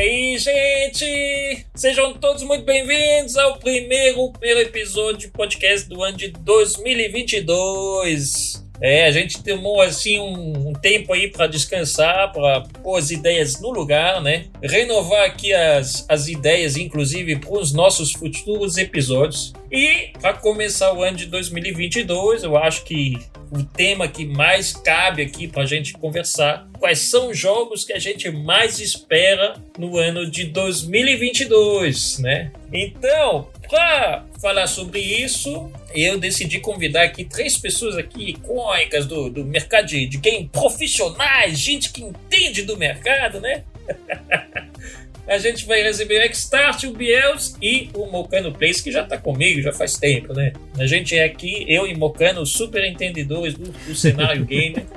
aí, 0.00 0.38
gente? 0.38 1.66
Sejam 1.74 2.14
todos 2.14 2.42
muito 2.42 2.64
bem-vindos 2.64 3.36
ao 3.36 3.58
primeiro, 3.58 4.32
primeiro 4.32 4.60
episódio 4.60 5.28
do 5.28 5.32
podcast 5.32 5.86
do 5.88 6.02
ano 6.02 6.16
de 6.16 6.28
2022. 6.28 8.64
É, 8.80 9.06
a 9.06 9.10
gente 9.10 9.42
tomou 9.42 9.80
assim 9.80 10.18
um, 10.18 10.68
um 10.68 10.72
tempo 10.72 11.12
aí 11.12 11.28
para 11.28 11.46
descansar, 11.46 12.32
para 12.32 12.62
pôr 12.82 12.96
as 12.96 13.10
ideias 13.10 13.60
no 13.60 13.70
lugar, 13.70 14.22
né? 14.22 14.46
Renovar 14.62 15.24
aqui 15.24 15.52
as, 15.52 16.06
as 16.08 16.28
ideias, 16.28 16.76
inclusive, 16.76 17.36
para 17.36 17.52
os 17.52 17.72
nossos 17.72 18.12
futuros 18.12 18.78
episódios. 18.78 19.52
E 19.70 20.10
para 20.20 20.32
começar 20.32 20.92
o 20.92 21.02
ano 21.02 21.16
de 21.16 21.26
2022, 21.26 22.42
eu 22.42 22.56
acho 22.56 22.84
que 22.84 23.18
o 23.50 23.64
tema 23.64 24.06
que 24.06 24.24
mais 24.24 24.72
cabe 24.72 25.22
aqui 25.22 25.48
para 25.48 25.62
a 25.62 25.66
gente 25.66 25.92
conversar. 25.94 26.68
Quais 26.78 27.00
são 27.00 27.30
os 27.30 27.38
jogos 27.38 27.84
que 27.84 27.92
a 27.92 27.98
gente 27.98 28.30
mais 28.30 28.78
espera 28.78 29.54
no 29.76 29.96
ano 29.96 30.30
de 30.30 30.44
2022, 30.44 32.20
né? 32.20 32.52
Então, 32.72 33.48
para 33.70 34.26
falar 34.42 34.66
sobre 34.66 34.98
isso, 34.98 35.70
eu 35.94 36.18
decidi 36.18 36.58
convidar 36.58 37.04
aqui 37.04 37.24
três 37.24 37.56
pessoas 37.56 37.96
aqui 37.96 38.30
icônicas 38.30 39.06
do, 39.06 39.30
do 39.30 39.44
mercado 39.44 39.86
de, 39.86 40.06
de 40.06 40.18
game, 40.18 40.50
profissionais, 40.52 41.56
gente 41.56 41.92
que 41.92 42.02
entende 42.02 42.62
do 42.62 42.76
mercado, 42.76 43.40
né? 43.40 43.62
a 45.26 45.38
gente 45.38 45.64
vai 45.64 45.82
receber 45.82 46.28
o 46.28 46.34
Xstart, 46.34 46.82
o 46.82 46.92
Biels 46.92 47.56
e 47.62 47.88
o 47.94 48.06
Mocano 48.06 48.52
Place, 48.52 48.82
que 48.82 48.90
já 48.90 49.04
está 49.04 49.16
comigo 49.16 49.62
já 49.62 49.72
faz 49.72 49.96
tempo, 49.96 50.34
né? 50.34 50.52
A 50.76 50.86
gente 50.86 51.16
é 51.16 51.22
aqui, 51.22 51.64
eu 51.68 51.86
e 51.86 51.96
Mocano, 51.96 52.44
super 52.44 52.84
entendedores 52.84 53.54
do, 53.54 53.70
do 53.70 53.94
cenário 53.94 54.44
gamer. 54.44 54.84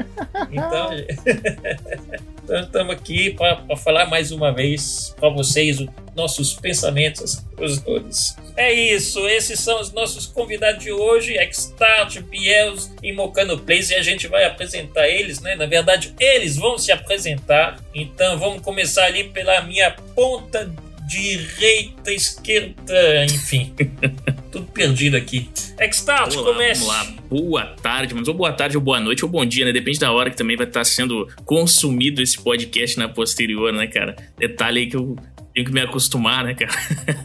Então 0.51 0.89
estamos 2.49 2.93
aqui 2.93 3.31
para 3.31 3.77
falar 3.77 4.05
mais 4.05 4.31
uma 4.31 4.51
vez 4.51 5.13
para 5.19 5.29
vocês 5.29 5.79
os 5.79 5.87
nossos 6.15 6.53
pensamentos, 6.53 7.43
as 7.59 7.79
coisas 7.79 8.35
É 8.55 8.71
isso, 8.71 9.27
esses 9.27 9.59
são 9.59 9.79
os 9.79 9.91
nossos 9.91 10.27
convidados 10.27 10.83
de 10.83 10.91
hoje, 10.91 11.35
Xstart, 11.51 12.19
Biels 12.21 12.91
e 13.01 13.11
Mocano 13.11 13.57
Place, 13.57 13.93
e 13.93 13.95
a 13.95 14.03
gente 14.03 14.27
vai 14.27 14.43
apresentar 14.45 15.07
eles, 15.07 15.39
né? 15.41 15.55
Na 15.55 15.65
verdade, 15.65 16.13
eles 16.19 16.55
vão 16.55 16.77
se 16.77 16.91
apresentar. 16.91 17.79
Então 17.93 18.37
vamos 18.37 18.61
começar 18.61 19.05
ali 19.05 19.23
pela 19.25 19.61
minha 19.61 19.91
ponta 20.15 20.71
direita, 21.13 22.11
esquerda, 22.11 23.25
enfim. 23.25 23.73
Tudo 24.51 24.65
perdido 24.67 25.15
aqui. 25.15 25.47
Xstart, 25.91 26.35
comece. 26.35 26.85
Vamos 26.85 26.95
lá, 26.95 27.15
boa 27.29 27.65
tarde, 27.65 28.13
mas 28.13 28.27
ou 28.27 28.33
boa 28.33 28.51
tarde, 28.51 28.77
ou 28.77 28.83
boa 28.83 28.99
noite, 28.99 29.23
ou 29.23 29.29
bom 29.29 29.45
dia, 29.45 29.65
né? 29.65 29.71
Depende 29.71 29.99
da 29.99 30.11
hora 30.11 30.29
que 30.29 30.37
também 30.37 30.55
vai 30.55 30.67
estar 30.67 30.83
sendo 30.83 31.27
consumido 31.45 32.21
esse 32.21 32.41
podcast 32.41 32.97
na 32.97 33.07
posterior, 33.07 33.71
né, 33.71 33.87
cara? 33.87 34.15
Detalhe 34.37 34.81
aí 34.81 34.87
que 34.87 34.95
eu 34.95 35.15
tenho 35.53 35.65
que 35.65 35.71
me 35.71 35.81
acostumar, 35.81 36.43
né, 36.43 36.55
cara? 36.55 36.71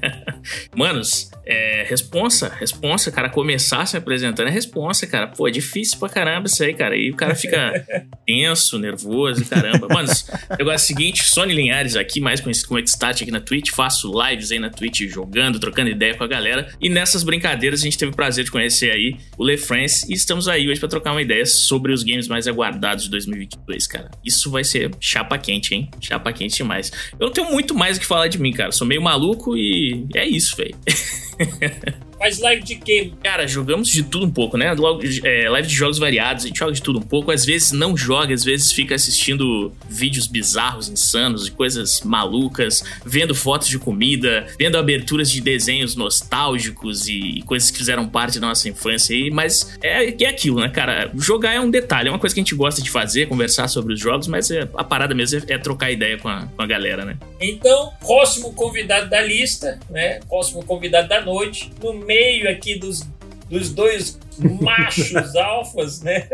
Manos, 0.76 1.30
é, 1.46 1.84
responsa, 1.88 2.52
responsa, 2.60 3.10
cara, 3.10 3.30
começar 3.30 3.86
se 3.86 3.96
apresentando 3.96 4.48
é 4.48 4.50
responsa, 4.50 5.06
cara. 5.06 5.28
Pô, 5.28 5.48
é 5.48 5.50
difícil 5.50 5.98
pra 5.98 6.08
caramba 6.08 6.46
isso 6.46 6.62
aí, 6.62 6.74
cara. 6.74 6.94
E 6.94 7.10
o 7.10 7.16
cara 7.16 7.34
fica 7.34 7.86
tenso, 8.26 8.78
nervoso, 8.78 9.44
caramba. 9.46 9.88
Manos, 9.88 10.26
negócio 10.50 10.72
é 10.72 10.74
o 10.74 10.78
seguinte, 10.78 11.24
Sony 11.24 11.54
Linhares 11.54 11.96
aqui, 11.96 12.20
mais 12.20 12.40
conhecido 12.40 12.68
como 12.68 12.86
Xstat 12.86 13.22
aqui 13.22 13.30
na 13.30 13.40
Twitch, 13.40 13.70
faço 13.70 14.12
lives 14.22 14.52
aí 14.52 14.58
na 14.58 14.68
Twitch 14.68 15.08
jogando, 15.08 15.58
trocando 15.58 15.88
ideia 15.88 16.14
com 16.14 16.24
a 16.24 16.26
galera. 16.26 16.68
E 16.80 16.90
nessas 16.90 17.22
brincadeiras 17.22 17.80
a 17.80 17.84
gente 17.84 17.96
teve 17.96 18.12
o 18.12 18.14
prazer 18.14 18.44
de 18.44 18.50
conhecer 18.50 18.90
aí 18.90 19.16
o 19.38 19.44
Le 19.44 19.56
France 19.56 20.06
e 20.08 20.14
estamos 20.14 20.48
aí 20.48 20.68
hoje 20.68 20.78
pra 20.78 20.88
trocar 20.88 21.12
uma 21.12 21.22
ideia 21.22 21.46
sobre 21.46 21.92
os 21.92 22.02
games 22.02 22.28
mais 22.28 22.46
aguardados 22.46 23.04
de 23.04 23.10
2022, 23.10 23.86
cara. 23.86 24.10
Isso 24.22 24.50
vai 24.50 24.64
ser 24.64 24.90
chapa 25.00 25.38
quente, 25.38 25.74
hein? 25.74 25.90
Chapa 26.00 26.30
quente 26.32 26.56
demais. 26.56 26.92
Eu 27.18 27.26
não 27.26 27.32
tenho 27.32 27.50
muito 27.50 27.74
mais 27.74 27.96
o 27.96 28.00
que 28.00 28.06
falar 28.06 28.17
de 28.26 28.40
mim, 28.40 28.52
cara. 28.52 28.72
Sou 28.72 28.86
meio 28.86 29.02
maluco 29.02 29.56
e 29.56 30.06
é 30.14 30.26
isso, 30.26 30.56
velho. 30.56 30.74
Faz 32.18 32.40
live 32.40 32.62
de 32.62 32.74
quê? 32.74 33.12
Cara, 33.22 33.46
jogamos 33.46 33.88
de 33.88 34.02
tudo 34.02 34.26
um 34.26 34.30
pouco, 34.30 34.56
né? 34.56 34.74
É, 35.24 35.48
live 35.48 35.68
de 35.68 35.74
jogos 35.74 35.98
variados, 35.98 36.44
a 36.44 36.48
gente 36.48 36.58
joga 36.58 36.72
de 36.72 36.82
tudo 36.82 36.98
um 36.98 37.02
pouco. 37.02 37.30
Às 37.30 37.44
vezes 37.44 37.72
não 37.72 37.96
joga, 37.96 38.34
às 38.34 38.42
vezes 38.44 38.72
fica 38.72 38.94
assistindo 38.94 39.72
vídeos 39.88 40.26
bizarros, 40.26 40.88
insanos, 40.88 41.44
de 41.44 41.52
coisas 41.52 42.02
malucas, 42.02 42.82
vendo 43.04 43.34
fotos 43.34 43.68
de 43.68 43.78
comida, 43.78 44.46
vendo 44.58 44.76
aberturas 44.76 45.30
de 45.30 45.40
desenhos 45.40 45.94
nostálgicos 45.94 47.08
e 47.08 47.42
coisas 47.46 47.70
que 47.70 47.78
fizeram 47.78 48.08
parte 48.08 48.40
da 48.40 48.48
nossa 48.48 48.68
infância 48.68 49.14
aí. 49.14 49.30
Mas 49.30 49.78
é, 49.82 50.22
é 50.22 50.28
aquilo, 50.28 50.60
né, 50.60 50.68
cara? 50.68 51.10
Jogar 51.14 51.54
é 51.54 51.60
um 51.60 51.70
detalhe, 51.70 52.08
é 52.08 52.10
uma 52.10 52.18
coisa 52.18 52.34
que 52.34 52.40
a 52.40 52.44
gente 52.44 52.54
gosta 52.54 52.82
de 52.82 52.90
fazer, 52.90 53.26
conversar 53.26 53.68
sobre 53.68 53.94
os 53.94 54.00
jogos, 54.00 54.26
mas 54.26 54.50
é, 54.50 54.68
a 54.74 54.82
parada 54.82 55.14
mesmo 55.14 55.40
é, 55.48 55.54
é 55.54 55.58
trocar 55.58 55.90
ideia 55.90 56.18
com 56.18 56.28
a, 56.28 56.46
com 56.46 56.62
a 56.62 56.66
galera, 56.66 57.04
né? 57.04 57.16
Então, 57.40 57.92
próximo 58.00 58.52
convidado 58.52 59.08
da 59.08 59.20
lista, 59.20 59.78
né? 59.88 60.18
Próximo 60.28 60.64
convidado 60.64 61.08
da 61.08 61.20
noite, 61.20 61.70
no 61.82 62.07
meio 62.08 62.50
aqui 62.50 62.78
dos, 62.78 63.06
dos 63.50 63.70
dois 63.70 64.18
machos 64.62 65.14
alfas, 65.36 66.00
né? 66.00 66.26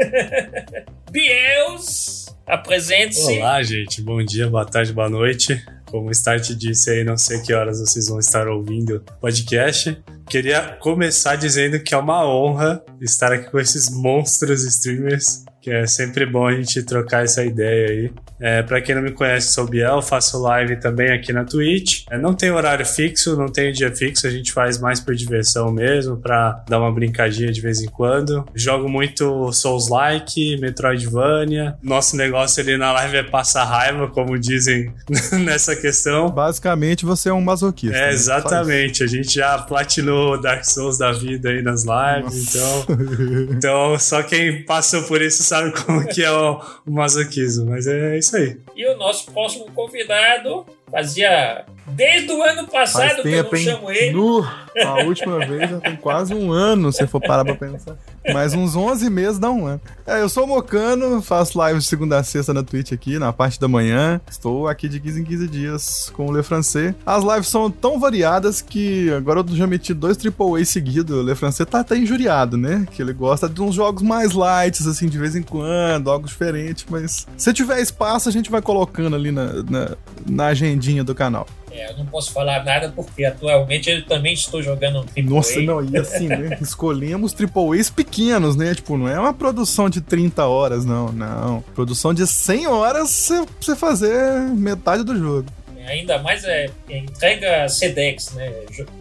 Biels, 1.10 2.26
apresente-se. 2.46 3.38
Olá, 3.38 3.60
gente. 3.64 4.00
Bom 4.00 4.22
dia, 4.24 4.48
boa 4.48 4.64
tarde, 4.64 4.92
boa 4.92 5.10
noite. 5.10 5.60
Como 5.86 6.08
o 6.08 6.10
Start 6.12 6.50
disse 6.52 6.90
aí, 6.90 7.02
não 7.02 7.16
sei 7.16 7.40
que 7.42 7.52
horas 7.52 7.80
vocês 7.80 8.08
vão 8.08 8.20
estar 8.20 8.46
ouvindo 8.46 8.96
o 8.96 9.00
podcast. 9.20 9.96
Queria 10.28 10.60
começar 10.80 11.34
dizendo 11.34 11.80
que 11.80 11.92
é 11.92 11.98
uma 11.98 12.24
honra 12.24 12.82
estar 13.00 13.32
aqui 13.32 13.50
com 13.50 13.58
esses 13.58 13.90
monstros 13.90 14.64
streamers, 14.64 15.44
que 15.60 15.70
é 15.70 15.86
sempre 15.86 16.24
bom 16.24 16.46
a 16.46 16.54
gente 16.54 16.84
trocar 16.84 17.24
essa 17.24 17.44
ideia 17.44 17.88
aí. 17.88 18.12
É, 18.44 18.62
para 18.62 18.78
quem 18.82 18.94
não 18.94 19.00
me 19.00 19.10
conhece, 19.10 19.52
sou 19.52 19.64
o 19.64 19.66
Biel, 19.66 20.02
faço 20.02 20.38
live 20.42 20.76
também 20.76 21.10
aqui 21.10 21.32
na 21.32 21.46
Twitch. 21.46 22.02
É, 22.10 22.18
não 22.18 22.34
tem 22.34 22.50
horário 22.50 22.84
fixo, 22.84 23.34
não 23.38 23.48
tem 23.48 23.72
dia 23.72 23.90
fixo, 23.90 24.26
a 24.26 24.30
gente 24.30 24.52
faz 24.52 24.76
mais 24.76 25.00
por 25.00 25.14
diversão 25.14 25.72
mesmo, 25.72 26.18
para 26.18 26.62
dar 26.68 26.78
uma 26.78 26.92
brincadinha 26.92 27.50
de 27.50 27.58
vez 27.62 27.80
em 27.80 27.86
quando. 27.86 28.44
Jogo 28.54 28.86
muito 28.86 29.50
Souls-like, 29.50 30.58
Metroidvania. 30.60 31.78
Nosso 31.82 32.18
negócio 32.18 32.62
ali 32.62 32.76
na 32.76 32.92
live 32.92 33.16
é 33.16 33.22
passar 33.22 33.64
raiva, 33.64 34.08
como 34.08 34.38
dizem 34.38 34.92
nessa 35.42 35.74
questão. 35.74 36.28
Basicamente, 36.28 37.06
você 37.06 37.30
é 37.30 37.32
um 37.32 37.40
masoquista. 37.40 37.96
É, 37.96 38.08
né? 38.08 38.12
exatamente. 38.12 39.02
A 39.02 39.06
gente 39.06 39.36
já 39.36 39.56
platinou 39.56 40.38
Dark 40.38 40.66
Souls 40.66 40.98
da 40.98 41.12
vida 41.12 41.48
aí 41.48 41.62
nas 41.62 41.84
lives, 41.84 42.54
então, 42.54 42.86
então 43.56 43.98
só 43.98 44.22
quem 44.22 44.66
passou 44.66 45.02
por 45.04 45.22
isso 45.22 45.42
sabe 45.42 45.72
como 45.72 46.06
que 46.06 46.22
é 46.22 46.30
o, 46.30 46.60
o 46.84 46.90
masoquismo, 46.90 47.70
mas 47.70 47.86
é 47.86 48.18
isso 48.18 48.33
aí. 48.36 48.56
E 48.74 48.86
o 48.86 48.96
nosso 48.96 49.30
próximo 49.32 49.66
convidado 49.72 50.66
fazia 50.90 51.64
desde 51.86 52.32
o 52.32 52.42
ano 52.42 52.66
passado 52.68 53.22
que 53.22 53.28
eu 53.28 53.44
não 53.44 53.56
chamo 53.56 53.90
ele. 53.90 54.12
No, 54.12 54.42
a 54.82 55.04
última 55.04 55.38
vez 55.38 55.70
já 55.70 55.80
tem 55.80 55.96
quase 55.96 56.34
um 56.34 56.50
ano, 56.52 56.92
se 56.92 57.06
for 57.06 57.20
parar 57.20 57.44
pra 57.44 57.54
pensar. 57.54 57.96
Mais 58.32 58.54
uns 58.54 58.74
11 58.74 59.10
meses 59.10 59.38
dá 59.38 59.50
um 59.50 59.66
ano. 59.66 59.80
É, 60.06 60.20
eu 60.20 60.28
sou 60.28 60.46
Mocano, 60.46 61.20
faço 61.22 61.58
live 61.58 61.78
de 61.78 61.84
segunda 61.84 62.18
a 62.18 62.22
sexta 62.22 62.54
na 62.54 62.62
Twitch 62.62 62.92
aqui, 62.92 63.18
na 63.18 63.32
parte 63.32 63.60
da 63.60 63.68
manhã. 63.68 64.20
Estou 64.30 64.66
aqui 64.68 64.88
de 64.88 64.98
15 64.98 65.20
em 65.20 65.24
15 65.24 65.48
dias 65.48 66.12
com 66.14 66.26
o 66.26 66.36
Le 66.36 66.42
Francês. 66.42 66.94
As 67.04 67.22
lives 67.22 67.48
são 67.48 67.70
tão 67.70 67.98
variadas 67.98 68.60
que 68.60 69.10
agora 69.12 69.40
eu 69.40 69.56
já 69.56 69.66
meti 69.66 69.92
dois 69.92 70.16
AAA 70.16 70.64
seguidos. 70.64 71.16
O 71.16 71.22
Le 71.22 71.34
Francês 71.34 71.68
tá 71.68 71.80
até 71.80 71.96
injuriado, 71.96 72.56
né? 72.56 72.86
Que 72.90 73.02
ele 73.02 73.12
gosta 73.12 73.48
de 73.48 73.60
uns 73.62 73.74
jogos 73.74 74.02
mais 74.02 74.32
light, 74.32 74.80
assim, 74.88 75.08
de 75.08 75.18
vez 75.18 75.36
em 75.36 75.42
quando, 75.42 76.10
algo 76.10 76.26
diferente, 76.26 76.86
mas 76.88 77.26
se 77.36 77.52
tiver 77.52 77.80
espaço, 77.80 78.28
a 78.28 78.32
gente 78.32 78.50
vai 78.50 78.62
colocando 78.62 79.16
ali 79.16 79.30
na, 79.30 79.62
na, 79.62 79.96
na 80.26 80.46
agendinha 80.46 81.04
do 81.04 81.14
canal. 81.14 81.46
É, 81.70 81.90
eu 81.90 81.98
não 81.98 82.06
posso 82.06 82.32
falar 82.32 82.64
nada 82.64 82.92
porque 82.94 83.24
atualmente 83.24 83.90
eu 83.90 84.06
também 84.06 84.32
estou 84.32 84.62
jogando 84.64 85.00
um. 85.16 85.22
Nossa, 85.22 85.60
não, 85.60 85.84
e 85.84 85.96
assim, 85.96 86.26
né? 86.26 86.58
Escolhemos 86.62 87.34
AAAs 87.34 87.90
pequenos, 87.90 88.56
né? 88.56 88.74
Tipo, 88.74 88.96
não 88.96 89.08
é 89.08 89.18
uma 89.18 89.32
produção 89.32 89.88
de 89.88 90.00
30 90.00 90.44
horas, 90.46 90.84
não, 90.84 91.12
não. 91.12 91.62
Produção 91.74 92.12
de 92.12 92.26
100 92.26 92.66
horas 92.66 93.28
pra 93.28 93.46
você 93.60 93.76
fazer 93.76 94.40
metade 94.54 95.04
do 95.04 95.16
jogo. 95.16 95.48
Ainda 95.86 96.18
mais 96.22 96.44
é, 96.44 96.70
é 96.88 96.98
entrega 96.98 97.68
SEDEX, 97.68 98.32
né? 98.32 98.50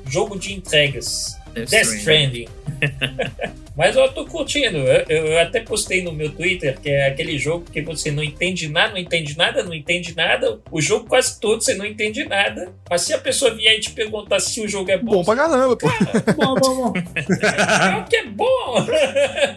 Jogo 0.05 0.37
de 0.37 0.53
entregas. 0.53 1.37
Death 1.53 1.93
Stranding. 1.93 2.47
Mas 3.75 3.95
eu 3.95 4.07
tô 4.09 4.25
curtindo. 4.25 4.77
Eu, 4.77 5.05
eu, 5.09 5.39
até 5.39 5.59
postei 5.59 6.03
no 6.03 6.11
meu 6.11 6.31
Twitter 6.31 6.79
que 6.79 6.89
é 6.89 7.07
aquele 7.07 7.37
jogo 7.39 7.65
que 7.71 7.81
você 7.81 8.11
não 8.11 8.23
entende 8.23 8.69
nada, 8.69 8.91
não 8.91 8.99
entende 8.99 9.37
nada, 9.37 9.63
não 9.63 9.73
entende 9.73 10.15
nada. 10.15 10.59
O 10.71 10.79
jogo 10.79 11.07
quase 11.07 11.39
todo 11.39 11.63
você 11.63 11.73
não 11.73 11.85
entende 11.85 12.23
nada. 12.25 12.71
Mas 12.89 13.01
se 13.01 13.13
a 13.13 13.17
pessoa 13.17 13.53
vier 13.53 13.75
e 13.75 13.79
te 13.79 13.91
perguntar 13.91 14.39
se 14.39 14.61
o 14.61 14.67
jogo 14.67 14.91
é 14.91 14.97
bom. 14.97 15.13
Bom 15.13 15.23
pra 15.23 15.35
caramba, 15.35 15.75
pô. 15.75 15.87
Cara, 15.87 16.23
bom, 16.37 16.55
bom, 16.55 16.75
bom. 16.75 16.93
É, 17.43 18.03
que 18.09 18.15
é 18.15 18.25
bom. 18.25 18.85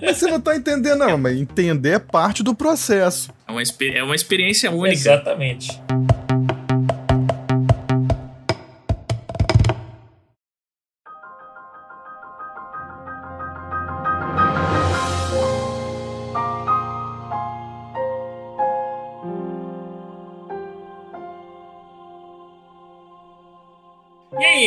Mas 0.02 0.16
você 0.16 0.26
não 0.26 0.40
tá 0.40 0.56
entendendo, 0.56 0.98
não. 0.98 1.18
Mas 1.18 1.38
entender 1.38 1.90
é 1.90 1.98
parte 1.98 2.42
do 2.42 2.54
processo. 2.54 3.30
É 3.46 3.52
uma, 3.52 3.62
é 3.94 4.02
uma 4.02 4.14
experiência 4.14 4.70
única. 4.70 4.94
Exatamente. 4.94 5.80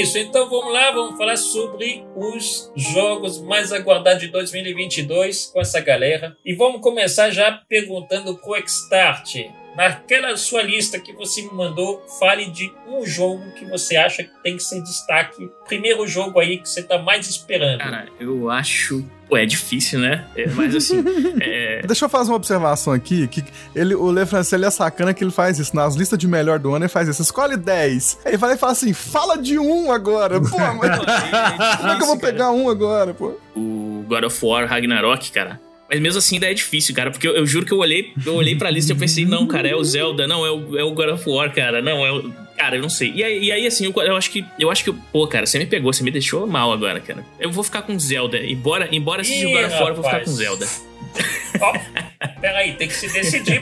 Isso, 0.02 0.18
então 0.18 0.50
vamos 0.50 0.72
lá, 0.72 0.92
vamos 0.92 1.18
falar 1.18 1.38
sobre 1.38 2.04
os 2.16 2.72
jogos 2.76 3.42
mais 3.42 3.72
aguardados 3.72 4.22
de 4.22 4.28
2022 4.30 5.48
com 5.48 5.62
essa 5.62 5.80
galera. 5.80 6.38
E 6.46 6.54
vamos 6.54 6.82
começar 6.82 7.30
já 7.32 7.52
perguntando 7.52 8.38
pro 8.38 8.56
Xstart. 8.68 9.36
Naquela 9.76 10.36
sua 10.36 10.62
lista 10.62 11.00
que 11.00 11.14
você 11.14 11.42
me 11.42 11.54
mandou, 11.54 12.04
fale 12.20 12.48
de 12.48 12.72
um 12.88 13.06
jogo 13.06 13.52
que 13.54 13.66
você 13.66 13.96
acha 13.96 14.24
que 14.24 14.44
tem 14.44 14.58
que 14.58 14.64
ser 14.64 14.82
destaque. 14.82 15.50
Primeiro 15.68 16.06
jogo 16.08 16.40
aí 16.40 16.58
que 16.58 16.68
você 16.68 16.84
tá 16.84 16.98
mais 16.98 17.30
esperando. 17.30 17.80
Cara, 17.80 18.08
eu 18.20 18.50
acho 18.50 19.04
Pô, 19.30 19.38
é 19.38 19.46
difícil, 19.46 20.00
né? 20.00 20.26
É, 20.36 20.50
mas 20.50 20.76
assim. 20.76 21.04
é... 21.40 21.82
Deixa 21.86 22.06
eu 22.06 22.10
fazer 22.10 22.32
uma 22.32 22.36
observação 22.36 22.92
aqui: 22.92 23.28
que 23.28 23.44
ele, 23.76 23.94
o 23.94 24.12
Le 24.12 24.26
France 24.26 24.54
ele 24.56 24.66
é 24.66 24.72
sacana 24.72 25.14
que 25.14 25.24
ele 25.24 25.30
faz 25.30 25.60
isso. 25.60 25.76
Nas 25.76 25.96
listas 25.96 26.18
de 26.18 26.28
melhor 26.28 26.58
do 26.58 26.74
ano, 26.74 26.86
ele 26.86 26.90
faz 26.90 27.08
isso. 27.08 27.22
Escolhe 27.22 27.56
10. 27.56 28.22
Aí 28.26 28.32
ele 28.32 28.38
vai 28.38 28.56
e 28.56 28.58
fala 28.58 28.72
assim: 28.72 28.92
fala 28.92 29.38
de 29.38 29.60
um 29.60 29.92
agora. 29.92 30.42
Pô, 30.42 30.58
mas. 30.58 31.78
Como 31.78 31.92
é 31.92 31.96
que 31.96 32.02
eu 32.02 32.08
vou 32.08 32.18
pegar 32.18 32.50
um 32.50 32.68
agora, 32.70 33.14
pô? 33.14 33.36
O 33.56 34.04
God 34.08 34.24
of 34.24 34.44
War 34.44 34.68
Ragnarok, 34.68 35.32
cara. 35.32 35.62
Mas 35.90 36.00
mesmo 36.00 36.20
assim 36.20 36.36
ainda 36.36 36.52
é 36.52 36.54
difícil, 36.54 36.94
cara, 36.94 37.10
porque 37.10 37.28
eu, 37.28 37.36
eu, 37.36 37.48
juro 37.48 37.66
que 37.66 37.72
eu 37.72 37.80
olhei, 37.80 38.14
eu 38.24 38.36
olhei 38.36 38.56
pra 38.56 38.70
lista 38.70 38.92
e 38.92 38.96
eu 38.96 39.00
pensei, 39.00 39.26
não, 39.26 39.48
cara, 39.48 39.68
é 39.68 39.76
o 39.76 39.84
Zelda, 39.84 40.28
não, 40.28 40.46
é 40.46 40.52
o, 40.52 40.78
é 40.78 40.84
o 40.84 40.92
God 40.92 41.10
of 41.10 41.28
War, 41.28 41.52
cara, 41.52 41.82
não, 41.82 42.06
é 42.06 42.12
o. 42.12 42.32
Cara, 42.56 42.76
eu 42.76 42.82
não 42.82 42.90
sei. 42.90 43.12
E 43.16 43.24
aí, 43.24 43.46
e 43.46 43.52
aí 43.52 43.66
assim, 43.66 43.86
eu, 43.86 44.04
eu, 44.04 44.16
acho 44.16 44.30
que. 44.30 44.46
Eu 44.60 44.70
acho 44.70 44.84
que. 44.84 44.92
Pô, 44.92 45.26
cara, 45.28 45.46
você 45.46 45.58
me 45.58 45.66
pegou, 45.66 45.92
você 45.92 46.04
me 46.04 46.12
deixou 46.12 46.46
mal 46.46 46.72
agora, 46.72 47.00
cara. 47.00 47.26
Eu 47.40 47.50
vou 47.52 47.64
ficar 47.64 47.82
com 47.82 47.98
Zelda. 47.98 48.38
Embora, 48.38 48.90
embora 48.92 49.24
seja 49.24 49.48
o 49.48 49.52
God 49.52 49.66
of 49.66 49.74
War, 49.74 49.88
eu 49.88 49.96
vou 49.96 50.04
ficar 50.04 50.20
com 50.26 50.32
Zelda. 50.32 50.68
Ó, 51.62 51.74
oh, 51.74 52.40
peraí, 52.40 52.74
tem 52.74 52.88
que 52.88 52.94
se 52.94 53.08
decidir. 53.12 53.62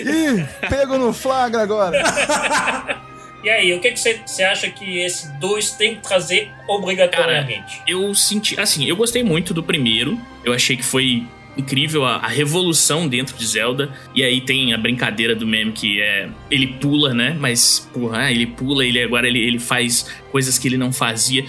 Ih, 0.00 0.68
pego 0.68 0.98
no 0.98 1.12
flagra 1.12 1.62
agora. 1.62 2.02
E 3.42 3.48
aí, 3.48 3.72
o 3.72 3.80
que, 3.80 3.96
você, 3.96 4.20
você 4.24 4.42
acha 4.42 4.68
que 4.70 4.98
esse 4.98 5.32
dois 5.38 5.70
tem 5.70 5.96
que 5.96 6.02
trazer 6.02 6.50
obrigatoriamente? 6.68 7.78
Cara, 7.78 7.90
eu 7.90 8.14
senti. 8.14 8.58
Assim, 8.60 8.84
eu 8.86 8.96
gostei 8.96 9.22
muito 9.22 9.54
do 9.54 9.62
primeiro. 9.62 10.20
Eu 10.44 10.52
achei 10.52 10.76
que 10.76 10.84
foi 10.84 11.26
incrível 11.56 12.04
a, 12.04 12.16
a, 12.16 12.28
revolução 12.28 13.08
dentro 13.08 13.36
de 13.36 13.46
Zelda. 13.46 13.90
E 14.14 14.22
aí 14.22 14.40
tem 14.40 14.74
a 14.74 14.78
brincadeira 14.78 15.34
do 15.34 15.46
meme 15.46 15.72
que 15.72 16.00
é. 16.00 16.28
Ele 16.50 16.66
pula, 16.66 17.14
né? 17.14 17.36
Mas, 17.38 17.88
porra, 17.92 18.30
ele 18.30 18.46
pula, 18.46 18.84
ele 18.84 19.02
agora 19.02 19.26
ele, 19.26 19.38
ele 19.38 19.58
faz 19.58 20.06
coisas 20.30 20.58
que 20.58 20.68
ele 20.68 20.76
não 20.76 20.92
fazia. 20.92 21.44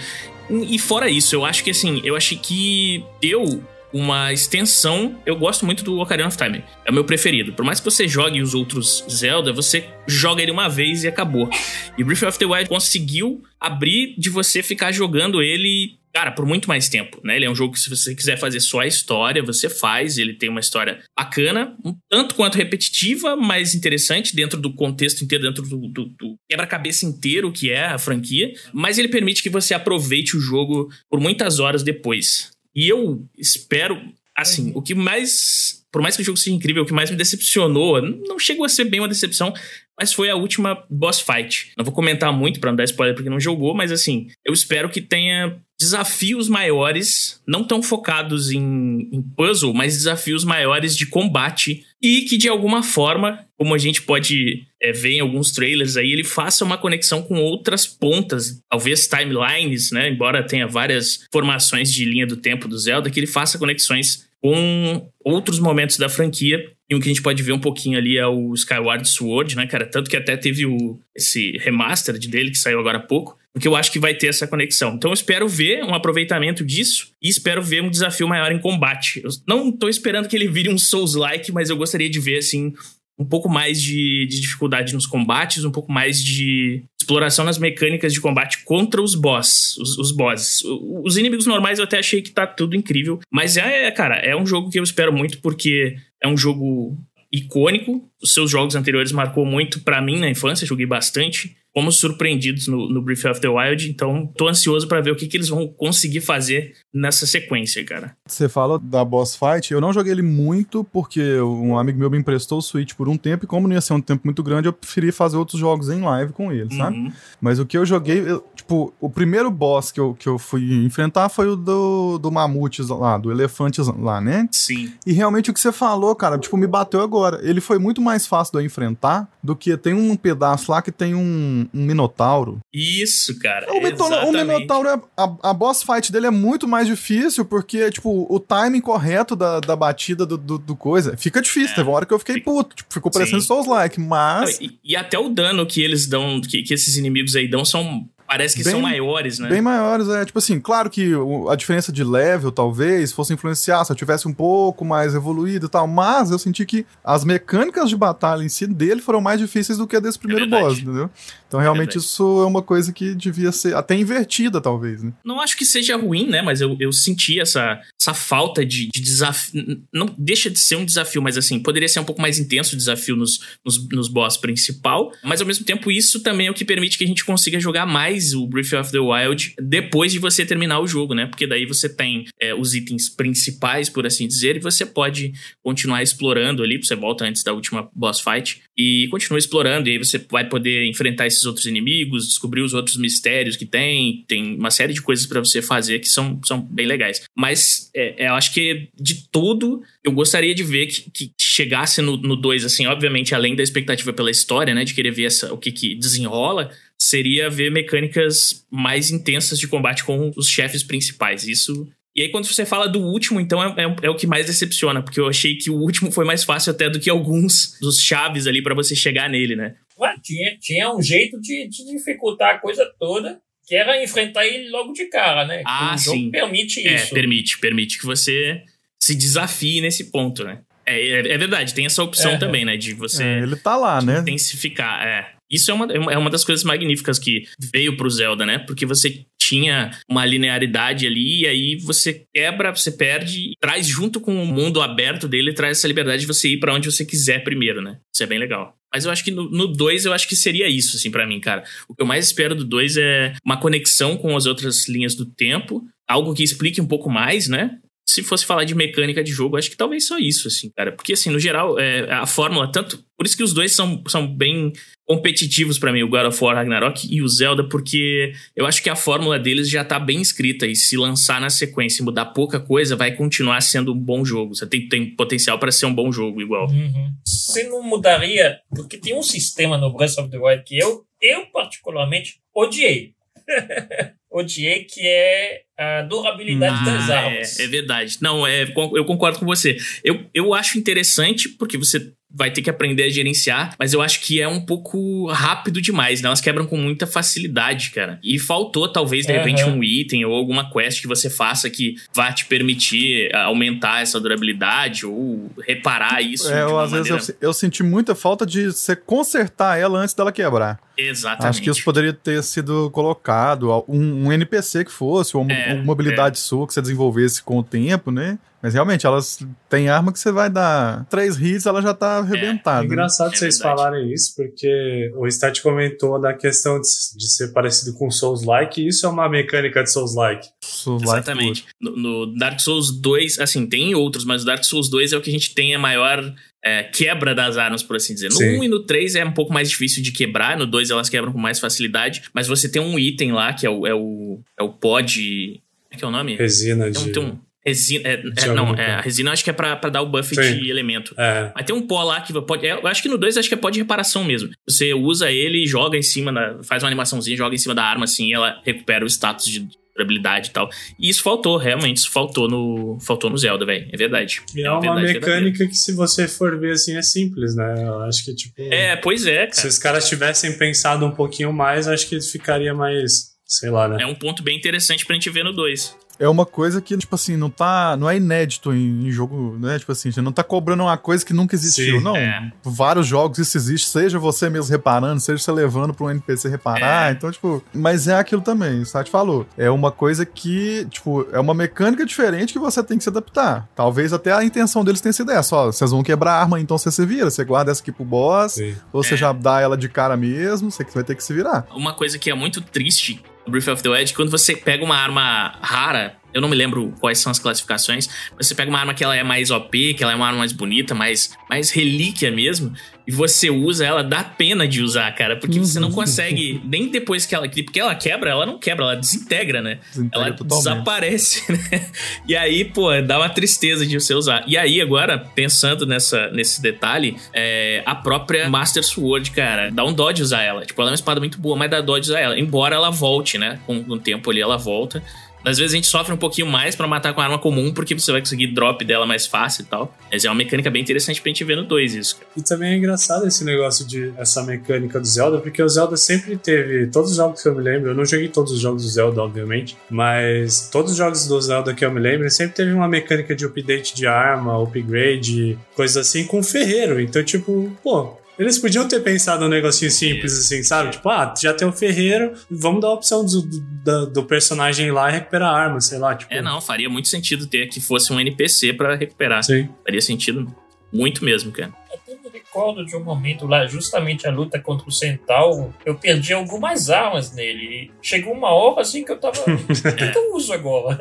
E 0.50 0.78
fora 0.78 1.08
isso, 1.08 1.34
eu 1.34 1.44
acho 1.44 1.62
que 1.62 1.70
assim, 1.70 2.00
eu 2.04 2.16
achei 2.16 2.36
que 2.36 3.04
deu 3.20 3.62
uma 3.92 4.32
extensão. 4.32 5.20
Eu 5.26 5.36
gosto 5.36 5.66
muito 5.66 5.84
do 5.84 5.98
Ocarina 5.98 6.28
of 6.28 6.36
Time. 6.36 6.64
É 6.84 6.90
o 6.90 6.94
meu 6.94 7.04
preferido. 7.04 7.52
Por 7.52 7.64
mais 7.64 7.78
que 7.78 7.84
você 7.84 8.08
jogue 8.08 8.40
os 8.40 8.54
outros 8.54 9.04
Zelda, 9.10 9.52
você 9.52 9.88
joga 10.06 10.42
ele 10.42 10.50
uma 10.50 10.68
vez 10.68 11.04
e 11.04 11.08
acabou. 11.08 11.48
E 11.96 12.04
Breath 12.04 12.22
of 12.22 12.38
the 12.38 12.46
Wild 12.46 12.68
conseguiu 12.68 13.42
abrir 13.60 14.14
de 14.18 14.30
você 14.30 14.62
ficar 14.62 14.92
jogando 14.92 15.42
ele 15.42 16.00
cara, 16.12 16.30
por 16.30 16.44
muito 16.44 16.68
mais 16.68 16.88
tempo, 16.88 17.20
né? 17.24 17.36
Ele 17.36 17.46
é 17.46 17.50
um 17.50 17.54
jogo 17.54 17.72
que 17.72 17.80
se 17.80 17.88
você 17.88 18.14
quiser 18.14 18.38
fazer 18.38 18.60
só 18.60 18.80
a 18.80 18.86
história, 18.86 19.42
você 19.42 19.68
faz. 19.68 20.18
Ele 20.18 20.34
tem 20.34 20.48
uma 20.48 20.60
história 20.60 21.00
bacana, 21.18 21.74
um 21.84 21.96
tanto 22.08 22.34
quanto 22.34 22.58
repetitiva, 22.58 23.34
mas 23.34 23.74
interessante 23.74 24.36
dentro 24.36 24.60
do 24.60 24.74
contexto 24.74 25.24
inteiro, 25.24 25.44
dentro 25.44 25.62
do, 25.62 25.88
do, 25.88 26.04
do 26.04 26.36
quebra-cabeça 26.48 27.06
inteiro 27.06 27.50
que 27.50 27.70
é 27.70 27.86
a 27.86 27.98
franquia. 27.98 28.52
Mas 28.72 28.98
ele 28.98 29.08
permite 29.08 29.42
que 29.42 29.48
você 29.48 29.72
aproveite 29.72 30.36
o 30.36 30.40
jogo 30.40 30.90
por 31.08 31.18
muitas 31.18 31.58
horas 31.58 31.82
depois. 31.82 32.50
E 32.74 32.88
eu 32.88 33.24
espero, 33.36 34.00
assim, 34.36 34.70
uhum. 34.70 34.78
o 34.78 34.82
que 34.82 34.94
mais. 34.94 35.80
Por 35.92 36.00
mais 36.00 36.16
que 36.16 36.22
o 36.22 36.24
jogo 36.24 36.38
seja 36.38 36.56
incrível, 36.56 36.84
o 36.84 36.86
que 36.86 36.92
mais 36.92 37.10
me 37.10 37.16
decepcionou, 37.16 38.00
não 38.00 38.38
chegou 38.38 38.64
a 38.64 38.68
ser 38.68 38.84
bem 38.84 38.98
uma 38.98 39.08
decepção, 39.08 39.52
mas 39.98 40.10
foi 40.10 40.30
a 40.30 40.36
última 40.36 40.82
boss 40.88 41.20
fight. 41.20 41.70
Não 41.76 41.84
vou 41.84 41.92
comentar 41.92 42.32
muito 42.32 42.58
para 42.58 42.70
não 42.70 42.76
dar 42.76 42.84
spoiler 42.84 43.14
porque 43.14 43.28
não 43.28 43.38
jogou, 43.38 43.74
mas 43.74 43.92
assim, 43.92 44.28
eu 44.42 44.54
espero 44.54 44.88
que 44.88 45.02
tenha 45.02 45.60
desafios 45.78 46.48
maiores, 46.48 47.42
não 47.46 47.62
tão 47.62 47.82
focados 47.82 48.50
em, 48.50 49.08
em, 49.12 49.20
puzzle, 49.20 49.74
mas 49.74 49.94
desafios 49.94 50.44
maiores 50.44 50.96
de 50.96 51.06
combate 51.06 51.84
e 52.02 52.22
que 52.22 52.36
de 52.36 52.48
alguma 52.48 52.82
forma, 52.82 53.46
como 53.56 53.74
a 53.74 53.78
gente 53.78 54.02
pode 54.02 54.64
é, 54.82 54.90
ver 54.90 55.12
em 55.12 55.20
alguns 55.20 55.52
trailers 55.52 55.96
aí, 55.96 56.10
ele 56.10 56.24
faça 56.24 56.64
uma 56.64 56.76
conexão 56.76 57.22
com 57.22 57.36
outras 57.36 57.86
pontas, 57.86 58.60
talvez 58.68 59.06
timelines, 59.06 59.92
né? 59.92 60.08
Embora 60.08 60.42
tenha 60.42 60.66
várias 60.66 61.24
formações 61.32 61.92
de 61.92 62.04
linha 62.04 62.26
do 62.26 62.36
tempo 62.36 62.66
do 62.66 62.76
Zelda, 62.76 63.08
que 63.08 63.20
ele 63.20 63.26
faça 63.28 63.58
conexões 63.58 64.26
com 64.42 65.08
outros 65.24 65.60
momentos 65.60 65.96
da 65.96 66.08
franquia. 66.08 66.72
E 66.90 66.94
o 66.96 67.00
que 67.00 67.08
a 67.08 67.12
gente 67.12 67.22
pode 67.22 67.42
ver 67.42 67.52
um 67.52 67.60
pouquinho 67.60 67.96
ali 67.96 68.18
é 68.18 68.26
o 68.26 68.52
Skyward 68.54 69.08
Sword, 69.08 69.56
né, 69.56 69.66
cara? 69.66 69.86
Tanto 69.86 70.10
que 70.10 70.16
até 70.16 70.36
teve 70.36 70.66
o, 70.66 70.98
esse 71.16 71.52
remaster 71.58 72.18
dele 72.18 72.50
que 72.50 72.58
saiu 72.58 72.80
agora 72.80 72.98
há 72.98 73.02
pouco 73.02 73.38
porque 73.54 73.68
eu 73.68 73.76
acho 73.76 73.92
que 73.92 73.98
vai 73.98 74.14
ter 74.14 74.28
essa 74.28 74.46
conexão. 74.46 74.94
Então 74.94 75.10
eu 75.10 75.14
espero 75.14 75.46
ver 75.46 75.84
um 75.84 75.94
aproveitamento 75.94 76.64
disso 76.64 77.12
e 77.22 77.28
espero 77.28 77.62
ver 77.62 77.82
um 77.82 77.90
desafio 77.90 78.26
maior 78.26 78.50
em 78.50 78.58
combate. 78.58 79.20
Eu 79.22 79.30
não 79.46 79.70
tô 79.70 79.88
esperando 79.88 80.28
que 80.28 80.34
ele 80.34 80.48
vire 80.48 80.70
um 80.70 80.78
Souls-like, 80.78 81.52
mas 81.52 81.68
eu 81.68 81.76
gostaria 81.76 82.08
de 82.08 82.18
ver, 82.18 82.38
assim, 82.38 82.72
um 83.18 83.24
pouco 83.24 83.48
mais 83.48 83.80
de, 83.80 84.26
de, 84.26 84.40
dificuldade 84.40 84.94
nos 84.94 85.06
combates, 85.06 85.64
um 85.64 85.70
pouco 85.70 85.92
mais 85.92 86.22
de 86.22 86.82
exploração 87.00 87.44
nas 87.44 87.58
mecânicas 87.58 88.12
de 88.12 88.20
combate 88.20 88.64
contra 88.64 89.02
os 89.02 89.14
boss, 89.14 89.76
os, 89.76 89.98
os 89.98 90.12
bosses. 90.12 90.62
Os 91.04 91.16
inimigos 91.18 91.46
normais 91.46 91.78
eu 91.78 91.84
até 91.84 91.98
achei 91.98 92.22
que 92.22 92.30
tá 92.30 92.46
tudo 92.46 92.74
incrível, 92.74 93.20
mas 93.30 93.56
é, 93.56 93.90
cara, 93.90 94.16
é 94.16 94.34
um 94.34 94.46
jogo 94.46 94.70
que 94.70 94.78
eu 94.78 94.84
espero 94.84 95.12
muito 95.12 95.40
porque 95.40 95.96
é 96.22 96.28
um 96.28 96.36
jogo 96.36 96.96
icônico. 97.30 98.08
Os 98.22 98.32
seus 98.32 98.50
jogos 98.50 98.74
anteriores 98.74 99.12
marcou 99.12 99.44
muito 99.44 99.80
para 99.80 100.00
mim 100.00 100.18
na 100.18 100.30
infância, 100.30 100.66
joguei 100.66 100.86
bastante 100.86 101.56
fomos 101.74 101.98
surpreendidos 101.98 102.68
no, 102.68 102.88
no 102.88 103.02
Breath 103.02 103.24
of 103.24 103.40
the 103.40 103.48
Wild, 103.48 103.88
então 103.88 104.30
tô 104.36 104.48
ansioso 104.48 104.86
para 104.86 105.00
ver 105.00 105.10
o 105.10 105.16
que, 105.16 105.26
que 105.26 105.36
eles 105.36 105.48
vão 105.48 105.66
conseguir 105.66 106.20
fazer 106.20 106.74
nessa 106.92 107.26
sequência, 107.26 107.84
cara. 107.84 108.14
Você 108.26 108.48
fala 108.48 108.78
da 108.78 109.04
boss 109.04 109.36
fight, 109.36 109.72
eu 109.72 109.80
não 109.80 109.92
joguei 109.92 110.12
ele 110.12 110.22
muito 110.22 110.84
porque 110.84 111.40
um 111.40 111.78
amigo 111.78 111.98
meu 111.98 112.10
me 112.10 112.18
emprestou 112.18 112.58
o 112.58 112.62
Switch 112.62 112.94
por 112.94 113.08
um 113.08 113.16
tempo 113.16 113.44
e 113.44 113.48
como 113.48 113.66
não 113.66 113.74
ia 113.74 113.80
ser 113.80 113.94
um 113.94 114.00
tempo 114.00 114.22
muito 114.24 114.42
grande, 114.42 114.68
eu 114.68 114.72
preferi 114.72 115.10
fazer 115.10 115.36
outros 115.36 115.58
jogos 115.58 115.88
em 115.88 116.00
live 116.00 116.32
com 116.32 116.52
ele, 116.52 116.74
sabe? 116.74 116.96
Uhum. 116.96 117.12
Mas 117.40 117.58
o 117.58 117.64
que 117.64 117.78
eu 117.78 117.86
joguei, 117.86 118.18
eu, 118.18 118.44
tipo, 118.54 118.92
o 119.00 119.08
primeiro 119.08 119.50
boss 119.50 119.90
que 119.90 120.00
eu, 120.00 120.14
que 120.14 120.28
eu 120.28 120.38
fui 120.38 120.84
enfrentar 120.84 121.28
foi 121.28 121.48
o 121.48 121.56
do, 121.56 122.18
do 122.18 122.30
mamute 122.30 122.82
lá, 122.82 123.16
do 123.16 123.30
elefante 123.30 123.80
lá, 123.80 124.20
né? 124.20 124.46
Sim. 124.52 124.92
E 125.06 125.12
realmente 125.12 125.50
o 125.50 125.54
que 125.54 125.60
você 125.60 125.72
falou, 125.72 126.14
cara, 126.14 126.38
tipo, 126.38 126.56
me 126.56 126.66
bateu 126.66 127.00
agora. 127.00 127.40
Ele 127.42 127.60
foi 127.60 127.78
muito 127.78 128.02
mais 128.02 128.26
fácil 128.26 128.52
de 128.52 128.58
eu 128.58 128.66
enfrentar 128.66 129.28
do 129.42 129.56
que 129.56 129.76
tem 129.76 129.94
um 129.94 130.14
pedaço 130.16 130.70
lá 130.70 130.82
que 130.82 130.92
tem 130.92 131.14
um 131.14 131.61
um, 131.72 131.84
Minotauro. 131.84 132.60
Isso, 132.72 133.38
cara. 133.38 133.72
O, 133.72 133.82
Minotauro, 133.82 134.28
o 134.28 134.32
Minotauro, 134.32 134.88
é, 134.88 135.00
a, 135.16 135.50
a 135.50 135.54
boss 135.54 135.82
fight 135.82 136.10
dele 136.10 136.26
é 136.26 136.30
muito 136.30 136.66
mais 136.66 136.86
difícil, 136.86 137.44
porque, 137.44 137.90
tipo, 137.90 138.26
o 138.28 138.40
timing 138.40 138.80
correto 138.80 139.34
da, 139.36 139.60
da 139.60 139.76
batida 139.76 140.24
do, 140.24 140.36
do, 140.36 140.58
do 140.58 140.76
coisa 140.76 141.16
fica 141.16 141.40
difícil. 141.40 141.72
É. 141.72 141.74
Teve 141.76 141.88
uma 141.88 141.96
hora 141.96 142.06
que 142.06 142.14
eu 142.14 142.18
fiquei 142.18 142.40
puto, 142.40 142.76
tipo, 142.76 142.92
ficou 142.92 143.10
parecendo 143.10 143.42
Souls-like, 143.42 144.00
mas. 144.00 144.60
E, 144.60 144.78
e, 144.84 144.96
até 144.96 145.18
o 145.18 145.28
dano 145.28 145.66
que 145.66 145.80
eles 145.80 146.06
dão, 146.06 146.40
que, 146.40 146.62
que 146.62 146.74
esses 146.74 146.96
inimigos 146.96 147.36
aí 147.36 147.48
dão, 147.48 147.64
são 147.64 148.08
Parece 148.32 148.56
que 148.56 148.64
bem, 148.64 148.72
são 148.72 148.80
maiores, 148.80 149.38
né? 149.38 149.50
Bem 149.50 149.60
maiores, 149.60 150.08
é. 150.08 150.24
Tipo 150.24 150.38
assim, 150.38 150.58
claro 150.58 150.88
que 150.88 151.12
a 151.50 151.54
diferença 151.54 151.92
de 151.92 152.02
level 152.02 152.50
talvez 152.50 153.12
fosse 153.12 153.34
influenciar 153.34 153.84
se 153.84 153.92
eu 153.92 153.96
tivesse 153.96 154.26
um 154.26 154.32
pouco 154.32 154.86
mais 154.86 155.14
evoluído 155.14 155.66
e 155.66 155.68
tal, 155.68 155.86
mas 155.86 156.30
eu 156.30 156.38
senti 156.38 156.64
que 156.64 156.86
as 157.04 157.26
mecânicas 157.26 157.90
de 157.90 157.96
batalha 157.96 158.42
em 158.42 158.48
si 158.48 158.66
dele 158.66 159.02
foram 159.02 159.20
mais 159.20 159.38
difíceis 159.38 159.76
do 159.76 159.86
que 159.86 159.96
a 159.96 160.00
desse 160.00 160.18
primeiro 160.18 160.46
é 160.46 160.48
boss, 160.48 160.78
entendeu? 160.78 161.10
Então 161.52 161.60
realmente 161.60 161.96
é 161.96 162.00
isso 162.00 162.22
é 162.42 162.46
uma 162.46 162.62
coisa 162.62 162.92
que 162.92 163.14
devia 163.14 163.52
ser 163.52 163.74
até 163.74 163.94
invertida, 163.94 164.60
talvez, 164.60 165.02
né? 165.02 165.12
Não 165.24 165.40
acho 165.40 165.56
que 165.56 165.64
seja 165.64 165.96
ruim, 165.96 166.26
né? 166.26 166.42
Mas 166.42 166.60
eu, 166.60 166.76
eu 166.80 166.92
senti 166.92 167.40
essa, 167.40 167.80
essa 168.00 168.14
falta 168.14 168.64
de, 168.64 168.88
de 168.92 169.00
desafio. 169.00 169.82
Não 169.92 170.06
deixa 170.16 170.48
de 170.48 170.58
ser 170.58 170.76
um 170.76 170.84
desafio, 170.84 171.22
mas 171.22 171.36
assim, 171.36 171.58
poderia 171.58 171.88
ser 171.88 172.00
um 172.00 172.04
pouco 172.04 172.20
mais 172.20 172.38
intenso 172.38 172.74
o 172.74 172.78
desafio 172.78 173.16
nos, 173.16 173.40
nos, 173.64 173.88
nos 173.88 174.08
boss 174.08 174.36
principal, 174.36 175.12
mas 175.22 175.40
ao 175.40 175.46
mesmo 175.46 175.64
tempo 175.64 175.90
isso 175.90 176.20
também 176.20 176.46
é 176.46 176.50
o 176.50 176.54
que 176.54 176.64
permite 176.64 176.96
que 176.96 177.04
a 177.04 177.06
gente 177.06 177.24
consiga 177.24 177.60
jogar 177.60 177.86
mais 177.86 178.02
mais 178.02 178.34
o 178.34 178.46
Breath 178.46 178.72
of 178.72 178.92
the 178.92 178.98
Wild 178.98 179.54
depois 179.60 180.12
de 180.12 180.18
você 180.18 180.44
terminar 180.44 180.80
o 180.80 180.86
jogo, 180.86 181.14
né? 181.14 181.26
Porque 181.26 181.46
daí 181.46 181.64
você 181.64 181.88
tem 181.88 182.26
é, 182.40 182.54
os 182.54 182.74
itens 182.74 183.08
principais, 183.08 183.88
por 183.88 184.06
assim 184.06 184.26
dizer, 184.26 184.56
e 184.56 184.60
você 184.60 184.84
pode 184.84 185.32
continuar 185.62 186.02
explorando 186.02 186.62
ali. 186.62 186.82
Você 186.82 186.94
volta 186.94 187.24
antes 187.24 187.42
da 187.42 187.52
última 187.52 187.88
boss 187.94 188.20
fight 188.20 188.62
e 188.76 189.08
continua 189.10 189.38
explorando. 189.38 189.88
E 189.88 189.92
aí 189.92 189.98
você 189.98 190.18
vai 190.30 190.48
poder 190.48 190.86
enfrentar 190.86 191.26
esses 191.26 191.41
outros 191.44 191.66
inimigos, 191.66 192.28
descobrir 192.28 192.62
os 192.62 192.74
outros 192.74 192.96
mistérios 192.96 193.56
que 193.56 193.66
tem. 193.66 194.24
Tem 194.26 194.56
uma 194.56 194.70
série 194.70 194.92
de 194.92 195.02
coisas 195.02 195.26
para 195.26 195.40
você 195.40 195.60
fazer 195.62 195.98
que 195.98 196.08
são, 196.08 196.40
são 196.44 196.60
bem 196.60 196.86
legais. 196.86 197.22
Mas 197.36 197.90
é, 197.94 198.24
é, 198.24 198.28
eu 198.28 198.34
acho 198.34 198.52
que 198.52 198.88
de 198.98 199.28
tudo, 199.30 199.82
eu 200.04 200.12
gostaria 200.12 200.54
de 200.54 200.62
ver 200.62 200.86
que, 200.86 201.10
que 201.10 201.32
chegasse 201.38 202.00
no 202.00 202.36
2, 202.36 202.64
assim, 202.64 202.86
obviamente, 202.86 203.34
além 203.34 203.54
da 203.54 203.62
expectativa 203.62 204.12
pela 204.12 204.30
história, 204.30 204.74
né? 204.74 204.84
De 204.84 204.94
querer 204.94 205.10
ver 205.10 205.24
essa, 205.24 205.52
o 205.52 205.58
que, 205.58 205.72
que 205.72 205.94
desenrola 205.94 206.70
seria 206.98 207.50
ver 207.50 207.70
mecânicas 207.70 208.64
mais 208.70 209.10
intensas 209.10 209.58
de 209.58 209.66
combate 209.66 210.04
com 210.04 210.32
os 210.36 210.48
chefes 210.48 210.82
principais. 210.82 211.46
Isso. 211.46 211.88
E 212.14 212.22
aí, 212.22 212.28
quando 212.28 212.44
você 212.44 212.66
fala 212.66 212.86
do 212.86 213.00
último, 213.00 213.40
então 213.40 213.62
é, 213.62 213.84
é, 213.84 213.96
é, 214.02 214.10
o 214.10 214.14
que 214.14 214.26
mais 214.26 214.46
decepciona, 214.46 215.02
porque 215.02 215.18
eu 215.18 215.26
achei 215.26 215.56
que 215.56 215.70
o 215.70 215.76
último 215.76 216.12
foi 216.12 216.24
mais 216.24 216.44
fácil 216.44 216.70
até 216.70 216.88
do 216.88 217.00
que 217.00 217.08
alguns 217.08 217.78
dos 217.80 217.98
chaves 217.98 218.46
ali 218.46 218.62
para 218.62 218.74
você 218.74 218.94
chegar 218.94 219.30
nele, 219.30 219.56
né? 219.56 219.74
Mas 220.02 220.20
tinha, 220.22 220.56
tinha 220.60 220.92
um 220.94 221.00
jeito 221.00 221.40
de, 221.40 221.68
de 221.68 221.84
dificultar 221.92 222.56
a 222.56 222.58
coisa 222.58 222.84
toda, 222.98 223.40
que 223.66 223.74
era 223.76 224.02
enfrentar 224.02 224.44
ele 224.46 224.68
logo 224.70 224.92
de 224.92 225.06
cara, 225.06 225.46
né? 225.46 225.62
Ah, 225.64 225.94
o 225.94 225.98
sim. 225.98 226.04
jogo 226.18 226.30
permite 226.32 226.86
É, 226.86 226.96
isso. 226.96 227.14
permite, 227.14 227.58
permite 227.60 227.98
que 227.98 228.04
você 228.04 228.62
se 229.00 229.14
desafie 229.14 229.80
nesse 229.80 230.10
ponto, 230.10 230.44
né? 230.44 230.60
É, 230.84 231.00
é, 231.00 231.18
é 231.34 231.38
verdade, 231.38 231.72
tem 231.74 231.86
essa 231.86 232.02
opção 232.02 232.32
Aham. 232.32 232.40
também, 232.40 232.64
né? 232.64 232.76
De 232.76 232.92
você 232.92 233.22
É, 233.22 233.38
ele 233.38 233.54
tá 233.56 233.76
lá, 233.76 234.02
né? 234.02 234.18
intensificar. 234.18 235.06
É. 235.06 235.30
Isso 235.52 235.70
é 235.70 235.74
uma, 235.74 235.86
é 235.92 236.18
uma 236.18 236.30
das 236.30 236.44
coisas 236.44 236.64
magníficas 236.64 237.18
que 237.18 237.44
veio 237.72 237.96
pro 237.96 238.08
Zelda, 238.08 238.46
né? 238.46 238.58
Porque 238.58 238.86
você 238.86 239.24
tinha 239.38 239.90
uma 240.08 240.24
linearidade 240.24 241.06
ali, 241.06 241.42
e 241.42 241.46
aí 241.46 241.76
você 241.76 242.24
quebra, 242.34 242.74
você 242.74 242.90
perde, 242.90 243.52
traz 243.60 243.86
junto 243.86 244.20
com 244.20 244.42
o 244.42 244.46
mundo 244.46 244.80
aberto 244.80 245.28
dele, 245.28 245.52
traz 245.52 245.78
essa 245.78 245.88
liberdade 245.88 246.22
de 246.22 246.26
você 246.26 246.48
ir 246.48 246.58
pra 246.58 246.72
onde 246.72 246.90
você 246.90 247.04
quiser 247.04 247.44
primeiro, 247.44 247.82
né? 247.82 247.98
Isso 248.14 248.22
é 248.22 248.26
bem 248.26 248.38
legal. 248.38 248.74
Mas 248.92 249.04
eu 249.04 249.10
acho 249.10 249.24
que 249.24 249.30
no 249.30 249.66
2 249.66 250.04
eu 250.04 250.12
acho 250.12 250.28
que 250.28 250.36
seria 250.36 250.68
isso, 250.68 250.96
assim, 250.96 251.10
pra 251.10 251.26
mim, 251.26 251.40
cara. 251.40 251.64
O 251.88 251.94
que 251.94 252.02
eu 252.02 252.06
mais 252.06 252.26
espero 252.26 252.54
do 252.54 252.64
2 252.64 252.96
é 252.98 253.34
uma 253.44 253.56
conexão 253.56 254.16
com 254.16 254.36
as 254.36 254.46
outras 254.46 254.86
linhas 254.88 255.14
do 255.14 255.24
tempo, 255.24 255.82
algo 256.08 256.34
que 256.34 256.42
explique 256.42 256.80
um 256.80 256.86
pouco 256.86 257.10
mais, 257.10 257.48
né? 257.48 257.78
Se 258.06 258.22
fosse 258.22 258.44
falar 258.44 258.64
de 258.64 258.74
mecânica 258.74 259.22
de 259.22 259.32
jogo, 259.32 259.56
acho 259.56 259.70
que 259.70 259.76
talvez 259.76 260.06
só 260.06 260.18
isso, 260.18 260.48
assim, 260.48 260.70
cara. 260.70 260.92
Porque, 260.92 261.12
assim, 261.12 261.30
no 261.30 261.38
geral, 261.38 261.78
é, 261.78 262.10
a 262.12 262.26
fórmula, 262.26 262.70
tanto. 262.70 263.02
Por 263.16 263.26
isso 263.26 263.36
que 263.36 263.42
os 263.42 263.52
dois 263.52 263.72
são, 263.72 264.02
são 264.08 264.26
bem 264.26 264.72
competitivos 265.06 265.78
pra 265.78 265.92
mim, 265.92 266.02
o 266.02 266.08
God 266.08 266.26
of 266.26 266.42
War 266.42 266.56
Ragnarok 266.56 267.06
e 267.10 267.22
o 267.22 267.28
Zelda, 267.28 267.68
porque 267.68 268.32
eu 268.56 268.66
acho 268.66 268.82
que 268.82 268.88
a 268.88 268.96
fórmula 268.96 269.38
deles 269.38 269.68
já 269.68 269.84
tá 269.84 269.98
bem 269.98 270.20
escrita 270.20 270.66
e 270.66 270.74
se 270.74 270.96
lançar 270.96 271.40
na 271.40 271.50
sequência 271.50 272.02
e 272.02 272.04
mudar 272.04 272.26
pouca 272.26 272.58
coisa, 272.58 272.96
vai 272.96 273.14
continuar 273.14 273.60
sendo 273.60 273.92
um 273.92 273.98
bom 273.98 274.24
jogo. 274.24 274.54
Você 274.54 274.66
tem, 274.66 274.88
tem 274.88 275.14
potencial 275.14 275.58
pra 275.58 275.70
ser 275.70 275.86
um 275.86 275.94
bom 275.94 276.10
jogo 276.10 276.40
igual. 276.40 276.68
Uhum. 276.68 277.12
Você 277.24 277.64
não 277.64 277.82
mudaria, 277.82 278.58
porque 278.74 278.96
tem 278.96 279.14
um 279.14 279.22
sistema 279.22 279.76
no 279.76 279.92
Breath 279.92 280.18
of 280.18 280.30
the 280.30 280.38
Wild 280.38 280.64
que 280.64 280.78
eu, 280.78 281.04
eu 281.20 281.46
particularmente 281.52 282.40
odiei. 282.54 283.14
odiei, 284.32 284.84
que 284.84 285.00
é 285.00 285.62
a 285.78 286.02
durabilidade 286.02 286.84
das 286.84 287.10
Ah, 287.10 287.20
armas. 287.20 287.58
É, 287.58 287.64
é 287.64 287.66
verdade. 287.66 288.18
Não, 288.20 288.46
é, 288.46 288.62
eu 288.62 289.04
concordo 289.04 289.38
com 289.38 289.46
você. 289.46 289.76
Eu, 290.02 290.24
eu 290.32 290.54
acho 290.54 290.78
interessante, 290.78 291.48
porque 291.50 291.76
você 291.76 292.12
vai 292.34 292.50
ter 292.50 292.62
que 292.62 292.70
aprender 292.70 293.04
a 293.04 293.08
gerenciar, 293.08 293.74
mas 293.78 293.92
eu 293.92 294.00
acho 294.00 294.20
que 294.20 294.40
é 294.40 294.48
um 294.48 294.60
pouco 294.60 295.26
rápido 295.30 295.80
demais, 295.80 296.20
né? 296.22 296.28
Elas 296.28 296.40
quebram 296.40 296.66
com 296.66 296.76
muita 296.76 297.06
facilidade, 297.06 297.90
cara. 297.90 298.18
E 298.22 298.38
faltou, 298.38 298.88
talvez, 298.88 299.26
de 299.26 299.32
Aham. 299.32 299.38
repente, 299.40 299.64
um 299.64 299.82
item 299.84 300.24
ou 300.24 300.34
alguma 300.34 300.70
quest 300.70 301.00
que 301.00 301.06
você 301.06 301.28
faça 301.28 301.68
que 301.68 301.96
vá 302.14 302.32
te 302.32 302.46
permitir 302.46 303.30
ah, 303.34 303.44
aumentar 303.44 304.02
essa 304.02 304.18
durabilidade 304.20 305.04
ou 305.06 305.50
reparar 305.66 306.22
isso. 306.22 306.48
É, 306.50 306.54
de 306.54 306.60
eu, 306.62 306.70
uma 306.70 306.84
às 306.84 306.90
vezes 306.92 307.08
eu, 307.10 307.16
maneira- 307.16 307.36
eu 307.40 307.52
senti 307.52 307.82
muita 307.82 308.14
falta 308.14 308.46
de 308.46 308.66
você 308.72 308.96
consertar 308.96 309.78
ela 309.78 309.98
antes 309.98 310.14
dela 310.14 310.32
quebrar. 310.32 310.80
Exatamente. 310.96 311.48
Acho 311.48 311.62
que 311.62 311.70
isso 311.70 311.84
poderia 311.84 312.12
ter 312.12 312.42
sido 312.42 312.90
colocado, 312.90 313.70
um, 313.88 314.26
um 314.26 314.32
NPC 314.32 314.84
que 314.84 314.92
fosse, 314.92 315.36
ou 315.36 315.42
uma, 315.42 315.52
É, 315.52 315.74
uma 315.74 315.92
habilidade 315.92 316.38
sua 316.38 316.66
que 316.66 316.74
você 316.74 316.80
desenvolvesse 316.82 317.42
com 317.42 317.58
o 317.58 317.62
tempo, 317.62 318.10
né? 318.10 318.38
Mas 318.62 318.74
realmente, 318.74 319.04
elas 319.06 319.40
têm 319.68 319.88
arma 319.88 320.12
que 320.12 320.18
você 320.20 320.30
vai 320.30 320.48
dar 320.48 321.04
três 321.06 321.36
hits, 321.40 321.66
ela 321.66 321.82
já 321.82 321.92
tá 321.92 322.16
É 322.16 322.18
arrebentada. 322.20 322.80
né? 322.82 322.86
engraçado 322.86 323.32
É 323.32 323.36
vocês 323.36 323.58
verdade. 323.58 323.76
falarem 323.82 324.12
isso, 324.12 324.34
porque 324.36 325.10
o 325.16 325.26
Stat 325.26 325.60
comentou 325.62 326.20
da 326.20 326.32
questão 326.32 326.80
de, 326.80 326.86
de 327.18 327.28
ser 327.28 327.48
parecido 327.52 327.92
com 327.98 328.10
Souls-like, 328.10 328.80
e 328.80 328.88
isso 328.88 329.04
é 329.04 329.08
uma 329.08 329.28
mecânica 329.28 329.82
de 329.82 329.90
Souls-like. 329.90 330.48
Isso, 330.62 330.90
like 330.92 331.04
Exatamente. 331.04 331.64
No, 331.80 331.96
no 331.96 332.34
Dark 332.38 332.60
Souls 332.60 332.92
2, 333.00 333.40
assim, 333.40 333.66
tem 333.66 333.94
outros, 333.94 334.24
mas 334.24 334.42
o 334.42 334.46
Dark 334.46 334.62
Souls 334.64 334.88
2 334.88 335.12
é 335.12 335.16
o 335.16 335.20
que 335.20 335.30
a 335.30 335.32
gente 335.32 335.54
tem 335.54 335.74
a 335.74 335.78
maior 335.78 336.22
é, 336.64 336.84
quebra 336.84 337.34
das 337.34 337.56
armas, 337.56 337.82
por 337.82 337.96
assim 337.96 338.14
dizer. 338.14 338.28
No 338.28 338.36
Sim. 338.36 338.58
1 338.60 338.64
e 338.64 338.68
no 338.68 338.84
3 338.84 339.16
é 339.16 339.24
um 339.24 339.32
pouco 339.32 339.52
mais 339.52 339.68
difícil 339.68 340.00
de 340.02 340.12
quebrar, 340.12 340.56
no 340.56 340.64
2 340.66 340.90
elas 340.90 341.08
quebram 341.08 341.32
com 341.32 341.38
mais 341.38 341.58
facilidade, 341.58 342.22
mas 342.32 342.46
você 342.46 342.68
tem 342.68 342.80
um 342.80 342.96
item 342.96 343.32
lá 343.32 343.52
que 343.52 343.66
é 343.66 343.70
o, 343.70 343.84
é 343.84 343.92
o, 343.94 344.40
é 344.56 344.62
o 344.62 344.68
pod. 344.68 345.18
Como 345.20 345.90
é 345.92 345.96
que 345.96 346.04
é 346.04 346.06
o 346.06 346.10
nome? 346.12 346.36
Resina 346.36 346.86
um, 346.86 346.90
de. 346.92 347.10
tem 347.12 347.22
um- 347.24 347.36
resina. 347.64 348.08
é- 348.08 348.22
é, 348.38 348.46
não, 348.48 348.74
é, 348.74 348.92
a 348.94 349.00
resina 349.00 349.30
acho 349.32 349.44
que 349.44 349.50
é 349.50 349.52
pra, 349.52 349.76
pra 349.76 349.90
dar 349.90 350.02
o 350.02 350.06
buff 350.06 350.34
Sim. 350.34 350.40
de 350.60 350.70
elemento. 350.70 351.14
É, 351.18 351.50
Mas 351.54 351.64
tem 351.64 351.74
um 351.74 351.86
pó 351.86 352.02
lá 352.02 352.20
que 352.20 352.32
pode. 352.42 352.66
é, 352.66 352.72
Eu 352.72 352.86
acho 352.86 353.02
que 353.02 353.08
no 353.08 353.18
2 353.18 353.36
acho 353.38 353.48
que 353.48 353.54
é 353.54 353.58
pó 353.58 353.70
de 353.70 353.78
reparação 353.78 354.24
mesmo. 354.24 354.50
Você 354.68 354.92
usa 354.94 355.30
ele 355.30 355.62
e 355.64 355.66
joga 355.66 355.96
em 355.96 356.02
cima 356.02 356.32
da. 356.32 356.62
Faz 356.62 356.82
uma 356.82 356.88
animaçãozinha, 356.88 357.36
joga 357.36 357.54
em 357.54 357.58
cima 357.58 357.74
da 357.74 357.84
arma 357.84 358.04
assim 358.04 358.28
e 358.28 358.34
ela 358.34 358.60
recupera 358.64 359.04
o 359.04 359.08
status 359.08 359.46
de 359.46 359.66
durabilidade 359.94 360.48
e 360.48 360.52
tal. 360.52 360.70
E 360.98 361.10
isso 361.10 361.22
faltou, 361.22 361.58
realmente, 361.58 361.98
isso 361.98 362.10
faltou 362.10 362.48
no. 362.48 362.98
Faltou 363.06 363.28
no 363.28 363.36
Zelda, 363.36 363.66
velho. 363.66 363.86
É 363.92 363.96
verdade. 363.96 364.40
e 364.56 364.62
é 364.62 364.70
uma 364.70 364.80
verdade 364.80 365.06
verdadeira. 365.12 365.40
mecânica 365.42 365.66
que, 365.68 365.74
se 365.74 365.92
você 365.92 366.26
for 366.26 366.58
ver 366.58 366.72
assim, 366.72 366.96
é 366.96 367.02
simples, 367.02 367.54
né? 367.54 367.74
Eu 367.86 368.00
acho 368.00 368.24
que, 368.24 368.34
tipo. 368.34 368.54
É, 368.58 368.96
pois 368.96 369.26
é, 369.26 369.48
Se 369.50 369.56
cara. 369.56 369.68
os 369.68 369.78
caras 369.78 370.08
tivessem 370.08 370.56
pensado 370.56 371.04
um 371.04 371.10
pouquinho 371.10 371.52
mais, 371.52 371.86
acho 371.86 372.08
que 372.08 372.18
ficaria 372.22 372.72
mais. 372.74 373.30
Sei 373.46 373.68
lá, 373.68 373.86
né? 373.86 373.98
É 374.00 374.06
um 374.06 374.14
ponto 374.14 374.42
bem 374.42 374.56
interessante 374.56 375.04
pra 375.04 375.14
gente 375.14 375.28
ver 375.28 375.44
no 375.44 375.52
2. 375.52 375.94
É 376.18 376.28
uma 376.28 376.46
coisa 376.46 376.80
que, 376.80 376.96
tipo 376.96 377.14
assim, 377.14 377.36
não 377.36 377.50
tá. 377.50 377.96
Não 377.96 378.08
é 378.08 378.16
inédito 378.16 378.72
em, 378.72 379.06
em 379.06 379.10
jogo, 379.10 379.56
né? 379.60 379.78
Tipo 379.78 379.92
assim, 379.92 380.10
você 380.12 380.20
não 380.20 380.32
tá 380.32 380.42
cobrando 380.44 380.82
uma 380.84 380.96
coisa 380.96 381.24
que 381.24 381.32
nunca 381.32 381.54
existiu. 381.54 381.98
Sim, 381.98 382.04
não. 382.04 382.16
é. 382.16 382.52
Vários 382.62 383.06
jogos 383.06 383.38
isso 383.38 383.56
existe, 383.56 383.88
seja 383.88 384.18
você 384.18 384.48
mesmo 384.48 384.70
reparando, 384.70 385.20
seja 385.20 385.38
você 385.42 385.50
levando 385.52 385.92
pra 385.94 386.06
um 386.06 386.10
NPC 386.10 386.48
reparar. 386.48 387.08
É. 387.10 387.12
Então, 387.12 387.30
tipo. 387.30 387.62
Mas 387.74 388.06
é 388.08 388.14
aquilo 388.16 388.42
também, 388.42 388.82
o 388.82 388.86
Sati 388.86 389.10
falou. 389.10 389.46
É 389.56 389.70
uma 389.70 389.90
coisa 389.90 390.24
que, 390.24 390.86
tipo, 390.90 391.26
é 391.32 391.40
uma 391.40 391.54
mecânica 391.54 392.04
diferente 392.06 392.52
que 392.52 392.58
você 392.58 392.82
tem 392.82 392.98
que 392.98 393.04
se 393.04 393.10
adaptar. 393.10 393.68
Talvez 393.74 394.12
até 394.12 394.32
a 394.32 394.44
intenção 394.44 394.84
deles 394.84 395.00
tenha 395.00 395.12
sido 395.12 395.30
essa, 395.32 395.56
ó. 395.56 395.66
Vocês 395.66 395.90
vão 395.90 396.02
quebrar 396.02 396.32
a 396.34 396.40
arma, 396.40 396.60
então 396.60 396.78
você 396.78 396.90
se 396.90 397.04
vira. 397.04 397.30
Você 397.30 397.44
guarda 397.44 397.70
essa 397.72 397.80
aqui 397.82 397.90
pro 397.92 398.04
boss, 398.04 398.52
Sim. 398.52 398.74
ou 398.92 399.02
você 399.02 399.14
É. 399.14 399.16
já 399.16 399.32
dá 399.32 399.60
ela 399.60 399.76
de 399.76 399.88
cara 399.88 400.16
mesmo, 400.16 400.70
você 400.70 400.84
vai 400.94 401.02
ter 401.04 401.14
que 401.16 401.24
se 401.24 401.32
virar. 401.32 401.66
Uma 401.74 401.94
coisa 401.94 402.18
que 402.18 402.30
é 402.30 402.34
muito 402.34 402.60
triste 402.60 403.22
Breath 403.46 403.68
of 403.68 403.82
the 403.82 403.88
Wild, 403.88 404.14
quando 404.14 404.30
você 404.30 404.54
pega 404.56 404.84
uma 404.84 404.96
arma 404.96 405.58
rara, 405.60 406.16
eu 406.32 406.40
não 406.40 406.48
me 406.48 406.56
lembro 406.56 406.94
quais 407.00 407.18
são 407.18 407.30
as 407.30 407.38
classificações, 407.38 408.08
mas 408.36 408.46
você 408.46 408.54
pega 408.54 408.70
uma 408.70 408.78
arma 408.78 408.94
que 408.94 409.04
ela 409.04 409.14
é 409.14 409.22
mais 409.22 409.50
OP, 409.50 409.94
que 409.94 410.02
ela 410.02 410.12
é 410.12 410.16
uma 410.16 410.26
arma 410.26 410.38
mais 410.38 410.52
bonita, 410.52 410.94
mais, 410.94 411.36
mais 411.48 411.70
relíquia 411.70 412.30
mesmo, 412.30 412.72
e 413.06 413.10
você 413.10 413.50
usa 413.50 413.84
ela, 413.84 414.02
dá 414.02 414.22
pena 414.22 414.66
de 414.66 414.82
usar, 414.82 415.10
cara, 415.12 415.36
porque 415.36 415.58
você 415.58 415.80
não 415.80 415.90
consegue, 415.90 416.60
nem 416.64 416.88
depois 416.88 417.26
que 417.26 417.34
ela. 417.34 417.48
Porque 417.48 417.80
ela 417.80 417.94
quebra, 417.94 418.30
ela 418.30 418.46
não 418.46 418.58
quebra, 418.58 418.84
ela 418.84 418.96
desintegra, 418.96 419.60
né? 419.60 419.78
Desintegra 419.88 420.26
Ela 420.26 420.32
totalmente. 420.32 420.64
desaparece, 420.64 421.52
né? 421.52 421.86
E 422.28 422.36
aí, 422.36 422.64
pô, 422.64 422.88
dá 423.02 423.18
uma 423.18 423.28
tristeza 423.28 423.84
de 423.84 423.98
você 423.98 424.14
usar. 424.14 424.44
E 424.46 424.56
aí, 424.56 424.80
agora, 424.80 425.18
pensando 425.18 425.86
nessa, 425.86 426.28
nesse 426.30 426.62
detalhe, 426.62 427.16
é, 427.32 427.82
a 427.84 427.94
própria 427.94 428.48
Master 428.48 428.84
Sword, 428.84 429.30
cara, 429.32 429.70
dá 429.70 429.84
um 429.84 429.92
dó 429.92 430.10
de 430.12 430.22
usar 430.22 430.42
ela. 430.42 430.64
Tipo, 430.64 430.80
ela 430.82 430.90
é 430.90 430.92
uma 430.92 430.96
espada 430.96 431.20
muito 431.20 431.38
boa, 431.38 431.56
mas 431.56 431.70
dá 431.70 431.80
dó 431.80 431.98
de 431.98 432.08
usar 432.08 432.20
ela. 432.20 432.38
Embora 432.38 432.76
ela 432.76 432.90
volte, 432.90 433.36
né? 433.36 433.58
Com, 433.66 433.82
com 433.82 433.94
o 433.94 433.98
tempo 433.98 434.30
ali, 434.30 434.40
ela 434.40 434.56
volta. 434.56 435.02
Às 435.44 435.58
vezes 435.58 435.72
a 435.72 435.76
gente 435.76 435.86
sofre 435.86 436.12
um 436.12 436.16
pouquinho 436.16 436.46
mais 436.46 436.76
pra 436.76 436.86
matar 436.86 437.12
com 437.12 437.20
arma 437.20 437.38
comum, 437.38 437.72
porque 437.72 437.94
você 437.94 438.12
vai 438.12 438.20
conseguir 438.20 438.48
drop 438.48 438.84
dela 438.84 439.06
mais 439.06 439.26
fácil 439.26 439.62
e 439.62 439.66
tal. 439.66 439.94
Mas 440.10 440.24
é 440.24 440.28
uma 440.28 440.34
mecânica 440.34 440.70
bem 440.70 440.82
interessante 440.82 441.20
pra 441.20 441.30
gente 441.30 441.44
ver 441.44 441.56
no 441.56 441.64
2 441.64 441.94
isso, 441.94 442.16
cara. 442.16 442.28
E 442.36 442.42
também 442.42 442.72
é 442.72 442.76
engraçado 442.76 443.26
esse 443.26 443.44
negócio 443.44 443.86
de 443.86 444.12
essa 444.16 444.42
mecânica 444.42 445.00
do 445.00 445.06
Zelda, 445.06 445.38
porque 445.38 445.62
o 445.62 445.68
Zelda 445.68 445.96
sempre 445.96 446.36
teve. 446.36 446.86
Todos 446.86 447.10
os 447.10 447.16
jogos 447.16 447.42
que 447.42 447.48
eu 447.48 447.54
me 447.54 447.62
lembro, 447.62 447.90
eu 447.90 447.94
não 447.94 448.04
joguei 448.04 448.28
todos 448.28 448.52
os 448.52 448.60
jogos 448.60 448.82
do 448.82 448.88
Zelda, 448.88 449.22
obviamente, 449.22 449.76
mas 449.90 450.68
todos 450.70 450.92
os 450.92 450.96
jogos 450.96 451.26
do 451.26 451.40
Zelda 451.40 451.74
que 451.74 451.84
eu 451.84 451.90
me 451.90 452.00
lembro, 452.00 452.30
sempre 452.30 452.54
teve 452.54 452.72
uma 452.72 452.88
mecânica 452.88 453.34
de 453.34 453.44
update 453.44 453.94
de 453.94 454.06
arma, 454.06 454.62
upgrade, 454.62 455.58
coisas 455.74 455.96
assim, 455.96 456.24
com 456.24 456.42
ferreiro. 456.42 457.00
Então, 457.00 457.22
tipo, 457.22 457.70
pô. 457.82 458.21
Eles 458.42 458.58
podiam 458.58 458.86
ter 458.88 459.00
pensado 459.00 459.44
um 459.44 459.48
negocinho 459.48 459.90
simples 459.90 460.36
assim, 460.36 460.62
sabe? 460.62 460.90
Tipo, 460.90 461.08
ah, 461.08 461.32
já 461.40 461.54
tem 461.54 461.66
o 461.66 461.72
ferreiro, 461.72 462.32
vamos 462.50 462.80
dar 462.80 462.88
a 462.88 462.92
opção 462.92 463.24
do, 463.24 463.42
do, 463.42 464.06
do 464.06 464.24
personagem 464.24 464.88
ir 464.88 464.90
lá 464.90 465.08
e 465.08 465.12
recuperar 465.12 465.48
a 465.48 465.56
arma, 465.56 465.80
sei 465.80 465.98
lá. 465.98 466.14
Tipo, 466.14 466.32
É, 466.34 466.42
não, 466.42 466.60
faria 466.60 466.88
muito 466.90 467.08
sentido 467.08 467.46
ter 467.46 467.68
que 467.68 467.80
fosse 467.80 468.12
um 468.12 468.18
NPC 468.20 468.72
pra 468.72 468.94
recuperar. 468.94 469.42
Sim. 469.44 469.68
Faria 469.84 470.00
sentido 470.00 470.52
muito 470.92 471.24
mesmo, 471.24 471.52
cara. 471.52 471.72
Eu 472.06 472.18
me 472.18 472.28
recordo 472.30 472.84
de 472.84 472.94
um 472.94 473.02
momento 473.02 473.46
lá, 473.46 473.66
justamente 473.66 474.26
a 474.26 474.30
luta 474.30 474.58
contra 474.58 474.86
o 474.86 474.92
Centauro, 474.92 475.72
eu 475.86 475.94
perdi 475.94 476.34
algumas 476.34 476.90
armas 476.90 477.32
nele. 477.32 477.64
E 477.64 477.90
chegou 478.06 478.34
uma 478.34 478.50
hora 478.50 478.82
assim 478.82 479.02
que 479.04 479.12
eu 479.12 479.18
tava. 479.18 479.38
O 479.48 479.94
que, 479.96 480.08
que 480.08 480.18
eu 480.18 480.34
uso 480.34 480.52
agora? 480.52 480.98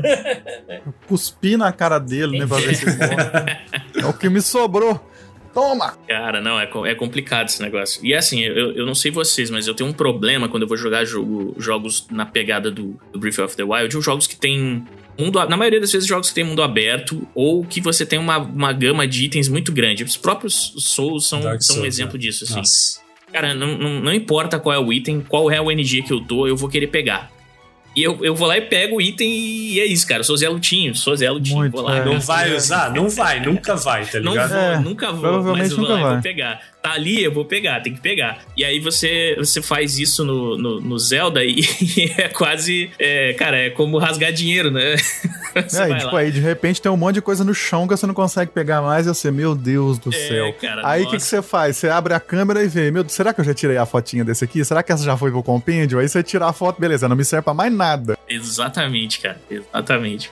Cuspi 1.08 1.58
na 1.58 1.72
cara 1.74 2.00
dele, 2.00 2.40
né? 2.40 2.48
Pra 2.48 2.58
ver 2.58 2.76
se 2.76 2.86
ele 2.88 2.98
morre. 2.98 3.82
É 4.02 4.06
o 4.06 4.14
que 4.14 4.30
me 4.30 4.42
sobrou. 4.42 5.11
Toma! 5.54 5.98
Cara, 6.08 6.40
não, 6.42 6.60
é, 6.60 6.70
é 6.86 6.96
complicado 6.96 7.48
esse 7.48 7.62
negócio. 7.62 8.04
E 8.06 8.14
assim, 8.14 8.42
eu, 8.42 8.72
eu 8.74 8.86
não 8.86 8.96
sei 8.96 9.12
vocês, 9.12 9.50
mas 9.50 9.68
eu 9.68 9.74
tenho 9.74 9.90
um 9.90 9.94
problema 9.94 10.48
quando 10.48 10.64
eu 10.64 10.68
vou 10.68 10.78
jogar 10.78 11.04
jogo, 11.06 11.56
jogos 11.58 12.08
na 12.10 12.26
pegada 12.26 12.72
do, 12.72 13.00
do 13.12 13.20
Breath 13.20 13.40
of 13.40 13.56
the 13.56 13.64
Wild, 13.64 13.96
ou 13.96 14.02
jogos 14.02 14.28
que 14.28 14.36
tem 14.36 14.86
mundo. 15.18 15.46
Na 15.46 15.58
maioria 15.58 15.80
das 15.80 15.92
vezes, 15.92 16.08
jogos 16.08 16.30
que 16.30 16.36
tem 16.36 16.44
mundo 16.44 16.64
aberto, 16.64 17.28
ou 17.36 17.66
que 17.66 17.82
você 17.82 18.06
tem 18.06 18.18
uma, 18.18 18.38
uma 18.38 18.74
gama 18.74 19.08
de 19.08 19.26
itens 19.26 19.48
muito 19.48 19.72
grande. 19.72 20.04
Os 20.04 20.18
próprios 20.18 20.74
Souls 20.78 21.28
são, 21.28 21.42
Dark 21.42 21.62
são 21.62 21.82
um 21.82 21.86
exemplo 21.86 22.14
né? 22.14 22.20
disso, 22.20 22.44
assim. 22.46 22.56
Nossa. 22.56 23.02
Cara, 23.32 23.54
não, 23.54 23.78
não, 23.78 24.02
não 24.02 24.14
importa 24.14 24.60
qual 24.60 24.76
é 24.76 24.80
o 24.80 24.92
item, 24.92 25.22
qual 25.22 25.50
é 25.50 25.60
o 25.62 25.72
NG 25.72 26.02
que 26.02 26.12
eu 26.12 26.20
tô, 26.20 26.48
eu 26.48 26.56
vou 26.56 26.70
querer 26.70 26.88
pegar. 26.88 27.32
E 27.96 28.04
eu, 28.04 28.18
eu 28.24 28.34
vou 28.34 28.48
lá 28.48 28.58
e 28.58 28.62
pego 28.62 28.96
o 28.98 29.02
item 29.02 29.30
e 29.30 29.80
é 29.80 29.86
isso, 29.86 30.08
cara. 30.08 30.22
Eu 30.22 30.24
sou 30.24 30.38
Zé 30.38 30.48
Lutinho, 30.48 30.96
sou 30.96 31.16
Zé 31.16 31.30
Lutinho, 31.30 31.58
Muito, 31.58 31.74
vou 31.74 31.82
lá. 31.82 31.98
é. 31.98 32.06
Não 32.06 32.20
vai 32.22 32.54
usar? 32.56 32.94
Não 32.94 33.10
vai, 33.10 33.40
nunca 33.42 33.76
vai, 33.76 34.06
tá 34.06 34.20
Não 34.20 34.32
ligado? 34.32 34.50
vou, 34.52 34.60
É, 34.60 34.80
nunca 34.80 35.12
vou, 35.12 35.22
provavelmente 35.22 35.62
mas 35.64 35.72
vou 35.74 35.82
nunca 35.82 35.94
lá 35.96 36.02
vai. 36.02 36.14
vou 36.14 36.22
pegar. 36.22 36.62
Tá 36.82 36.94
ali, 36.94 37.24
eu 37.24 37.32
vou 37.32 37.46
pegar, 37.46 37.80
tem 37.82 37.94
que 37.94 38.00
pegar. 38.02 38.40
E 38.58 38.66
aí 38.66 38.80
você, 38.80 39.36
você 39.38 39.62
faz 39.62 40.00
isso 40.00 40.24
no, 40.26 40.58
no, 40.58 40.82
no 40.82 40.98
Zelda 40.98 41.44
e 41.44 41.60
é 42.18 42.28
quase, 42.30 42.90
é, 42.98 43.34
cara, 43.34 43.58
é 43.58 43.70
como 43.70 43.98
rasgar 44.00 44.32
dinheiro, 44.34 44.72
né? 44.72 44.96
Você 45.68 45.82
É, 45.82 45.90
e, 45.90 45.98
tipo, 45.98 46.14
lá. 46.16 46.20
aí 46.22 46.32
de 46.32 46.40
repente 46.40 46.82
tem 46.82 46.90
um 46.90 46.96
monte 46.96 47.16
de 47.16 47.22
coisa 47.22 47.44
no 47.44 47.54
chão 47.54 47.86
que 47.86 47.96
você 47.96 48.08
não 48.08 48.14
consegue 48.14 48.52
pegar 48.52 48.82
mais 48.82 49.06
e 49.06 49.10
você, 49.10 49.30
meu 49.30 49.54
Deus 49.54 50.00
do 50.00 50.10
É, 50.10 50.28
céu. 50.30 50.54
cara, 50.54 50.82
aí 50.88 51.04
o 51.04 51.10
que, 51.10 51.18
que 51.18 51.24
você 51.24 51.42
faz? 51.42 51.76
Você 51.76 51.90
abre 51.90 52.14
a 52.14 52.22
câmera 52.22 52.64
e 52.64 52.70
vê, 52.70 52.90
meu 52.90 53.04
Deus, 53.04 53.12
será 53.14 53.34
que 53.34 53.42
eu 53.42 53.46
já 53.46 53.54
tirei 53.54 53.76
a 53.76 53.86
fotinha 53.86 54.24
desse 54.24 54.46
aqui? 54.46 54.64
Será 54.64 54.82
que 54.82 54.94
essa 54.94 55.04
já 55.04 55.18
foi 55.18 55.30
pro 55.30 55.44
compêndio? 55.44 56.00
Aí 56.00 56.08
você 56.08 56.24
tira 56.24 56.46
a 56.48 56.54
foto, 56.54 56.80
beleza, 56.80 57.06
não 57.10 57.18
me 57.18 57.26
serve 57.26 57.44
pra 57.44 57.54
mais 57.54 57.72
nada. 57.72 57.81
Exatamente, 58.28 59.20
cara, 59.20 59.42
exatamente. 59.50 60.32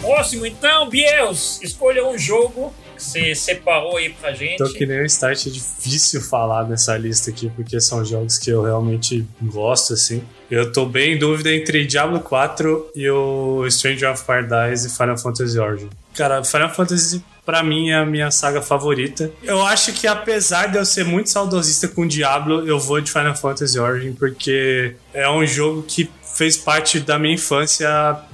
Próximo, 0.00 0.46
então, 0.46 0.88
Biels, 0.88 1.60
escolha 1.62 2.06
um 2.06 2.18
jogo 2.18 2.74
que 2.96 3.02
você 3.02 3.34
separou 3.34 3.96
aí 3.96 4.10
pra 4.10 4.32
gente. 4.32 4.58
Tô 4.58 4.68
que 4.72 4.84
nem 4.86 5.02
o 5.02 5.06
Start, 5.06 5.46
é 5.46 5.50
difícil 5.50 6.20
falar 6.20 6.66
nessa 6.68 6.96
lista 6.96 7.30
aqui, 7.30 7.50
porque 7.54 7.78
são 7.80 8.04
jogos 8.04 8.38
que 8.38 8.50
eu 8.50 8.62
realmente 8.62 9.24
gosto, 9.42 9.92
assim. 9.92 10.22
Eu 10.50 10.72
tô 10.72 10.86
bem 10.86 11.14
em 11.14 11.18
dúvida 11.18 11.52
entre 11.52 11.84
Diablo 11.84 12.20
4 12.20 12.90
e 12.94 13.08
o 13.10 13.68
Stranger 13.70 14.12
of 14.12 14.24
Paradise 14.24 14.86
e 14.86 14.90
Final 14.90 15.18
Fantasy 15.18 15.58
Origin. 15.58 15.90
Cara, 16.14 16.42
Final 16.42 16.72
Fantasy, 16.72 17.22
pra 17.44 17.62
mim, 17.62 17.90
é 17.90 17.96
a 17.96 18.06
minha 18.06 18.30
saga 18.30 18.62
favorita. 18.62 19.30
Eu 19.42 19.64
acho 19.64 19.92
que 19.92 20.06
apesar 20.06 20.66
de 20.66 20.78
eu 20.78 20.84
ser 20.84 21.04
muito 21.04 21.28
saudosista 21.30 21.88
com 21.88 22.06
Diablo, 22.06 22.66
eu 22.66 22.78
vou 22.78 23.00
de 23.00 23.10
Final 23.10 23.36
Fantasy 23.36 23.78
Origin, 23.78 24.12
porque 24.12 24.94
é 25.12 25.28
um 25.28 25.44
jogo 25.44 25.82
que 25.82 26.08
fez 26.36 26.56
parte 26.56 27.00
da 27.00 27.18
minha 27.18 27.34
infância 27.34 27.88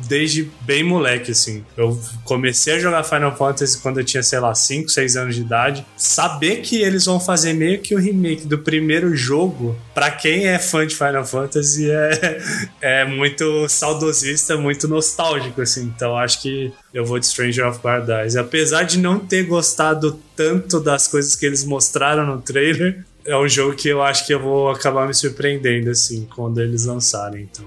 desde 0.09 0.51
bem 0.63 0.83
moleque, 0.83 1.31
assim. 1.31 1.65
Eu 1.77 1.99
comecei 2.25 2.75
a 2.75 2.79
jogar 2.79 3.05
Final 3.05 3.37
Fantasy 3.37 3.79
quando 3.79 4.01
eu 4.01 4.05
tinha, 4.05 4.25
sei 4.25 4.41
lá, 4.41 4.53
5, 4.53 4.89
6 4.89 5.17
anos 5.17 5.37
de 5.37 5.43
idade. 5.43 5.87
Saber 5.97 6.63
que 6.63 6.83
eles 6.83 7.05
vão 7.05 7.21
fazer 7.21 7.53
meio 7.53 7.81
que 7.81 7.95
o 7.95 7.99
remake 7.99 8.45
do 8.45 8.59
primeiro 8.59 9.15
jogo, 9.15 9.77
pra 9.95 10.11
quem 10.11 10.49
é 10.49 10.59
fã 10.59 10.85
de 10.85 10.97
Final 10.97 11.25
Fantasy, 11.25 11.91
é, 11.91 12.43
é 12.83 13.05
muito 13.05 13.69
saudosista, 13.69 14.57
muito 14.57 14.89
nostálgico, 14.89 15.63
assim. 15.63 15.83
Então 15.95 16.19
acho 16.19 16.43
que 16.43 16.73
eu 16.93 17.05
vou 17.05 17.21
de 17.21 17.27
Stranger 17.27 17.69
of 17.69 17.79
Paradise. 17.79 18.37
Apesar 18.37 18.83
de 18.83 18.99
não 18.99 19.21
ter 19.21 19.45
gostado 19.45 20.19
tanto 20.35 20.81
das 20.81 21.07
coisas 21.07 21.37
que 21.37 21.47
eles 21.47 21.63
mostraram 21.63 22.27
no 22.27 22.43
trailer, 22.43 23.05
é 23.25 23.37
um 23.37 23.49
jogo 23.49 23.77
que 23.77 23.89
eu 23.89 24.03
acho 24.03 24.27
que 24.27 24.35
eu 24.35 24.41
vou 24.41 24.71
acabar 24.71 25.07
me 25.07 25.15
surpreendendo, 25.15 25.91
assim, 25.91 26.27
quando 26.35 26.61
eles 26.61 26.85
lançarem. 26.85 27.49
Então, 27.51 27.65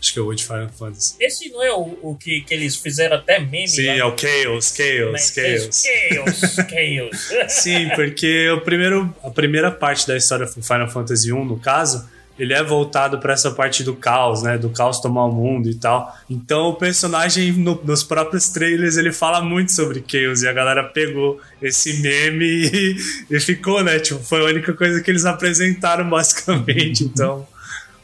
acho 0.00 0.12
que 0.12 0.18
eu 0.18 0.24
vou 0.24 0.34
de 0.34 0.44
Final 0.44 0.68
Fantasy. 0.70 1.14
Esse 1.20 1.48
não 1.50 1.62
é 1.62 1.72
o, 1.72 1.98
o 2.02 2.16
que, 2.18 2.40
que 2.42 2.54
eles 2.54 2.76
fizeram 2.76 3.16
até 3.16 3.38
meme 3.38 3.68
Sim, 3.68 3.86
lá, 3.86 3.92
é 3.94 4.04
o 4.04 4.16
Chaos, 4.16 4.74
Chaos, 4.76 5.12
né? 5.12 5.18
Chaos. 5.18 5.82
Chaos, 5.82 6.40
Chaos. 6.70 7.52
Sim, 7.62 7.88
porque 7.94 8.48
o 8.50 8.60
primeiro, 8.60 9.14
a 9.22 9.30
primeira 9.30 9.70
parte 9.70 10.06
da 10.06 10.16
história 10.16 10.46
do 10.46 10.62
Final 10.62 10.88
Fantasy 10.88 11.32
1, 11.32 11.44
no 11.44 11.58
caso, 11.58 12.08
ele 12.38 12.54
é 12.54 12.62
voltado 12.62 13.18
para 13.18 13.32
essa 13.32 13.50
parte 13.50 13.82
do 13.82 13.96
caos, 13.96 14.44
né? 14.44 14.56
Do 14.56 14.70
caos 14.70 15.00
tomar 15.00 15.24
o 15.24 15.32
mundo 15.32 15.68
e 15.68 15.74
tal. 15.74 16.16
Então 16.30 16.68
o 16.68 16.74
personagem 16.76 17.50
no- 17.50 17.80
nos 17.84 18.04
próprios 18.04 18.48
trailers 18.48 18.96
ele 18.96 19.10
fala 19.12 19.40
muito 19.40 19.72
sobre 19.72 20.04
Chaos 20.06 20.42
e 20.42 20.48
a 20.48 20.52
galera 20.52 20.84
pegou 20.84 21.40
esse 21.60 22.00
meme 22.00 22.44
e, 22.72 22.96
e 23.28 23.40
ficou, 23.40 23.82
né? 23.82 23.98
Tipo, 23.98 24.20
foi 24.22 24.40
a 24.40 24.44
única 24.44 24.72
coisa 24.72 25.00
que 25.02 25.10
eles 25.10 25.24
apresentaram 25.24 26.08
basicamente. 26.08 27.02
Então 27.02 27.44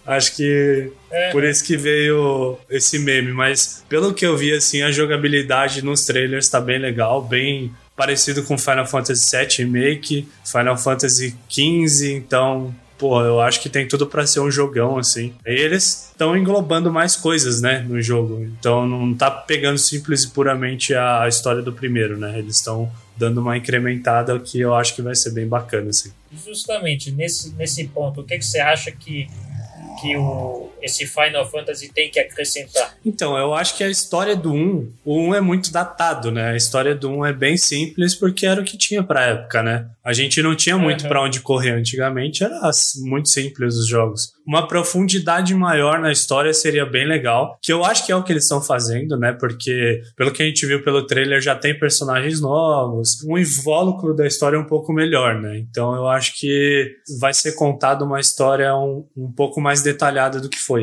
acho 0.07 0.35
que 0.37 0.91
É. 1.11 1.31
por 1.31 1.45
isso 1.45 1.65
que 1.65 1.77
veio 1.77 2.59
esse 2.69 2.99
meme. 2.99 3.33
Mas 3.33 3.85
pelo 3.89 4.13
que 4.15 4.27
eu 4.27 4.37
vi, 4.37 4.53
assim, 4.53 4.83
a 4.83 4.91
jogabilidade 4.91 5.83
nos 5.85 6.05
trailers 6.05 6.49
tá 6.49 6.61
bem 6.61 6.79
legal, 6.79 7.23
bem 7.23 7.73
parecido 7.97 8.43
com 8.43 8.59
Final 8.59 8.87
Fantasy 8.87 9.37
VII 9.37 9.57
Remake, 9.59 10.29
Final 10.45 10.77
Fantasy 10.77 11.35
XV, 11.49 12.13
então 12.15 12.75
pô, 12.99 13.21
eu 13.23 13.41
acho 13.41 13.61
que 13.61 13.69
tem 13.69 13.87
tudo 13.87 14.07
pra 14.07 14.27
ser 14.27 14.41
um 14.41 14.51
jogão, 14.51 14.97
assim. 14.99 15.35
E 15.45 15.51
eles 15.51 16.11
estão 16.11 16.37
englobando 16.37 16.93
mais 16.93 17.17
coisas, 17.17 17.61
né, 17.61 17.85
no 17.89 18.01
jogo. 18.01 18.43
Então 18.59 18.87
não 18.87 19.13
tá 19.15 19.31
pegando 19.31 19.79
simples 19.79 20.25
e 20.25 20.31
puramente 20.31 20.95
a, 20.95 21.23
a 21.23 21.29
história 21.29 21.61
do 21.61 21.73
primeiro, 21.73 22.17
né? 22.17 22.39
Eles 22.39 22.57
estão 22.57 22.91
dando 23.17 23.41
uma 23.41 23.57
incrementada 23.57 24.39
que 24.39 24.61
eu 24.61 24.75
acho 24.75 24.95
que 24.95 25.03
vai 25.03 25.15
ser 25.15 25.31
bem 25.33 25.47
bacana, 25.47 25.91
assim. 25.91 26.13
Justamente 26.47 27.11
nesse, 27.13 27.53
nesse 27.55 27.85
ponto, 27.89 28.21
o 28.21 28.25
que, 28.25 28.39
que 28.39 28.45
você 28.47 28.59
acha 28.61 28.91
que, 28.91 29.29
que 30.05 30.19
o, 30.19 30.74
esse 30.85 31.07
Final 31.07 31.51
Fantasy 31.51 31.91
tem 31.93 32.11
que 32.11 32.21
acrescentar? 32.21 32.95
Então, 33.05 33.37
eu 33.39 33.55
acho 33.55 33.77
que 33.77 33.83
a 33.83 33.89
história 33.89 34.37
do 34.37 34.53
1, 34.53 34.93
o 35.05 35.19
1 35.29 35.35
é 35.35 35.41
muito 35.41 35.73
datado, 35.73 36.31
né? 36.31 36.51
A 36.51 36.57
história 36.57 36.95
do 36.95 37.11
1 37.11 37.27
é 37.27 37.33
bem 37.33 37.57
simples 37.57 38.15
porque 38.15 38.45
era 38.47 38.61
o 38.61 38.65
que 38.65 38.77
tinha 38.77 39.03
pra 39.03 39.23
época, 39.27 39.63
né? 39.63 39.87
A 40.05 40.13
gente 40.13 40.43
não 40.43 40.55
tinha 40.55 40.77
muito 40.77 41.03
Uhum. 41.05 41.09
pra 41.09 41.23
onde 41.23 41.41
correr 41.41 41.71
antigamente, 41.71 42.45
era 42.45 42.61
muito 43.03 43.29
simples 43.31 43.75
os 43.77 43.89
jogos. 43.89 44.33
Uma 44.47 44.69
profundidade 44.69 45.55
maior 45.55 45.99
na 45.99 46.13
história 46.13 46.53
seria 46.53 46.85
bem 46.85 47.07
legal, 47.07 47.59
que 47.63 47.73
eu 47.73 47.83
acho 47.85 48.05
que 48.05 48.13
é 48.13 48.17
o 48.17 48.23
que 48.23 48.33
eles 48.33 48.43
estão 48.45 48.61
fazendo, 48.61 49.17
né? 49.19 49.33
Porque 49.33 50.03
pelo 50.17 50.31
que 50.31 50.43
a 50.43 50.47
gente 50.47 50.67
viu 50.67 50.83
pelo 50.83 51.07
trailer 51.07 51.41
já 51.41 51.55
tem 51.55 51.79
personagens 51.79 52.41
novos, 52.41 53.23
um 53.27 53.39
invólucro 53.39 54.15
da 54.15 54.27
história 54.27 54.57
é 54.57 54.61
um 54.61 54.67
pouco 54.67 54.93
melhor, 54.93 55.41
né? 55.41 55.59
Então 55.59 55.95
eu 55.95 56.07
acho 56.07 56.39
que 56.39 56.93
vai 57.19 57.33
ser 57.33 57.53
contada 57.53 58.05
uma 58.05 58.21
história 58.21 58.75
um, 58.77 59.07
um 59.17 59.33
pouco 59.33 59.61
mais 59.61 59.83
detalhada 59.83 60.39
do 60.41 60.49
que 60.51 60.59
foi. 60.59 60.74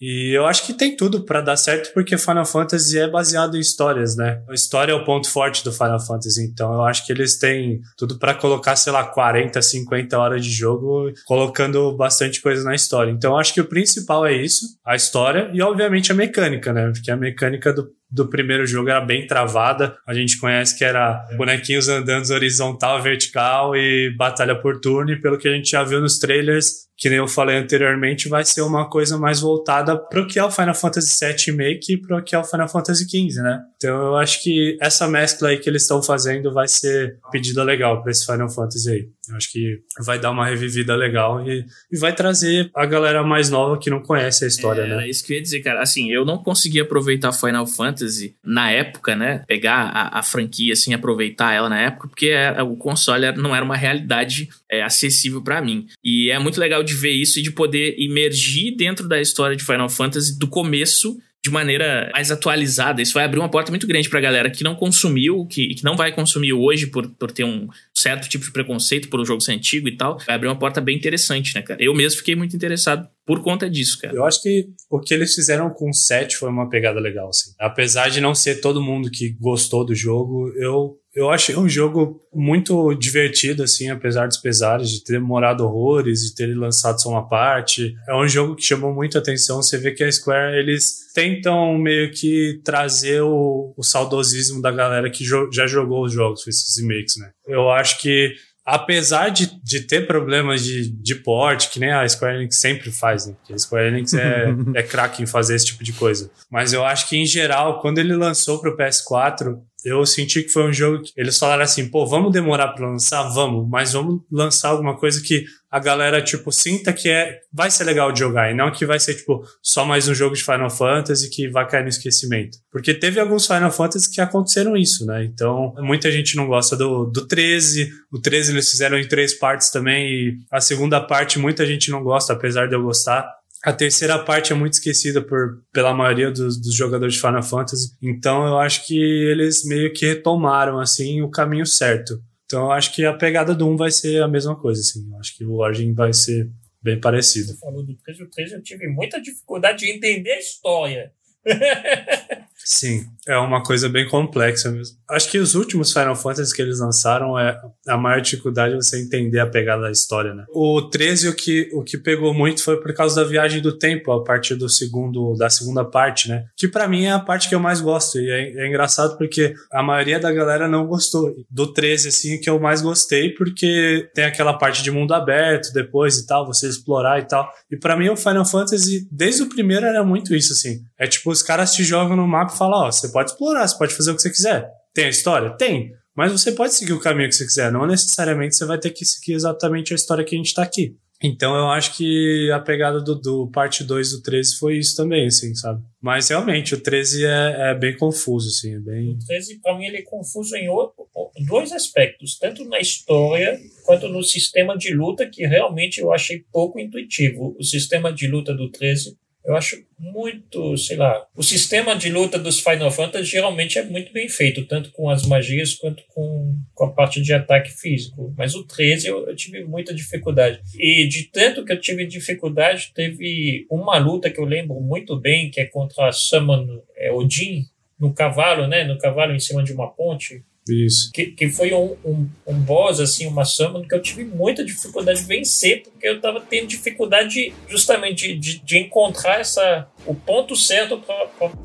E 0.00 0.32
eu 0.32 0.46
acho 0.46 0.64
que 0.64 0.72
tem 0.72 0.96
tudo 0.96 1.24
pra 1.24 1.40
dar 1.40 1.56
certo, 1.56 1.92
porque 1.92 2.16
Final 2.16 2.46
Fantasy 2.46 2.98
é 2.98 3.08
baseado 3.08 3.56
em 3.56 3.60
histórias, 3.60 4.14
né? 4.16 4.40
A 4.48 4.54
história 4.54 4.92
é 4.92 4.94
o 4.94 5.04
ponto 5.04 5.28
forte 5.28 5.64
do 5.64 5.72
Final 5.72 5.98
Fantasy, 5.98 6.44
então 6.44 6.72
eu 6.72 6.84
acho 6.84 7.04
que 7.04 7.12
eles 7.12 7.36
têm 7.36 7.80
tudo 7.96 8.16
pra 8.16 8.32
colocar, 8.32 8.76
sei 8.76 8.92
lá, 8.92 9.04
40, 9.04 9.60
50 9.60 10.16
horas 10.16 10.44
de 10.44 10.52
jogo, 10.52 11.12
colocando 11.26 11.96
bastante 11.96 12.40
coisa 12.40 12.62
na 12.62 12.76
história. 12.76 13.10
Então 13.10 13.32
eu 13.32 13.38
acho 13.38 13.52
que 13.52 13.60
o 13.60 13.68
principal 13.68 14.24
é 14.24 14.32
isso, 14.32 14.66
a 14.86 14.94
história 14.94 15.50
e 15.52 15.60
obviamente 15.60 16.12
a 16.12 16.14
mecânica, 16.14 16.72
né? 16.72 16.92
Porque 16.92 17.10
a 17.10 17.16
mecânica 17.16 17.72
do 17.72 17.88
do 18.10 18.28
primeiro 18.28 18.66
jogo 18.66 18.88
era 18.88 19.00
bem 19.00 19.26
travada. 19.26 19.96
A 20.06 20.14
gente 20.14 20.38
conhece 20.38 20.76
que 20.76 20.84
era 20.84 21.26
bonequinhos 21.36 21.88
andando 21.88 22.28
horizontal, 22.30 23.02
vertical 23.02 23.76
e 23.76 24.14
batalha 24.16 24.54
por 24.54 24.80
turno. 24.80 25.12
E 25.12 25.20
pelo 25.20 25.38
que 25.38 25.48
a 25.48 25.52
gente 25.52 25.70
já 25.70 25.84
viu 25.84 26.00
nos 26.00 26.18
trailers, 26.18 26.88
que 26.96 27.08
nem 27.08 27.18
eu 27.18 27.28
falei 27.28 27.56
anteriormente, 27.56 28.28
vai 28.28 28.44
ser 28.44 28.62
uma 28.62 28.88
coisa 28.88 29.16
mais 29.16 29.40
voltada 29.40 29.96
pro 29.96 30.26
que 30.26 30.38
é 30.38 30.44
o 30.44 30.50
Final 30.50 30.74
Fantasy 30.74 31.24
VII 31.24 31.36
Remake 31.46 31.92
e 31.92 31.96
pro 31.96 32.22
que 32.24 32.34
é 32.34 32.38
o 32.38 32.44
Final 32.44 32.68
Fantasy 32.68 33.04
XV, 33.04 33.40
né? 33.40 33.60
Então 33.76 34.06
eu 34.08 34.16
acho 34.16 34.42
que 34.42 34.76
essa 34.80 35.06
mescla 35.06 35.50
aí 35.50 35.58
que 35.58 35.70
eles 35.70 35.82
estão 35.82 36.02
fazendo 36.02 36.52
vai 36.52 36.66
ser 36.66 37.16
pedida 37.30 37.62
legal 37.62 38.02
para 38.02 38.10
esse 38.10 38.26
Final 38.26 38.50
Fantasy 38.50 38.90
aí. 38.90 39.06
Eu 39.30 39.36
acho 39.36 39.52
que 39.52 39.78
vai 40.04 40.18
dar 40.18 40.30
uma 40.30 40.46
revivida 40.46 40.96
legal 40.96 41.46
e, 41.46 41.64
e 41.92 41.98
vai 41.98 42.12
trazer 42.14 42.70
a 42.74 42.86
galera 42.86 43.22
mais 43.22 43.50
nova 43.50 43.78
que 43.78 43.90
não 43.90 44.00
conhece 44.00 44.44
a 44.44 44.48
história, 44.48 44.82
Era 44.82 44.96
né? 44.96 45.08
isso 45.08 45.24
que 45.24 45.34
eu 45.34 45.36
ia 45.36 45.42
dizer, 45.42 45.60
cara. 45.60 45.82
Assim, 45.82 46.10
eu 46.10 46.24
não 46.24 46.38
consegui 46.38 46.80
aproveitar 46.80 47.30
Final 47.32 47.66
Fantasy 47.66 47.97
na 48.44 48.70
época, 48.70 49.14
né? 49.16 49.42
Pegar 49.46 49.90
a, 49.94 50.18
a 50.18 50.22
franquia, 50.22 50.72
assim, 50.72 50.92
aproveitar 50.94 51.52
ela 51.54 51.68
na 51.68 51.78
época, 51.80 52.08
porque 52.08 52.26
é- 52.28 52.62
o 52.62 52.76
console 52.76 53.24
era- 53.24 53.36
não 53.36 53.54
era 53.54 53.64
uma 53.64 53.76
realidade 53.76 54.48
é, 54.70 54.82
acessível 54.82 55.42
pra 55.42 55.62
mim. 55.62 55.86
E 56.04 56.30
é 56.30 56.38
muito 56.38 56.60
legal 56.60 56.82
de 56.82 56.94
ver 56.94 57.12
isso 57.12 57.38
e 57.38 57.42
de 57.42 57.50
poder 57.50 57.94
imergir 57.98 58.76
dentro 58.76 59.08
da 59.08 59.20
história 59.20 59.56
de 59.56 59.64
Final 59.64 59.88
Fantasy 59.88 60.38
do 60.38 60.46
começo 60.48 61.18
de 61.48 61.52
maneira 61.54 62.10
mais 62.12 62.30
atualizada. 62.30 63.02
Isso 63.02 63.14
vai 63.14 63.24
abrir 63.24 63.38
uma 63.38 63.48
porta 63.48 63.72
muito 63.72 63.86
grande 63.86 64.08
pra 64.08 64.20
galera 64.20 64.50
que 64.50 64.62
não 64.62 64.74
consumiu, 64.74 65.46
que, 65.46 65.74
que 65.74 65.84
não 65.84 65.96
vai 65.96 66.12
consumir 66.12 66.52
hoje 66.52 66.86
por, 66.86 67.08
por 67.08 67.30
ter 67.32 67.44
um 67.44 67.68
certo 67.94 68.28
tipo 68.28 68.44
de 68.44 68.52
preconceito 68.52 69.08
por 69.08 69.20
um 69.20 69.24
jogo 69.24 69.40
ser 69.40 69.52
antigo 69.52 69.88
e 69.88 69.96
tal. 69.96 70.18
Vai 70.26 70.36
abrir 70.36 70.48
uma 70.48 70.58
porta 70.58 70.80
bem 70.80 70.96
interessante, 70.96 71.54
né, 71.54 71.62
cara? 71.62 71.82
Eu 71.82 71.94
mesmo 71.94 72.18
fiquei 72.18 72.36
muito 72.36 72.54
interessado 72.54 73.08
por 73.26 73.42
conta 73.42 73.68
disso, 73.68 73.98
cara. 74.00 74.14
Eu 74.14 74.24
acho 74.24 74.42
que 74.42 74.68
o 74.90 75.00
que 75.00 75.12
eles 75.12 75.34
fizeram 75.34 75.70
com 75.70 75.90
o 75.90 75.94
7 75.94 76.36
foi 76.36 76.48
uma 76.48 76.68
pegada 76.68 77.00
legal, 77.00 77.28
assim. 77.28 77.52
Apesar 77.58 78.08
de 78.08 78.20
não 78.20 78.34
ser 78.34 78.60
todo 78.60 78.82
mundo 78.82 79.10
que 79.10 79.30
gostou 79.40 79.84
do 79.84 79.94
jogo, 79.94 80.52
eu, 80.56 80.97
eu 81.14 81.30
achei 81.30 81.56
um 81.56 81.68
jogo 81.68 82.20
muito 82.32 82.94
divertido, 82.94 83.62
assim, 83.62 83.90
apesar 83.90 84.26
dos 84.28 84.36
pesares, 84.36 84.90
de 84.90 85.02
ter 85.02 85.14
demorado 85.14 85.64
horrores, 85.64 86.20
de 86.20 86.34
ter 86.34 86.54
lançado 86.56 87.00
só 87.00 87.08
uma 87.10 87.28
parte. 87.28 87.94
É 88.08 88.14
um 88.14 88.28
jogo 88.28 88.54
que 88.54 88.62
chamou 88.62 88.94
muito 88.94 89.18
atenção. 89.18 89.62
Você 89.62 89.78
vê 89.78 89.90
que 89.92 90.04
a 90.04 90.12
Square, 90.12 90.56
eles 90.56 91.12
tentam 91.14 91.76
meio 91.78 92.12
que 92.12 92.60
trazer 92.64 93.22
o, 93.22 93.74
o 93.76 93.82
saudosismo 93.82 94.62
da 94.62 94.70
galera 94.70 95.10
que 95.10 95.24
jo- 95.24 95.50
já 95.52 95.66
jogou 95.66 96.04
os 96.04 96.12
jogos, 96.12 96.46
esses 96.46 96.80
remakes, 96.80 97.16
né? 97.18 97.30
Eu 97.46 97.70
acho 97.70 98.00
que 98.00 98.34
apesar 98.68 99.30
de, 99.30 99.50
de 99.64 99.80
ter 99.80 100.06
problemas 100.06 100.62
de, 100.62 100.90
de 100.90 101.14
porte, 101.14 101.70
que 101.70 101.80
nem 101.80 101.90
a 101.90 102.06
Square 102.06 102.36
Enix 102.36 102.60
sempre 102.60 102.90
faz, 102.90 103.24
né? 103.24 103.32
Porque 103.38 103.54
a 103.54 103.58
Square 103.58 103.88
Enix 103.88 104.12
é, 104.12 104.54
é 104.76 104.82
craque 104.82 105.22
em 105.22 105.26
fazer 105.26 105.54
esse 105.54 105.64
tipo 105.64 105.82
de 105.82 105.94
coisa. 105.94 106.30
Mas 106.50 106.74
eu 106.74 106.84
acho 106.84 107.08
que, 107.08 107.16
em 107.16 107.24
geral, 107.24 107.80
quando 107.80 107.96
ele 107.96 108.14
lançou 108.14 108.60
para 108.60 108.70
o 108.70 108.76
PS4, 108.76 109.58
eu 109.82 110.04
senti 110.04 110.42
que 110.42 110.50
foi 110.50 110.68
um 110.68 110.72
jogo 110.72 111.02
que 111.02 111.12
eles 111.16 111.38
falaram 111.38 111.62
assim, 111.62 111.88
pô, 111.88 112.04
vamos 112.04 112.30
demorar 112.30 112.68
para 112.68 112.86
lançar? 112.86 113.22
Vamos, 113.30 113.66
mas 113.66 113.94
vamos 113.94 114.20
lançar 114.30 114.68
alguma 114.68 114.98
coisa 114.98 115.22
que 115.22 115.46
a 115.70 115.78
galera, 115.78 116.22
tipo, 116.22 116.50
sinta 116.50 116.92
que 116.92 117.08
é, 117.08 117.40
vai 117.52 117.70
ser 117.70 117.84
legal 117.84 118.10
de 118.10 118.20
jogar 118.20 118.50
e 118.50 118.54
não 118.54 118.70
que 118.70 118.86
vai 118.86 118.98
ser, 118.98 119.14
tipo, 119.14 119.44
só 119.62 119.84
mais 119.84 120.08
um 120.08 120.14
jogo 120.14 120.34
de 120.34 120.42
Final 120.42 120.70
Fantasy 120.70 121.28
que 121.28 121.48
vai 121.48 121.68
cair 121.68 121.82
no 121.82 121.88
esquecimento. 121.88 122.56
Porque 122.72 122.94
teve 122.94 123.20
alguns 123.20 123.46
Final 123.46 123.70
Fantasy 123.70 124.10
que 124.10 124.20
aconteceram 124.20 124.76
isso, 124.76 125.04
né? 125.04 125.24
Então, 125.24 125.74
muita 125.78 126.10
gente 126.10 126.36
não 126.36 126.46
gosta 126.46 126.74
do, 126.74 127.04
do 127.04 127.26
13, 127.26 127.90
o 128.10 128.18
13 128.18 128.52
eles 128.52 128.70
fizeram 128.70 128.98
em 128.98 129.06
três 129.06 129.34
partes 129.38 129.70
também 129.70 130.06
e 130.06 130.36
a 130.50 130.60
segunda 130.60 131.00
parte 131.00 131.38
muita 131.38 131.66
gente 131.66 131.90
não 131.90 132.02
gosta, 132.02 132.32
apesar 132.32 132.66
de 132.66 132.74
eu 132.74 132.82
gostar. 132.82 133.28
A 133.64 133.72
terceira 133.72 134.18
parte 134.20 134.52
é 134.52 134.56
muito 134.56 134.74
esquecida 134.74 135.20
por, 135.20 135.58
pela 135.72 135.92
maioria 135.92 136.30
dos, 136.30 136.60
dos, 136.60 136.74
jogadores 136.74 137.14
de 137.14 137.20
Final 137.20 137.42
Fantasy. 137.42 137.90
Então 138.00 138.46
eu 138.46 138.58
acho 138.58 138.86
que 138.86 138.96
eles 138.96 139.64
meio 139.64 139.92
que 139.92 140.06
retomaram 140.06 140.78
assim 140.78 141.22
o 141.22 141.30
caminho 141.30 141.66
certo. 141.66 142.20
Então 142.48 142.64
eu 142.64 142.72
acho 142.72 142.94
que 142.94 143.04
a 143.04 143.12
pegada 143.12 143.54
do 143.54 143.68
1 143.68 143.76
vai 143.76 143.90
ser 143.90 144.22
a 144.22 144.28
mesma 144.28 144.56
coisa, 144.56 144.80
assim. 144.80 145.06
Eu 145.12 145.18
acho 145.18 145.36
que 145.36 145.44
o 145.44 145.56
Origin 145.56 145.92
vai 145.92 146.14
ser 146.14 146.50
bem 146.82 146.98
parecido. 146.98 147.48
Você 147.48 147.58
falou 147.58 147.82
do 147.84 147.94
3, 147.94 148.20
o 148.20 148.26
3 148.26 148.52
eu 148.52 148.62
tive 148.62 148.88
muita 148.88 149.20
dificuldade 149.20 149.80
de 149.80 149.90
entender 149.90 150.32
a 150.32 150.38
história. 150.38 151.12
Sim, 152.70 153.06
é 153.26 153.34
uma 153.38 153.62
coisa 153.62 153.88
bem 153.88 154.06
complexa 154.06 154.70
mesmo. 154.70 154.94
Acho 155.08 155.30
que 155.30 155.38
os 155.38 155.54
últimos 155.54 155.90
Final 155.90 156.14
Fantasy 156.14 156.54
que 156.54 156.60
eles 156.60 156.80
lançaram 156.80 157.38
é 157.38 157.58
a 157.88 157.96
maior 157.96 158.20
dificuldade 158.20 158.74
você 158.74 159.00
entender 159.00 159.40
a 159.40 159.46
pegada 159.46 159.84
da 159.84 159.90
história, 159.90 160.34
né? 160.34 160.44
O 160.50 160.82
13 160.82 161.28
o 161.28 161.34
que 161.34 161.70
o 161.72 161.82
que 161.82 161.96
pegou 161.96 162.34
muito 162.34 162.62
foi 162.62 162.78
por 162.78 162.92
causa 162.92 163.22
da 163.22 163.26
viagem 163.26 163.62
do 163.62 163.78
tempo 163.78 164.12
a 164.12 164.22
partir 164.22 164.54
do 164.54 164.68
segundo 164.68 165.34
da 165.34 165.48
segunda 165.48 165.82
parte, 165.82 166.28
né? 166.28 166.44
Que 166.58 166.68
para 166.68 166.86
mim 166.86 167.04
é 167.04 167.12
a 167.12 167.18
parte 167.18 167.48
que 167.48 167.54
eu 167.54 167.58
mais 167.58 167.80
gosto 167.80 168.20
e 168.20 168.30
é, 168.30 168.62
é, 168.62 168.68
engraçado 168.68 169.16
porque 169.16 169.54
a 169.72 169.82
maioria 169.82 170.20
da 170.20 170.30
galera 170.30 170.68
não 170.68 170.86
gostou 170.86 171.34
do 171.50 171.72
13 171.72 172.08
assim 172.08 172.38
que 172.38 172.50
eu 172.50 172.60
mais 172.60 172.82
gostei 172.82 173.30
porque 173.30 174.10
tem 174.12 174.26
aquela 174.26 174.52
parte 174.52 174.82
de 174.82 174.90
mundo 174.90 175.14
aberto 175.14 175.72
depois 175.72 176.18
e 176.18 176.26
tal, 176.26 176.46
você 176.46 176.68
explorar 176.68 177.18
e 177.18 177.26
tal. 177.26 177.50
E 177.70 177.78
para 177.78 177.96
mim 177.96 178.10
o 178.10 178.16
Final 178.16 178.44
Fantasy 178.44 179.08
desde 179.10 179.42
o 179.42 179.48
primeiro 179.48 179.86
era 179.86 180.04
muito 180.04 180.34
isso 180.34 180.52
assim. 180.52 180.82
É 180.98 181.06
tipo 181.06 181.30
os 181.30 181.42
caras 181.42 181.72
te 181.72 181.82
jogam 181.82 182.14
no 182.14 182.28
mapa 182.28 182.57
falam, 182.58 182.86
ó, 182.86 182.90
você 182.90 183.08
pode 183.08 183.30
explorar, 183.30 183.66
você 183.66 183.78
pode 183.78 183.94
fazer 183.94 184.10
o 184.10 184.16
que 184.16 184.22
você 184.22 184.30
quiser. 184.30 184.68
Tem 184.92 185.06
a 185.06 185.10
história? 185.10 185.50
Tem. 185.50 185.92
Mas 186.16 186.32
você 186.32 186.50
pode 186.52 186.74
seguir 186.74 186.92
o 186.92 187.00
caminho 187.00 187.28
que 187.28 187.36
você 187.36 187.46
quiser. 187.46 187.70
Não 187.70 187.86
necessariamente 187.86 188.56
você 188.56 188.64
vai 188.64 188.78
ter 188.78 188.90
que 188.90 189.04
seguir 189.04 189.34
exatamente 189.34 189.92
a 189.92 189.96
história 189.96 190.24
que 190.24 190.34
a 190.34 190.38
gente 190.38 190.52
tá 190.52 190.62
aqui. 190.62 190.96
Então 191.22 191.56
eu 191.56 191.68
acho 191.68 191.96
que 191.96 192.50
a 192.52 192.60
pegada 192.60 193.00
do, 193.00 193.14
do 193.16 193.50
parte 193.50 193.82
2 193.82 194.12
do 194.12 194.22
13 194.22 194.56
foi 194.56 194.78
isso 194.78 194.96
também, 194.96 195.26
assim, 195.26 195.52
sabe? 195.54 195.82
Mas 196.00 196.28
realmente 196.28 196.74
o 196.74 196.80
13 196.80 197.24
é, 197.24 197.70
é 197.70 197.74
bem 197.74 197.96
confuso, 197.96 198.48
assim, 198.48 198.74
é 198.74 198.78
bem... 198.78 199.10
O 199.10 199.26
13, 199.26 199.58
pra 199.60 199.76
mim, 199.76 199.86
ele 199.86 199.96
é 199.98 200.02
confuso 200.02 200.54
em 200.54 200.68
outro, 200.68 201.08
dois 201.46 201.72
aspectos, 201.72 202.38
tanto 202.38 202.64
na 202.64 202.78
história 202.78 203.58
quanto 203.84 204.08
no 204.08 204.22
sistema 204.22 204.76
de 204.76 204.94
luta, 204.94 205.28
que 205.28 205.44
realmente 205.44 206.00
eu 206.00 206.12
achei 206.12 206.44
pouco 206.52 206.78
intuitivo. 206.78 207.56
O 207.58 207.64
sistema 207.64 208.12
de 208.12 208.28
luta 208.28 208.54
do 208.54 208.70
13 208.70 209.16
eu 209.48 209.56
acho 209.56 209.82
muito, 209.98 210.76
sei 210.76 210.98
lá, 210.98 211.26
o 211.34 211.42
sistema 211.42 211.96
de 211.96 212.10
luta 212.10 212.38
dos 212.38 212.60
Final 212.60 212.90
Fantasy 212.90 213.24
geralmente 213.24 213.78
é 213.78 213.82
muito 213.82 214.12
bem 214.12 214.28
feito, 214.28 214.66
tanto 214.66 214.90
com 214.92 215.08
as 215.08 215.24
magias 215.26 215.72
quanto 215.72 216.02
com, 216.08 216.54
com 216.74 216.84
a 216.84 216.92
parte 216.92 217.22
de 217.22 217.32
ataque 217.32 217.70
físico. 217.70 218.34
Mas 218.36 218.54
o 218.54 218.62
13 218.64 219.08
eu, 219.08 219.26
eu 219.26 219.34
tive 219.34 219.64
muita 219.64 219.94
dificuldade. 219.94 220.60
E 220.78 221.08
de 221.08 221.24
tanto 221.24 221.64
que 221.64 221.72
eu 221.72 221.80
tive 221.80 222.06
dificuldade, 222.06 222.92
teve 222.94 223.66
uma 223.70 223.96
luta 223.96 224.30
que 224.30 224.38
eu 224.38 224.44
lembro 224.44 224.78
muito 224.82 225.18
bem, 225.18 225.50
que 225.50 225.62
é 225.62 225.64
contra 225.64 226.08
a 226.08 226.12
Summon 226.12 226.82
é, 226.94 227.10
Odin, 227.10 227.64
no 227.98 228.12
cavalo, 228.12 228.66
né? 228.66 228.84
No 228.84 228.98
cavalo 228.98 229.34
em 229.34 229.40
cima 229.40 229.64
de 229.64 229.72
uma 229.72 229.90
ponte. 229.90 230.44
Isso. 230.68 231.10
Que, 231.12 231.26
que 231.26 231.48
foi 231.50 231.72
um, 231.72 231.96
um, 232.04 232.28
um 232.46 232.60
boss, 232.60 233.00
assim, 233.00 233.26
uma 233.26 233.44
summon 233.44 233.82
que 233.82 233.94
eu 233.94 234.02
tive 234.02 234.24
muita 234.24 234.64
dificuldade 234.64 235.20
de 235.20 235.26
vencer, 235.26 235.82
porque 235.82 236.08
eu 236.08 236.20
tava 236.20 236.40
tendo 236.40 236.66
dificuldade 236.66 237.52
justamente 237.68 238.34
de, 238.34 238.38
de, 238.38 238.58
de 238.58 238.78
encontrar 238.78 239.40
essa, 239.40 239.86
o 240.06 240.14
ponto 240.14 240.54
certo 240.56 241.02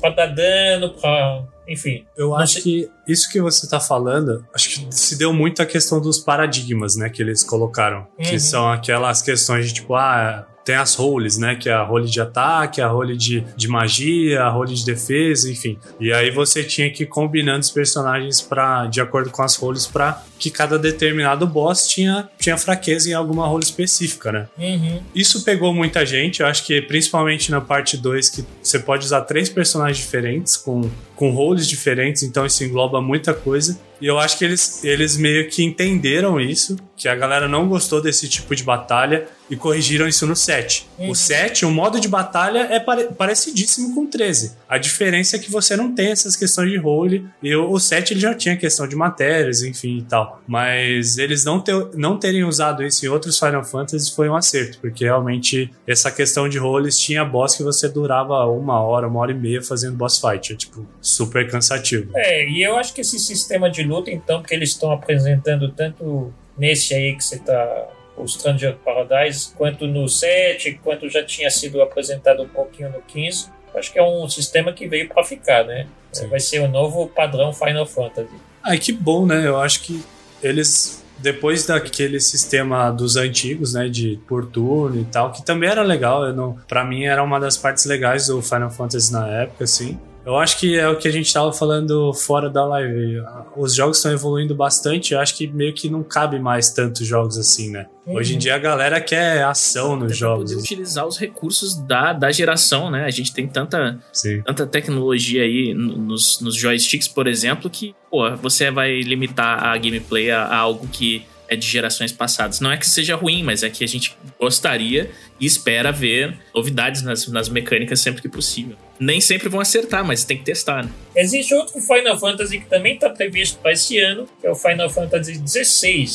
para 0.00 0.10
dar 0.10 0.26
dano, 0.26 0.90
para 0.94 1.44
enfim. 1.66 2.04
Eu 2.16 2.34
acho 2.34 2.62
que 2.62 2.90
isso 3.08 3.30
que 3.30 3.40
você 3.40 3.64
está 3.64 3.80
falando, 3.80 4.46
acho 4.54 4.68
que 4.68 4.94
se 4.94 5.16
deu 5.16 5.32
muito 5.32 5.62
a 5.62 5.66
questão 5.66 6.00
dos 6.00 6.18
paradigmas, 6.18 6.96
né, 6.96 7.08
que 7.08 7.22
eles 7.22 7.42
colocaram. 7.42 8.06
Uhum. 8.18 8.24
Que 8.24 8.38
são 8.38 8.70
aquelas 8.70 9.22
questões 9.22 9.68
de 9.68 9.74
tipo, 9.74 9.94
ah, 9.94 10.46
tem 10.64 10.74
as 10.74 10.94
roles, 10.94 11.36
né? 11.36 11.54
Que 11.54 11.68
é 11.68 11.72
a 11.72 11.82
role 11.82 12.08
de 12.08 12.20
ataque, 12.20 12.80
a 12.80 12.88
role 12.88 13.16
de, 13.16 13.44
de 13.56 13.68
magia, 13.68 14.42
a 14.42 14.48
role 14.48 14.74
de 14.74 14.84
defesa, 14.84 15.50
enfim. 15.50 15.78
E 16.00 16.12
aí 16.12 16.30
você 16.30 16.64
tinha 16.64 16.90
que 16.90 17.02
ir 17.02 17.06
combinando 17.06 17.60
os 17.60 17.70
personagens 17.70 18.40
para 18.40 18.86
de 18.86 19.00
acordo 19.00 19.30
com 19.30 19.42
as 19.42 19.56
roles 19.56 19.86
para 19.86 20.22
que 20.38 20.50
cada 20.50 20.78
determinado 20.78 21.46
boss 21.46 21.86
tinha, 21.86 22.28
tinha 22.38 22.56
fraqueza 22.56 23.08
em 23.08 23.12
alguma 23.12 23.46
role 23.46 23.62
específica, 23.62 24.32
né? 24.32 24.48
Uhum. 24.58 25.02
Isso 25.14 25.44
pegou 25.44 25.72
muita 25.72 26.04
gente, 26.04 26.40
eu 26.40 26.46
acho 26.46 26.64
que 26.66 26.82
principalmente 26.82 27.50
na 27.50 27.60
parte 27.60 27.96
2 27.96 28.28
que 28.30 28.44
você 28.62 28.78
pode 28.78 29.04
usar 29.04 29.22
três 29.22 29.48
personagens 29.48 29.98
diferentes 29.98 30.56
com, 30.56 30.90
com 31.14 31.30
roles 31.30 31.66
diferentes, 31.66 32.22
então 32.22 32.44
isso 32.44 32.64
engloba 32.64 33.00
muita 33.00 33.32
coisa. 33.32 33.78
E 34.00 34.06
eu 34.06 34.18
acho 34.18 34.38
que 34.38 34.44
eles, 34.44 34.82
eles 34.84 35.16
meio 35.16 35.48
que 35.48 35.62
entenderam 35.62 36.40
isso, 36.40 36.76
que 36.96 37.08
a 37.08 37.14
galera 37.14 37.48
não 37.48 37.68
gostou 37.68 38.00
desse 38.00 38.28
tipo 38.28 38.54
de 38.54 38.62
batalha 38.62 39.26
e 39.50 39.56
corrigiram 39.56 40.08
isso 40.08 40.26
no 40.26 40.34
7. 40.34 40.86
Uhum. 40.98 41.10
O 41.10 41.14
7, 41.14 41.66
o 41.66 41.70
modo 41.70 42.00
de 42.00 42.08
batalha 42.08 42.60
é 42.70 42.80
pare 42.80 43.04
parecidíssimo 43.04 43.94
com 43.94 44.02
o 44.02 44.06
13. 44.06 44.52
A 44.68 44.78
diferença 44.78 45.36
é 45.36 45.38
que 45.38 45.50
você 45.50 45.76
não 45.76 45.94
tem 45.94 46.10
essas 46.10 46.34
questões 46.34 46.70
de 46.70 46.76
role. 46.76 47.26
E 47.42 47.54
o, 47.54 47.70
o 47.70 47.78
7 47.78 48.14
ele 48.14 48.20
já 48.20 48.34
tinha 48.34 48.56
questão 48.56 48.88
de 48.88 48.96
matérias, 48.96 49.62
enfim 49.62 49.98
e 49.98 50.02
tal. 50.02 50.42
Mas 50.46 51.18
eles 51.18 51.44
não, 51.44 51.60
ter, 51.60 51.74
não 51.94 52.18
terem 52.18 52.44
usado 52.44 52.82
isso 52.82 53.04
em 53.04 53.08
outros 53.08 53.38
Final 53.38 53.64
Fantasy 53.64 54.14
foi 54.14 54.28
um 54.28 54.36
acerto, 54.36 54.78
porque 54.80 55.04
realmente 55.04 55.70
essa 55.86 56.10
questão 56.10 56.48
de 56.48 56.58
roles 56.58 56.98
tinha 56.98 57.24
boss 57.24 57.56
que 57.56 57.62
você 57.62 57.88
durava 57.88 58.46
uma 58.46 58.80
hora, 58.80 59.06
uma 59.06 59.20
hora 59.20 59.32
e 59.32 59.34
meia 59.34 59.62
fazendo 59.62 59.96
boss 59.96 60.18
fight. 60.18 60.52
É 60.52 60.56
tipo, 60.56 60.86
super 61.02 61.50
cansativo. 61.50 62.10
É, 62.14 62.48
e 62.48 62.62
eu 62.62 62.76
acho 62.76 62.94
que 62.94 63.02
esse 63.02 63.18
sistema 63.18 63.70
de 63.70 63.83
luta, 63.84 64.10
então, 64.10 64.42
que 64.42 64.54
eles 64.54 64.70
estão 64.70 64.90
apresentando 64.90 65.70
tanto 65.70 66.32
nesse 66.56 66.94
aí 66.94 67.14
que 67.14 67.24
você 67.24 67.36
está 67.36 67.88
o 68.16 68.26
Stranger 68.26 68.76
Paradise, 68.76 69.52
quanto 69.56 69.86
no 69.86 70.08
7, 70.08 70.80
quanto 70.82 71.08
já 71.08 71.24
tinha 71.24 71.50
sido 71.50 71.82
apresentado 71.82 72.42
um 72.42 72.48
pouquinho 72.48 72.90
no 72.90 73.02
15. 73.02 73.48
Acho 73.74 73.92
que 73.92 73.98
é 73.98 74.02
um 74.02 74.28
sistema 74.28 74.72
que 74.72 74.86
veio 74.86 75.08
para 75.08 75.24
ficar, 75.24 75.64
né? 75.64 75.88
Sim. 76.12 76.28
Vai 76.28 76.38
ser 76.38 76.60
o 76.60 76.68
novo 76.68 77.08
padrão 77.08 77.52
Final 77.52 77.86
Fantasy. 77.86 78.30
Ai, 78.62 78.78
que 78.78 78.92
bom, 78.92 79.26
né? 79.26 79.44
Eu 79.46 79.60
acho 79.60 79.82
que 79.82 80.02
eles 80.40 81.02
depois 81.18 81.64
daquele 81.66 82.20
sistema 82.20 82.90
dos 82.90 83.16
antigos, 83.16 83.72
né, 83.72 83.88
de 83.88 84.20
por 84.28 84.46
turno 84.46 85.00
e 85.00 85.04
tal, 85.04 85.32
que 85.32 85.44
também 85.44 85.70
era 85.70 85.82
legal, 85.82 86.26
eu 86.26 86.34
não, 86.34 86.58
para 86.68 86.84
mim 86.84 87.04
era 87.04 87.22
uma 87.22 87.38
das 87.38 87.56
partes 87.56 87.84
legais 87.86 88.26
do 88.26 88.42
Final 88.42 88.70
Fantasy 88.70 89.12
na 89.12 89.26
época, 89.28 89.64
assim. 89.64 89.98
Eu 90.24 90.36
acho 90.38 90.58
que 90.58 90.78
é 90.78 90.88
o 90.88 90.96
que 90.96 91.06
a 91.06 91.10
gente 91.10 91.26
estava 91.26 91.52
falando 91.52 92.12
fora 92.14 92.48
da 92.48 92.64
live. 92.64 93.22
Os 93.56 93.74
jogos 93.74 93.98
estão 93.98 94.10
evoluindo 94.10 94.54
bastante. 94.54 95.12
Eu 95.12 95.20
acho 95.20 95.36
que 95.36 95.46
meio 95.46 95.74
que 95.74 95.90
não 95.90 96.02
cabe 96.02 96.38
mais 96.38 96.70
tantos 96.70 97.06
jogos 97.06 97.36
assim, 97.36 97.70
né? 97.70 97.86
Uhum. 98.06 98.16
Hoje 98.16 98.34
em 98.34 98.38
dia 98.38 98.54
a 98.54 98.58
galera 98.58 99.00
quer 99.00 99.44
ação 99.44 99.96
nos 99.96 100.16
jogos. 100.16 100.50
Poder 100.50 100.62
utilizar 100.62 101.06
os 101.06 101.18
recursos 101.18 101.76
da, 101.76 102.14
da 102.14 102.32
geração, 102.32 102.90
né? 102.90 103.04
A 103.04 103.10
gente 103.10 103.34
tem 103.34 103.46
tanta, 103.46 103.98
tanta 104.46 104.66
tecnologia 104.66 105.42
aí 105.42 105.74
nos, 105.74 106.40
nos 106.40 106.54
joysticks, 106.56 107.06
por 107.06 107.26
exemplo, 107.26 107.68
que 107.68 107.94
pô, 108.10 108.34
você 108.36 108.70
vai 108.70 109.00
limitar 109.00 109.62
a 109.62 109.76
gameplay 109.76 110.30
a, 110.30 110.44
a 110.44 110.56
algo 110.56 110.88
que 110.88 111.26
é 111.48 111.56
de 111.56 111.66
gerações 111.66 112.12
passadas. 112.12 112.60
Não 112.60 112.70
é 112.70 112.76
que 112.76 112.88
seja 112.88 113.16
ruim, 113.16 113.42
mas 113.42 113.62
é 113.62 113.70
que 113.70 113.84
a 113.84 113.88
gente 113.88 114.16
gostaria 114.38 115.10
e 115.38 115.46
espera 115.46 115.92
ver 115.92 116.36
novidades 116.54 117.02
nas, 117.02 117.26
nas 117.28 117.48
mecânicas 117.48 118.00
sempre 118.00 118.22
que 118.22 118.28
possível. 118.28 118.76
Nem 118.98 119.20
sempre 119.20 119.48
vão 119.48 119.60
acertar, 119.60 120.04
mas 120.04 120.24
tem 120.24 120.38
que 120.38 120.44
testar, 120.44 120.84
né? 120.84 120.90
Existe 121.16 121.54
outro 121.54 121.80
Final 121.80 122.18
Fantasy 122.18 122.60
que 122.60 122.66
também 122.66 122.94
está 122.94 123.10
previsto 123.10 123.58
para 123.58 123.72
esse 123.72 123.98
ano, 123.98 124.26
que 124.40 124.46
é 124.46 124.50
o 124.50 124.54
Final 124.54 124.88
Fantasy 124.88 125.42
XVI. 125.46 126.06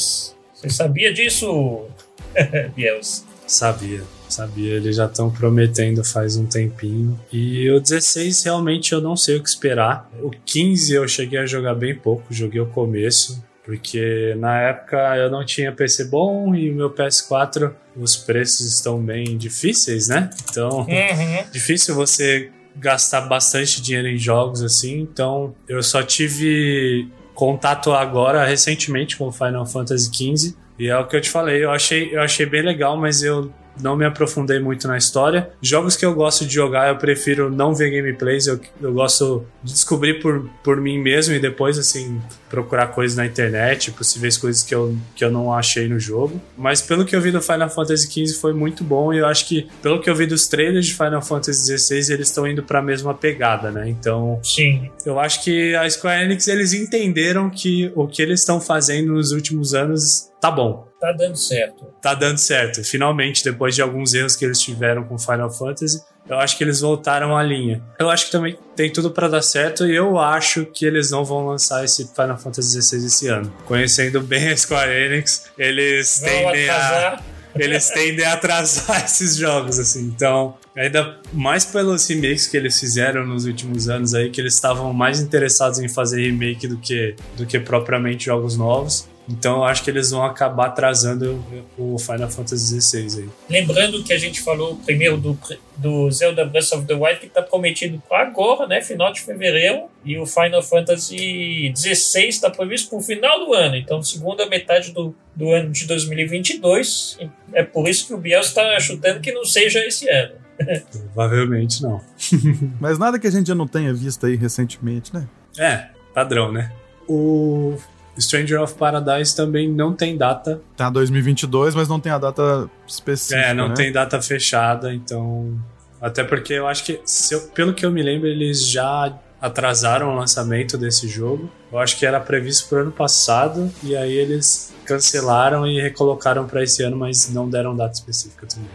Você 0.53 0.69
sabia 0.69 1.13
disso, 1.13 1.85
Biels? 2.75 3.25
Sabia, 3.45 4.03
sabia. 4.27 4.75
Eles 4.75 4.95
já 4.95 5.05
estão 5.05 5.31
prometendo 5.31 6.03
faz 6.03 6.37
um 6.37 6.45
tempinho. 6.45 7.19
E 7.31 7.69
o 7.71 7.79
16 7.79 8.43
realmente 8.43 8.93
eu 8.93 9.01
não 9.01 9.17
sei 9.17 9.37
o 9.37 9.43
que 9.43 9.49
esperar. 9.49 10.09
O 10.21 10.29
15 10.29 10.93
eu 10.93 11.07
cheguei 11.07 11.39
a 11.39 11.45
jogar 11.45 11.75
bem 11.75 11.95
pouco, 11.95 12.31
joguei 12.31 12.61
o 12.61 12.67
começo 12.67 13.43
porque 13.69 14.33
na 14.39 14.59
época 14.61 14.97
eu 15.15 15.29
não 15.29 15.45
tinha 15.45 15.71
PC 15.71 16.05
bom 16.05 16.55
e 16.55 16.71
o 16.71 16.75
meu 16.75 16.89
PS4 16.89 17.71
os 17.95 18.15
preços 18.15 18.65
estão 18.65 18.99
bem 18.99 19.37
difíceis, 19.37 20.07
né? 20.07 20.31
Então, 20.49 20.79
uhum. 20.79 21.43
difícil 21.53 21.93
você 21.93 22.49
gastar 22.75 23.21
bastante 23.21 23.79
dinheiro 23.79 24.07
em 24.07 24.17
jogos 24.17 24.63
assim. 24.63 24.99
Então, 25.01 25.53
eu 25.67 25.83
só 25.83 26.01
tive 26.01 27.07
contato 27.35 27.91
agora, 27.91 28.43
recentemente, 28.43 29.15
com 29.15 29.27
o 29.27 29.31
Final 29.31 29.67
Fantasy 29.67 30.09
XV. 30.11 30.55
E 30.79 30.87
é 30.87 30.97
o 30.97 31.05
que 31.05 31.15
eu 31.15 31.21
te 31.21 31.29
falei, 31.29 31.63
eu 31.63 31.69
achei, 31.69 32.15
eu 32.15 32.21
achei 32.21 32.47
bem 32.47 32.63
legal, 32.63 32.97
mas 32.97 33.21
eu 33.21 33.51
não 33.81 33.95
me 33.95 34.05
aprofundei 34.05 34.59
muito 34.59 34.87
na 34.87 34.97
história. 34.97 35.49
Jogos 35.61 35.95
que 35.95 36.05
eu 36.05 36.13
gosto 36.13 36.45
de 36.45 36.53
jogar, 36.53 36.89
eu 36.89 36.97
prefiro 36.97 37.49
não 37.49 37.73
ver 37.73 37.89
gameplays, 37.91 38.47
eu, 38.47 38.59
eu 38.81 38.93
gosto 38.93 39.45
de 39.63 39.73
descobrir 39.73 40.21
por, 40.21 40.49
por 40.63 40.77
mim 40.77 40.99
mesmo 40.99 41.33
e 41.33 41.39
depois, 41.39 41.77
assim, 41.77 42.21
procurar 42.49 42.87
coisas 42.87 43.15
na 43.15 43.25
internet, 43.25 43.91
possíveis 43.91 44.37
coisas 44.37 44.63
que 44.63 44.73
eu, 44.73 44.95
que 45.15 45.23
eu 45.23 45.31
não 45.31 45.53
achei 45.53 45.87
no 45.87 45.99
jogo. 45.99 46.41
Mas 46.57 46.81
pelo 46.81 47.05
que 47.05 47.15
eu 47.15 47.21
vi 47.21 47.31
do 47.31 47.41
Final 47.41 47.69
Fantasy 47.69 48.07
XV 48.07 48.39
foi 48.39 48.53
muito 48.53 48.83
bom 48.83 49.13
e 49.13 49.19
eu 49.19 49.27
acho 49.27 49.47
que, 49.47 49.67
pelo 49.81 50.01
que 50.01 50.09
eu 50.09 50.15
vi 50.15 50.25
dos 50.25 50.47
trailers 50.47 50.87
de 50.87 50.93
Final 50.93 51.21
Fantasy 51.21 51.77
XVI, 51.77 52.13
eles 52.13 52.27
estão 52.27 52.47
indo 52.47 52.63
para 52.63 52.79
a 52.79 52.81
mesma 52.81 53.13
pegada, 53.13 53.71
né? 53.71 53.87
Então, 53.87 54.39
Sim. 54.43 54.89
eu 55.05 55.19
acho 55.19 55.43
que 55.43 55.75
a 55.75 55.89
Square 55.89 56.23
Enix, 56.23 56.47
eles 56.47 56.73
entenderam 56.73 57.49
que 57.49 57.91
o 57.95 58.07
que 58.07 58.21
eles 58.21 58.41
estão 58.41 58.59
fazendo 58.59 59.13
nos 59.13 59.31
últimos 59.31 59.73
anos 59.73 60.29
tá 60.41 60.49
bom 60.49 60.88
tá 60.99 61.11
dando 61.11 61.35
certo. 61.37 61.85
Tá 62.01 62.13
dando 62.13 62.37
certo. 62.37 62.83
Finalmente, 62.83 63.43
depois 63.43 63.75
de 63.75 63.81
alguns 63.81 64.13
erros 64.13 64.35
que 64.35 64.43
eles 64.45 64.59
tiveram 64.59 65.03
com 65.03 65.17
Final 65.17 65.49
Fantasy, 65.51 66.01
eu 66.27 66.37
acho 66.37 66.57
que 66.57 66.63
eles 66.63 66.81
voltaram 66.81 67.35
à 67.35 67.41
linha. 67.41 67.81
Eu 67.97 68.09
acho 68.09 68.25
que 68.25 68.31
também 68.31 68.57
tem 68.75 68.91
tudo 68.91 69.09
para 69.11 69.27
dar 69.27 69.41
certo 69.41 69.85
e 69.87 69.95
eu 69.95 70.19
acho 70.19 70.65
que 70.65 70.85
eles 70.85 71.09
não 71.09 71.25
vão 71.25 71.47
lançar 71.47 71.83
esse 71.83 72.07
Final 72.13 72.37
Fantasy 72.37 72.79
XVI 72.81 73.05
esse 73.05 73.27
ano. 73.27 73.51
Conhecendo 73.65 74.21
bem 74.21 74.49
a 74.49 74.55
Square 74.57 74.91
Enix, 74.91 75.45
eles 75.57 76.19
Vão 76.19 76.29
tendem 76.29 76.69
atrasar. 76.69 77.13
a 77.13 77.39
eles 77.59 77.89
tendem 77.89 78.25
a 78.25 78.33
atrasar 78.33 79.03
esses 79.05 79.35
jogos 79.35 79.79
assim. 79.79 80.03
Então, 80.03 80.55
ainda 80.77 81.17
mais 81.33 81.65
pelos 81.65 82.07
remakes 82.07 82.45
que 82.45 82.55
eles 82.55 82.79
fizeram 82.79 83.25
nos 83.25 83.45
últimos 83.45 83.89
anos 83.89 84.13
aí, 84.13 84.29
que 84.29 84.39
eles 84.39 84.53
estavam 84.53 84.93
mais 84.93 85.19
interessados 85.19 85.79
em 85.79 85.89
fazer 85.89 86.21
remake 86.21 86.67
do 86.67 86.77
que 86.77 87.15
do 87.35 87.45
que 87.47 87.59
propriamente 87.59 88.25
jogos 88.25 88.55
novos. 88.55 89.07
Então 89.29 89.57
eu 89.57 89.63
acho 89.63 89.83
que 89.83 89.91
eles 89.91 90.09
vão 90.09 90.23
acabar 90.23 90.67
atrasando 90.67 91.43
o 91.77 91.99
Final 91.99 92.29
Fantasy 92.29 92.81
XVI 92.81 93.21
aí. 93.21 93.29
Lembrando 93.47 94.03
que 94.03 94.11
a 94.11 94.17
gente 94.17 94.41
falou 94.41 94.75
primeiro 94.77 95.17
do, 95.17 95.37
do 95.77 96.09
Zelda 96.09 96.43
Breath 96.43 96.73
of 96.73 96.85
the 96.85 96.95
Wild, 96.95 97.19
que 97.19 97.27
está 97.27 97.43
prometido 97.43 98.01
para 98.09 98.27
agora, 98.27 98.67
né? 98.67 98.81
Final 98.81 99.13
de 99.13 99.21
fevereiro. 99.21 99.83
E 100.03 100.17
o 100.17 100.25
Final 100.25 100.63
Fantasy 100.63 101.71
XVI 101.75 102.27
está 102.27 102.49
previsto 102.49 102.89
para 102.89 102.97
o 102.97 103.01
final 103.01 103.45
do 103.45 103.53
ano. 103.53 103.75
Então, 103.75 104.01
segunda 104.01 104.47
metade 104.47 104.91
do, 104.91 105.13
do 105.35 105.51
ano 105.51 105.71
de 105.71 105.85
2022. 105.85 107.19
É 107.53 107.63
por 107.63 107.87
isso 107.87 108.07
que 108.07 108.13
o 108.13 108.17
Biel 108.17 108.41
está 108.41 108.79
chutando 108.79 109.19
que 109.19 109.31
não 109.31 109.45
seja 109.45 109.85
esse 109.85 110.09
ano. 110.09 110.33
Provavelmente 111.13 111.83
não. 111.83 112.01
Mas 112.81 112.97
nada 112.97 113.19
que 113.19 113.27
a 113.27 113.31
gente 113.31 113.47
já 113.47 113.55
não 113.55 113.67
tenha 113.67 113.93
visto 113.93 114.25
aí 114.25 114.35
recentemente, 114.35 115.13
né? 115.13 115.27
É, 115.57 115.89
padrão, 116.13 116.51
né? 116.51 116.71
O 117.07 117.77
Stranger 118.17 118.61
of 118.61 118.75
Paradise 118.75 119.35
também 119.35 119.69
não 119.69 119.93
tem 119.93 120.17
data. 120.17 120.61
Tá 120.75 120.89
2022, 120.89 121.75
mas 121.75 121.87
não 121.87 121.99
tem 121.99 122.11
a 122.11 122.17
data 122.17 122.69
específica. 122.87 123.39
É, 123.39 123.53
não 123.53 123.69
né? 123.69 123.73
tem 123.75 123.91
data 123.91 124.21
fechada, 124.21 124.93
então. 124.93 125.57
Até 126.01 126.23
porque 126.23 126.53
eu 126.53 126.67
acho 126.67 126.83
que, 126.85 126.99
eu- 127.31 127.41
pelo 127.53 127.73
que 127.73 127.85
eu 127.85 127.91
me 127.91 128.01
lembro, 128.01 128.27
eles 128.27 128.65
já 128.65 129.13
atrasaram 129.41 130.13
o 130.13 130.15
lançamento 130.15 130.77
desse 130.77 131.07
jogo. 131.07 131.49
Eu 131.71 131.79
acho 131.79 131.97
que 131.97 132.05
era 132.05 132.19
previsto 132.19 132.67
pro 132.67 132.79
ano 132.81 132.91
passado, 132.91 133.71
e 133.83 133.95
aí 133.95 134.13
eles 134.13 134.73
cancelaram 134.85 135.67
e 135.67 135.79
recolocaram 135.79 136.45
para 136.47 136.63
esse 136.63 136.81
ano, 136.83 136.97
mas 136.97 137.29
não 137.29 137.49
deram 137.49 137.75
data 137.75 137.93
específica 137.93 138.47
também. 138.47 138.69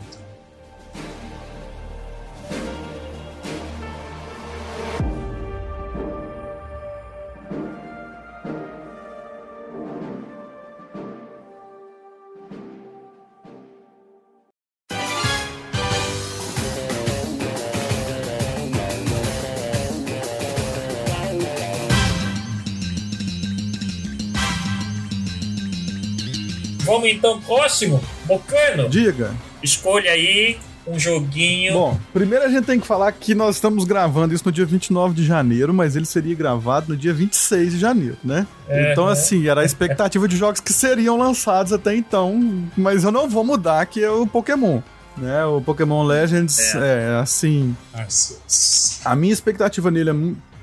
Vamos 26.84 27.08
então, 27.08 27.40
próximo. 27.40 28.02
Bocano, 28.26 28.88
Diga. 28.88 29.34
escolha 29.62 30.10
aí 30.10 30.58
um 30.86 30.98
joguinho. 30.98 31.72
Bom, 31.72 31.98
primeiro 32.12 32.44
a 32.44 32.48
gente 32.48 32.64
tem 32.64 32.78
que 32.78 32.86
falar 32.86 33.10
que 33.12 33.34
nós 33.34 33.56
estamos 33.56 33.84
gravando 33.84 34.34
isso 34.34 34.44
no 34.44 34.52
dia 34.52 34.66
29 34.66 35.14
de 35.14 35.24
janeiro, 35.24 35.72
mas 35.72 35.96
ele 35.96 36.04
seria 36.04 36.34
gravado 36.34 36.90
no 36.90 36.96
dia 36.96 37.12
26 37.12 37.72
de 37.72 37.78
janeiro, 37.78 38.18
né? 38.22 38.46
É, 38.68 38.92
então, 38.92 39.06
né? 39.06 39.12
assim, 39.12 39.48
era 39.48 39.62
a 39.62 39.64
expectativa 39.64 40.28
de 40.28 40.36
jogos 40.36 40.60
que 40.60 40.72
seriam 40.72 41.16
lançados 41.16 41.72
até 41.72 41.94
então, 41.94 42.68
mas 42.76 43.04
eu 43.04 43.10
não 43.10 43.28
vou 43.28 43.44
mudar, 43.44 43.86
que 43.86 44.02
é 44.02 44.10
o 44.10 44.26
Pokémon. 44.26 44.80
Né, 45.16 45.44
o 45.44 45.60
Pokémon 45.60 46.02
Legends 46.02 46.74
é, 46.74 47.20
assim. 47.22 47.76
Nossa. 47.94 49.00
A 49.04 49.14
minha 49.14 49.32
expectativa 49.32 49.88
nele 49.88 50.10
é 50.10 50.12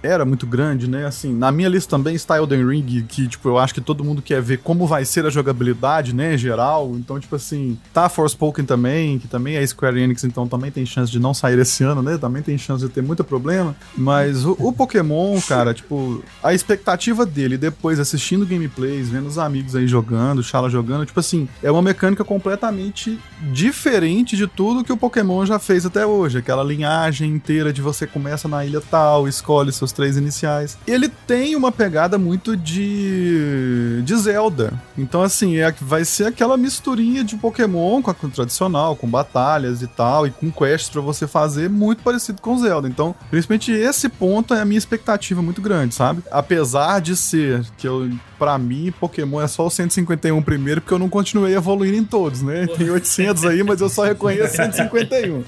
era 0.04 0.26
muito 0.26 0.46
grande, 0.46 0.90
né? 0.90 1.06
Assim, 1.06 1.34
na 1.34 1.52
minha 1.52 1.70
lista 1.70 1.90
também 1.90 2.16
está 2.16 2.38
Elden 2.38 2.68
Ring, 2.68 3.06
que, 3.08 3.28
tipo, 3.28 3.50
eu 3.50 3.58
acho 3.58 3.74
que 3.74 3.82
todo 3.82 4.04
mundo 4.04 4.22
quer 4.22 4.42
ver 4.42 4.58
como 4.60 4.88
vai 4.88 5.06
ser 5.06 5.26
a 5.26 5.30
jogabilidade, 5.30 6.14
né, 6.14 6.36
em 6.36 6.38
geral. 6.38 6.94
Então, 6.96 7.20
tipo 7.20 7.36
assim, 7.36 7.78
tá 7.94 8.10
Forspoken 8.10 8.66
também, 8.66 9.20
que 9.20 9.28
também 9.28 9.56
é 9.56 9.66
Square 9.66 10.00
Enix, 10.00 10.24
então 10.24 10.48
também 10.48 10.72
tem 10.72 10.86
chance 10.86 11.12
de 11.12 11.20
não 11.20 11.34
sair 11.34 11.60
esse 11.60 11.84
ano, 11.84 12.02
né? 12.02 12.18
Também 12.18 12.42
tem 12.42 12.58
chance 12.58 12.84
de 12.86 12.92
ter 12.92 13.02
muito 13.02 13.24
problema. 13.24 13.76
Mas 13.96 14.46
o, 14.46 14.56
o 14.60 14.74
Pokémon, 14.74 15.40
cara, 15.42 15.74
tipo, 15.74 16.24
a 16.42 16.54
expectativa 16.54 17.26
dele, 17.26 17.58
depois 17.58 18.00
assistindo 18.00 18.46
gameplays, 18.46 19.10
vendo 19.10 19.28
os 19.28 19.38
amigos 19.38 19.76
aí 19.76 19.88
jogando, 19.88 20.40
o 20.40 20.44
Shala 20.44 20.70
jogando, 20.70 21.06
tipo 21.06 21.20
assim, 21.20 21.48
é 21.62 21.72
uma 21.72 21.82
mecânica 21.82 22.24
completamente 22.24 23.20
diferente 23.52 24.36
de 24.36 24.48
tudo 24.48 24.84
que 24.84 24.94
o 24.94 24.98
Pokémon 24.98 25.46
já 25.46 25.60
fez 25.60 25.86
até 25.86 26.06
hoje. 26.06 26.38
Aquela 26.38 26.64
linhagem 26.64 27.30
inteira 27.30 27.72
de 27.72 27.82
você 27.82 28.08
começa 28.08 28.48
na 28.48 28.66
ilha 28.66 28.82
tal, 28.82 29.28
escolhe 29.28 29.72
seus 29.72 29.91
três 29.92 30.18
iniciais. 30.18 30.78
Ele 30.88 31.10
tem 31.10 31.56
uma 31.56 31.72
pegada 31.72 32.18
muito 32.18 32.56
de, 32.56 34.02
de 34.04 34.16
Zelda. 34.16 34.74
Então, 34.98 35.22
assim, 35.22 35.58
é, 35.58 35.74
vai 35.82 36.06
ser 36.06 36.26
aquela 36.26 36.58
misturinha 36.58 37.24
de 37.24 37.36
Pokémon 37.36 38.02
com 38.02 38.12
a 38.12 38.14
com 38.14 38.30
tradicional, 38.30 38.96
com 38.96 39.08
batalhas 39.08 39.82
e 39.82 39.88
tal, 39.88 40.28
e 40.28 40.32
com 40.32 40.52
quests 40.52 40.90
pra 40.90 41.02
você 41.02 41.28
fazer, 41.28 41.70
muito 41.70 42.04
parecido 42.04 42.42
com 42.42 42.58
Zelda. 42.58 42.88
Então, 42.88 43.16
principalmente 43.30 43.72
esse 43.72 44.08
ponto 44.08 44.54
é 44.54 44.62
a 44.62 44.66
minha 44.66 44.78
expectativa 44.78 45.42
muito 45.42 45.62
grande, 45.62 45.96
sabe? 45.96 46.24
Apesar 46.32 47.02
de 47.02 47.16
ser 47.16 47.66
que 47.78 47.88
eu. 47.88 48.10
Pra 48.38 48.58
mim, 48.58 48.92
Pokémon 49.00 49.40
é 49.40 49.48
só 49.48 49.68
o 49.68 49.70
151 49.70 50.42
primeiro, 50.42 50.82
porque 50.82 50.94
eu 50.94 50.98
não 50.98 51.08
continuei 51.08 51.56
evoluindo 51.56 51.98
em 51.98 52.04
todos, 52.04 52.42
né? 52.42 52.66
Tem 52.76 52.90
800 52.90 53.46
aí, 53.46 53.62
mas 53.62 53.82
eu 53.82 53.90
só 53.90 54.04
reconheço 54.04 54.56
151. 54.56 55.44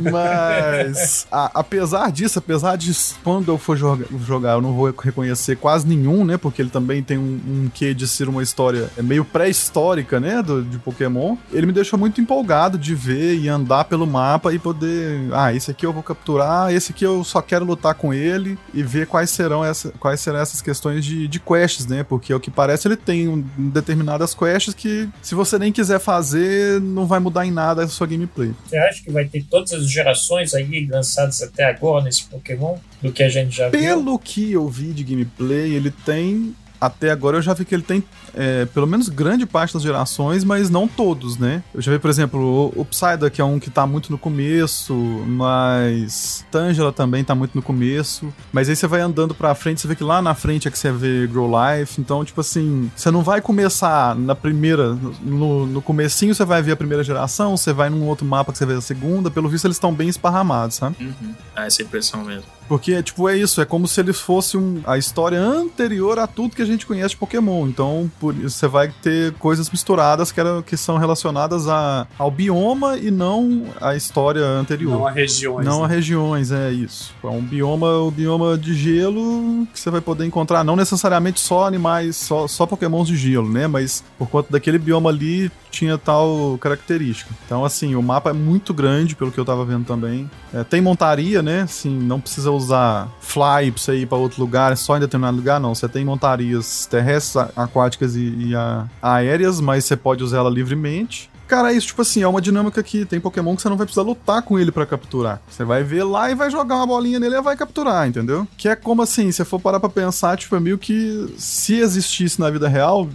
Mas, 0.00 1.26
a- 1.30 1.50
apesar 1.54 2.10
disso, 2.12 2.38
apesar 2.38 2.76
de 2.76 2.92
quando 3.22 3.50
eu 3.50 3.58
for 3.58 3.76
joga- 3.76 4.06
jogar, 4.26 4.52
eu 4.52 4.60
não 4.60 4.72
vou 4.74 4.90
reconhecer 4.90 5.56
quase 5.56 5.86
nenhum, 5.86 6.24
né? 6.24 6.36
Porque 6.36 6.60
ele 6.62 6.70
também 6.70 7.02
tem 7.02 7.18
um, 7.18 7.40
um 7.46 7.70
quê 7.72 7.94
de 7.94 8.06
ser 8.06 8.28
uma 8.28 8.42
história 8.42 8.90
é 8.96 9.02
meio 9.02 9.24
pré-histórica, 9.24 10.20
né? 10.20 10.42
Do, 10.42 10.62
de 10.62 10.78
Pokémon. 10.78 11.36
Ele 11.52 11.66
me 11.66 11.72
deixou 11.72 11.98
muito 11.98 12.20
empolgado 12.20 12.78
de 12.78 12.94
ver 12.94 13.36
e 13.36 13.48
andar 13.48 13.84
pelo 13.84 14.06
mapa 14.06 14.52
e 14.52 14.58
poder. 14.58 15.20
Ah, 15.32 15.52
esse 15.54 15.70
aqui 15.70 15.86
eu 15.86 15.92
vou 15.92 16.02
capturar, 16.02 16.72
esse 16.72 16.92
aqui 16.92 17.04
eu 17.04 17.24
só 17.24 17.40
quero 17.40 17.64
lutar 17.64 17.94
com 17.94 18.12
ele 18.12 18.58
e 18.74 18.82
ver 18.82 19.06
quais 19.06 19.30
serão, 19.30 19.64
essa, 19.64 19.90
quais 19.98 20.20
serão 20.20 20.38
essas 20.38 20.60
questões 20.62 21.04
de, 21.04 21.26
de 21.28 21.40
quests, 21.40 21.86
né? 21.86 22.02
Porque 22.02 22.32
ao 22.32 22.40
que 22.40 22.50
parece 22.50 22.88
ele 22.88 22.96
tem 22.96 23.28
um, 23.28 23.44
determinadas 23.56 24.34
quests 24.34 24.74
que, 24.74 25.08
se 25.20 25.34
você 25.34 25.58
nem 25.58 25.72
quiser 25.72 25.98
fazer, 26.00 26.80
não 26.80 27.06
vai 27.06 27.18
mudar 27.18 27.46
em 27.46 27.50
nada 27.50 27.84
a 27.84 27.88
sua 27.88 28.06
gameplay. 28.06 28.52
Você 28.66 28.76
acha 28.76 29.02
que 29.02 29.10
vai 29.10 29.21
ter 29.28 29.44
todas 29.44 29.72
as 29.72 29.90
gerações 29.90 30.54
aí 30.54 30.86
lançadas 30.86 31.42
até 31.42 31.64
agora 31.64 32.04
nesse 32.04 32.24
Pokémon? 32.24 32.76
Do 33.00 33.12
que 33.12 33.22
a 33.22 33.28
gente 33.28 33.56
já 33.56 33.68
viu? 33.68 33.80
Pelo 33.80 34.18
que 34.18 34.52
eu 34.52 34.68
vi 34.68 34.92
de 34.92 35.02
gameplay, 35.04 35.74
ele 35.74 35.90
tem. 35.90 36.54
Até 36.82 37.12
agora 37.12 37.36
eu 37.36 37.42
já 37.42 37.54
vi 37.54 37.64
que 37.64 37.72
ele 37.72 37.84
tem 37.84 38.02
é, 38.34 38.64
pelo 38.66 38.88
menos 38.88 39.08
grande 39.08 39.46
parte 39.46 39.72
das 39.72 39.84
gerações, 39.84 40.42
mas 40.42 40.68
não 40.68 40.88
todos, 40.88 41.38
né? 41.38 41.62
Eu 41.72 41.80
já 41.80 41.92
vi, 41.92 41.98
por 42.00 42.10
exemplo, 42.10 42.72
o, 42.76 42.80
o 42.80 42.84
Psyduck 42.84 43.40
é 43.40 43.44
um 43.44 43.60
que 43.60 43.70
tá 43.70 43.86
muito 43.86 44.10
no 44.10 44.18
começo, 44.18 44.92
mas 45.28 46.44
Tangela 46.50 46.92
também 46.92 47.22
tá 47.22 47.36
muito 47.36 47.54
no 47.54 47.62
começo. 47.62 48.32
Mas 48.52 48.68
aí 48.68 48.74
você 48.74 48.88
vai 48.88 49.00
andando 49.00 49.32
pra 49.32 49.54
frente, 49.54 49.80
você 49.80 49.86
vê 49.86 49.94
que 49.94 50.02
lá 50.02 50.20
na 50.20 50.34
frente 50.34 50.66
é 50.66 50.72
que 50.72 50.78
você 50.78 50.90
vê 50.90 51.24
Grow 51.28 51.48
Life. 51.48 52.00
Então, 52.00 52.24
tipo 52.24 52.40
assim, 52.40 52.90
você 52.96 53.12
não 53.12 53.22
vai 53.22 53.40
começar 53.40 54.16
na 54.16 54.34
primeira. 54.34 54.98
No, 55.22 55.66
no 55.66 55.80
comecinho 55.80 56.34
você 56.34 56.44
vai 56.44 56.62
ver 56.62 56.72
a 56.72 56.76
primeira 56.76 57.04
geração, 57.04 57.56
você 57.56 57.72
vai 57.72 57.90
num 57.90 58.08
outro 58.08 58.26
mapa 58.26 58.50
que 58.50 58.58
você 58.58 58.66
vê 58.66 58.74
a 58.74 58.80
segunda. 58.80 59.30
Pelo 59.30 59.48
visto, 59.48 59.66
eles 59.66 59.76
estão 59.76 59.94
bem 59.94 60.08
esparramados, 60.08 60.76
sabe? 60.76 60.96
Uhum. 61.00 61.34
Dá 61.54 61.64
essa 61.64 61.80
impressão 61.80 62.24
mesmo. 62.24 62.44
Porque, 62.68 63.02
tipo, 63.02 63.28
é 63.28 63.36
isso, 63.36 63.60
é 63.60 63.64
como 63.64 63.86
se 63.86 64.00
ele 64.00 64.12
fosse 64.12 64.56
um, 64.56 64.80
a 64.86 64.96
história 64.96 65.40
anterior 65.40 66.18
a 66.18 66.26
tudo 66.26 66.56
que 66.56 66.62
a 66.62 66.66
gente 66.66 66.86
conhece 66.86 67.10
de 67.10 67.16
Pokémon. 67.16 67.66
Então, 67.66 68.10
por 68.18 68.34
isso 68.34 68.50
você 68.50 68.68
vai 68.68 68.92
ter 69.02 69.32
coisas 69.34 69.70
misturadas 69.70 70.32
que, 70.32 70.40
era, 70.40 70.62
que 70.62 70.76
são 70.76 70.96
relacionadas 70.96 71.68
a, 71.68 72.06
ao 72.18 72.30
bioma 72.30 72.96
e 72.96 73.10
não 73.10 73.66
à 73.80 73.94
história 73.94 74.44
anterior. 74.44 74.92
Não 74.92 75.06
a 75.06 75.10
regiões. 75.10 75.66
Não 75.66 75.80
né? 75.80 75.84
a 75.84 75.88
regiões, 75.88 76.52
é 76.52 76.70
isso. 76.70 77.14
É 77.22 77.26
um 77.26 77.42
bioma, 77.42 77.98
o 77.98 78.10
bioma 78.10 78.56
de 78.56 78.74
gelo 78.74 79.66
que 79.72 79.78
você 79.78 79.90
vai 79.90 80.00
poder 80.00 80.24
encontrar, 80.24 80.64
não 80.64 80.76
necessariamente 80.76 81.40
só 81.40 81.66
animais, 81.66 82.16
só, 82.16 82.46
só 82.46 82.66
pokémons 82.66 83.08
de 83.08 83.16
gelo, 83.16 83.50
né? 83.50 83.66
Mas 83.66 84.04
por 84.18 84.28
conta 84.28 84.52
daquele 84.52 84.78
bioma 84.78 85.10
ali 85.10 85.50
tinha 85.70 85.96
tal 85.96 86.56
característica. 86.60 87.30
Então, 87.46 87.64
assim, 87.64 87.94
o 87.94 88.02
mapa 88.02 88.30
é 88.30 88.32
muito 88.32 88.74
grande, 88.74 89.16
pelo 89.16 89.32
que 89.32 89.40
eu 89.40 89.44
tava 89.44 89.64
vendo 89.64 89.86
também. 89.86 90.30
É, 90.52 90.62
tem 90.62 90.80
montaria, 90.80 91.42
né? 91.42 91.62
Assim, 91.62 91.90
não 91.90 92.20
precisa 92.20 92.50
usar 92.54 93.08
fly 93.20 93.70
pra 93.70 93.82
você 93.82 93.96
ir 93.96 94.06
pra 94.06 94.18
outro 94.18 94.40
lugar, 94.40 94.72
é 94.72 94.76
só 94.76 94.96
em 94.96 95.00
determinado 95.00 95.36
lugar, 95.36 95.60
não. 95.60 95.74
Você 95.74 95.88
tem 95.88 96.04
montarias 96.04 96.86
terrestres, 96.86 97.36
aquáticas 97.56 98.16
e, 98.16 98.34
e 98.38 98.54
a, 98.54 98.86
aéreas, 99.00 99.60
mas 99.60 99.84
você 99.84 99.96
pode 99.96 100.22
usar 100.22 100.38
ela 100.38 100.50
livremente. 100.50 101.30
Cara, 101.52 101.70
é 101.70 101.76
isso, 101.76 101.88
tipo 101.88 102.00
assim, 102.00 102.22
é 102.22 102.26
uma 102.26 102.40
dinâmica 102.40 102.82
que 102.82 103.04
tem 103.04 103.20
Pokémon 103.20 103.54
que 103.54 103.60
você 103.60 103.68
não 103.68 103.76
vai 103.76 103.84
precisar 103.84 104.02
lutar 104.02 104.40
com 104.40 104.58
ele 104.58 104.72
para 104.72 104.86
capturar. 104.86 105.38
Você 105.50 105.64
vai 105.64 105.82
ver 105.82 106.02
lá 106.02 106.30
e 106.30 106.34
vai 106.34 106.50
jogar 106.50 106.76
uma 106.76 106.86
bolinha 106.86 107.20
nele 107.20 107.36
e 107.36 107.42
vai 107.42 107.54
capturar, 107.54 108.08
entendeu? 108.08 108.48
Que 108.56 108.70
é 108.70 108.74
como 108.74 109.02
assim, 109.02 109.30
se 109.30 109.44
for 109.44 109.60
parar 109.60 109.78
pra 109.78 109.90
pensar, 109.90 110.38
tipo, 110.38 110.56
é 110.56 110.60
meio 110.60 110.78
que 110.78 111.34
se 111.36 111.74
existisse 111.74 112.40
na 112.40 112.48
vida 112.48 112.68
real, 112.68 113.06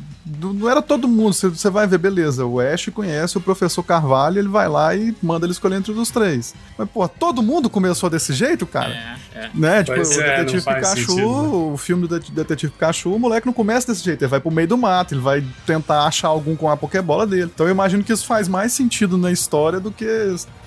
não 0.42 0.70
era 0.70 0.82
todo 0.82 1.08
mundo. 1.08 1.34
Você 1.34 1.70
vai 1.70 1.88
ver, 1.88 1.98
beleza, 1.98 2.46
o 2.46 2.60
Ash 2.60 2.90
conhece 2.94 3.38
o 3.38 3.42
professor 3.42 3.84
Carvalho, 3.84 4.40
ele 4.40 4.48
vai 4.48 4.68
lá 4.68 4.96
e 4.96 5.16
manda 5.22 5.46
ele 5.46 5.54
escolher 5.54 5.76
entre 5.78 5.92
os 5.92 6.10
três. 6.12 6.54
Mas, 6.78 6.90
pô, 6.90 7.08
todo 7.08 7.42
mundo 7.42 7.70
começou 7.70 8.10
desse 8.10 8.34
jeito, 8.34 8.66
cara? 8.66 8.90
É, 9.34 9.40
é. 9.46 9.50
Né? 9.54 9.84
Tipo, 9.84 9.96
Pois 9.96 10.16
o 10.18 10.22
é, 10.22 10.38
Detetive 10.40 10.64
Pikachu, 10.66 10.96
sentido, 11.12 11.42
né? 11.42 11.48
o 11.74 11.78
filme 11.78 12.08
do 12.08 12.20
Det- 12.20 12.32
Detetive 12.32 12.72
Pikachu, 12.74 13.14
o 13.14 13.20
moleque 13.20 13.46
não 13.48 13.54
começa 13.54 13.88
desse 13.88 14.04
jeito. 14.04 14.22
Ele 14.24 14.30
vai 14.30 14.40
pro 14.40 14.52
meio 14.52 14.68
do 14.68 14.78
mato, 14.78 15.14
ele 15.14 15.22
vai 15.22 15.44
tentar 15.66 16.06
achar 16.06 16.28
algum 16.28 16.56
com 16.56 16.70
a 16.70 16.76
Pokébola 16.78 17.26
dele. 17.26 17.50
Então 17.54 17.66
eu 17.66 17.72
imagino 17.72 18.04
que 18.04 18.12
isso 18.12 18.26
faz 18.26 18.48
mais 18.48 18.74
sentido 18.74 19.18
na 19.18 19.32
história 19.32 19.80
do 19.80 19.92
que 19.92 20.06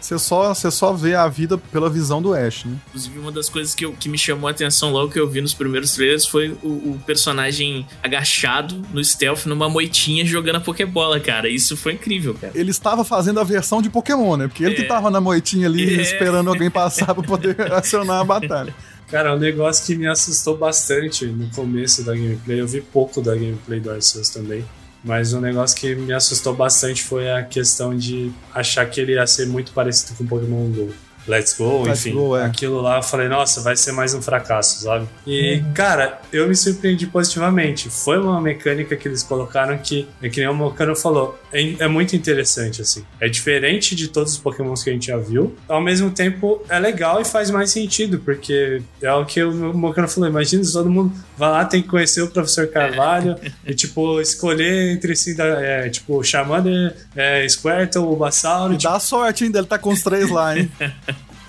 você 0.01 0.19
só, 0.19 0.55
você 0.55 0.71
só 0.71 0.93
vê 0.95 1.15
a 1.15 1.29
vida 1.29 1.59
pela 1.59 1.91
visão 1.91 2.23
do 2.23 2.33
Ash, 2.33 2.65
né? 2.65 2.77
Inclusive, 2.89 3.19
uma 3.19 3.31
das 3.33 3.49
coisas 3.49 3.75
que, 3.75 3.85
eu- 3.85 3.93
que 3.93 4.09
me 4.09 4.17
chamou 4.17 4.49
a 4.49 4.51
atenção 4.51 4.91
logo 4.91 5.13
que 5.13 5.21
eu 5.21 5.29
vi 5.29 5.41
nos 5.43 5.53
primeiros 5.53 5.93
trailers 5.93 6.25
foi 6.27 6.57
o, 6.63 6.69
o 6.69 7.01
personagem 7.07 7.87
agachado 8.03 8.83
no 8.93 9.03
stealth 9.05 9.47
numa 9.51 9.69
moitinha 9.69 10.25
jogando 10.25 10.57
a 10.57 10.61
Pokébola, 10.61 11.21
cara. 11.21 11.49
Isso 11.49 11.77
foi 11.77 11.93
incrível, 11.93 12.35
cara. 12.35 12.53
Ele 12.55 12.71
estava 12.71 13.05
fazendo 13.05 13.39
a 13.41 13.45
versão 13.45 13.83
de 13.83 13.91
Pokémon, 13.91 14.37
né? 14.39 14.49
Porque 14.49 14.65
ele 14.65 14.75
que 14.77 14.83
É. 14.83 14.87
tava 14.87 15.11
na 15.11 15.21
moitinha 15.21 15.67
ali 15.67 15.99
É. 15.99 16.03
esperando 16.03 16.49
alguém 16.49 16.71
passar 16.71 17.15
pra 17.15 17.23
poder 17.23 17.57
acionar 17.73 18.21
a 18.21 18.25
batalha. 18.25 18.75
Cara, 19.11 19.35
um 19.35 19.39
negócio 19.39 19.85
que 19.85 19.95
me 19.97 20.07
assustou 20.07 20.57
bastante 20.57 21.27
no 21.27 21.49
começo 21.51 22.03
da 22.05 22.15
gameplay, 22.15 22.61
eu 22.61 22.67
vi 22.69 22.81
pouco 22.81 23.21
da 23.21 23.35
gameplay 23.35 23.81
do 23.81 23.91
Arceus 23.91 24.29
também, 24.31 24.65
mas 25.05 25.33
um 25.33 25.41
negócio 25.41 25.77
que 25.77 25.95
me 25.97 26.13
assustou 26.13 26.55
bastante 26.55 27.03
foi 27.03 27.29
a 27.29 27.43
questão 27.43 27.97
de 27.97 28.31
achar 28.55 28.87
que 28.87 29.01
ele 29.01 29.15
ia 29.15 29.27
ser 29.27 29.47
muito 29.49 29.73
parecido 29.73 30.15
com 30.17 30.25
Pokémon 30.27 30.69
GO. 30.71 30.91
Let's 31.29 31.55
Go, 31.57 31.83
Let's 31.83 32.07
enfim. 32.07 32.17
Go, 32.17 32.37
é. 32.37 32.45
Aquilo 32.45 32.81
lá, 32.81 32.97
eu 32.99 33.03
falei, 33.03 33.29
nossa, 33.29 33.61
vai 33.61 33.77
ser 33.77 33.93
mais 33.93 34.15
um 34.15 34.23
fracasso, 34.23 34.83
sabe? 34.83 35.07
E, 35.27 35.57
Uhum. 35.61 35.73
cara, 35.73 36.21
eu 36.33 36.49
me 36.49 36.57
surpreendi 36.57 37.07
positivamente. 37.07 37.89
Foi 37.91 38.19
uma 38.19 38.41
mecânica 38.41 38.97
que 38.97 39.07
eles 39.07 39.23
colocaram 39.23 39.77
que, 39.79 40.09
é 40.23 40.29
que 40.29 40.41
nem 40.41 40.49
o 40.49 40.55
Mocano 40.55 40.97
falou, 40.97 41.39
é, 41.53 41.75
é 41.85 41.89
muito 41.89 42.17
interessante, 42.17 42.81
assim. 42.83 43.05
É 43.21 43.29
diferente 43.29 43.95
de 43.95 44.09
todos 44.09 44.33
os 44.33 44.39
Pokémons 44.39 44.83
que 44.83 44.91
a 44.91 44.93
gente 44.93 45.07
já 45.07 45.17
viu. 45.17 45.55
Ao 45.69 45.81
mesmo 45.81 46.11
tempo, 46.11 46.63
é 46.69 46.79
legal 46.79 47.21
e 47.21 47.25
faz 47.25 47.51
mais 47.51 47.71
sentido, 47.71 48.19
porque 48.21 48.83
é 49.03 49.13
o 49.13 49.25
que 49.25 49.43
o 49.43 49.73
Mocano 49.75 50.09
falou. 50.09 50.29
Imagina 50.29 50.65
se 50.65 50.73
todo 50.73 50.91
mundo 50.91 51.13
vai 51.37 51.51
lá, 51.51 51.65
tem 51.65 51.83
que 51.83 51.89
conhecer 51.89 52.23
o 52.23 52.29
professor 52.29 52.67
Carvalho 52.69 53.37
e, 53.67 53.75
tipo, 53.75 54.21
escolher 54.21 54.93
entre 54.95 55.15
si, 55.15 55.37
é, 55.39 55.89
tipo, 55.89 56.23
Charmander, 56.25 56.97
é, 57.15 57.47
Squirtle, 57.49 58.03
Bulbasaur. 58.03 58.73
E 58.73 58.77
tipo, 58.77 58.93
dá 58.93 58.99
sorte 59.01 59.45
ainda, 59.45 59.59
ele 59.59 59.67
tá 59.67 59.79
com 59.79 59.91
os 59.91 60.03
três 60.03 60.31
lá, 60.31 60.57
hein? 60.59 60.71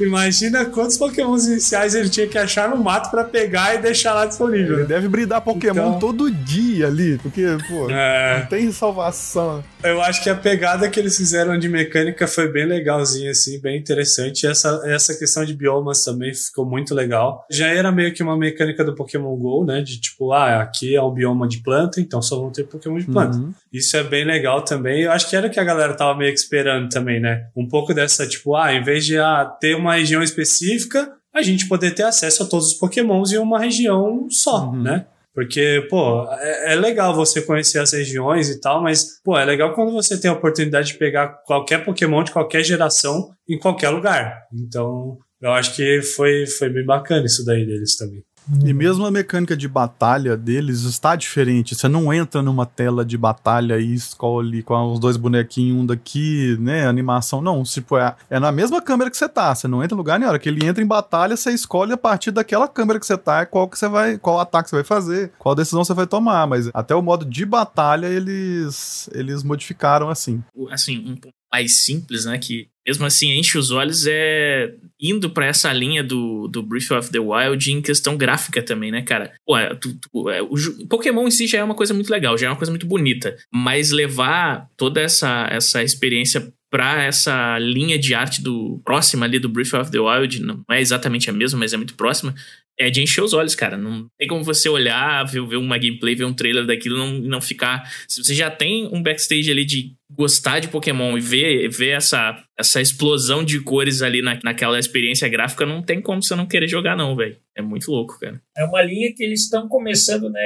Imagina 0.06 0.66
quantos 0.66 0.98
pokémons 0.98 1.46
iniciais 1.48 1.96
ele 1.96 2.10
tinha 2.10 2.28
que 2.28 2.38
achar 2.38 2.70
no 2.70 2.78
mato 2.78 3.10
pra 3.12 3.24
pegar 3.24 3.76
e 3.76 3.78
deixar 3.80 4.14
lá 4.14 4.26
disponível. 4.26 4.80
Ele 4.80 4.88
deve 4.88 5.08
bridar 5.08 5.42
Pokémon 5.42 5.72
Então- 5.90 6.00
todo 6.00 6.30
dia 6.32 6.88
ali, 6.88 7.18
porque, 7.20 7.46
pô, 7.70 7.90
É, 7.90 8.40
não 8.40 8.46
tem 8.48 8.72
salvação. 8.72 9.64
Eu 9.84 10.02
acho 10.02 10.22
que 10.24 10.30
a 10.30 10.36
pegada 10.36 10.90
que 10.90 11.00
eles 11.00 11.18
fizeram 11.18 11.58
de 11.58 11.68
mecânica 11.68 12.28
foi 12.28 12.48
bem 12.52 12.66
legalzinha, 12.66 13.32
assim, 13.32 13.60
bem 13.60 13.78
interessante. 13.78 14.44
E 14.44 14.48
essa, 14.48 14.82
essa 14.86 15.16
questão 15.18 15.44
de 15.44 15.54
biomas 15.54 16.04
também 16.04 16.34
ficou 16.34 16.66
muito 16.66 16.94
legal. 16.94 17.46
Já 17.50 17.68
era 17.68 17.92
meio 17.92 18.14
que 18.14 18.22
uma 18.24 18.38
mecânica 18.38 18.84
do 18.84 18.94
Pokémon 18.96 19.36
GO, 19.36 19.66
né? 19.66 19.82
De 19.82 20.00
tipo, 20.00 20.32
ah, 20.32 20.62
aqui 20.62 20.96
é 20.96 21.02
um 21.02 21.12
bioma 21.12 21.48
de 21.48 21.60
planta, 21.60 22.00
então 22.00 22.22
só 22.22 22.38
vão 22.40 22.52
ter 22.52 22.64
Pokémon 22.64 22.98
de 23.00 23.06
planta. 23.06 23.38
Uhum. 23.38 23.54
Isso 23.72 23.96
é 23.98 24.04
bem 24.04 24.24
legal 24.26 24.62
também. 24.62 25.02
Eu 25.02 25.12
acho 25.12 25.30
que 25.30 25.36
era 25.36 25.48
o 25.48 25.50
que 25.50 25.60
a 25.60 25.64
galera 25.64 25.94
tava 25.94 26.18
meio 26.18 26.32
que 26.34 26.40
esperando 26.40 26.90
também, 26.90 27.20
né? 27.20 27.46
Um 27.56 27.68
pouco 27.68 27.94
dessa, 27.94 28.28
tipo, 28.28 28.56
ah, 28.56 28.74
em 28.74 28.84
vez 28.84 29.06
de 29.06 29.18
ah, 29.18 29.46
ter 29.60 29.76
uma 29.76 29.96
região 29.96 30.22
específica, 30.22 31.12
a 31.34 31.42
gente 31.42 31.68
poder 31.68 31.92
ter 31.92 32.04
acesso 32.04 32.44
a 32.44 32.46
todos 32.46 32.68
os 32.68 32.74
pokémons 32.74 33.32
em 33.32 33.38
uma 33.38 33.60
região 33.60 34.28
só, 34.30 34.66
Uhum. 34.66 34.82
né? 34.82 35.06
Porque, 35.34 35.88
pô, 35.90 36.28
é, 36.34 36.74
é 36.74 36.76
legal 36.76 37.16
você 37.16 37.42
conhecer 37.42 37.80
as 37.80 37.94
regiões 37.94 38.50
e 38.50 38.60
tal, 38.60 38.82
mas, 38.82 39.22
pô, 39.24 39.38
é 39.38 39.46
legal 39.46 39.74
quando 39.74 39.92
você 39.92 40.20
tem 40.20 40.30
a 40.30 40.34
oportunidade 40.34 40.90
de 40.90 40.98
pegar 40.98 41.30
qualquer 41.46 41.86
Pokémon 41.86 42.24
de 42.24 42.32
qualquer 42.32 42.64
geração 42.64 43.32
em 43.48 43.58
qualquer 43.58 43.90
lugar. 43.90 44.46
Então, 44.54 45.18
eu 45.42 45.52
acho 45.52 45.76
que 45.76 46.02
foi, 46.02 46.46
foi 46.46 46.70
bem 46.70 46.86
bacana 46.86 47.26
isso 47.26 47.46
daí 47.46 47.66
deles 47.66 47.96
também. 47.96 48.24
E 48.64 48.74
mesmo 48.74 49.06
a 49.06 49.12
mecânica 49.12 49.56
de 49.56 49.68
batalha 49.68 50.36
deles 50.36 50.82
está 50.82 51.16
diferente. 51.16 51.76
Você 51.76 51.88
não 51.88 52.14
entra 52.14 52.42
numa 52.42 52.66
tela 52.66 53.06
de 53.06 53.18
batalha 53.18 53.80
e 53.80 53.94
escolhe 53.94 54.64
com 54.64 54.92
os 54.92 55.00
dois 55.00 55.18
bonequinhos, 55.18 55.78
um 55.78 55.86
daqui, 55.86 56.58
né? 56.60 56.86
Animação. 56.86 57.42
Não, 57.42 57.64
tipo, 57.64 57.98
é, 57.98 58.16
é 58.30 58.40
na 58.40 58.52
mesma 58.52 58.82
câmera 58.82 59.10
que 59.10 59.18
você 59.18 59.30
tá. 59.30 59.54
Você 59.54 59.68
não 59.68 59.84
entra 59.84 59.96
em 59.96 59.98
lugar 59.98 60.20
nenhum. 60.20 60.30
Hora 60.30 60.40
que 60.40 60.50
ele 60.50 60.66
entra 60.66 60.84
em 60.84 60.88
batalha, 60.88 61.36
você 61.36 61.52
escolhe 61.52 61.94
a 61.94 61.98
partir 61.98 62.32
daquela 62.32 62.68
câmera 62.68 63.00
que 63.00 63.06
você 63.06 63.18
tá, 63.18 63.46
qual 63.46 63.68
que 63.68 63.78
você 63.78 63.88
vai, 63.88 64.18
qual 64.18 64.40
ataque 64.40 64.70
você 64.70 64.78
vai 64.78 64.86
fazer, 64.86 65.32
qual 65.38 65.56
decisão 65.56 65.84
você 65.84 65.94
vai 65.94 66.08
tomar. 66.08 66.48
Mas 66.48 66.70
até 66.74 66.96
o 66.96 67.02
modo 67.02 67.26
de 67.26 67.46
batalha 67.46 68.08
eles, 68.08 69.10
eles 69.14 69.44
modificaram 69.44 70.10
assim. 70.10 70.44
Assim, 70.70 70.98
um 70.98 71.16
mais 71.52 71.84
simples, 71.84 72.26
né? 72.26 72.38
Que 72.38 72.70
mesmo 72.88 73.06
assim 73.06 73.32
enche 73.32 73.58
os 73.58 73.72
olhos 73.72 74.06
é 74.08 74.74
indo 75.02 75.30
pra 75.30 75.48
essa 75.48 75.74
linha 75.74 76.04
do, 76.04 76.48
do 76.48 76.62
Breath 76.62 76.92
of 76.92 77.12
the 77.12 77.20
Wild 77.20 77.72
em 77.72 77.82
questão 77.82 78.16
gráfica 78.16 78.62
também, 78.62 78.92
né, 78.92 79.02
cara? 79.02 79.32
Pô, 79.46 79.58
é, 79.58 79.74
tu- 79.76 79.96
tu- 80.00 80.30
é, 80.30 80.42
o 80.42 80.54
Pokémon 80.88 81.28
em 81.28 81.32
si 81.32 81.48
já 81.48 81.58
é 81.60 81.64
uma 81.64 81.74
coisa 81.76 81.94
muito 81.94 82.10
legal, 82.12 82.38
já 82.38 82.48
é 82.48 82.50
uma 82.50 82.56
coisa 82.58 82.72
muito 82.72 82.86
bonita, 82.86 83.36
mas 83.52 83.92
levar 83.92 84.68
toda 84.78 85.02
essa, 85.02 85.48
essa 85.50 85.82
experiência 85.84 86.54
pra 86.70 87.04
essa 87.04 87.58
linha 87.60 88.00
de 88.00 88.14
arte 88.14 88.42
do 88.42 88.80
próxima 88.86 89.26
ali 89.26 89.40
do 89.40 89.50
Breath 89.50 89.74
of 89.74 89.92
the 89.92 90.00
Wild, 90.00 90.40
não 90.42 90.64
é 90.72 90.80
exatamente 90.80 91.30
a 91.30 91.34
mesma, 91.34 91.60
mas 91.60 91.74
é 91.74 91.78
muito 91.78 91.96
próxima, 91.96 92.34
é 92.80 92.90
de 92.90 93.02
encher 93.02 93.22
os 93.22 93.34
olhos, 93.34 93.54
cara. 93.56 93.76
Não 93.78 94.08
tem 94.18 94.28
como 94.28 94.44
você 94.44 94.70
olhar, 94.70 95.24
ver, 95.26 95.46
ver 95.46 95.58
uma 95.58 95.78
gameplay, 95.78 96.16
ver 96.16 96.24
um 96.26 96.34
trailer 96.34 96.66
daquilo 96.66 96.98
não, 96.98 97.12
não 97.20 97.42
ficar. 97.42 97.84
Se 98.08 98.24
você 98.24 98.34
já 98.34 98.50
tem 98.50 98.88
um 98.94 99.04
backstage 99.04 99.52
ali 99.52 99.66
de 99.66 99.94
gostar 100.16 100.60
de 100.60 100.68
Pokémon 100.68 101.18
e 101.18 101.22
ver, 101.22 101.70
ver 101.70 101.92
essa, 101.92 102.44
essa 102.58 102.82
explosão 102.82 103.44
de 103.44 103.60
cores 103.62 104.02
ali 104.02 104.22
na, 104.22 104.40
naquela 104.44 104.78
experiência 104.78 105.28
gráfica, 105.30 105.66
não 105.66 105.82
tem 105.82 106.02
como 106.02 106.22
você 106.22 106.36
não 106.36 106.46
querer 106.46 106.68
jogar, 106.68 106.96
não, 106.96 107.16
velho. 107.16 107.38
É 107.56 107.62
muito 107.62 107.92
louco, 107.92 108.20
cara. 108.20 108.42
É 108.58 108.64
uma 108.64 108.82
linha 108.82 109.14
que 109.16 109.24
eles 109.24 109.44
estão 109.44 109.68
começando, 109.68 110.30
né? 110.30 110.42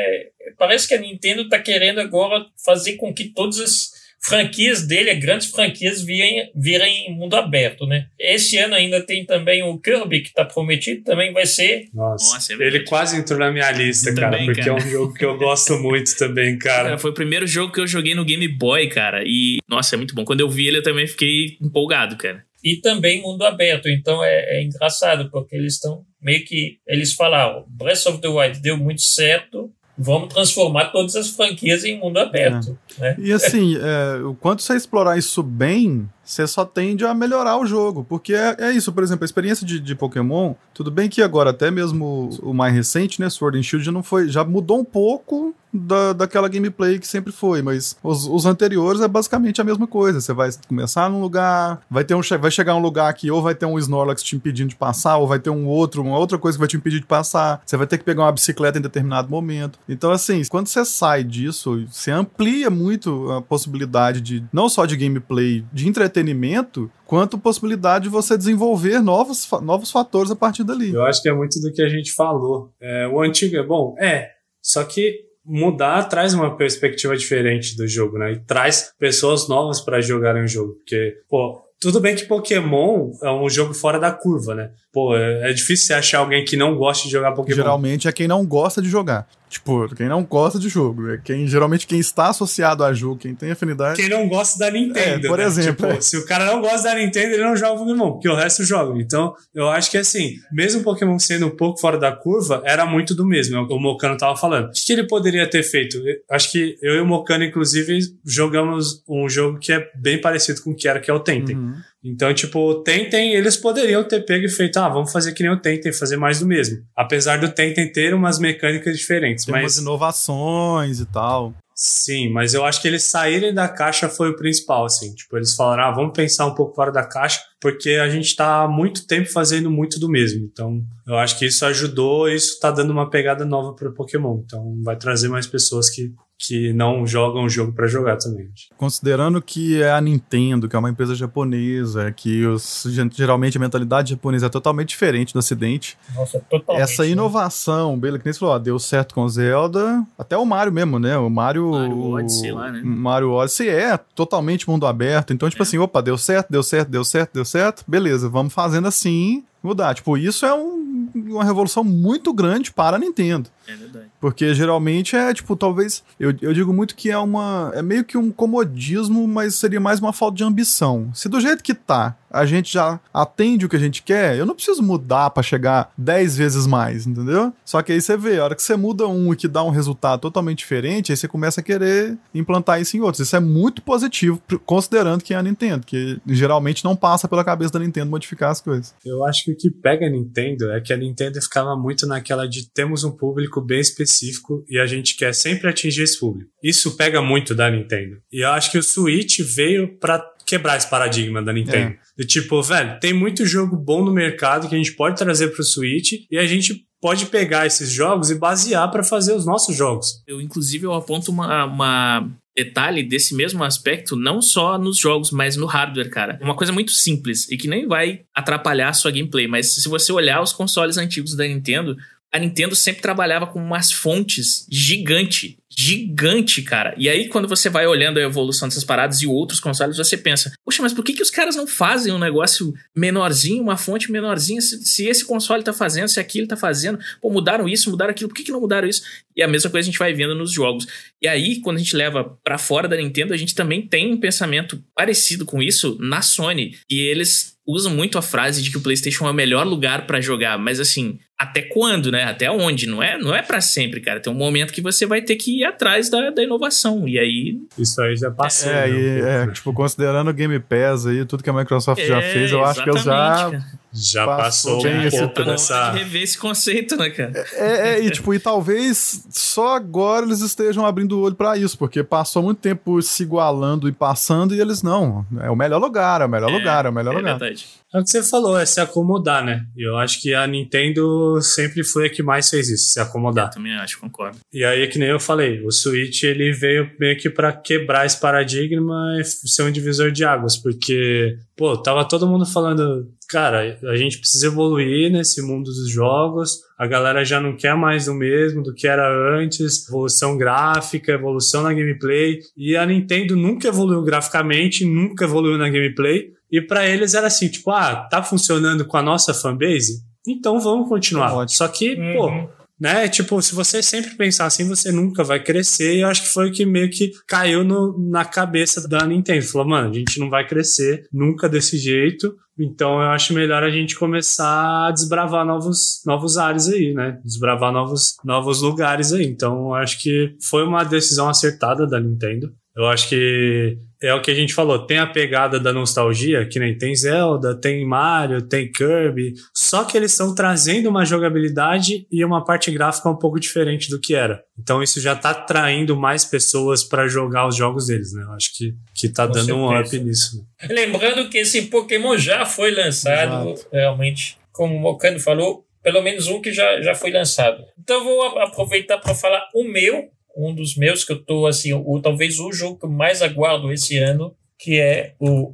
Parece 0.58 0.88
que 0.88 0.94
a 0.94 1.00
Nintendo 1.00 1.44
está 1.44 1.60
querendo 1.60 2.00
agora 2.00 2.46
fazer 2.64 2.96
com 2.98 3.14
que 3.14 3.34
todas 3.34 3.60
as 3.60 4.05
franquias 4.22 4.86
dele, 4.86 5.14
grandes 5.16 5.48
franquias, 5.48 6.02
virem, 6.02 6.52
virem 6.56 7.16
mundo 7.16 7.36
aberto, 7.36 7.86
né? 7.86 8.08
Esse 8.20 8.58
ano 8.58 8.74
ainda 8.74 9.02
tem 9.02 9.26
também 9.26 9.64
o 9.64 9.78
Kirby, 9.80 10.22
que 10.22 10.30
está 10.30 10.44
prometido, 10.44 11.04
também 11.04 11.32
vai 11.32 11.46
ser. 11.46 11.88
Nossa, 11.94 12.34
Nossa, 12.34 12.54
é 12.54 12.56
ele 12.56 12.82
quase 12.82 13.18
entrou 13.18 13.40
na 13.40 13.52
minha 13.52 13.72
lista, 13.72 14.10
Eu 14.10 14.16
cara, 14.16 14.32
também, 14.32 14.46
porque 14.48 14.62
cara. 14.62 14.72
é 14.72 14.76
um 14.76 14.90
jogo 14.90 15.14
que 15.14 15.26
eu 15.26 15.38
gosto 15.38 15.78
muito 15.80 16.18
também, 16.18 16.58
cara. 16.60 16.84
Cara, 16.84 16.98
foi 16.98 17.12
o 17.12 17.14
primeiro 17.14 17.46
jogo 17.46 17.72
que 17.72 17.80
eu 17.80 17.88
joguei 17.88 18.16
no 18.16 18.26
Game 18.26 18.48
Boy, 18.48 18.88
cara. 18.88 19.24
E, 19.26 19.58
nossa, 19.70 19.96
é 19.96 19.98
muito 19.98 20.16
bom. 20.16 20.26
Quando 20.26 20.42
eu 20.42 20.50
vi 20.50 20.68
ele, 20.68 20.78
eu 20.78 20.84
também 20.84 21.08
fiquei 21.08 21.58
empolgado, 21.62 22.18
cara. 22.18 22.44
E 22.64 22.78
também 22.78 23.22
mundo 23.22 23.44
aberto. 23.44 23.88
Então 23.88 24.24
é, 24.24 24.58
é 24.58 24.64
engraçado, 24.64 25.30
porque 25.30 25.56
eles 25.56 25.76
estão 25.76 26.04
meio 26.20 26.44
que. 26.44 26.80
Eles 26.88 27.14
falaram: 27.14 27.64
Breath 27.70 28.08
of 28.08 28.20
the 28.20 28.28
Wild 28.28 28.60
deu 28.60 28.76
muito 28.76 29.04
certo, 29.04 29.72
vamos 29.96 30.34
transformar 30.34 30.86
todas 30.86 31.16
as 31.16 31.30
franquias 31.30 31.86
em 31.86 32.00
mundo 32.00 32.18
aberto. 32.18 32.78
Né? 32.98 33.16
E 33.18 33.32
assim, 33.32 33.78
é, 33.78 34.24
o 34.24 34.34
quanto 34.34 34.62
você 34.62 34.76
explorar 34.76 35.18
isso 35.18 35.42
bem, 35.44 36.10
você 36.24 36.48
só 36.48 36.66
tende 36.66 37.06
a 37.06 37.14
melhorar 37.14 37.58
o 37.58 37.66
jogo. 37.66 38.04
Porque 38.04 38.34
é, 38.34 38.56
é 38.60 38.72
isso, 38.72 38.92
por 38.92 39.04
exemplo, 39.04 39.24
a 39.24 39.26
experiência 39.26 39.66
de, 39.66 39.80
de 39.80 39.96
Pokémon, 39.96 40.54
tudo 40.74 40.90
bem 40.90 41.08
que 41.08 41.22
agora 41.22 41.52
até 41.52 41.70
mesmo 41.70 42.30
o 42.42 42.54
mais 42.54 42.74
recente, 42.74 43.22
né, 43.22 43.30
Sword 43.30 43.58
and 43.60 43.64
Shield, 43.64 43.86
já 43.86 43.92
não 43.92 44.04
foi, 44.04 44.28
já 44.28 44.44
mudou 44.44 44.80
um 44.80 44.86
pouco 44.86 45.56
da, 45.76 46.14
daquela 46.14 46.48
gameplay 46.48 46.98
que 46.98 47.08
sempre 47.08 47.34
foi, 47.34 47.62
mas 47.62 47.98
os, 48.02 48.28
os 48.28 48.46
anteriores 48.46 49.02
é 49.02 49.08
basicamente 49.08 49.60
a 49.60 49.64
mesma 49.64 49.86
coisa. 49.86 50.22
Você 50.22 50.34
vai 50.34 50.50
começar 50.68 51.10
num 51.10 51.22
lugar, 51.22 51.82
vai 51.90 52.04
ter 52.04 52.16
um 52.16 52.22
vai 52.40 52.50
chegar 52.50 52.76
um 52.76 52.80
lugar 52.80 53.14
que 53.14 53.30
ou 53.30 53.42
vai 53.42 53.54
ter 53.54 53.66
um 53.66 53.78
Snorlax 53.78 54.24
te 54.24 54.36
impedindo 54.36 54.70
de 54.70 54.76
passar, 54.76 55.18
ou 55.18 55.28
vai 55.28 55.40
ter 55.40 55.50
um 55.50 55.68
outro, 55.68 56.02
uma 56.02 56.18
outra 56.18 56.38
coisa 56.38 56.58
que 56.58 56.60
vai 56.60 56.68
te 56.68 56.78
impedir 56.78 57.00
de 57.00 57.06
passar. 57.06 57.62
Você 57.66 57.78
vai 57.78 57.86
ter 57.86 57.98
que 57.98 58.04
pegar 58.04 58.24
uma 58.24 58.32
bicicleta 58.32 58.80
em 58.80 58.82
determinado 58.82 59.30
momento. 59.30 59.78
Então, 59.88 60.12
assim, 60.12 60.42
quando 60.50 60.68
você 60.68 60.86
sai 60.86 61.24
disso, 61.24 61.86
você 61.92 62.12
amplia 62.12 62.70
muito 62.70 62.85
a 63.32 63.42
possibilidade 63.42 64.22
de 64.22 64.44
não 64.52 64.70
só 64.70 64.86
de 64.86 64.96
gameplay, 64.96 65.64
de 65.72 65.88
entretenimento, 65.88 66.92
quanto 67.06 67.38
possibilidade 67.38 68.04
de 68.04 68.10
você 68.10 68.38
desenvolver 68.38 69.02
novos, 69.02 69.48
novos 69.62 69.92
fatores 69.92 70.32
a 70.32 70.36
partir 70.36 70.64
dali. 70.64 70.94
Eu 70.94 71.04
acho 71.04 71.22
que 71.22 71.30
é 71.30 71.34
muito 71.34 71.60
do 71.62 71.72
que 71.72 71.82
a 71.82 71.90
gente 71.90 72.12
falou. 72.12 72.72
É, 72.82 73.08
o 73.08 73.22
antigo 73.22 73.56
é 73.58 73.64
bom? 73.64 73.96
É. 74.00 74.32
Só 74.62 74.84
que 74.84 75.26
mudar 75.46 76.04
traz 76.06 76.34
uma 76.34 76.56
perspectiva 76.56 77.16
diferente 77.16 77.78
do 77.78 77.88
jogo, 77.88 78.18
né? 78.18 78.34
E 78.34 78.40
traz 78.40 78.92
pessoas 79.00 79.48
novas 79.48 79.80
para 79.80 80.02
jogarem 80.02 80.44
o 80.44 80.48
jogo. 80.48 80.74
Porque, 80.74 81.18
pô, 81.30 81.62
tudo 81.80 82.00
bem 82.00 82.16
que 82.16 82.26
Pokémon 82.26 83.12
é 83.22 83.32
um 83.32 83.50
jogo 83.50 83.74
fora 83.74 84.00
da 84.00 84.12
curva, 84.12 84.56
né? 84.56 84.72
Pô, 84.96 85.14
é, 85.14 85.50
é 85.50 85.52
difícil 85.52 85.88
você 85.88 85.94
achar 85.94 86.20
alguém 86.20 86.46
que 86.46 86.56
não 86.56 86.74
gosta 86.74 87.04
de 87.04 87.12
jogar 87.12 87.34
Pokémon. 87.34 87.54
Geralmente 87.54 88.08
é 88.08 88.14
quem 88.14 88.30
não 88.30 88.46
gosta 88.46 88.82
de 88.82 88.88
jogar. 88.88 89.28
Tipo, 89.50 89.94
quem 89.94 90.08
não 90.08 90.24
gosta 90.24 90.58
de 90.58 90.70
jogo. 90.70 91.12
É 91.12 91.18
quem, 91.18 91.46
geralmente 91.46 91.86
quem 91.86 92.00
está 92.00 92.30
associado 92.30 92.82
a 92.82 92.94
jogo, 92.94 93.18
quem 93.18 93.36
tem 93.36 93.52
afinidade. 93.52 93.98
Quem 93.98 94.08
não 94.08 94.26
gosta 94.30 94.58
da 94.58 94.72
Nintendo. 94.72 95.28
É, 95.28 95.30
por 95.30 95.38
né? 95.38 95.44
exemplo. 95.44 95.90
Tipo, 95.90 96.02
se 96.02 96.16
o 96.16 96.26
cara 96.26 96.46
não 96.46 96.62
gosta 96.62 96.84
da 96.84 96.96
Nintendo, 96.96 97.34
ele 97.34 97.44
não 97.44 97.58
joga 97.58 97.78
Pokémon, 97.78 98.14
porque 98.14 98.30
o 98.30 98.36
resto 98.36 98.64
joga. 98.64 98.98
Então, 98.98 99.36
eu 99.54 99.68
acho 99.68 99.92
que 99.92 99.98
assim, 99.98 100.36
mesmo 100.50 100.80
o 100.80 100.84
Pokémon 100.86 101.20
sendo 101.20 101.48
um 101.48 101.56
pouco 101.56 101.78
fora 101.78 101.98
da 101.98 102.14
curva, 102.14 102.62
era 102.64 102.86
muito 102.86 103.14
do 103.14 103.26
mesmo. 103.26 103.58
É 103.58 103.60
o 103.60 103.78
Mocano 103.78 104.16
tava 104.16 104.38
falando. 104.38 104.68
O 104.68 104.72
que, 104.72 104.86
que 104.86 104.94
ele 104.94 105.08
poderia 105.08 105.46
ter 105.50 105.64
feito? 105.64 105.98
Eu, 105.98 106.16
acho 106.32 106.50
que 106.52 106.78
eu 106.82 106.96
e 106.96 107.02
o 107.02 107.06
Mocano, 107.06 107.44
inclusive, 107.44 108.00
jogamos 108.26 109.04
um 109.10 109.28
jogo 109.28 109.60
que 109.60 109.74
é 109.74 109.90
bem 109.96 110.22
parecido 110.22 110.62
com 110.62 110.72
o 110.72 110.76
que 110.76 110.88
era, 110.88 111.02
que 111.02 111.12
é 111.12 111.14
o 111.14 111.20
Tentem. 111.20 111.58
Uhum. 111.58 111.76
Então, 112.06 112.32
tipo, 112.34 112.60
o 112.60 112.84
Tentem, 112.84 113.34
eles 113.34 113.58
poderiam 113.58 114.04
ter 114.04 114.24
pego 114.24 114.46
e 114.46 114.50
feito, 114.50 114.78
ah, 114.78 114.88
vamos 114.88 115.12
fazer 115.12 115.34
que 115.34 115.42
nem 115.42 115.52
o 115.52 115.60
Tentem, 115.60 115.92
fazer 115.92 116.18
mais 116.18 116.40
do 116.40 116.46
mesmo. 116.46 116.78
Apesar 116.96 117.40
do 117.40 117.50
Tentem 117.50 117.92
ter 117.92 118.14
umas 118.14 118.38
mecânicas 118.38 118.96
diferentes. 118.96 119.44
Tem 119.44 119.52
mas... 119.52 119.64
umas 119.64 119.78
inovações 119.78 121.00
e 121.00 121.06
tal. 121.08 121.54
Sim, 121.78 122.30
mas 122.30 122.54
eu 122.54 122.64
acho 122.64 122.82
que 122.82 122.88
eles 122.88 123.04
saírem 123.04 123.54
da 123.54 123.68
caixa 123.68 124.08
foi 124.08 124.30
o 124.30 124.36
principal, 124.38 124.86
assim. 124.86 125.14
Tipo, 125.14 125.36
eles 125.36 125.56
falaram, 125.56 125.84
ah, 125.84 125.92
vamos 125.92 126.14
pensar 126.14 126.46
um 126.46 126.56
pouco 126.56 126.74
fora 126.74 126.90
da 126.90 127.04
caixa, 127.04 127.42
porque 127.60 127.92
a 127.92 128.08
gente 128.08 128.28
está 128.28 128.62
há 128.62 128.68
muito 128.68 129.06
tempo 129.06 129.30
fazendo 129.30 129.70
muito 129.70 130.00
do 130.00 130.08
mesmo. 130.08 130.46
Então, 130.46 130.80
eu 131.06 131.18
acho 131.18 131.38
que 131.38 131.46
isso 131.46 131.66
ajudou, 131.66 132.30
isso 132.30 132.54
está 132.54 132.72
dando 132.72 132.92
uma 132.92 133.10
pegada 133.10 133.44
nova 133.44 133.74
para 133.74 133.92
Pokémon. 133.92 134.42
Então, 134.46 134.82
vai 134.84 134.96
trazer 134.96 135.28
mais 135.28 135.48
pessoas 135.48 135.90
que 135.90 136.14
que 136.38 136.74
não 136.74 137.08
jogam 137.08 137.46
o 137.46 137.50
jogo 137.50 137.72
para 137.72 137.88
jogar 137.88 138.18
também. 138.18 138.50
Considerando 138.78 139.42
que 139.42 139.82
é 139.82 139.92
a 139.92 140.02
Nintendo, 140.02 140.68
que 140.68 140.76
é 140.76 140.80
uma 140.80 140.90
empresa 140.90 141.16
japonesa, 141.16 142.12
que 142.12 142.46
os, 142.46 142.86
geralmente 143.12 143.58
a 143.58 143.62
mentalidade 143.62 144.12
japonesa 144.12 144.48
é 144.48 144.50
totalmente 144.50 144.90
diferente 144.90 145.34
do 145.34 145.40
Ocidente. 145.40 145.98
Nossa, 146.14 146.40
totalmente. 146.50 146.84
Essa 146.84 147.04
né? 147.04 147.10
inovação, 147.10 147.94
né? 147.94 148.02
beleza, 148.02 148.20
que 148.20 148.26
nem 148.26 148.34
você 148.34 148.40
falou, 148.40 148.56
ó, 148.56 148.60
deu 148.60 148.78
certo 148.78 149.16
com 149.16 149.22
o 149.22 149.30
Zelda, 149.30 150.06
até 150.18 150.38
o 150.38 150.46
Mario 150.46 150.74
mesmo, 150.74 151.00
né? 151.00 151.18
O 151.18 151.30
Mario. 151.30 151.72
Mario 151.72 152.12
Odyssey 152.12 152.52
lá, 152.52 152.72
né? 152.72 152.82
Mario 152.84 153.32
Odyssey 153.32 153.70
é 153.70 153.98
totalmente 153.98 154.70
mundo 154.70 154.86
aberto. 154.86 155.34
Então, 155.34 155.50
tipo 155.50 155.62
é. 155.62 155.66
assim, 155.66 155.78
opa, 155.78 156.02
deu 156.02 156.18
certo, 156.18 156.52
deu 156.52 156.64
certo, 156.64 156.90
deu 156.90 157.04
certo, 157.04 157.34
deu 157.34 157.46
certo. 157.46 157.84
Beleza, 157.88 158.28
vamos 158.30 158.54
fazendo 158.54 158.88
assim 158.88 159.44
mudar. 159.64 159.96
Tipo, 159.96 160.18
isso 160.18 160.46
é 160.46 160.54
um, 160.54 161.10
uma 161.16 161.44
revolução 161.44 161.84
muito 161.84 162.32
grande 162.34 162.72
para 162.72 162.98
a 162.98 163.00
Nintendo. 163.00 163.50
É 163.68 163.76
verdade. 163.76 164.05
Porque 164.20 164.54
geralmente 164.54 165.16
é, 165.16 165.34
tipo, 165.34 165.56
talvez. 165.56 166.04
Eu, 166.20 166.34
eu 166.42 166.54
digo 166.54 166.74
muito 166.74 166.96
que 166.96 167.12
é 167.12 167.18
uma. 167.18 167.72
É 167.76 167.82
meio 167.82 168.04
que 168.04 168.18
um 168.18 168.32
comodismo, 168.32 169.28
mas 169.28 169.56
seria 169.56 169.80
mais 169.80 170.00
uma 170.00 170.14
falta 170.14 170.38
de 170.38 170.44
ambição. 170.44 171.12
Se 171.14 171.30
do 171.30 171.40
jeito 171.40 171.64
que 171.64 171.74
tá, 171.74 172.16
a 172.36 172.46
gente 172.46 172.74
já 172.74 173.00
atende 173.14 173.66
o 173.66 173.70
que 173.70 173.76
a 173.76 173.80
gente 173.80 174.04
quer, 174.04 174.38
eu 174.38 174.46
não 174.46 174.54
preciso 174.54 174.84
mudar 174.84 175.30
para 175.30 175.42
chegar 175.42 175.92
10 175.98 176.36
vezes 176.36 176.68
mais, 176.68 177.08
entendeu? 177.08 177.54
Só 177.64 177.82
que 177.82 177.94
aí 177.94 178.02
você 178.02 178.18
vê, 178.18 178.38
a 178.38 178.44
hora 178.44 178.56
que 178.56 178.62
você 178.62 178.76
muda 178.76 179.08
um 179.08 179.32
e 179.34 179.38
que 179.38 179.48
dá 179.48 179.64
um 179.64 179.70
resultado 179.70 180.20
totalmente 180.20 180.60
diferente, 180.60 181.12
aí 181.12 181.18
você 181.18 181.28
começa 181.28 181.62
a 181.62 181.64
querer 181.64 182.18
implantar 182.34 182.82
isso 182.82 182.98
em 182.98 183.00
outros. 183.00 183.26
Isso 183.26 183.36
é 183.36 183.40
muito 183.40 183.82
positivo, 183.82 184.42
considerando 184.66 185.24
que 185.24 185.34
é 185.34 185.38
a 185.38 185.42
Nintendo, 185.42 185.86
que 185.86 186.20
geralmente 186.28 186.84
não 186.84 186.96
passa 186.96 187.28
pela 187.28 187.44
cabeça 187.44 187.72
da 187.72 187.80
Nintendo 187.80 188.12
modificar 188.12 188.52
as 188.52 188.60
coisas. 188.60 188.94
Eu 189.06 189.24
acho 189.26 189.46
que 189.46 189.52
o 189.52 189.58
que 189.58 189.70
pega 189.70 190.06
a 190.06 190.10
Nintendo 190.10 190.72
é 190.72 190.82
que 190.82 190.92
a 190.92 190.98
Nintendo 190.98 191.42
ficava 191.42 191.76
muito 191.76 192.06
naquela 192.06 192.48
de 192.48 192.70
temos 192.70 193.04
um 193.06 193.12
público 193.12 193.62
bem 193.62 193.80
específico 193.80 194.66
e 194.70 194.78
a 194.78 194.86
gente 194.86 195.16
quer 195.16 195.34
sempre 195.34 195.70
atingir 195.70 196.04
esse 196.04 196.20
público. 196.20 196.52
Isso 196.62 196.98
pega 196.98 197.22
muito 197.22 197.56
da 197.56 197.72
Nintendo. 197.72 198.18
E 198.32 198.44
eu 198.44 198.50
acho 198.50 198.72
que 198.72 198.78
o 198.78 198.84
Switch 198.84 199.40
veio 199.40 199.98
para 199.98 200.20
quebrar 200.46 200.78
esse 200.78 200.90
paradigma 200.90 201.42
da 201.42 201.52
Nintendo. 201.52 201.96
É. 201.96 201.98
De 202.18 202.26
tipo, 202.26 202.62
velho, 202.62 203.00
tem 203.00 203.14
muito 203.14 203.46
jogo 203.46 203.76
bom 203.76 204.04
no 204.04 204.12
mercado 204.12 204.70
que 204.70 204.76
a 204.76 204.78
gente 204.78 204.94
pode 204.94 205.18
trazer 205.18 205.50
pro 205.50 205.64
Switch 205.64 206.14
e 206.30 206.38
a 206.38 206.46
gente 206.46 206.86
pode 207.02 207.28
pegar 207.28 207.66
esses 207.66 207.92
jogos 207.92 208.30
e 208.32 208.36
basear 208.36 208.90
para 208.90 209.04
fazer 209.04 209.34
os 209.34 209.46
nossos 209.46 209.76
jogos. 209.76 210.24
Eu, 210.26 210.42
inclusive, 210.42 210.86
eu 210.86 210.94
aponto 210.94 211.32
uma, 211.32 211.66
uma 211.66 212.30
detalhe 212.56 213.04
desse 213.04 213.36
mesmo 213.36 213.64
aspecto, 213.64 214.16
não 214.16 214.42
só 214.42 214.78
nos 214.78 214.98
jogos, 214.98 215.30
mas 215.30 215.58
no 215.58 215.66
hardware, 215.66 216.10
cara. 216.10 216.40
Uma 216.42 216.56
coisa 216.56 216.72
muito 216.72 216.92
simples 216.92 217.50
e 217.52 217.58
que 217.58 217.68
nem 217.68 217.86
vai 217.86 218.22
atrapalhar 218.34 218.90
a 218.90 218.94
sua 218.94 219.12
gameplay, 219.12 219.46
mas 219.46 219.76
se 219.76 219.90
você 219.90 220.12
olhar 220.12 220.42
os 220.42 220.54
consoles 220.54 220.98
antigos 220.98 221.36
da 221.36 221.46
Nintendo, 221.46 221.98
a 222.36 222.40
Nintendo 222.40 222.76
sempre 222.76 223.02
trabalhava 223.02 223.48
com 223.48 223.64
umas 223.64 223.94
fontes 223.94 224.68
gigante, 224.70 225.58
gigante, 225.70 226.62
cara. 226.62 226.94
E 226.98 227.08
aí, 227.08 227.30
quando 227.30 227.48
você 227.48 227.70
vai 227.70 227.88
olhando 227.88 228.18
a 228.18 228.24
evolução 228.24 228.68
dessas 228.68 228.84
paradas 228.84 229.22
e 229.22 229.26
outros 229.26 229.62
consoles, 229.62 229.96
você 229.96 230.18
pensa, 230.18 230.52
poxa, 230.66 230.82
mas 230.82 230.92
por 230.92 231.06
que, 231.06 231.14
que 231.14 231.22
os 231.22 231.30
caras 231.30 231.56
não 231.56 231.66
fazem 231.66 232.12
um 232.12 232.20
negócio 232.20 232.74
menorzinho, 232.94 233.64
uma 233.64 233.78
fonte 233.78 234.12
menorzinha, 234.12 234.60
se, 234.60 234.84
se 234.84 235.08
esse 235.08 235.24
console 235.24 235.64
tá 235.64 235.72
fazendo, 235.72 236.10
se 236.10 236.20
aquilo 236.20 236.46
tá 236.46 236.58
fazendo, 236.58 237.00
pô, 237.22 237.30
mudaram 237.30 237.70
isso, 237.70 237.90
mudaram 237.90 238.12
aquilo, 238.12 238.28
por 238.28 238.36
que, 238.36 238.44
que 238.44 238.52
não 238.52 238.60
mudaram 238.60 238.86
isso? 238.86 239.04
E 239.34 239.42
a 239.42 239.48
mesma 239.48 239.70
coisa 239.70 239.86
a 239.86 239.90
gente 239.90 240.00
vai 240.00 240.14
vendo 240.14 240.36
nos 240.36 240.52
jogos. 240.52 240.86
E 241.22 241.30
aí, 241.30 241.62
quando 241.62 241.78
a 241.78 241.80
gente 241.80 241.96
leva 241.96 242.38
para 242.44 242.58
fora 242.58 242.86
da 242.86 242.98
Nintendo, 242.98 243.34
a 243.34 243.38
gente 243.38 243.56
também 243.56 243.88
tem 243.88 244.12
um 244.12 244.20
pensamento 244.20 244.84
parecido 244.94 245.46
com 245.46 245.64
isso 245.64 245.98
na 246.02 246.22
Sony. 246.22 246.78
E 246.90 247.00
eles 247.00 247.56
usam 247.66 247.94
muito 247.94 248.18
a 248.18 248.22
frase 248.22 248.62
de 248.62 248.70
que 248.70 248.78
o 248.78 248.82
PlayStation 248.82 249.26
é 249.26 249.32
o 249.32 249.34
melhor 249.34 249.66
lugar 249.66 250.06
para 250.06 250.22
jogar, 250.22 250.58
mas 250.60 250.80
assim, 250.80 251.18
até 251.38 251.62
quando, 251.62 252.12
né? 252.12 252.24
Até 252.24 252.50
onde? 252.50 252.88
Não 252.88 253.04
é, 253.04 253.18
não 253.18 253.36
é 253.36 253.42
para 253.42 253.60
sempre, 253.60 254.00
cara. 254.00 254.22
Tem 254.22 254.32
um 254.32 254.36
momento 254.36 254.72
que 254.72 254.82
você 254.82 255.06
vai 255.06 255.22
ter 255.22 255.36
que 255.36 255.60
ir 255.60 255.66
atrás 255.66 256.10
da, 256.10 256.30
da 256.30 256.42
inovação. 256.42 257.08
E 257.08 257.20
aí. 257.20 257.60
Isso 257.78 258.02
aí 258.02 258.16
já 258.16 258.32
passou. 258.32 258.72
É, 258.72 258.88
né, 258.88 258.98
e, 258.98 259.22
é 259.22 259.52
tipo, 259.52 259.74
considerando 259.74 260.30
o 260.30 260.34
Game 260.34 260.58
Pass 260.60 261.06
aí, 261.06 261.26
tudo 261.26 261.44
que 261.44 261.50
a 261.50 261.54
Microsoft 261.54 262.02
é, 262.02 262.08
já 262.08 262.22
fez, 262.22 262.52
eu 262.52 262.64
acho 262.64 262.84
que 262.84 262.90
eu 262.90 262.98
já. 262.98 263.12
Cara. 263.12 263.86
Já 263.98 264.26
passou, 264.26 264.82
passou 264.82 264.92
um 264.92 265.10
pouco 265.10 265.34
tá 265.34 265.44
dessa. 265.44 265.92
De 265.92 266.00
rever 266.00 266.22
esse 266.22 266.38
conceito, 266.38 266.98
né, 266.98 267.10
cara? 267.10 267.32
É, 267.54 267.94
é, 267.94 268.04
e 268.04 268.12
tipo, 268.12 268.34
e 268.34 268.40
talvez 268.40 269.26
só 269.30 269.74
agora 269.74 270.26
eles 270.26 270.42
estejam 270.42 270.86
abrindo 270.86 271.18
o 271.18 271.22
olho 271.22 271.36
para 271.36 271.58
isso, 271.58 271.78
porque 271.78 272.04
passou 272.04 272.44
muito 272.44 272.58
tempo 272.58 273.02
se 273.02 273.24
igualando 273.24 273.88
e 273.88 273.94
passando, 273.94 274.54
e 274.54 274.60
eles 274.60 274.84
não. 274.84 275.26
É 275.40 275.50
o 275.50 275.56
melhor 275.56 275.80
lugar, 275.80 276.20
é 276.20 276.26
o 276.26 276.30
melhor 276.30 276.52
é, 276.52 276.58
lugar, 276.58 276.86
é 276.86 276.90
o 276.90 276.94
melhor 276.94 277.14
é 277.14 277.18
lugar. 277.20 277.40
Verdade. 277.40 277.68
É 277.96 278.00
o 278.00 278.04
que 278.04 278.10
você 278.10 278.22
falou, 278.22 278.60
é 278.60 278.66
se 278.66 278.82
acomodar, 278.82 279.42
né? 279.42 279.66
E 279.74 279.88
eu 279.88 279.96
acho 279.96 280.22
que 280.22 280.34
a 280.34 280.46
Nintendo 280.46 281.40
sempre 281.42 281.82
foi 281.82 282.08
a 282.08 282.10
que 282.10 282.22
mais 282.22 282.50
fez 282.50 282.68
isso, 282.68 282.92
se 282.92 283.00
acomodar. 283.00 283.46
Eu 283.46 283.52
também 283.52 283.74
acho, 283.74 284.02
concordo. 284.02 284.38
E 284.52 284.66
aí, 284.66 284.86
que 284.90 285.00
nem 285.00 285.08
eu 285.08 285.20
falei, 285.20 285.66
o 285.66 285.72
Switch 285.72 286.24
ele 286.24 286.52
veio 286.52 286.92
meio 287.00 287.18
que 287.18 287.30
para 287.30 287.54
quebrar 287.54 288.06
esse 288.06 288.20
paradigma 288.20 289.16
e 289.18 289.24
ser 289.24 289.64
um 289.64 289.72
divisor 289.72 290.12
de 290.12 290.26
águas, 290.26 290.58
porque, 290.58 291.38
pô, 291.56 291.78
tava 291.78 292.04
todo 292.04 292.28
mundo 292.28 292.46
falando, 292.46 293.08
cara, 293.30 293.80
a 293.86 293.96
gente 293.96 294.18
precisa 294.18 294.48
evoluir 294.48 295.10
nesse 295.10 295.42
mundo 295.42 295.64
dos 295.64 295.90
jogos, 295.90 296.60
a 296.78 296.86
galera 296.86 297.24
já 297.24 297.40
não 297.40 297.56
quer 297.56 297.78
mais 297.78 298.10
o 298.10 298.14
mesmo 298.14 298.62
do 298.62 298.74
que 298.74 298.88
era 298.88 299.08
antes, 299.38 299.88
evolução 299.88 300.38
gráfica, 300.38 301.14
evolução 301.14 301.64
na 301.64 301.74
gameplay, 301.74 302.42
e 302.58 302.76
a 302.76 302.86
Nintendo 302.86 303.38
nunca 303.38 303.70
evoluiu 303.70 304.04
graficamente, 304.04 304.84
nunca 304.84 305.24
evoluiu 305.24 305.58
na 305.58 305.70
gameplay, 305.70 306.35
e 306.52 306.62
para 306.62 306.88
eles 306.88 307.14
era 307.14 307.28
assim, 307.28 307.48
tipo, 307.48 307.72
ah, 307.72 308.08
tá 308.10 308.22
funcionando 308.24 308.86
com 308.86 308.98
a 308.98 309.02
nossa 309.02 309.34
fanbase? 309.34 310.02
Então 310.28 310.60
vamos 310.60 310.90
continuar. 310.90 311.48
Só 311.48 311.68
que, 311.68 311.94
uhum. 311.94 312.14
pô, 312.16 312.56
né? 312.80 313.08
Tipo, 313.08 313.42
se 313.42 313.56
você 313.56 313.82
sempre 313.82 314.16
pensar 314.16 314.46
assim, 314.46 314.68
você 314.68 314.92
nunca 314.92 315.24
vai 315.24 315.42
crescer. 315.42 315.96
E 315.96 316.02
eu 316.02 316.08
acho 316.08 316.24
que 316.24 316.30
foi 316.30 316.50
o 316.50 316.52
que 316.52 316.66
meio 316.66 316.90
que 316.90 317.12
caiu 317.28 317.64
no, 317.64 317.98
na 318.10 318.26
cabeça 318.26 318.88
da 318.88 319.06
Nintendo. 319.06 319.46
Falou, 319.46 319.68
mano, 319.68 319.90
a 319.90 319.94
gente 319.94 320.20
não 320.20 320.30
vai 320.30 320.46
crescer 320.46 321.08
nunca 321.12 321.48
desse 321.48 321.78
jeito. 321.78 322.36
Então 322.58 323.02
eu 323.02 323.10
acho 323.10 323.34
melhor 323.34 323.64
a 323.64 323.70
gente 323.70 323.96
começar 323.96 324.88
a 324.88 324.92
desbravar 324.92 325.46
novos, 325.46 326.02
novos 326.06 326.38
ares 326.38 326.68
aí, 326.70 326.94
né? 326.94 327.20
Desbravar 327.24 327.72
novos, 327.72 328.16
novos 328.24 328.62
lugares 328.62 329.14
aí. 329.14 329.26
Então 329.26 329.68
eu 329.68 329.74
acho 329.74 330.02
que 330.02 330.36
foi 330.42 330.64
uma 330.64 330.84
decisão 330.84 331.30
acertada 331.30 331.88
da 331.88 332.00
Nintendo. 332.00 332.52
Eu 332.76 332.88
acho 332.88 333.08
que 333.10 333.78
é 334.02 334.14
o 334.14 334.22
que 334.22 334.30
a 334.30 334.36
gente 334.36 334.54
falou, 334.54 334.86
tem 334.86 334.98
a 334.98 335.08
pegada 335.08 335.60
da 335.60 335.72
nostalgia, 335.72 336.46
que 336.46 336.60
nem 336.60 336.78
tem 336.78 336.94
Zelda, 336.96 337.60
tem 337.60 337.86
Mario, 337.88 338.42
tem 338.42 338.70
Kirby, 338.72 339.34
só 339.54 339.84
que 339.86 339.98
eles 339.98 340.12
estão 340.12 340.36
trazendo 340.36 340.90
uma 340.90 341.06
jogabilidade 341.06 342.06
e 342.12 342.24
uma 342.24 342.44
parte 342.44 342.70
gráfica 342.72 343.10
um 343.10 343.16
pouco 343.18 343.40
diferente 343.40 343.90
do 343.90 344.00
que 344.00 344.14
era. 344.14 344.44
Então 344.60 344.84
isso 344.84 345.00
já 345.00 345.14
está 345.14 345.30
atraindo 345.32 345.96
mais 345.96 346.26
pessoas 346.26 346.84
para 346.84 347.08
jogar 347.08 347.48
os 347.48 347.56
jogos 347.56 347.88
deles, 347.88 348.14
né? 348.14 348.24
Eu 348.24 348.34
acho 348.34 348.56
que, 348.56 348.74
que 348.94 349.10
tá 349.10 349.26
Com 349.26 349.34
dando 349.34 349.46
certeza. 349.46 349.62
um 349.66 349.80
up 349.80 350.00
nisso. 350.00 350.38
né? 350.38 350.68
Lembrando 350.70 351.30
que 351.30 351.38
esse 351.38 351.64
Pokémon 351.64 352.18
já 352.18 352.46
foi 352.46 352.72
lançado, 352.72 353.52
Exato. 353.52 353.68
realmente, 353.72 354.38
como 354.52 354.76
o 354.76 354.80
Mocano 354.80 355.20
falou, 355.20 355.66
pelo 355.82 356.02
menos 356.02 356.28
um 356.28 356.42
que 356.42 356.52
já, 356.52 356.82
já 356.82 356.94
foi 356.96 357.12
lançado. 357.12 357.64
Então 357.80 357.98
eu 357.98 358.04
vou 358.04 358.22
aproveitar 358.40 358.98
para 358.98 359.14
falar 359.16 359.48
o 359.54 359.64
meu, 359.64 360.10
um 360.36 360.54
dos 360.54 360.76
meus 360.76 361.04
que 361.04 361.14
eu 361.14 361.24
tô 361.24 361.48
assim, 361.48 361.74
o, 361.74 362.02
talvez 362.02 362.40
o 362.40 362.52
jogo 362.52 362.80
que 362.80 362.86
eu 362.86 362.90
mais 362.90 363.22
aguardo 363.22 363.72
esse 363.72 363.98
ano, 363.98 364.36
que 364.58 364.80
é 364.80 365.16
o 365.20 365.54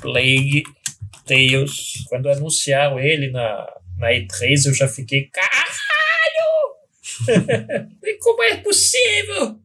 Plague 0.00 0.62
Tales. 1.26 2.04
Quando 2.08 2.28
anunciaram 2.28 2.98
ele 3.00 3.30
na, 3.30 3.66
na 3.98 4.08
E3, 4.12 4.66
eu 4.66 4.74
já 4.74 4.88
fiquei, 4.88 5.28
caralho! 5.28 5.60
E 8.02 8.18
como 8.18 8.42
é 8.42 8.56
possível? 8.56 9.58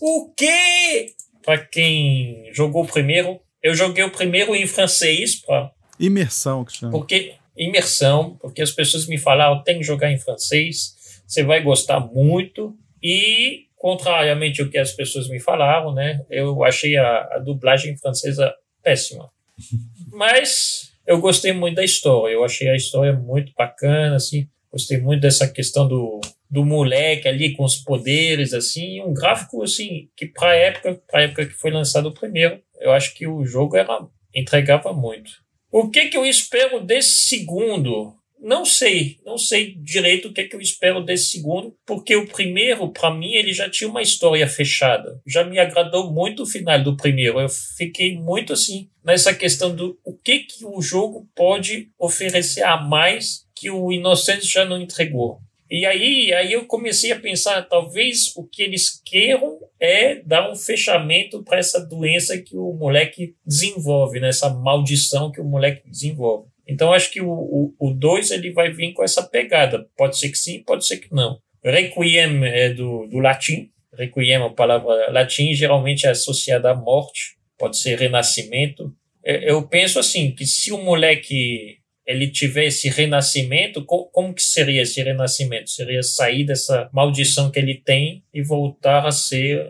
O 0.00 0.32
quê? 0.36 1.12
Para 1.42 1.58
quem 1.58 2.50
jogou 2.52 2.84
o 2.84 2.86
primeiro, 2.86 3.40
eu 3.62 3.74
joguei 3.74 4.04
o 4.04 4.10
primeiro 4.12 4.54
em 4.54 4.66
francês, 4.66 5.34
pra, 5.34 5.72
Imersão 5.98 6.64
que 6.64 6.72
chama. 6.72 6.92
porque 6.92 7.34
imersão, 7.56 8.38
porque 8.40 8.62
as 8.62 8.70
pessoas 8.70 9.06
me 9.06 9.18
falaram 9.18 9.62
tem 9.62 9.78
que 9.78 9.84
jogar 9.84 10.10
em 10.10 10.18
francês, 10.18 10.96
você 11.26 11.42
vai 11.42 11.62
gostar 11.62 12.00
muito 12.00 12.74
e 13.02 13.66
contrariamente 13.80 14.60
ao 14.60 14.68
que 14.68 14.76
as 14.76 14.92
pessoas 14.92 15.26
me 15.26 15.40
falaram, 15.40 15.94
né, 15.94 16.22
eu 16.28 16.62
achei 16.62 16.98
a, 16.98 17.30
a 17.32 17.38
dublagem 17.38 17.96
francesa 17.96 18.54
péssima. 18.82 19.30
Mas 20.12 20.92
eu 21.06 21.18
gostei 21.18 21.54
muito 21.54 21.76
da 21.76 21.84
história, 21.84 22.34
eu 22.34 22.44
achei 22.44 22.68
a 22.68 22.76
história 22.76 23.14
muito 23.14 23.54
bacana, 23.56 24.16
assim, 24.16 24.46
gostei 24.70 24.98
muito 24.98 25.22
dessa 25.22 25.48
questão 25.48 25.88
do, 25.88 26.20
do 26.50 26.62
moleque 26.62 27.26
ali 27.26 27.54
com 27.56 27.64
os 27.64 27.76
poderes, 27.76 28.52
assim, 28.52 29.00
um 29.00 29.14
gráfico, 29.14 29.62
assim, 29.62 30.10
que 30.14 30.26
para 30.26 30.54
época, 30.54 31.00
para 31.10 31.22
época 31.22 31.46
que 31.46 31.54
foi 31.54 31.70
lançado 31.70 32.10
o 32.10 32.14
primeiro, 32.14 32.60
eu 32.78 32.92
acho 32.92 33.14
que 33.14 33.26
o 33.26 33.46
jogo 33.46 33.78
era 33.78 33.98
entregava 34.34 34.92
muito. 34.92 35.30
O 35.72 35.88
que 35.88 36.10
que 36.10 36.18
eu 36.18 36.26
espero 36.26 36.84
desse 36.84 37.28
segundo? 37.28 38.14
Não 38.40 38.64
sei, 38.64 39.18
não 39.24 39.36
sei 39.36 39.74
direito 39.76 40.28
o 40.28 40.32
que 40.32 40.44
que 40.44 40.56
eu 40.56 40.60
espero 40.60 41.04
desse 41.04 41.30
segundo, 41.30 41.76
porque 41.86 42.16
o 42.16 42.26
primeiro, 42.26 42.90
para 42.90 43.14
mim, 43.14 43.34
ele 43.34 43.52
já 43.52 43.68
tinha 43.68 43.88
uma 43.88 44.00
história 44.00 44.48
fechada. 44.48 45.20
Já 45.26 45.44
me 45.44 45.58
agradou 45.58 46.10
muito 46.10 46.42
o 46.42 46.46
final 46.46 46.82
do 46.82 46.96
primeiro. 46.96 47.38
Eu 47.38 47.48
fiquei 47.76 48.16
muito 48.16 48.54
assim 48.54 48.88
nessa 49.04 49.34
questão 49.34 49.74
do 49.74 49.98
o 50.04 50.16
que 50.16 50.40
que 50.40 50.64
o 50.64 50.80
jogo 50.80 51.28
pode 51.34 51.90
oferecer 51.98 52.62
a 52.62 52.80
mais 52.80 53.46
que 53.54 53.70
o 53.70 53.92
Innocence 53.92 54.46
já 54.46 54.64
não 54.64 54.80
entregou. 54.80 55.38
E 55.70 55.86
aí, 55.86 56.32
aí 56.32 56.52
eu 56.52 56.66
comecei 56.66 57.12
a 57.12 57.20
pensar, 57.20 57.62
talvez 57.62 58.34
o 58.34 58.44
que 58.44 58.60
eles 58.60 59.00
queiram 59.04 59.56
é 59.78 60.16
dar 60.16 60.50
um 60.50 60.56
fechamento 60.56 61.44
para 61.44 61.58
essa 61.58 61.78
doença 61.78 62.36
que 62.38 62.56
o 62.56 62.72
moleque 62.72 63.36
desenvolve, 63.46 64.18
né? 64.18 64.30
maldição 64.60 65.30
que 65.30 65.40
o 65.40 65.44
moleque 65.44 65.88
desenvolve. 65.88 66.49
Então 66.70 66.92
acho 66.92 67.10
que 67.10 67.20
o 67.20 67.90
2 67.98 68.30
ele 68.30 68.52
vai 68.52 68.70
vir 68.70 68.92
com 68.92 69.02
essa 69.02 69.22
pegada. 69.22 69.86
Pode 69.96 70.18
ser 70.18 70.28
que 70.30 70.38
sim, 70.38 70.62
pode 70.62 70.86
ser 70.86 70.98
que 70.98 71.12
não. 71.12 71.38
Requiem 71.64 72.44
é 72.46 72.72
do, 72.72 73.06
do 73.06 73.18
latim. 73.18 73.70
Requiem 73.96 74.32
é 74.34 74.38
uma 74.38 74.54
palavra 74.54 75.10
latim, 75.10 75.52
geralmente 75.54 76.06
é 76.06 76.10
associada 76.10 76.70
à 76.70 76.74
morte. 76.74 77.36
Pode 77.58 77.78
ser 77.78 77.98
renascimento. 77.98 78.94
É, 79.24 79.50
Eu 79.50 79.66
penso 79.68 79.98
assim, 79.98 80.30
que 80.34 80.46
se 80.46 80.72
o 80.72 80.78
moleque 80.82 81.76
ele 82.06 82.28
tiver 82.28 82.64
esse 82.66 82.88
renascimento, 82.88 83.84
co- 83.84 84.06
como 84.10 84.32
que 84.34 84.42
seria 84.42 84.82
esse 84.82 85.02
renascimento? 85.02 85.70
Seria 85.70 86.02
sair 86.02 86.44
dessa 86.44 86.88
maldição 86.92 87.50
que 87.50 87.58
ele 87.58 87.74
tem 87.74 88.24
e 88.32 88.42
voltar 88.42 89.06
a 89.06 89.12
ser 89.12 89.68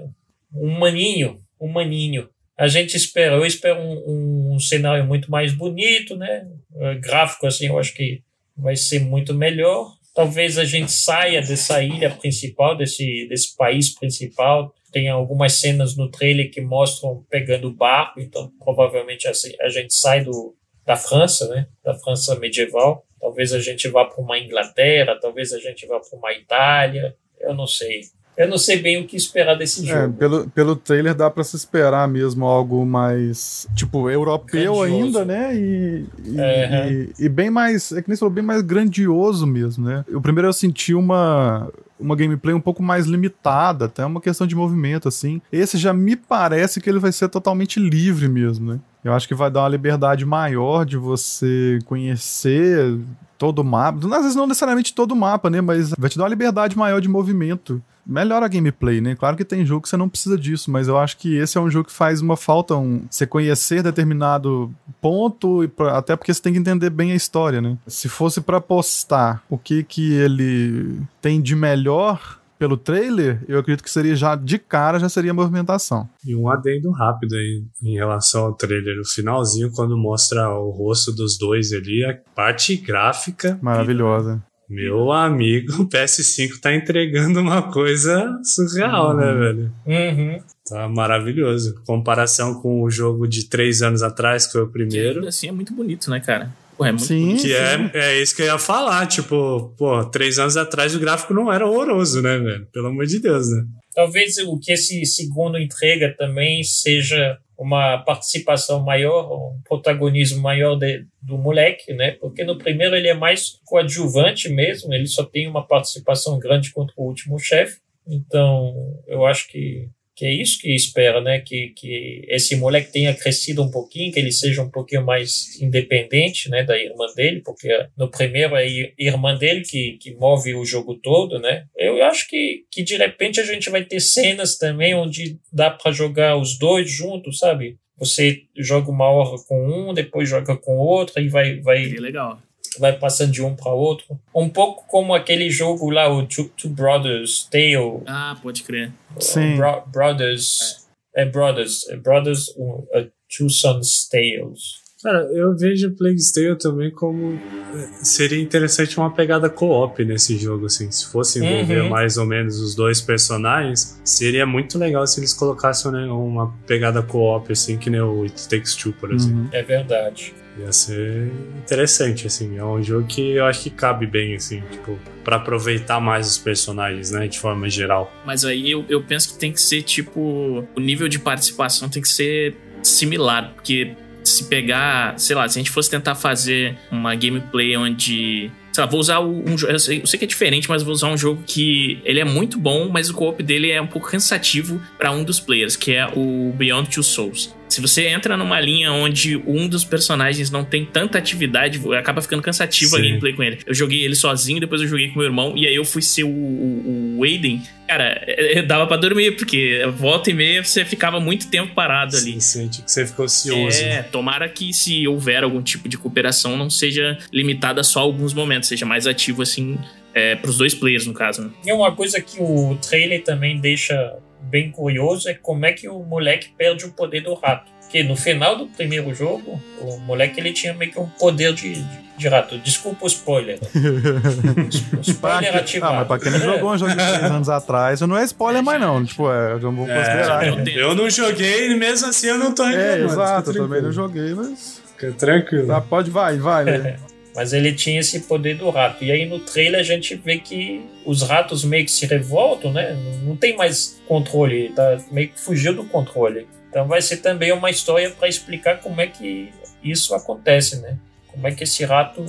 um 0.55 0.79
maninho, 0.79 1.41
um 1.61 1.69
maninho. 1.69 2.29
A 2.61 2.69
gente 2.69 2.95
espera, 2.95 3.37
eu 3.37 3.47
espero 3.47 3.81
um, 3.81 4.53
um 4.53 4.61
cenário 4.61 5.03
muito 5.07 5.31
mais 5.31 5.51
bonito, 5.55 6.15
né? 6.15 6.47
Eh, 6.77 6.95
Gráfico, 6.97 7.47
assim, 7.47 7.69
eu 7.69 7.79
acho 7.79 7.95
que 7.95 8.23
vai 8.55 8.77
ser 8.77 9.01
muito 9.01 9.33
melhor. 9.33 9.95
Talvez 10.15 10.59
a 10.59 10.65
gente 10.67 10.93
saia 10.93 11.41
dessa 11.41 11.83
ilha 11.83 12.11
principal, 12.11 12.77
desse, 12.77 13.27
desse 13.31 13.57
país 13.57 13.95
principal. 13.95 14.75
Tem 14.93 15.09
algumas 15.09 15.55
cenas 15.55 15.97
no 15.97 16.11
trailer 16.11 16.51
que 16.51 16.61
mostram 16.61 17.25
pegando 17.31 17.69
o 17.69 17.73
barco, 17.73 18.21
então 18.21 18.53
provavelmente 18.63 19.27
assim, 19.27 19.55
a 19.59 19.71
gente 19.71 19.95
sai 19.95 20.23
do, 20.23 20.55
da 20.85 20.97
França, 20.97 21.49
né? 21.49 21.67
Da 21.83 21.95
França 21.95 22.39
medieval. 22.39 23.07
Talvez 23.19 23.55
a 23.55 23.61
gente 23.61 23.89
vá 23.89 24.05
para 24.05 24.23
uma 24.23 24.39
Inglaterra, 24.39 25.19
talvez 25.19 25.55
a 25.55 25.59
gente 25.59 25.87
vá 25.87 25.99
para 25.99 26.19
uma 26.19 26.35
Itália. 26.35 27.17
Eu 27.41 27.55
não 27.55 27.67
sei. 27.67 28.03
Eu 28.41 28.49
não 28.49 28.57
sei 28.57 28.81
bem 28.81 28.99
o 29.03 29.07
que 29.07 29.17
esperar 29.17 29.55
desse 29.55 29.89
É, 29.91 30.03
jogo. 30.05 30.15
pelo, 30.15 30.49
pelo 30.51 30.75
trailer 30.77 31.15
dá 31.15 31.29
pra 31.31 31.45
se 31.45 31.57
esperar 31.57 32.09
mesmo 32.09 32.47
algo 32.47 32.87
mais, 32.87 33.69
tipo, 33.75 34.09
europeu 34.09 34.77
Grandioso. 34.77 34.85
ainda, 35.19 35.25
né? 35.27 35.55
E, 35.55 36.07
e, 36.25 36.41
Aham. 36.41 36.91
e- 36.91 37.13
e 37.19 37.29
bem 37.29 37.51
mais, 37.51 37.93
é 37.93 38.01
que 38.01 38.09
nem 38.09 38.17
você 38.17 38.21
falou, 38.21 38.33
bem 38.33 38.43
mais 38.45 38.63
grandioso 38.63 39.47
mesmo, 39.47 39.85
né? 39.85 40.05
O 40.13 40.21
primeiro 40.23 40.49
eu 40.49 40.53
senti 40.55 40.95
uma, 40.95 41.69
uma 41.99 42.17
gameplay 42.17 42.55
um 42.55 42.61
pouco 42.61 42.83
mais 42.83 43.05
limitada, 43.07 43.85
até 43.85 44.07
uma 44.07 44.21
questão 44.23 44.47
de 44.47 44.55
movimento, 44.57 45.07
assim. 45.07 45.43
Esse 45.53 45.77
já 45.77 45.93
me 45.93 46.17
parece 46.17 46.81
que 46.81 46.89
ele 46.89 46.99
vai 46.99 47.13
ser 47.13 47.29
totalmente 47.29 47.79
livre 47.79 48.27
mesmo, 48.27 48.73
né? 48.73 48.81
Eu 49.05 49.13
acho 49.13 49.29
que 49.29 49.35
vai 49.35 49.51
dar 49.51 49.61
uma 49.65 49.69
liberdade 49.69 50.25
maior 50.25 50.87
de 50.87 50.97
você 50.97 51.79
conhecer 51.85 52.99
todo 53.39 53.61
o 53.61 53.65
mapa. 53.65 53.99
Às 54.15 54.23
vezes 54.23 54.37
não 54.37 54.47
necessariamente 54.47 54.95
todo 54.95 55.13
o 55.13 55.17
mapa, 55.17 55.49
né? 55.49 55.61
Mas 55.61 55.91
vai 55.99 56.11
te 56.11 56.17
dar 56.19 56.25
uma 56.25 56.31
liberdade 56.31 56.77
maior 56.77 57.01
de 57.01 57.09
movimento. 57.09 57.83
Melhora 58.11 58.47
a 58.47 58.49
gameplay, 58.49 59.01
né? 59.01 59.15
Claro 59.15 59.37
que 59.37 59.45
tem 59.45 59.65
jogo 59.65 59.83
que 59.83 59.89
você 59.89 59.97
não 59.97 60.09
precisa 60.09 60.37
disso, 60.37 60.71
mas 60.71 60.89
eu 60.89 60.99
acho 60.99 61.17
que 61.17 61.37
esse 61.37 61.57
é 61.57 61.61
um 61.61 61.71
jogo 61.71 61.87
que 61.89 61.93
faz 61.95 62.21
uma 62.21 62.37
falta, 62.37 62.75
um, 62.77 63.03
você 63.09 63.27
conhecer 63.27 63.83
determinado 63.83 64.71
ponto, 65.01 65.63
e 65.65 65.69
pra- 65.69 65.97
até 65.97 66.17
porque 66.17 66.35
você 66.35 66.43
tem 66.43 66.53
que 66.53 66.59
entender 66.59 66.91
bem 66.91 67.13
a 67.13 67.15
história, 67.15 67.61
né? 67.61 67.79
Se 67.87 68.09
fosse 68.09 68.41
pra 68.41 68.61
postar 68.61 69.43
o 69.49 69.57
que 69.57 69.85
que 69.85 70.13
ele 70.13 71.01
tem 71.23 71.41
de 71.41 71.55
melhor 71.55 72.39
pelo 72.59 72.77
trailer, 72.77 73.43
eu 73.49 73.59
acredito 73.59 73.83
que 73.83 73.91
seria 73.91 74.15
já 74.15 74.35
de 74.37 74.59
cara 74.59 74.99
já 74.99 75.09
seria 75.09 75.31
a 75.31 75.35
movimentação. 75.35 76.07
E 76.27 76.37
um 76.37 76.47
adendo 76.51 76.91
rápido 76.91 77.35
aí 77.35 77.65
em 77.83 77.95
relação 77.95 78.43
ao 78.45 78.53
trailer. 78.53 79.01
O 79.01 79.05
finalzinho, 79.07 79.71
quando 79.73 79.97
mostra 79.97 80.47
o 80.51 80.69
rosto 80.71 81.11
dos 81.11 81.39
dois 81.39 81.73
ali, 81.73 82.05
a 82.05 82.19
parte 82.37 82.77
gráfica. 82.77 83.59
Maravilhosa. 83.63 84.43
Meu 84.71 85.11
amigo, 85.11 85.83
o 85.83 85.89
PS5 85.89 86.61
tá 86.61 86.73
entregando 86.73 87.41
uma 87.41 87.61
coisa 87.73 88.39
surreal, 88.45 89.17
né, 89.17 89.33
velho? 89.35 89.73
Uhum. 89.85 90.41
Tá 90.69 90.89
maravilhoso. 90.89 91.75
Comparação 91.85 92.55
com 92.61 92.83
o 92.83 92.89
jogo 92.91 93.27
de 93.27 93.49
três 93.49 93.83
anos 93.83 94.01
atrás, 94.03 94.47
que 94.47 94.53
foi 94.53 94.63
o 94.63 94.67
Que 94.67 94.73
primeiro. 94.75 95.17
ainda 95.19 95.29
assim 95.29 95.49
é 95.49 95.53
muito 95.53 95.75
bonito, 95.75 96.09
né, 96.09 96.21
cara? 96.21 96.55
Pô, 96.79 96.85
é 96.85 96.93
muito 96.93 97.05
Sim. 97.05 97.21
bonito. 97.27 97.43
Que 97.43 97.53
é, 97.53 97.91
é 97.95 98.23
isso 98.23 98.35
que 98.37 98.43
eu 98.43 98.47
ia 98.47 98.59
falar. 98.59 99.07
Tipo, 99.07 99.75
pô, 99.77 100.05
três 100.05 100.39
anos 100.39 100.57
atrás 100.57 100.95
o 100.95 101.01
gráfico 101.01 101.35
não 101.35 101.53
era 101.53 101.67
horroroso, 101.67 102.23
né, 102.23 102.39
velho? 102.39 102.67
Pelo 102.73 102.87
amor 102.87 103.07
de 103.07 103.19
Deus, 103.19 103.51
né? 103.51 103.65
Talvez 103.93 104.39
o 104.39 104.57
que 104.57 104.73
esse 104.73 105.05
segundo 105.05 105.59
entrega 105.59 106.15
também 106.17 106.63
seja 106.63 107.37
uma 107.61 107.99
participação 107.99 108.83
maior, 108.83 109.31
um 109.31 109.61
protagonismo 109.69 110.41
maior 110.41 110.77
de, 110.77 111.05
do 111.21 111.37
moleque, 111.37 111.93
né? 111.93 112.13
Porque 112.13 112.43
no 112.43 112.57
primeiro 112.57 112.97
ele 112.97 113.09
é 113.09 113.13
mais 113.13 113.61
coadjuvante 113.67 114.49
mesmo, 114.49 114.95
ele 114.95 115.07
só 115.07 115.25
tem 115.25 115.47
uma 115.47 115.67
participação 115.67 116.39
grande 116.39 116.73
contra 116.73 116.95
o 116.97 117.05
último 117.05 117.39
chefe. 117.39 117.79
Então, 118.07 118.99
eu 119.07 119.27
acho 119.27 119.47
que, 119.49 119.91
que 120.21 120.27
é 120.27 120.35
isso 120.35 120.61
que 120.61 120.75
espera, 120.75 121.19
né? 121.23 121.41
Que, 121.41 121.69
que 121.69 122.27
esse 122.29 122.55
moleque 122.55 122.93
tenha 122.93 123.15
crescido 123.15 123.63
um 123.63 123.71
pouquinho, 123.71 124.13
que 124.13 124.19
ele 124.19 124.31
seja 124.31 124.61
um 124.61 124.69
pouquinho 124.69 125.03
mais 125.03 125.59
independente, 125.63 126.51
né? 126.51 126.63
Da 126.63 126.77
irmã 126.77 127.07
dele, 127.17 127.41
porque 127.43 127.87
no 127.97 128.11
primeiro 128.11 128.55
é 128.55 128.65
a 128.65 128.93
irmã 128.99 129.35
dele 129.35 129.63
que, 129.63 129.97
que 129.99 130.13
move 130.17 130.55
o 130.55 130.63
jogo 130.67 130.97
todo, 130.97 131.39
né? 131.39 131.65
Eu 131.75 132.05
acho 132.05 132.29
que, 132.29 132.67
que 132.71 132.83
de 132.83 132.99
repente 132.99 133.41
a 133.41 133.45
gente 133.45 133.71
vai 133.71 133.83
ter 133.83 133.99
cenas 133.99 134.59
também 134.59 134.95
onde 134.95 135.39
dá 135.51 135.71
para 135.71 135.91
jogar 135.91 136.37
os 136.37 136.59
dois 136.59 136.91
juntos, 136.91 137.39
sabe? 137.39 137.79
Você 137.97 138.43
joga 138.59 138.91
uma 138.91 139.09
hora 139.09 139.39
com 139.49 139.89
um, 139.91 139.95
depois 139.95 140.29
joga 140.29 140.55
com 140.55 140.77
outro 140.77 141.19
e 141.19 141.31
vai, 141.31 141.61
vai, 141.61 141.87
legal. 141.87 142.43
Vai 142.79 142.97
passando 142.99 143.33
de 143.33 143.43
um 143.43 143.55
para 143.57 143.73
outro. 143.73 144.19
Um 144.35 144.49
pouco 144.49 144.85
como 144.89 145.15
aquele 145.15 145.51
jogo 145.51 145.91
lá, 145.91 146.09
o 146.09 146.27
Two, 146.27 146.51
Two 146.57 146.71
Brothers 146.71 147.49
Tale. 147.51 148.03
Ah, 148.07 148.37
pode 148.43 148.63
crer. 148.63 148.93
Sim. 149.19 149.57
Bro- 149.57 149.83
Brothers. 149.87 150.87
É 151.15 151.25
Brothers. 151.25 151.89
É 151.89 151.97
Brothers, 151.97 152.49
um, 152.57 152.71
uh, 152.95 153.11
Two 153.37 153.51
Sons 153.51 154.09
Tales. 154.09 154.81
Cara, 155.03 155.21
eu 155.33 155.57
vejo 155.57 155.91
Plague 155.97 156.21
Tale 156.33 156.57
também 156.59 156.91
como 156.91 157.33
é, 157.75 158.05
seria 158.05 158.39
interessante 158.39 158.99
uma 158.99 159.11
pegada 159.11 159.49
co-op 159.49 160.05
nesse 160.05 160.37
jogo, 160.37 160.67
assim. 160.67 160.91
Se 160.91 161.07
fosse 161.11 161.39
envolver 161.43 161.81
Uhum. 161.85 161.89
mais 161.89 162.19
ou 162.19 162.27
menos 162.27 162.61
os 162.61 162.75
dois 162.75 163.01
personagens, 163.01 163.99
seria 164.05 164.45
muito 164.45 164.79
legal 164.79 165.07
se 165.07 165.19
eles 165.19 165.33
colocassem 165.33 165.91
né, 165.91 166.05
uma 166.05 166.53
pegada 166.67 167.03
co-op, 167.03 167.51
assim, 167.51 167.79
que 167.79 167.89
nem 167.89 168.03
o 168.03 168.25
It 168.25 168.47
Takes 168.47 168.75
Two, 168.77 168.93
por 168.93 169.11
exemplo. 169.13 169.39
Uhum. 169.45 169.49
É 169.53 169.63
verdade. 169.63 170.35
Ia 170.61 170.73
ser 170.73 171.31
interessante, 171.57 172.27
assim. 172.27 172.59
É 172.59 172.65
um 172.65 172.83
jogo 172.83 173.07
que 173.07 173.33
eu 173.33 173.47
acho 173.47 173.63
que 173.63 173.71
cabe 173.71 174.07
bem, 174.07 174.35
assim, 174.35 174.63
tipo, 174.71 174.99
pra 175.25 175.37
aproveitar 175.37 176.01
mais 176.01 176.29
os 176.29 176.39
personagens, 176.39 177.11
né, 177.11 177.27
de 177.29 177.39
forma 177.39 177.69
geral. 177.69 178.13
Mas 178.25 178.45
aí 178.45 178.71
eu, 178.71 178.85
eu 178.89 179.03
penso 179.03 179.33
que 179.33 179.39
tem 179.39 179.53
que 179.53 179.61
ser 179.61 179.83
tipo. 179.83 180.67
O 180.75 180.81
nível 180.81 181.09
de 181.09 181.19
participação 181.19 181.89
tem 181.89 182.03
que 182.03 182.09
ser 182.09 182.57
similar, 182.83 183.53
porque 183.55 183.95
se 184.25 184.45
pegar, 184.45 185.19
sei 185.19 185.35
lá, 185.35 185.49
se 185.49 185.59
a 185.59 185.61
gente 185.61 185.71
fosse 185.71 185.91
tentar 185.91 186.15
fazer 186.15 186.77
uma 186.91 187.15
gameplay 187.15 187.77
onde. 187.77 188.51
Sei 188.73 188.85
lá, 188.85 188.89
vou 188.89 189.01
usar 189.01 189.21
um 189.21 189.59
jogo. 189.59 189.73
Eu 189.73 189.79
sei, 189.79 190.01
eu 190.03 190.07
sei 190.07 190.19
que 190.19 190.25
é 190.25 190.29
diferente, 190.29 190.69
mas 190.69 190.83
vou 190.83 190.93
usar 190.93 191.09
um 191.09 191.17
jogo 191.17 191.43
que 191.47 192.01
ele 192.05 192.21
é 192.21 192.25
muito 192.25 192.59
bom, 192.59 192.89
mas 192.89 193.11
o 193.11 193.15
co-op 193.15 193.43
dele 193.43 193.71
é 193.71 193.81
um 193.81 193.87
pouco 193.87 194.09
cansativo 194.09 194.81
pra 194.97 195.11
um 195.11 195.25
dos 195.25 195.41
players, 195.41 195.75
que 195.75 195.93
é 195.93 196.07
o 196.07 196.53
Beyond 196.57 196.91
Two 196.91 197.03
Souls. 197.03 197.55
Se 197.71 197.81
você 197.81 198.09
entra 198.09 198.37
numa 198.37 198.61
linha 198.61 198.93
onde 198.93 199.37
um 199.47 199.69
dos 199.69 199.85
personagens 199.85 200.51
não 200.51 200.65
tem 200.65 200.85
tanta 200.85 201.17
atividade, 201.19 201.81
acaba 201.97 202.21
ficando 202.21 202.43
cansativo 202.43 202.97
a 202.97 202.99
Sim. 202.99 203.07
gameplay 203.07 203.33
com 203.33 203.43
ele. 203.43 203.59
Eu 203.65 203.73
joguei 203.75 204.03
ele 204.03 204.17
sozinho, 204.17 204.59
depois 204.61 204.83
eu 204.83 204.89
joguei 204.89 205.09
com 205.09 205.19
meu 205.21 205.27
irmão, 205.29 205.55
e 205.57 205.67
aí 205.67 205.75
eu 205.75 205.85
fui 205.85 206.03
ser 206.03 206.25
o, 206.25 206.29
o, 206.29 207.19
o 207.19 207.25
Aiden. 207.25 207.63
Cara, 207.87 208.23
é- 208.27 208.59
é- 208.59 208.63
dava 208.63 208.87
pra 208.87 208.97
dormir, 208.97 209.37
porque 209.37 209.81
volta 209.97 210.31
e 210.31 210.35
meia 210.35 210.63
você 210.65 210.85
ficava 210.85 211.21
muito 211.21 211.49
tempo 211.49 211.75
parado 211.75 212.17
ali. 212.17 212.35
Você 212.41 212.59
sente 212.59 212.83
que 212.83 212.91
você 212.91 213.07
ficou 213.07 213.25
ansioso. 213.25 213.81
É, 213.83 214.03
tomara 214.03 214.49
que 214.49 214.73
se 214.73 215.07
houver 215.07 215.43
algum 215.45 215.63
tipo 215.63 215.89
de 215.89 215.97
cooperação 215.97 216.57
não 216.57 216.69
seja 216.71 217.19
limitada 217.33 217.83
só 217.85 218.01
a 218.01 218.03
alguns 218.03 218.35
momentos, 218.35 218.69
seja 218.69 218.85
mais 218.87 219.07
ativo 219.07 219.43
assim 219.43 219.79
é, 220.13 220.35
pros 220.35 220.59
dois 220.59 220.75
players, 220.75 221.07
no 221.07 221.13
caso. 221.15 221.43
Né? 221.43 221.51
E 221.67 221.73
uma 221.73 221.93
coisa 221.95 222.21
que 222.21 222.41
o 222.41 222.77
trailer 222.81 223.23
também 223.23 223.59
deixa 223.61 224.15
bem 224.43 224.71
curioso 224.71 225.29
é 225.29 225.35
como 225.35 225.67
é 225.67 225.73
que 225.73 225.89
o 225.89 226.01
moleque 226.01 226.53
perde 226.57 226.85
o 226.85 226.93
poder 226.93 227.23
do 227.23 227.35
rato. 227.35 227.71
Porque 227.81 228.05
no 228.05 228.15
final 228.15 228.57
do 228.57 228.67
primeiro 228.69 229.13
jogo, 229.13 229.61
o 229.81 229.99
moleque 229.99 230.39
ele 230.39 230.53
tinha 230.53 230.73
meio 230.73 230.93
que 230.93 231.01
um 231.01 231.09
poder 231.09 231.53
de, 231.53 231.75
de, 231.75 232.01
de 232.17 232.29
rato. 232.29 232.57
Desculpa 232.59 233.05
o 233.05 233.09
spoiler. 233.09 233.59
Spoiler 235.03 235.57
ativado. 235.57 235.95
Ah, 235.95 235.97
mas 235.97 236.07
pra 236.07 236.19
quem 236.21 236.31
não 236.31 236.39
jogou 236.39 236.73
um 236.73 236.79
jogo 236.79 236.93
de 236.93 236.97
3 236.97 237.23
anos 237.25 237.49
atrás, 237.49 238.01
não 238.03 238.17
é 238.17 238.23
spoiler 238.23 238.63
mais 238.63 238.81
não. 238.81 239.05
Tipo, 239.05 239.29
é, 239.33 239.55
eu 239.55 239.61
já 239.61 239.69
vou 239.71 239.87
considerar. 239.89 240.47
eu 240.47 240.57
né? 240.57 240.65
eu 240.69 240.95
não 240.95 241.11
joguei 241.11 241.73
e 241.73 241.75
mesmo 241.75 242.07
assim 242.07 242.29
eu 242.29 242.39
não 242.39 242.55
tô 242.55 242.63
reclamando. 242.63 243.03
É, 243.03 243.05
exato, 243.05 243.51
eu 243.51 243.55
também 243.55 243.83
não 243.83 243.91
joguei, 243.91 244.35
mas. 244.35 244.81
Fica 244.97 245.13
tranquilo. 245.13 245.67
Tá, 245.67 245.81
pode, 245.81 246.11
vai, 246.11 246.37
vai, 246.39 246.65
né? 246.65 246.97
Mas 247.35 247.53
ele 247.53 247.73
tinha 247.73 248.01
esse 248.01 248.21
poder 248.21 248.57
do 248.57 248.69
rato. 248.71 249.05
E 249.05 249.13
aí 249.13 249.25
no 249.27 249.39
trailer 249.39 249.81
a 249.81 249.85
gente 249.85 250.15
vê 250.17 250.39
que 250.39 250.85
os 251.07 251.23
ratos 251.23 251.65
meio 251.65 251.85
que 251.85 251.91
se 251.93 252.05
revoltam, 252.07 252.73
né? 252.73 252.97
Não- 253.25 253.37
tem 253.37 253.57
mais 253.57 254.01
controle, 254.09 254.71
tá 254.75 254.99
meio 255.13 255.29
que 255.29 255.39
fugiu 255.41 255.73
do 255.75 255.85
controle. 255.85 256.47
Então 256.69 256.87
vai 256.89 257.01
ser 257.01 257.19
também 257.19 257.53
uma 257.53 257.71
história 257.71 258.11
para 258.11 258.29
explicar 258.29 258.81
como 258.81 259.01
é 259.01 259.07
que 259.07 259.51
isso 259.83 260.15
acontece, 260.15 260.77
né? 260.81 260.97
Como 261.29 261.47
é 261.47 261.53
que 261.53 261.63
esse 261.65 261.85
rato 261.85 262.25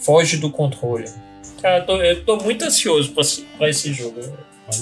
foge 0.00 0.36
do 0.36 0.50
controle. 0.50 1.06
Cara, 1.62 1.78
eu 1.78 1.86
tô, 1.86 1.96
eu 2.02 2.24
tô 2.24 2.36
muito 2.36 2.64
ansioso 2.64 3.14
para 3.58 3.68
esse 3.70 3.92
jogo. 3.92 4.20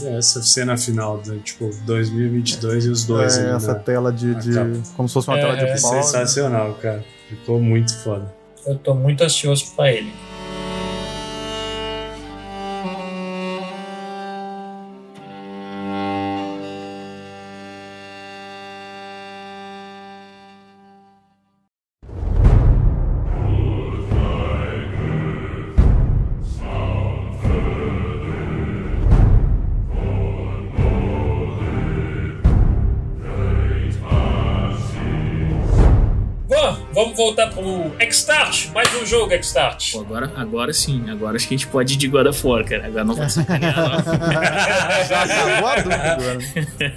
Olha 0.02 0.16
essa 0.16 0.42
cena 0.42 0.76
final, 0.76 1.22
né? 1.26 1.38
tipo, 1.44 1.70
2022 1.86 2.86
e 2.86 2.88
os 2.88 3.04
dois. 3.04 3.36
É, 3.36 3.42
ali, 3.42 3.56
essa 3.56 3.74
né? 3.74 3.82
tela 3.84 4.12
de. 4.12 4.34
de- 4.34 4.82
como 4.96 5.08
se 5.08 5.12
fosse 5.14 5.28
uma 5.28 5.38
É, 5.38 5.40
tela 5.42 5.56
de 5.56 5.64
é 5.64 5.68
É 5.74 5.80
pau. 5.80 5.94
né? 5.94 6.02
sensacional, 6.02 6.74
cara. 6.74 7.04
Ficou 7.28 7.60
muito 7.60 7.94
foda. 8.02 8.34
Eu 8.66 8.78
tô 8.78 8.94
muito 8.94 9.22
ansioso 9.22 9.72
para 9.76 9.92
ele. 9.92 10.12
Um 39.04 39.06
jogo 39.06 39.32
X-Start. 39.34 39.92
Pô, 39.92 40.00
agora, 40.00 40.32
agora 40.34 40.72
sim, 40.72 41.10
agora 41.10 41.36
acho 41.36 41.46
que 41.46 41.54
a 41.54 41.58
gente 41.58 41.66
pode 41.66 41.92
ir 41.92 41.96
de 41.98 42.08
God 42.08 42.26
of 42.26 42.46
War, 42.46 42.64
cara. 42.64 42.86
Agora 42.86 43.04
não 43.04 43.14
vou 43.14 43.28
sacanear, 43.28 43.76
não. 43.76 44.02
Já 45.06 45.22
acabou 45.24 45.68
a 45.68 45.76
dúvida. 45.76 46.94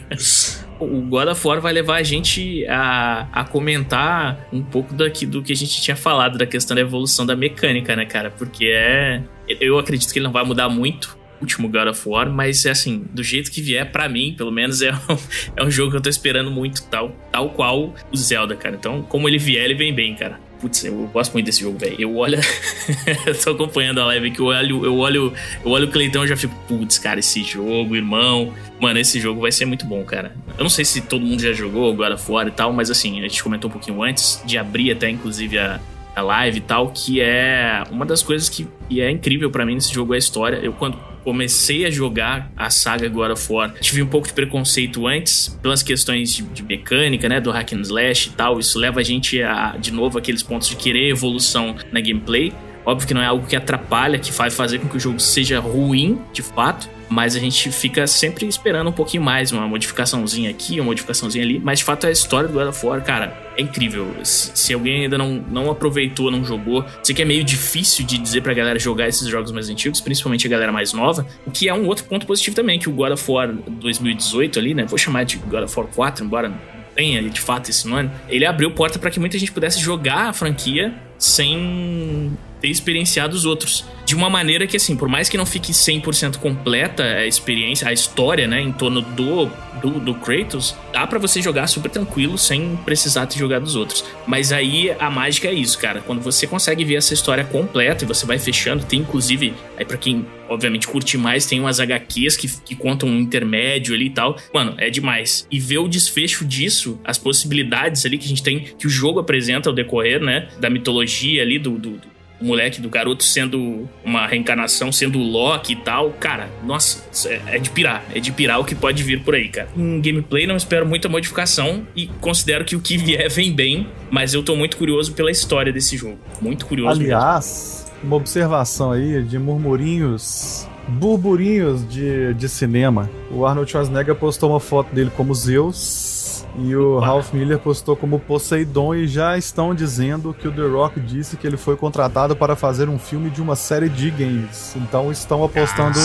O 0.80 1.02
God 1.02 1.28
of 1.28 1.46
War 1.46 1.60
vai 1.60 1.74
levar 1.74 1.96
a 1.98 2.04
gente 2.04 2.66
a, 2.68 3.28
a 3.34 3.44
comentar 3.44 4.48
um 4.54 4.64
pouco 4.64 4.94
daqui, 4.94 5.26
do 5.26 5.44
que 5.44 5.52
a 5.52 5.56
gente 5.56 5.82
tinha 5.82 5.98
falado, 5.98 6.38
da 6.38 6.46
questão 6.46 6.76
da 6.76 6.82
evolução 6.82 7.26
da 7.26 7.36
mecânica, 7.36 7.94
né, 7.94 8.06
cara? 8.06 8.32
Porque 8.32 8.68
é. 8.74 9.22
Eu 9.60 9.78
acredito 9.78 10.14
que 10.14 10.20
ele 10.20 10.26
não 10.26 10.32
vai 10.32 10.46
mudar 10.46 10.70
muito. 10.70 11.18
o 11.40 11.42
Último 11.42 11.68
God 11.68 11.90
of 11.90 12.08
War, 12.08 12.30
mas 12.30 12.66
é 12.66 12.72
assim, 12.72 13.06
do 13.12 13.22
jeito 13.22 13.52
que 13.52 13.62
vier, 13.62 13.92
pra 13.92 14.08
mim, 14.08 14.34
pelo 14.38 14.52
menos, 14.52 14.82
é 14.82 14.94
um, 14.94 15.18
é 15.58 15.64
um 15.64 15.70
jogo 15.70 15.92
que 15.92 15.98
eu 15.98 16.02
tô 16.02 16.10
esperando 16.10 16.50
muito, 16.50 16.84
tal, 16.84 17.12
tal 17.32 17.50
qual 17.50 17.94
o 18.12 18.16
Zelda, 18.18 18.56
cara. 18.56 18.76
Então, 18.76 19.02
como 19.02 19.28
ele 19.28 19.38
vier, 19.38 19.66
ele 19.66 19.76
vem 19.76 19.94
bem, 19.94 20.16
cara. 20.16 20.47
Putz, 20.60 20.84
eu 20.86 21.10
gosto 21.14 21.34
muito 21.34 21.46
desse 21.46 21.62
jogo, 21.62 21.78
velho. 21.78 21.96
Eu 22.00 22.16
olho. 22.16 22.40
eu 23.26 23.40
tô 23.40 23.52
acompanhando 23.52 24.00
a 24.02 24.06
live 24.06 24.28
aqui, 24.28 24.40
eu 24.40 24.46
olho, 24.46 24.86
eu 24.86 24.98
olho, 24.98 25.34
eu 25.64 25.72
olho 25.72 25.88
o 25.88 25.92
Cleitão 25.92 26.26
e 26.26 26.28
já 26.28 26.36
fico, 26.36 26.56
putz, 26.68 26.98
cara, 26.98 27.20
esse 27.20 27.44
jogo, 27.44 27.96
irmão. 27.96 28.54
Mano, 28.80 29.00
esse 29.00 29.20
jogo 29.20 29.42
vai 29.42 29.52
ser 29.52 29.66
muito 29.66 29.86
bom, 29.86 30.04
cara. 30.04 30.36
Eu 30.58 30.64
não 30.64 30.70
sei 30.70 30.86
se 30.86 31.02
todo 31.02 31.26
mundo 31.26 31.42
já 31.42 31.54
jogou 31.54 31.94
of 31.94 32.32
War 32.32 32.48
e 32.48 32.52
tal, 32.52 32.74
mas 32.74 32.90
assim, 32.90 33.20
a 33.20 33.28
gente 33.28 33.44
comentou 33.44 33.70
um 33.70 33.72
pouquinho 33.74 34.02
antes 34.02 34.42
de 34.46 34.58
abrir 34.58 34.92
até, 34.92 35.10
inclusive, 35.10 35.58
a, 35.58 35.80
a 36.16 36.22
live 36.22 36.58
e 36.58 36.62
tal, 36.62 36.90
que 36.90 37.22
é 37.22 37.84
uma 37.92 38.06
das 38.06 38.24
coisas 38.24 38.50
que, 38.50 38.68
que 38.90 39.02
é 39.02 39.10
incrível 39.12 39.52
pra 39.52 39.66
mim 39.66 39.76
nesse 39.76 39.94
jogo 39.94 40.14
é 40.14 40.16
a 40.16 40.20
história. 40.20 40.58
Eu, 40.58 40.74
quando 40.74 40.98
comecei 41.28 41.86
a 41.86 41.92
jogar 41.92 42.50
a 42.56 42.70
saga 42.70 43.10
God 43.10 43.32
of 43.32 43.52
War, 43.52 43.74
tive 43.82 44.02
um 44.02 44.08
pouco 44.08 44.28
de 44.28 44.34
preconceito 44.34 45.06
antes, 45.06 45.50
pelas 45.62 45.84
questões 45.84 46.34
de, 46.34 46.42
de 46.42 46.64
mecânica, 46.64 47.28
né, 47.28 47.42
do 47.42 47.52
hack 47.52 47.74
and 47.74 47.82
slash 47.82 48.30
e 48.30 48.32
tal. 48.32 48.58
Isso 48.60 48.80
leva 48.80 49.02
a 49.02 49.04
gente 49.04 49.44
a, 49.44 49.76
de 49.78 49.92
novo, 49.92 50.18
aqueles 50.18 50.42
pontos 50.42 50.70
de 50.70 50.78
querer 50.78 51.10
evolução 51.10 51.76
na 51.92 52.00
gameplay. 52.00 52.54
Óbvio 52.88 53.06
que 53.06 53.14
não 53.14 53.22
é 53.22 53.26
algo 53.26 53.46
que 53.46 53.54
atrapalha, 53.54 54.18
que 54.18 54.32
vai 54.32 54.50
fazer 54.50 54.80
com 54.80 54.88
que 54.88 54.96
o 54.96 55.00
jogo 55.00 55.20
seja 55.20 55.60
ruim, 55.60 56.22
de 56.32 56.42
fato. 56.42 56.90
Mas 57.10 57.36
a 57.36 57.40
gente 57.40 57.70
fica 57.70 58.08
sempre 58.08 58.48
esperando 58.48 58.90
um 58.90 58.94
pouquinho 58.94 59.22
mais, 59.22 59.52
uma 59.52 59.68
modificaçãozinha 59.68 60.50
aqui, 60.50 60.80
uma 60.80 60.86
modificaçãozinha 60.86 61.44
ali. 61.44 61.60
Mas 61.60 61.80
de 61.80 61.86
fato 61.86 62.08
a 62.08 62.12
história 62.12 62.48
do 62.48 62.54
God 62.54 62.70
of 62.70 62.86
War, 62.86 63.04
cara, 63.04 63.38
é 63.58 63.62
incrível. 63.62 64.08
Se, 64.24 64.74
alguém 64.74 65.04
ainda 65.04 65.18
não, 65.18 65.44
não 65.52 65.70
aproveitou, 65.70 66.32
não 66.32 66.46
jogou, 66.46 66.86
sei 67.04 67.14
que 67.14 67.22
é 67.22 67.26
meio 67.26 67.44
difícil 67.44 68.06
de 68.06 68.18
dizer 68.18 68.40
pra 68.40 68.54
galera 68.54 68.80
jogar 68.80 69.10
esses 69.10 69.28
jogos 69.28 69.52
mais 69.52 69.70
antigos, 69.70 70.00
principalmente 70.00 70.48
a 70.48 70.50
galera 70.50 70.72
mais 70.72 70.94
nova. 70.94 71.28
O 71.46 71.52
que 71.52 71.68
é 71.68 71.74
um 71.74 71.88
outro 71.88 72.06
ponto 72.06 72.26
positivo 72.26 72.56
também, 72.56 72.80
que 72.80 72.88
o 72.88 72.94
God 72.94 73.12
of 73.12 73.30
War 73.30 73.52
2018 73.52 74.60
ali, 74.60 74.74
né? 74.74 74.86
Vou 74.86 74.98
chamar 74.98 75.26
de 75.26 75.36
God 75.36 75.64
of 75.64 75.78
War 75.78 75.90
4, 75.90 76.24
embora 76.24 76.54
tenha 76.96 77.22
de 77.22 77.42
fato 77.42 77.70
esse 77.70 77.86
nome. 77.86 78.10
Ele 78.30 78.46
abriu 78.46 78.72
porta 78.72 78.98
para 78.98 79.12
que 79.12 79.20
muita 79.20 79.38
gente 79.38 79.52
pudesse 79.52 79.78
jogar 79.80 80.30
a 80.30 80.34
franquia 80.34 80.94
sem 81.18 82.32
ter 82.68 82.72
experienciado 82.72 83.36
os 83.36 83.46
outros. 83.46 83.86
De 84.06 84.16
uma 84.16 84.30
maneira 84.30 84.66
que, 84.68 84.78
assim, 84.78 84.96
por 84.96 85.08
mais 85.08 85.28
que 85.28 85.38
não 85.38 85.46
fique 85.46 85.72
100% 85.72 86.38
completa 86.38 87.04
a 87.04 87.26
experiência, 87.26 87.88
a 87.88 87.94
história, 87.94 88.48
né, 88.48 88.62
em 88.62 88.72
torno 88.72 89.02
do, 89.02 89.50
do, 89.82 90.00
do 90.00 90.14
Kratos, 90.16 90.76
dá 90.94 91.06
para 91.06 91.20
você 91.20 91.42
jogar 91.42 91.68
super 91.68 91.90
tranquilo 91.90 92.38
sem 92.38 92.78
precisar 92.86 93.26
ter 93.26 93.38
jogado 93.38 93.64
os 93.64 93.76
outros. 93.76 94.06
Mas 94.26 94.52
aí 94.52 94.92
a 94.98 95.10
mágica 95.10 95.50
é 95.50 95.54
isso, 95.54 95.78
cara. 95.78 96.02
Quando 96.02 96.22
você 96.22 96.48
consegue 96.48 96.86
ver 96.86 96.96
essa 96.96 97.14
história 97.14 97.44
completa 97.44 98.06
e 98.06 98.08
você 98.08 98.26
vai 98.26 98.40
fechando, 98.40 98.86
tem 98.86 99.00
inclusive, 99.00 99.54
aí 99.78 99.86
para 99.86 99.98
quem 99.98 100.26
obviamente 100.50 100.88
curte 100.88 101.18
mais, 101.18 101.46
tem 101.46 101.60
umas 101.60 101.82
HQs 101.82 102.38
que, 102.38 102.48
que 102.62 102.76
contam 102.76 103.10
um 103.10 103.20
intermédio 103.20 103.94
ali 103.94 104.06
e 104.06 104.10
tal. 104.10 104.38
Mano, 104.54 104.76
é 104.78 104.90
demais. 104.90 105.46
E 105.52 105.60
ver 105.60 105.80
o 105.80 105.88
desfecho 105.88 106.46
disso, 106.46 106.98
as 107.04 107.18
possibilidades 107.18 108.06
ali 108.06 108.18
que 108.18 108.26
a 108.26 108.30
gente 108.30 108.42
tem, 108.42 108.60
que 108.60 108.88
o 108.88 108.90
jogo 108.90 109.20
apresenta 109.20 109.70
ao 109.70 109.76
decorrer, 109.76 110.22
né, 110.22 110.48
da 110.60 110.70
mitologia 110.70 111.42
ali 111.42 111.60
do, 111.60 111.72
do, 111.72 111.92
do 111.92 112.17
moleque 112.40 112.82
do 112.82 112.90
garoto 112.90 113.24
sendo 113.24 113.88
uma 114.04 114.28
reencarnação, 114.28 114.92
sendo 114.92 115.20
Loki 115.20 115.74
e 115.74 115.76
tal. 115.76 116.12
Cara, 116.12 116.50
nossa, 116.64 117.30
é, 117.30 117.56
é 117.56 117.60
de 117.60 117.70
pirar. 117.70 118.04
É 118.14 118.20
de 118.20 118.32
pirar 118.32 118.60
o 118.60 118.66
que 118.66 118.76
pode 118.76 119.04
vir 119.04 119.22
por 119.24 119.36
aí, 119.36 119.50
cara. 119.50 119.70
Em 119.76 120.02
gameplay 120.02 120.46
não 120.46 120.56
espero 120.56 120.86
muita 120.86 121.10
modificação 121.10 121.86
e 121.96 122.08
considero 122.22 122.64
que 122.66 122.76
o 122.76 122.82
que 122.82 122.98
vier 122.98 123.30
vem 123.30 123.54
bem, 123.54 123.88
mas 124.10 124.34
eu 124.34 124.44
tô 124.44 124.56
muito 124.56 124.78
curioso 124.78 125.14
pela 125.14 125.32
história 125.32 125.72
desse 125.72 125.98
jogo. 125.98 126.18
Muito 126.42 126.66
curioso 126.66 127.02
Aliás, 127.02 127.92
uma 128.04 128.16
observação 128.16 128.92
aí 128.92 129.22
de 129.24 129.40
murmurinhos, 129.40 130.68
burburinhos 130.88 131.88
de, 131.88 132.34
de 132.34 132.50
cinema. 132.50 133.10
O 133.32 133.46
Arnold 133.46 133.70
Schwarzenegger 133.70 134.16
postou 134.16 134.52
uma 134.52 134.60
foto 134.60 134.94
dele 134.94 135.12
como 135.16 135.34
Zeus 135.34 136.17
e 136.58 136.76
o 136.76 136.98
Ralph 137.00 137.34
Miller 137.34 137.60
postou 137.60 137.96
como 137.96 138.20
Poseidon 138.20 138.96
e 138.96 139.08
já 139.08 139.38
estão 139.38 139.76
dizendo 139.76 140.34
que 140.34 140.48
o 140.48 140.52
The 140.52 140.64
Rock 140.68 141.00
disse 141.00 141.38
que 141.38 141.46
ele 141.46 141.58
foi 141.58 141.76
contratado 141.76 142.36
para 142.36 142.56
fazer 142.56 142.90
um 142.90 142.98
filme 142.98 143.30
de 143.30 143.42
uma 143.42 143.56
série 143.56 143.90
de 143.90 144.10
games. 144.10 144.76
Então 144.76 145.12
estão 145.12 145.44
apostando 145.44 145.98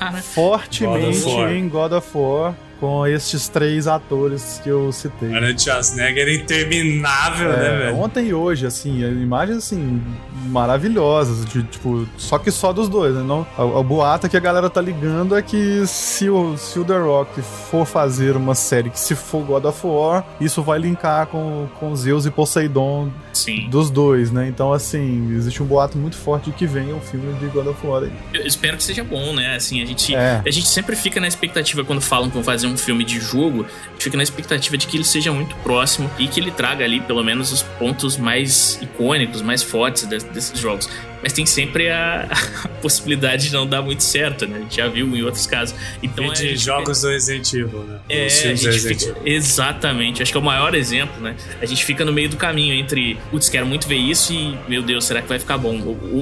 Ah, 0.00 0.12
fortemente 0.12 1.22
God 1.24 1.50
em 1.50 1.68
God 1.68 1.92
of 1.92 2.08
War 2.14 2.54
com 2.80 3.06
estes 3.06 3.48
três 3.48 3.86
atores 3.86 4.60
que 4.62 4.68
eu 4.68 4.90
citei. 4.92 5.32
Arnold 5.34 5.60
Schwarzenegger 5.62 6.28
é 6.28 6.34
interminável, 6.34 7.48
né, 7.48 7.66
É, 7.66 7.78
velho? 7.86 7.96
ontem 7.98 8.28
e 8.28 8.34
hoje, 8.34 8.66
assim, 8.66 9.00
imagens 9.02 9.58
assim, 9.58 10.02
maravilhosas, 10.46 11.44
de, 11.44 11.62
tipo, 11.64 12.06
só 12.16 12.38
que 12.38 12.50
só 12.50 12.72
dos 12.72 12.88
dois, 12.88 13.14
né? 13.14 13.22
Não, 13.22 13.46
o, 13.58 13.78
o 13.80 13.82
boato 13.84 14.28
que 14.28 14.36
a 14.36 14.40
galera 14.40 14.70
tá 14.70 14.80
ligando 14.80 15.36
é 15.36 15.42
que 15.42 15.86
se 15.86 16.28
o, 16.30 16.56
se 16.56 16.78
o 16.78 16.84
The 16.84 16.96
Rock 16.98 17.42
for 17.42 17.84
fazer 17.86 18.36
uma 18.36 18.54
série 18.54 18.88
que 18.90 18.98
se 18.98 19.14
for 19.14 19.42
God 19.44 19.64
of 19.66 19.86
War, 19.86 20.24
isso 20.40 20.62
vai 20.62 20.78
linkar 20.78 21.26
com, 21.26 21.66
com 21.78 21.94
Zeus 21.94 22.24
e 22.24 22.30
Poseidon 22.30 23.10
Sim. 23.32 23.68
dos 23.68 23.90
dois, 23.90 24.30
né? 24.30 24.48
Então, 24.48 24.72
assim, 24.72 25.32
existe 25.34 25.62
um 25.62 25.66
boato 25.66 25.98
muito 25.98 26.16
forte 26.16 26.46
de 26.50 26.52
que 26.56 26.66
venha 26.66 26.94
um 26.94 27.00
filme 27.00 27.32
de 27.34 27.46
God 27.46 27.66
of 27.66 27.86
War 27.86 28.02
aí. 28.04 28.12
Eu 28.32 28.46
espero 28.46 28.76
que 28.76 28.82
seja 28.82 29.04
bom, 29.04 29.34
né? 29.34 29.56
Assim, 29.56 29.82
a 29.82 29.86
gente, 29.86 30.14
É. 30.14 30.42
a 30.44 30.50
gente 30.50 30.66
sempre 30.68 30.96
fica 30.96 31.20
na 31.20 31.28
expectativa 31.28 31.84
quando 31.84 32.00
falam 32.00 32.28
que 32.28 32.34
vão 32.34 32.44
fazer 32.44 32.63
um 32.66 32.76
filme 32.76 33.04
de 33.04 33.20
jogo, 33.20 33.66
fica 33.98 34.16
na 34.16 34.22
expectativa 34.22 34.76
de 34.76 34.86
que 34.86 34.96
ele 34.96 35.04
seja 35.04 35.32
muito 35.32 35.54
próximo 35.56 36.10
e 36.18 36.26
que 36.28 36.40
ele 36.40 36.50
traga 36.50 36.84
ali 36.84 37.00
pelo 37.00 37.22
menos 37.22 37.52
os 37.52 37.62
pontos 37.62 38.16
mais 38.16 38.78
icônicos, 38.82 39.42
mais 39.42 39.62
fortes 39.62 40.06
des- 40.06 40.24
desses 40.24 40.58
jogos. 40.58 40.88
Mas 41.24 41.32
tem 41.32 41.46
sempre 41.46 41.88
a, 41.88 42.28
a 42.64 42.68
possibilidade 42.82 43.46
de 43.46 43.52
não 43.54 43.66
dar 43.66 43.80
muito 43.80 44.02
certo, 44.02 44.46
né? 44.46 44.58
A 44.58 44.60
gente 44.60 44.76
já 44.76 44.86
viu 44.88 45.16
em 45.16 45.22
outros 45.22 45.46
casos. 45.46 45.74
Então 46.02 46.26
E 46.26 46.32
de 46.34 46.48
gente 46.48 46.58
jogos 46.58 47.00
do 47.00 47.08
Resident 47.08 47.50
Evil, 47.54 47.82
né? 47.84 47.98
É, 48.10 48.28
fica, 48.28 49.16
exatamente. 49.24 50.22
Acho 50.22 50.30
que 50.30 50.36
é 50.36 50.40
o 50.40 50.44
maior 50.44 50.74
exemplo, 50.74 51.18
né? 51.22 51.34
A 51.62 51.64
gente 51.64 51.82
fica 51.82 52.04
no 52.04 52.12
meio 52.12 52.28
do 52.28 52.36
caminho 52.36 52.74
entre, 52.74 53.16
putz, 53.30 53.48
quero 53.48 53.64
muito 53.64 53.88
ver 53.88 53.96
isso 53.96 54.34
e, 54.34 54.54
meu 54.68 54.82
Deus, 54.82 55.06
será 55.06 55.22
que 55.22 55.28
vai 55.30 55.38
ficar 55.38 55.56
bom? 55.56 55.74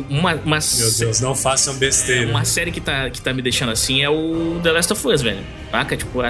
Uma, 0.09 0.35
uma, 0.37 0.59
Meu 0.79 0.93
Deus, 0.97 1.21
não 1.21 1.35
façam 1.35 1.75
besteira. 1.75 2.31
uma 2.31 2.45
série 2.45 2.71
que 2.71 2.81
tá, 2.81 3.11
que 3.11 3.21
tá 3.21 3.33
me 3.35 3.43
deixando 3.43 3.73
assim 3.73 4.03
é 4.05 4.09
o 4.09 4.61
The 4.63 4.71
Last 4.71 4.93
of 4.93 5.09
Us, 5.09 5.21
velho. 5.21 5.41
Saca? 5.73 5.97
Tipo, 5.97 6.21
a- 6.21 6.29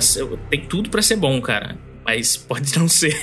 tem 0.49 0.61
tudo 0.63 0.89
pra 0.89 1.03
ser 1.03 1.17
bom, 1.17 1.39
cara. 1.43 1.77
Mas 2.07 2.39
pode 2.39 2.73
não 2.79 2.89
ser. 2.89 3.15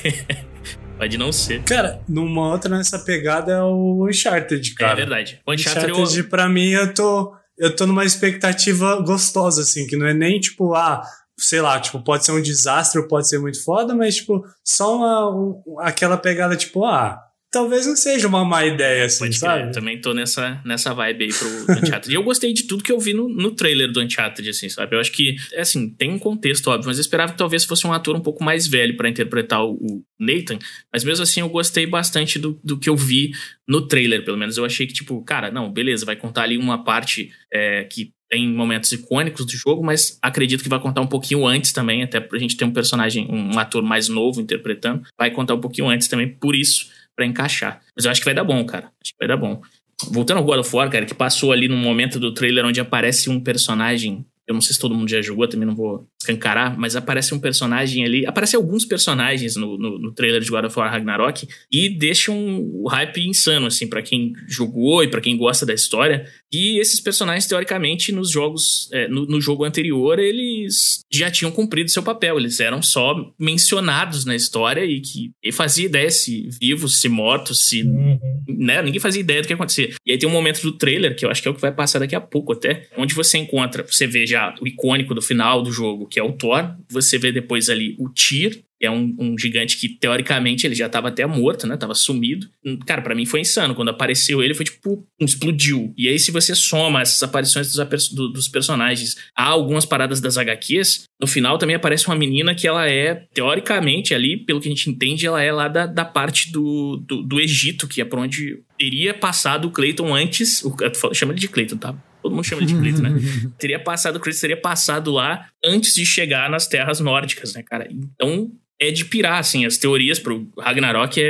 Pode 1.00 1.18
não 1.18 1.32
ser. 1.32 1.64
Cara, 1.64 2.00
numa 2.08 2.52
outra 2.52 2.78
nessa 2.78 3.00
pegada 3.00 3.52
é 3.54 3.62
o 3.64 4.08
Uncharted, 4.08 4.76
cara. 4.76 4.92
é 4.92 4.96
verdade. 4.96 5.42
O 5.48 5.52
Uncharted, 5.54 5.92
Uncharted, 5.92 6.20
eu- 6.20 6.30
pra 6.30 6.48
mim, 6.48 6.70
eu 6.70 6.94
tô, 6.94 7.34
eu 7.58 7.76
tô 7.76 7.88
numa 7.88 8.06
expectativa 8.06 9.02
gostosa, 9.02 9.62
assim, 9.62 9.88
que 9.88 9.96
não 9.98 10.06
é 10.06 10.14
nem 10.14 10.40
tipo, 10.40 10.76
ah, 10.76 11.02
sei 11.38 11.62
lá, 11.62 11.80
tipo, 11.80 12.02
pode 12.04 12.26
ser 12.26 12.34
um 12.34 12.42
desastre 12.42 13.00
ou 13.00 13.08
pode 13.08 13.28
ser 13.30 13.40
muito 13.40 13.64
foda, 13.64 13.96
mas, 13.96 14.18
tipo, 14.18 14.44
só 14.64 14.96
uma, 14.98 15.30
um- 15.30 15.80
aquela 15.80 16.18
pegada, 16.18 16.56
tipo, 16.56 16.84
ah, 16.86 17.18
talvez 17.52 17.86
não 17.86 17.96
seja 17.96 18.28
uma 18.28 18.46
má 18.46 18.66
ideia, 18.66 19.06
assim, 19.06 19.20
Pode 19.26 19.40
crer, 19.40 19.50
sabe? 19.50 19.74
também 19.74 20.00
tô 20.00 20.14
nessa, 20.14 20.62
nessa 20.66 20.94
vibe 20.94 21.26
aí 21.26 21.30
pro 21.34 21.74
Uncharted. 21.78 22.12
e 22.12 22.16
eu 22.16 22.24
gostei 22.24 22.54
de 22.54 22.64
tudo 22.64 22.84
que 22.84 22.92
eu 22.92 23.00
vi 23.00 23.14
no, 23.14 23.28
no 23.28 23.52
trailer 23.52 23.92
do 23.92 24.02
Uncharted, 24.02 24.50
assim, 24.50 24.70
sabe? 24.70 24.96
Eu 24.96 25.00
acho 25.00 25.12
que, 25.12 25.36
assim, 25.58 25.90
tem 25.90 26.12
um 26.12 26.20
contexto, 26.20 26.68
óbvio, 26.70 26.88
mas 26.88 26.98
eu 26.98 27.02
esperava 27.02 27.32
que 27.32 27.38
talvez 27.38 27.66
fosse 27.66 27.86
um 27.88 27.94
ator 27.94 28.16
um 28.16 28.22
pouco 28.22 28.44
mais 28.44 28.68
velho 28.68 28.96
pra 28.96 29.10
interpretar 29.10 29.64
o, 29.64 29.74
o 29.74 30.04
Nathan, 30.20 30.60
mas 30.94 31.04
mesmo 31.04 31.24
assim 31.24 31.40
eu 31.42 31.50
gostei 31.50 31.86
bastante 31.86 32.38
do, 32.38 32.60
do 32.64 32.78
que 32.78 32.90
eu 32.90 32.96
vi 32.96 33.32
no 33.68 33.88
trailer, 33.88 34.24
pelo 34.24 34.38
menos. 34.38 34.58
Eu 34.58 34.66
achei 34.66 34.86
que, 34.86 34.94
tipo, 34.94 35.22
cara, 35.24 35.52
não, 35.52 35.72
beleza, 35.72 36.06
vai 36.06 36.16
contar 36.16 36.44
ali 36.44 36.58
uma 36.58 36.84
parte 36.84 37.32
é, 37.52 37.84
que 37.84 38.12
tem 38.30 38.48
momentos 38.48 38.92
icônicos 38.92 39.44
do 39.44 39.52
jogo, 39.54 39.84
mas 39.84 40.20
acredito 40.22 40.62
que 40.62 40.70
vai 40.70 40.80
contar 40.80 41.02
um 41.02 41.08
pouquinho 41.08 41.48
antes 41.48 41.74
também, 41.74 42.04
até 42.04 42.20
pra 42.20 42.38
gente 42.38 42.56
ter 42.56 42.64
um 42.64 42.72
personagem, 42.72 43.28
um 43.28 43.58
ator 43.58 43.82
mais 43.82 44.08
novo 44.08 44.40
interpretando, 44.40 45.02
vai 45.18 45.32
contar 45.32 45.56
um 45.56 45.60
pouquinho 45.60 45.90
antes 45.90 46.08
também, 46.08 46.30
por 46.30 46.56
isso 46.56 46.88
pra 47.20 47.26
encaixar. 47.26 47.82
Mas 47.94 48.06
eu 48.06 48.12
acho 48.12 48.22
que 48.22 48.26
vai 48.26 48.34
dar 48.34 48.46
bom, 48.46 48.66
cara. 48.66 48.86
Acho 49.04 49.12
que 49.12 49.20
vai 49.20 49.28
dar 49.28 49.36
bom. 49.36 49.62
Voltando 50.10 50.38
ao 50.38 50.44
God 50.46 50.60
of 50.60 50.74
War, 50.74 50.90
cara, 50.90 51.06
que 51.06 51.14
passou 51.14 51.52
ali 51.52 51.68
num 51.68 51.76
momento 51.76 52.18
do 52.18 52.34
trailer 52.34 52.66
onde 52.66 52.80
aparece 52.80 53.30
um 53.30 53.42
personagem. 53.42 54.26
Eu 54.48 54.54
não 54.54 54.62
sei 54.62 54.74
se 54.74 54.80
todo 54.80 54.96
mundo 54.96 55.10
já 55.10 55.22
jogou, 55.22 55.46
também 55.46 55.68
não 55.68 55.76
vou 55.76 56.08
escancarar, 56.22 56.78
mas 56.78 56.96
aparece 56.96 57.34
um 57.34 57.40
personagem 57.40 58.04
ali. 58.04 58.26
Aparecem 58.26 58.58
alguns 58.58 58.86
personagens 58.86 59.56
no, 59.56 59.78
no, 59.78 59.98
no 59.98 60.12
trailer 60.14 60.42
de 60.42 60.50
God 60.50 60.66
of 60.66 60.78
War 60.78 60.92
Ragnarok 60.92 61.48
e 61.72 61.90
deixam 61.90 62.38
um 62.38 62.88
hype 62.88 63.26
insano, 63.26 63.68
assim, 63.68 63.88
pra 63.88 64.02
quem 64.02 64.34
jogou 64.48 65.04
e 65.04 65.08
pra 65.08 65.22
quem 65.22 65.38
gosta 65.38 65.66
da 65.66 65.74
história. 65.74 66.26
E 66.52 66.80
esses 66.80 67.00
personagens, 67.00 67.46
teoricamente, 67.48 68.12
nos 68.12 68.30
jogos. 68.32 68.90
é, 68.92 69.08
no, 69.08 69.26
no 69.26 69.40
jogo 69.40 69.64
anterior, 69.64 70.20
eles 70.20 71.02
já 71.12 71.32
tinham 71.32 71.52
cumprido 71.52 71.90
seu 71.90 72.04
papel. 72.04 72.38
Eles 72.38 72.60
eram 72.60 72.82
só 72.82 73.16
mencionados 73.40 74.26
na 74.26 74.36
história 74.36 74.84
e 74.84 75.00
que 75.00 75.32
e 75.44 75.52
fazia 75.52 75.86
ideia 75.86 76.10
se 76.12 76.50
vivos, 76.60 77.00
se 77.00 77.08
mortos, 77.10 77.68
se 77.68 77.80
Uhum. 77.84 78.20
né? 78.48 78.82
Ninguém 78.82 79.00
fazia 79.00 79.22
ideia 79.22 79.42
do 79.42 79.48
que 79.48 79.54
ia 79.54 79.56
acontecer. 79.56 79.96
E 80.06 80.12
aí 80.12 80.18
tem 80.18 80.28
um 80.28 80.32
momento 80.32 80.62
do 80.62 80.74
trailer, 80.74 81.16
que 81.16 81.26
eu 81.26 81.30
acho 81.30 81.42
que 81.42 81.48
é 81.48 81.52
o 81.52 81.54
que 81.56 81.62
vai 81.62 81.72
passar 81.72 82.00
daqui 82.00 82.14
a 82.16 82.20
pouco 82.22 82.52
até, 82.54 82.88
onde 82.98 83.14
você 83.16 83.38
encontra, 83.38 83.84
você 83.84 84.06
vê 84.06 84.26
já 84.28 84.54
o 84.62 84.68
icônico 84.68 85.14
do 85.16 85.22
final 85.22 85.62
do 85.62 85.72
jogo, 85.72 86.08
que 86.10 86.20
é 86.20 86.24
o 86.24 86.34
Thor, 86.34 86.76
você 86.90 87.18
vê 87.18 87.32
depois 87.32 87.70
ali 87.70 87.96
o 88.00 88.10
Tyr, 88.10 88.64
é 88.82 88.90
um, 88.90 89.14
um 89.20 89.38
gigante 89.38 89.76
que, 89.76 89.90
teoricamente, 89.90 90.66
ele 90.66 90.74
já 90.74 90.88
tava 90.88 91.10
até 91.10 91.26
morto, 91.26 91.68
né? 91.68 91.76
Tava 91.76 91.94
sumido. 91.94 92.48
Hum, 92.66 92.80
Cara, 92.88 93.02
pra 93.02 93.14
mim 93.14 93.26
foi 93.26 93.42
insano. 93.42 93.76
Quando 93.76 93.90
apareceu 93.90 94.42
ele, 94.42 94.54
foi 94.54 94.64
tipo, 94.64 95.06
explodiu. 95.20 95.94
E 95.98 96.08
aí, 96.08 96.18
se 96.18 96.32
você 96.32 96.56
soma 96.56 97.02
essas 97.02 97.22
aparições 97.22 97.74
dos, 97.74 98.08
do- 98.10 98.30
dos 98.30 98.48
personagens 98.48 99.18
a 99.36 99.44
algumas 99.44 99.86
paradas 99.86 100.22
das 100.22 100.38
HQs, 100.38 101.04
no 101.20 101.28
final 101.28 101.58
também 101.58 101.76
aparece 101.76 102.08
uma 102.08 102.16
menina 102.16 102.56
que 102.56 102.66
ela 102.66 102.88
é, 102.90 103.16
teoricamente, 103.34 104.14
ali, 104.14 104.38
pelo 104.38 104.62
que 104.62 104.70
a 104.70 104.72
gente 104.72 104.90
entende, 104.90 105.26
ela 105.28 105.42
é 105.42 105.52
lá 105.52 105.68
da, 105.68 105.86
da 105.86 106.06
parte 106.06 106.50
do, 106.50 107.04
do, 107.06 107.22
do 107.22 107.38
Egito, 107.42 107.86
que 107.86 108.00
é 108.00 108.06
pra 108.06 108.22
onde 108.22 108.60
teria 108.78 109.14
passado 109.14 109.68
o 109.68 109.72
Clayton 109.72 110.16
antes. 110.16 110.64
O, 110.64 110.74
chama 111.14 111.34
ele 111.34 111.42
de 111.42 111.50
Clayton, 111.50 111.76
tá? 111.76 111.94
Todo 112.22 112.36
mundo 112.36 112.44
chama 112.44 112.62
ele 112.62 112.72
de 112.74 112.78
Clayton, 112.80 113.02
né? 113.02 113.12
teria 113.58 113.80
passado, 113.80 114.18
o 114.18 114.20
Kratos 114.20 114.42
teria 114.42 114.58
passado 114.60 115.12
lá 115.12 115.48
antes 115.64 115.94
de 115.94 116.06
chegar 116.06 116.50
nas 116.50 116.68
terras 116.68 117.00
nórdicas, 117.00 117.54
né, 117.54 117.64
cara? 117.64 117.88
Então 117.92 118.52
é 118.82 118.92
de 118.92 119.04
pirar, 119.04 119.40
assim, 119.40 119.66
as 119.66 119.78
teorias 119.78 120.20
pro 120.20 120.50
Ragnarok 120.58 121.22
é, 121.22 121.24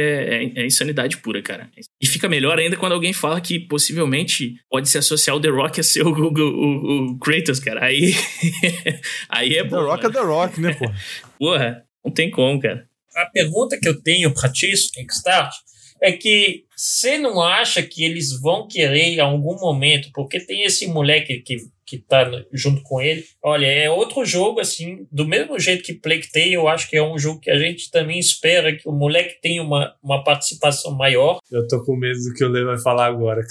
é, 0.56 0.62
é 0.62 0.66
insanidade 0.68 1.18
pura, 1.18 1.42
cara. 1.42 1.68
E 2.00 2.06
fica 2.06 2.30
melhor 2.30 2.60
ainda 2.60 2.78
quando 2.78 2.92
alguém 2.92 3.12
fala 3.12 3.42
que 3.42 3.60
possivelmente 3.60 4.56
pode 4.70 4.88
se 4.88 5.00
associar 5.00 5.36
o 5.36 5.40
The 5.42 5.50
Rock 5.50 5.80
a 5.80 5.84
ser 5.84 6.04
o, 6.06 6.12
o, 6.12 6.32
o- 6.32 7.12
o 7.14 7.18
Kratos, 7.20 7.60
cara. 7.60 7.86
Aí, 7.86 8.14
aí 9.30 9.56
é 9.56 9.64
The 9.64 9.70
bom. 9.70 9.82
Rock 9.84 10.06
é 10.06 10.10
mano. 10.10 10.14
The 10.20 10.26
Rock, 10.26 10.62
né, 10.62 10.74
pô? 10.74 10.86
Porra, 11.40 11.84
não 12.06 12.12
tem 12.12 12.30
como, 12.30 12.60
cara. 12.60 12.88
A 13.16 13.26
pergunta 13.26 13.78
que 13.82 13.88
eu 13.88 14.00
tenho 14.02 14.32
para 14.34 14.52
ti, 14.52 14.72
Kickstart, 14.94 15.52
é 16.02 16.12
que 16.12 16.64
você 16.80 17.18
não 17.18 17.42
acha 17.42 17.84
que 17.84 18.06
eles 18.06 18.40
vão 18.40 18.66
querer 18.66 19.16
em 19.16 19.20
algum 19.20 19.60
momento, 19.60 20.10
porque 20.14 20.40
tem 20.40 20.64
esse 20.64 20.88
moleque 20.88 21.42
que, 21.42 21.58
que 21.86 21.98
tá 21.98 22.26
junto 22.54 22.82
com 22.84 23.02
ele. 23.02 23.26
Olha, 23.44 23.66
é 23.66 23.90
outro 23.90 24.24
jogo, 24.24 24.62
assim, 24.62 25.06
do 25.12 25.28
mesmo 25.28 25.60
jeito 25.60 25.84
que 25.84 25.94
Plague 25.94 26.32
Tale, 26.32 26.54
eu 26.54 26.70
acho 26.70 26.90
que 26.90 26.96
é 26.96 27.04
um 27.04 27.20
jogo 27.20 27.42
que 27.42 27.52
a 27.52 27.58
gente 27.58 27.92
também 27.92 28.18
espera 28.18 28.74
que 28.74 28.88
o 28.88 28.94
moleque 28.94 29.42
tenha 29.42 29.62
uma, 29.62 29.94
uma 30.02 30.24
participação 30.24 30.96
maior. 30.96 31.40
Eu 31.52 31.68
tô 31.68 31.84
com 31.84 31.98
medo 31.98 32.18
do 32.18 32.34
que 32.34 32.46
o 32.46 32.50
Lê 32.50 32.64
vai 32.64 32.80
falar 32.80 33.08
agora. 33.08 33.42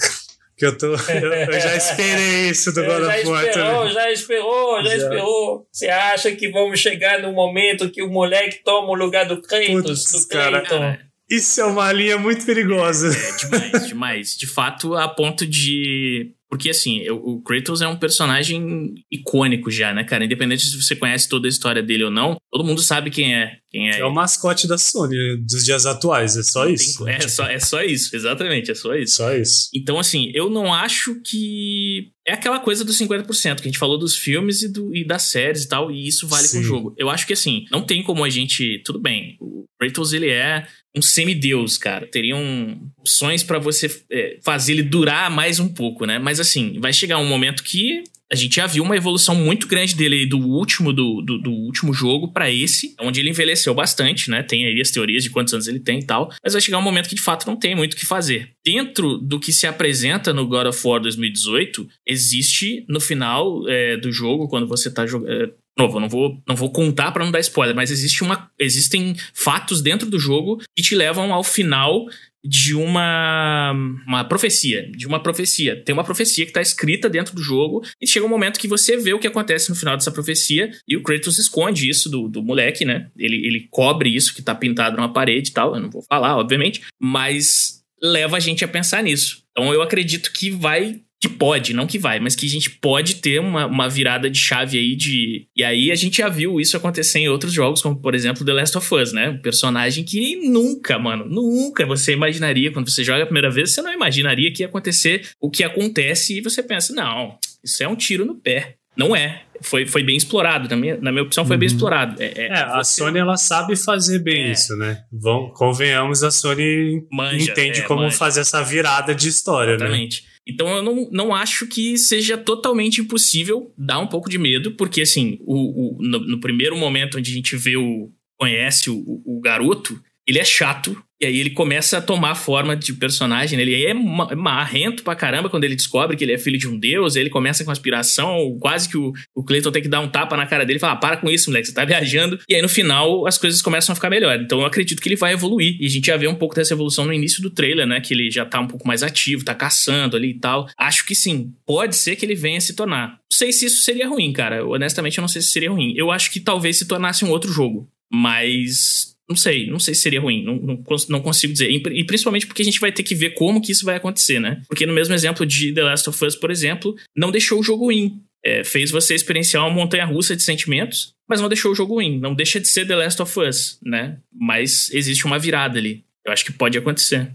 Que 0.57 0.65
eu 0.65 0.75
tô. 0.75 0.87
Eu, 0.87 1.33
eu 1.33 1.59
já 1.61 1.75
esperei 1.77 2.49
isso 2.49 2.73
do 2.73 2.83
God 2.83 3.03
já 3.03 3.15
of 3.15 3.27
War 3.27 3.45
esperou, 3.45 3.77
também. 3.77 3.93
já 3.93 4.11
esperou, 4.11 4.83
já, 4.83 4.89
Já. 4.89 4.97
esperou. 4.97 5.67
Você 5.71 5.87
acha 5.87 6.31
que 6.31 6.49
vamos 6.49 6.79
chegar 6.79 7.21
no 7.21 7.31
momento 7.31 7.91
que 7.91 8.01
o 8.01 8.09
moleque 8.09 8.63
toma 8.63 8.89
o 8.89 8.95
lugar 8.95 9.25
do 9.27 9.39
Kratos, 9.39 9.71
Putz, 9.83 10.11
do 10.11 10.27
cara. 10.27 11.08
Isso 11.29 11.61
é 11.61 11.65
uma 11.65 11.91
linha 11.91 12.17
muito 12.17 12.45
perigosa. 12.45 13.09
É 13.15 13.35
demais, 13.35 13.87
demais. 13.87 14.37
De 14.37 14.47
fato, 14.47 14.95
a 14.95 15.07
ponto 15.07 15.45
de. 15.45 16.31
Porque, 16.49 16.71
assim, 16.71 17.07
o 17.11 17.39
Kratos 17.43 17.79
é 17.79 17.87
um 17.87 17.95
personagem 17.95 18.95
icônico 19.11 19.69
já, 19.69 19.93
né, 19.93 20.03
cara? 20.03 20.25
Independente 20.25 20.65
se 20.65 20.81
você 20.81 20.95
conhece 20.95 21.29
toda 21.29 21.47
a 21.47 21.49
história 21.49 21.83
dele 21.83 22.05
ou 22.05 22.09
não, 22.09 22.37
todo 22.51 22.63
mundo 22.65 22.81
sabe 22.81 23.11
quem 23.11 23.35
é. 23.35 23.57
Quem 23.69 23.91
é. 23.91 23.99
É 23.99 24.05
o 24.05 24.11
mascote 24.11 24.67
da 24.67 24.75
Sony 24.75 25.37
dos 25.37 25.63
dias 25.63 25.85
atuais, 25.85 26.35
é 26.35 26.41
só 26.41 26.65
Tem- 26.65 26.73
isso. 26.73 27.07
É, 27.07 27.19
só, 27.19 27.43
é 27.45 27.59
só 27.59 27.83
isso, 27.83 28.15
exatamente, 28.15 28.71
é 28.71 28.73
só 28.73 28.95
isso. 28.95 29.17
Só 29.17 29.31
isso. 29.35 29.69
Então, 29.75 29.99
assim, 29.99 30.31
eu 30.33 30.49
não 30.49 30.73
acho 30.73 31.21
que. 31.21 32.07
É 32.29 32.33
aquela 32.33 32.59
coisa 32.59 32.85
dos 32.85 32.95
50%, 32.99 33.55
que 33.55 33.61
a 33.61 33.65
gente 33.65 33.79
falou 33.79 33.97
dos 33.97 34.15
filmes 34.15 34.61
e, 34.61 34.71
do, 34.71 34.95
e 34.95 35.03
das 35.03 35.23
séries 35.23 35.63
e 35.63 35.67
tal, 35.67 35.91
e 35.91 36.07
isso 36.07 36.27
vale 36.27 36.47
Sim. 36.47 36.59
pro 36.59 36.67
jogo. 36.67 36.93
Eu 36.95 37.09
acho 37.09 37.25
que, 37.25 37.33
assim, 37.33 37.65
não 37.71 37.81
tem 37.81 38.03
como 38.03 38.23
a 38.23 38.29
gente. 38.29 38.83
Tudo 38.85 38.99
bem, 38.99 39.35
o 39.39 39.65
Kratos, 39.79 40.13
ele 40.13 40.29
é 40.29 40.67
um 40.95 41.01
semideus, 41.01 41.75
cara. 41.75 42.05
Teriam 42.05 42.79
opções 42.99 43.41
pra 43.41 43.57
você 43.57 43.89
é, 44.11 44.37
fazer 44.43 44.73
ele 44.73 44.83
durar 44.83 45.31
mais 45.31 45.59
um 45.59 45.67
pouco, 45.67 46.05
né? 46.05 46.19
Mas, 46.19 46.39
assim, 46.39 46.79
vai 46.79 46.93
chegar 46.93 47.17
um 47.17 47.27
momento 47.27 47.63
que. 47.63 48.03
A 48.31 48.35
gente 48.35 48.55
já 48.55 48.67
viu 48.67 48.83
uma 48.83 48.95
evolução 48.95 49.33
muito 49.33 49.67
grande 49.67 49.95
dele 49.95 50.25
do 50.25 50.37
último 50.37 50.93
do, 50.93 51.21
do, 51.21 51.39
do 51.39 51.51
último 51.51 51.93
jogo 51.93 52.31
pra 52.31 52.51
esse, 52.51 52.93
onde 53.01 53.19
ele 53.19 53.29
envelheceu 53.29 53.73
bastante, 53.73 54.29
né? 54.29 54.43
Tem 54.43 54.65
aí 54.65 54.79
as 54.79 54.91
teorias 54.91 55.23
de 55.23 55.31
quantos 55.31 55.53
anos 55.53 55.67
ele 55.67 55.79
tem 55.79 55.99
e 55.99 56.05
tal. 56.05 56.31
Mas 56.43 56.53
vai 56.53 56.61
chegar 56.61 56.77
um 56.77 56.83
momento 56.83 57.09
que 57.09 57.15
de 57.15 57.21
fato 57.21 57.47
não 57.47 57.55
tem 57.55 57.75
muito 57.75 57.93
o 57.93 57.97
que 57.97 58.05
fazer. 58.05 58.51
Dentro 58.63 59.17
do 59.17 59.39
que 59.39 59.51
se 59.51 59.65
apresenta 59.65 60.31
no 60.31 60.45
God 60.45 60.67
of 60.67 60.87
War 60.87 61.01
2018, 61.01 61.87
existe 62.05 62.85
no 62.87 62.99
final 62.99 63.67
é, 63.67 63.97
do 63.97 64.11
jogo, 64.11 64.47
quando 64.47 64.67
você 64.67 64.91
tá 64.91 65.07
jogando. 65.07 65.51
novo, 65.75 65.97
eu 65.97 66.01
não 66.01 66.09
vou, 66.09 66.43
não 66.47 66.55
vou 66.55 66.71
contar 66.71 67.11
para 67.11 67.25
não 67.25 67.31
dar 67.31 67.39
spoiler, 67.39 67.75
mas 67.75 67.89
existe 67.89 68.23
uma, 68.23 68.49
existem 68.59 69.15
fatos 69.33 69.81
dentro 69.81 70.07
do 70.07 70.19
jogo 70.19 70.61
que 70.75 70.83
te 70.83 70.93
levam 70.93 71.33
ao 71.33 71.43
final 71.43 72.05
de 72.43 72.73
uma, 72.73 73.71
uma 74.07 74.23
profecia, 74.23 74.89
de 74.91 75.05
uma 75.05 75.21
profecia. 75.21 75.83
Tem 75.83 75.93
uma 75.93 76.03
profecia 76.03 76.45
que 76.45 76.51
está 76.51 76.61
escrita 76.61 77.09
dentro 77.09 77.35
do 77.35 77.41
jogo 77.41 77.83
e 78.01 78.07
chega 78.07 78.25
um 78.25 78.29
momento 78.29 78.59
que 78.59 78.67
você 78.67 78.97
vê 78.97 79.13
o 79.13 79.19
que 79.19 79.27
acontece 79.27 79.69
no 79.69 79.75
final 79.75 79.97
dessa 79.97 80.11
profecia 80.11 80.71
e 80.87 80.95
o 80.95 81.03
Kratos 81.03 81.37
esconde 81.37 81.89
isso 81.89 82.09
do, 82.09 82.27
do 82.29 82.41
moleque, 82.41 82.85
né? 82.85 83.09
Ele, 83.17 83.35
ele 83.45 83.67
cobre 83.69 84.13
isso 84.13 84.33
que 84.33 84.39
está 84.39 84.55
pintado 84.55 84.95
numa 84.95 85.11
parede 85.11 85.49
e 85.49 85.53
tal, 85.53 85.75
eu 85.75 85.81
não 85.81 85.89
vou 85.89 86.03
falar, 86.03 86.37
obviamente, 86.37 86.81
mas 86.99 87.79
leva 88.01 88.37
a 88.37 88.39
gente 88.39 88.63
a 88.63 88.67
pensar 88.67 89.03
nisso. 89.03 89.43
Então 89.51 89.73
eu 89.73 89.81
acredito 89.81 90.31
que 90.31 90.49
vai 90.49 91.01
que 91.19 91.27
pode, 91.27 91.73
não 91.73 91.85
que 91.85 91.99
vai, 91.99 92.19
mas 92.19 92.33
que 92.33 92.45
a 92.45 92.49
gente 92.49 92.69
pode 92.69 93.15
ter 93.15 93.39
uma, 93.39 93.65
uma 93.65 93.89
virada 93.89 94.29
de 94.29 94.39
chave 94.39 94.77
aí 94.77 94.95
de. 94.95 95.47
E 95.55 95.63
aí 95.63 95.91
a 95.91 95.95
gente 95.95 96.19
já 96.19 96.29
viu 96.29 96.61
isso 96.61 96.77
acontecer 96.77 97.19
em 97.19 97.27
outros 97.27 97.51
jogos, 97.51 97.81
como 97.81 97.99
por 97.99 98.15
exemplo 98.15 98.45
The 98.45 98.53
Last 98.53 98.77
of 98.77 98.95
Us, 98.95 99.11
né? 99.11 99.29
Um 99.29 99.41
personagem 99.41 100.05
que 100.05 100.37
nunca, 100.37 100.97
mano, 100.97 101.25
nunca 101.25 101.85
você 101.85 102.13
imaginaria, 102.13 102.71
quando 102.71 102.89
você 102.89 103.03
joga 103.03 103.23
a 103.23 103.25
primeira 103.25 103.51
vez, 103.51 103.73
você 103.73 103.81
não 103.81 103.91
imaginaria 103.91 104.51
que 104.53 104.63
ia 104.63 104.67
acontecer 104.67 105.29
o 105.41 105.49
que 105.49 105.63
acontece 105.63 106.37
e 106.37 106.41
você 106.41 106.63
pensa, 106.63 106.93
não, 106.93 107.37
isso 107.63 107.83
é 107.83 107.87
um 107.87 107.95
tiro 107.95 108.25
no 108.25 108.35
pé. 108.35 108.75
Não 108.95 109.15
é. 109.15 109.43
Foi, 109.61 109.85
foi 109.85 110.03
bem 110.03 110.17
explorado. 110.17 110.67
Na 110.69 110.75
minha, 110.75 110.97
na 110.97 111.11
minha 111.11 111.23
opção, 111.23 111.45
foi 111.45 111.55
uhum. 111.55 111.59
bem 111.59 111.67
explorado. 111.67 112.21
É, 112.21 112.33
é, 112.35 112.47
é 112.47 112.53
a 112.53 112.83
você... 112.83 113.01
Sony 113.01 113.17
ela 113.17 113.37
sabe 113.37 113.75
fazer 113.75 114.19
bem 114.19 114.43
é. 114.43 114.51
isso, 114.51 114.75
né? 114.75 115.03
Vamos, 115.11 115.57
convenhamos, 115.57 116.23
a 116.23 116.31
Sony 116.31 117.05
manja, 117.11 117.51
entende 117.51 117.79
é, 117.79 117.83
como 117.83 118.03
manja. 118.03 118.17
fazer 118.17 118.41
essa 118.41 118.61
virada 118.61 119.15
de 119.15 119.29
história, 119.29 119.77
né? 119.77 119.85
Exatamente. 119.85 120.23
né? 120.23 120.28
Então 120.47 120.67
eu 120.67 120.81
não, 120.83 121.09
não 121.11 121.35
acho 121.35 121.67
que 121.67 121.97
seja 121.97 122.37
totalmente 122.37 123.01
impossível 123.01 123.73
dar 123.77 123.99
um 123.99 124.07
pouco 124.07 124.29
de 124.29 124.37
medo, 124.37 124.71
porque 124.71 125.01
assim, 125.01 125.37
o, 125.41 125.97
o 125.97 126.01
no, 126.01 126.19
no, 126.19 126.39
primeiro 126.39 126.75
momento 126.75 127.17
onde 127.17 127.31
a 127.31 127.33
gente 127.33 127.55
vê 127.55 127.77
o. 127.77 128.11
conhece 128.37 128.89
o, 128.89 129.21
o 129.25 129.39
garoto, 129.41 130.01
ele 130.25 130.39
é 130.39 130.45
chato, 130.45 131.01
e 131.21 131.25
aí 131.25 131.39
ele 131.39 131.49
começa 131.49 131.97
a 131.97 132.01
tomar 132.01 132.35
forma 132.35 132.75
de 132.75 132.93
personagem, 132.93 133.57
né? 133.57 133.63
ele 133.63 133.85
é 133.85 133.93
marrento 133.93 135.03
pra 135.03 135.15
caramba 135.15 135.49
quando 135.49 135.65
ele 135.65 135.75
descobre 135.75 136.15
que 136.15 136.23
ele 136.23 136.33
é 136.33 136.37
filho 136.37 136.57
de 136.57 136.67
um 136.67 136.77
deus, 136.77 137.15
ele 137.15 137.29
começa 137.29 137.65
com 137.65 137.71
aspiração, 137.71 138.57
quase 138.59 138.87
que 138.87 138.97
o, 138.97 139.11
o 139.35 139.43
Clayton 139.43 139.71
tem 139.71 139.81
que 139.81 139.89
dar 139.89 139.99
um 139.99 140.07
tapa 140.07 140.37
na 140.37 140.45
cara 140.45 140.65
dele 140.65 140.77
e 140.77 140.79
falar, 140.79 140.93
ah, 140.93 140.97
para 140.97 141.17
com 141.17 141.29
isso, 141.29 141.49
moleque, 141.49 141.67
você 141.67 141.73
tá 141.73 141.83
viajando. 141.85 142.39
E 142.47 142.55
aí 142.55 142.61
no 142.61 142.69
final 142.69 143.27
as 143.27 143.37
coisas 143.37 143.61
começam 143.61 143.91
a 143.91 143.95
ficar 143.95 144.09
melhor. 144.09 144.39
Então 144.39 144.59
eu 144.59 144.65
acredito 144.65 145.01
que 145.01 145.09
ele 145.09 145.15
vai 145.15 145.33
evoluir. 145.33 145.75
E 145.79 145.85
a 145.85 145.89
gente 145.89 146.07
já 146.07 146.15
vê 146.15 146.27
um 146.27 146.35
pouco 146.35 146.55
dessa 146.55 146.73
evolução 146.73 147.05
no 147.05 147.13
início 147.13 147.41
do 147.41 147.49
trailer, 147.49 147.85
né? 147.85 147.99
Que 147.99 148.13
ele 148.13 148.31
já 148.31 148.45
tá 148.45 148.59
um 148.59 148.67
pouco 148.67 148.87
mais 148.87 149.03
ativo, 149.03 149.43
tá 149.43 149.53
caçando 149.53 150.15
ali 150.15 150.31
e 150.31 150.39
tal. 150.39 150.67
Acho 150.77 151.05
que 151.05 151.13
sim, 151.13 151.53
pode 151.65 151.95
ser 151.95 152.15
que 152.15 152.25
ele 152.25 152.35
venha 152.35 152.61
se 152.61 152.73
tornar. 152.75 153.09
Não 153.09 153.37
sei 153.37 153.51
se 153.51 153.65
isso 153.65 153.81
seria 153.81 154.07
ruim, 154.07 154.31
cara. 154.31 154.65
Honestamente, 154.65 155.17
eu 155.17 155.21
não 155.21 155.27
sei 155.27 155.41
se 155.41 155.49
seria 155.49 155.71
ruim. 155.71 155.93
Eu 155.95 156.11
acho 156.11 156.31
que 156.31 156.39
talvez 156.39 156.77
se 156.77 156.85
tornasse 156.85 157.25
um 157.25 157.29
outro 157.29 157.51
jogo. 157.51 157.89
Mas 158.11 159.15
não 159.29 159.35
sei, 159.35 159.69
não 159.69 159.79
sei 159.79 159.93
se 159.93 160.01
seria 160.01 160.19
ruim, 160.19 160.43
não, 160.43 160.55
não, 160.55 160.83
não, 161.09 161.21
consigo 161.21 161.53
dizer. 161.53 161.69
E 161.69 162.03
principalmente 162.03 162.47
porque 162.47 162.63
a 162.63 162.65
gente 162.65 162.79
vai 162.79 162.91
ter 162.91 163.03
que 163.03 163.13
ver 163.13 163.31
como 163.31 163.61
que 163.61 163.71
isso 163.71 163.85
vai 163.85 163.95
acontecer, 163.95 164.39
né? 164.39 164.63
Porque 164.67 164.87
no 164.87 164.93
mesmo 164.93 165.13
exemplo 165.13 165.45
de 165.45 165.71
The 165.71 165.83
Last 165.83 166.09
of 166.09 166.25
Us, 166.25 166.35
por 166.35 166.49
exemplo, 166.49 166.95
não 167.15 167.29
deixou 167.29 167.59
o 167.59 167.63
jogo 167.63 167.85
ruim. 167.85 168.23
É, 168.43 168.63
fez 168.63 168.89
você 168.89 169.13
experienciar 169.13 169.63
uma 169.63 169.75
montanha 169.75 170.05
russa 170.05 170.35
de 170.35 170.41
sentimentos, 170.41 171.13
mas 171.27 171.41
não 171.41 171.49
deixou 171.49 171.71
o 171.71 171.75
jogo 171.75 171.95
ruim. 171.95 172.17
Não 172.19 172.33
deixa 172.33 172.59
de 172.59 172.67
ser 172.67 172.87
The 172.87 172.95
Last 172.95 173.21
of 173.21 173.39
Us, 173.39 173.77
né? 173.85 174.17
Mas 174.33 174.89
existe 174.91 175.25
uma 175.25 175.37
virada 175.37 175.77
ali. 175.77 176.03
Eu 176.25 176.31
acho 176.31 176.45
que 176.45 176.53
pode 176.53 176.77
acontecer. 176.77 177.29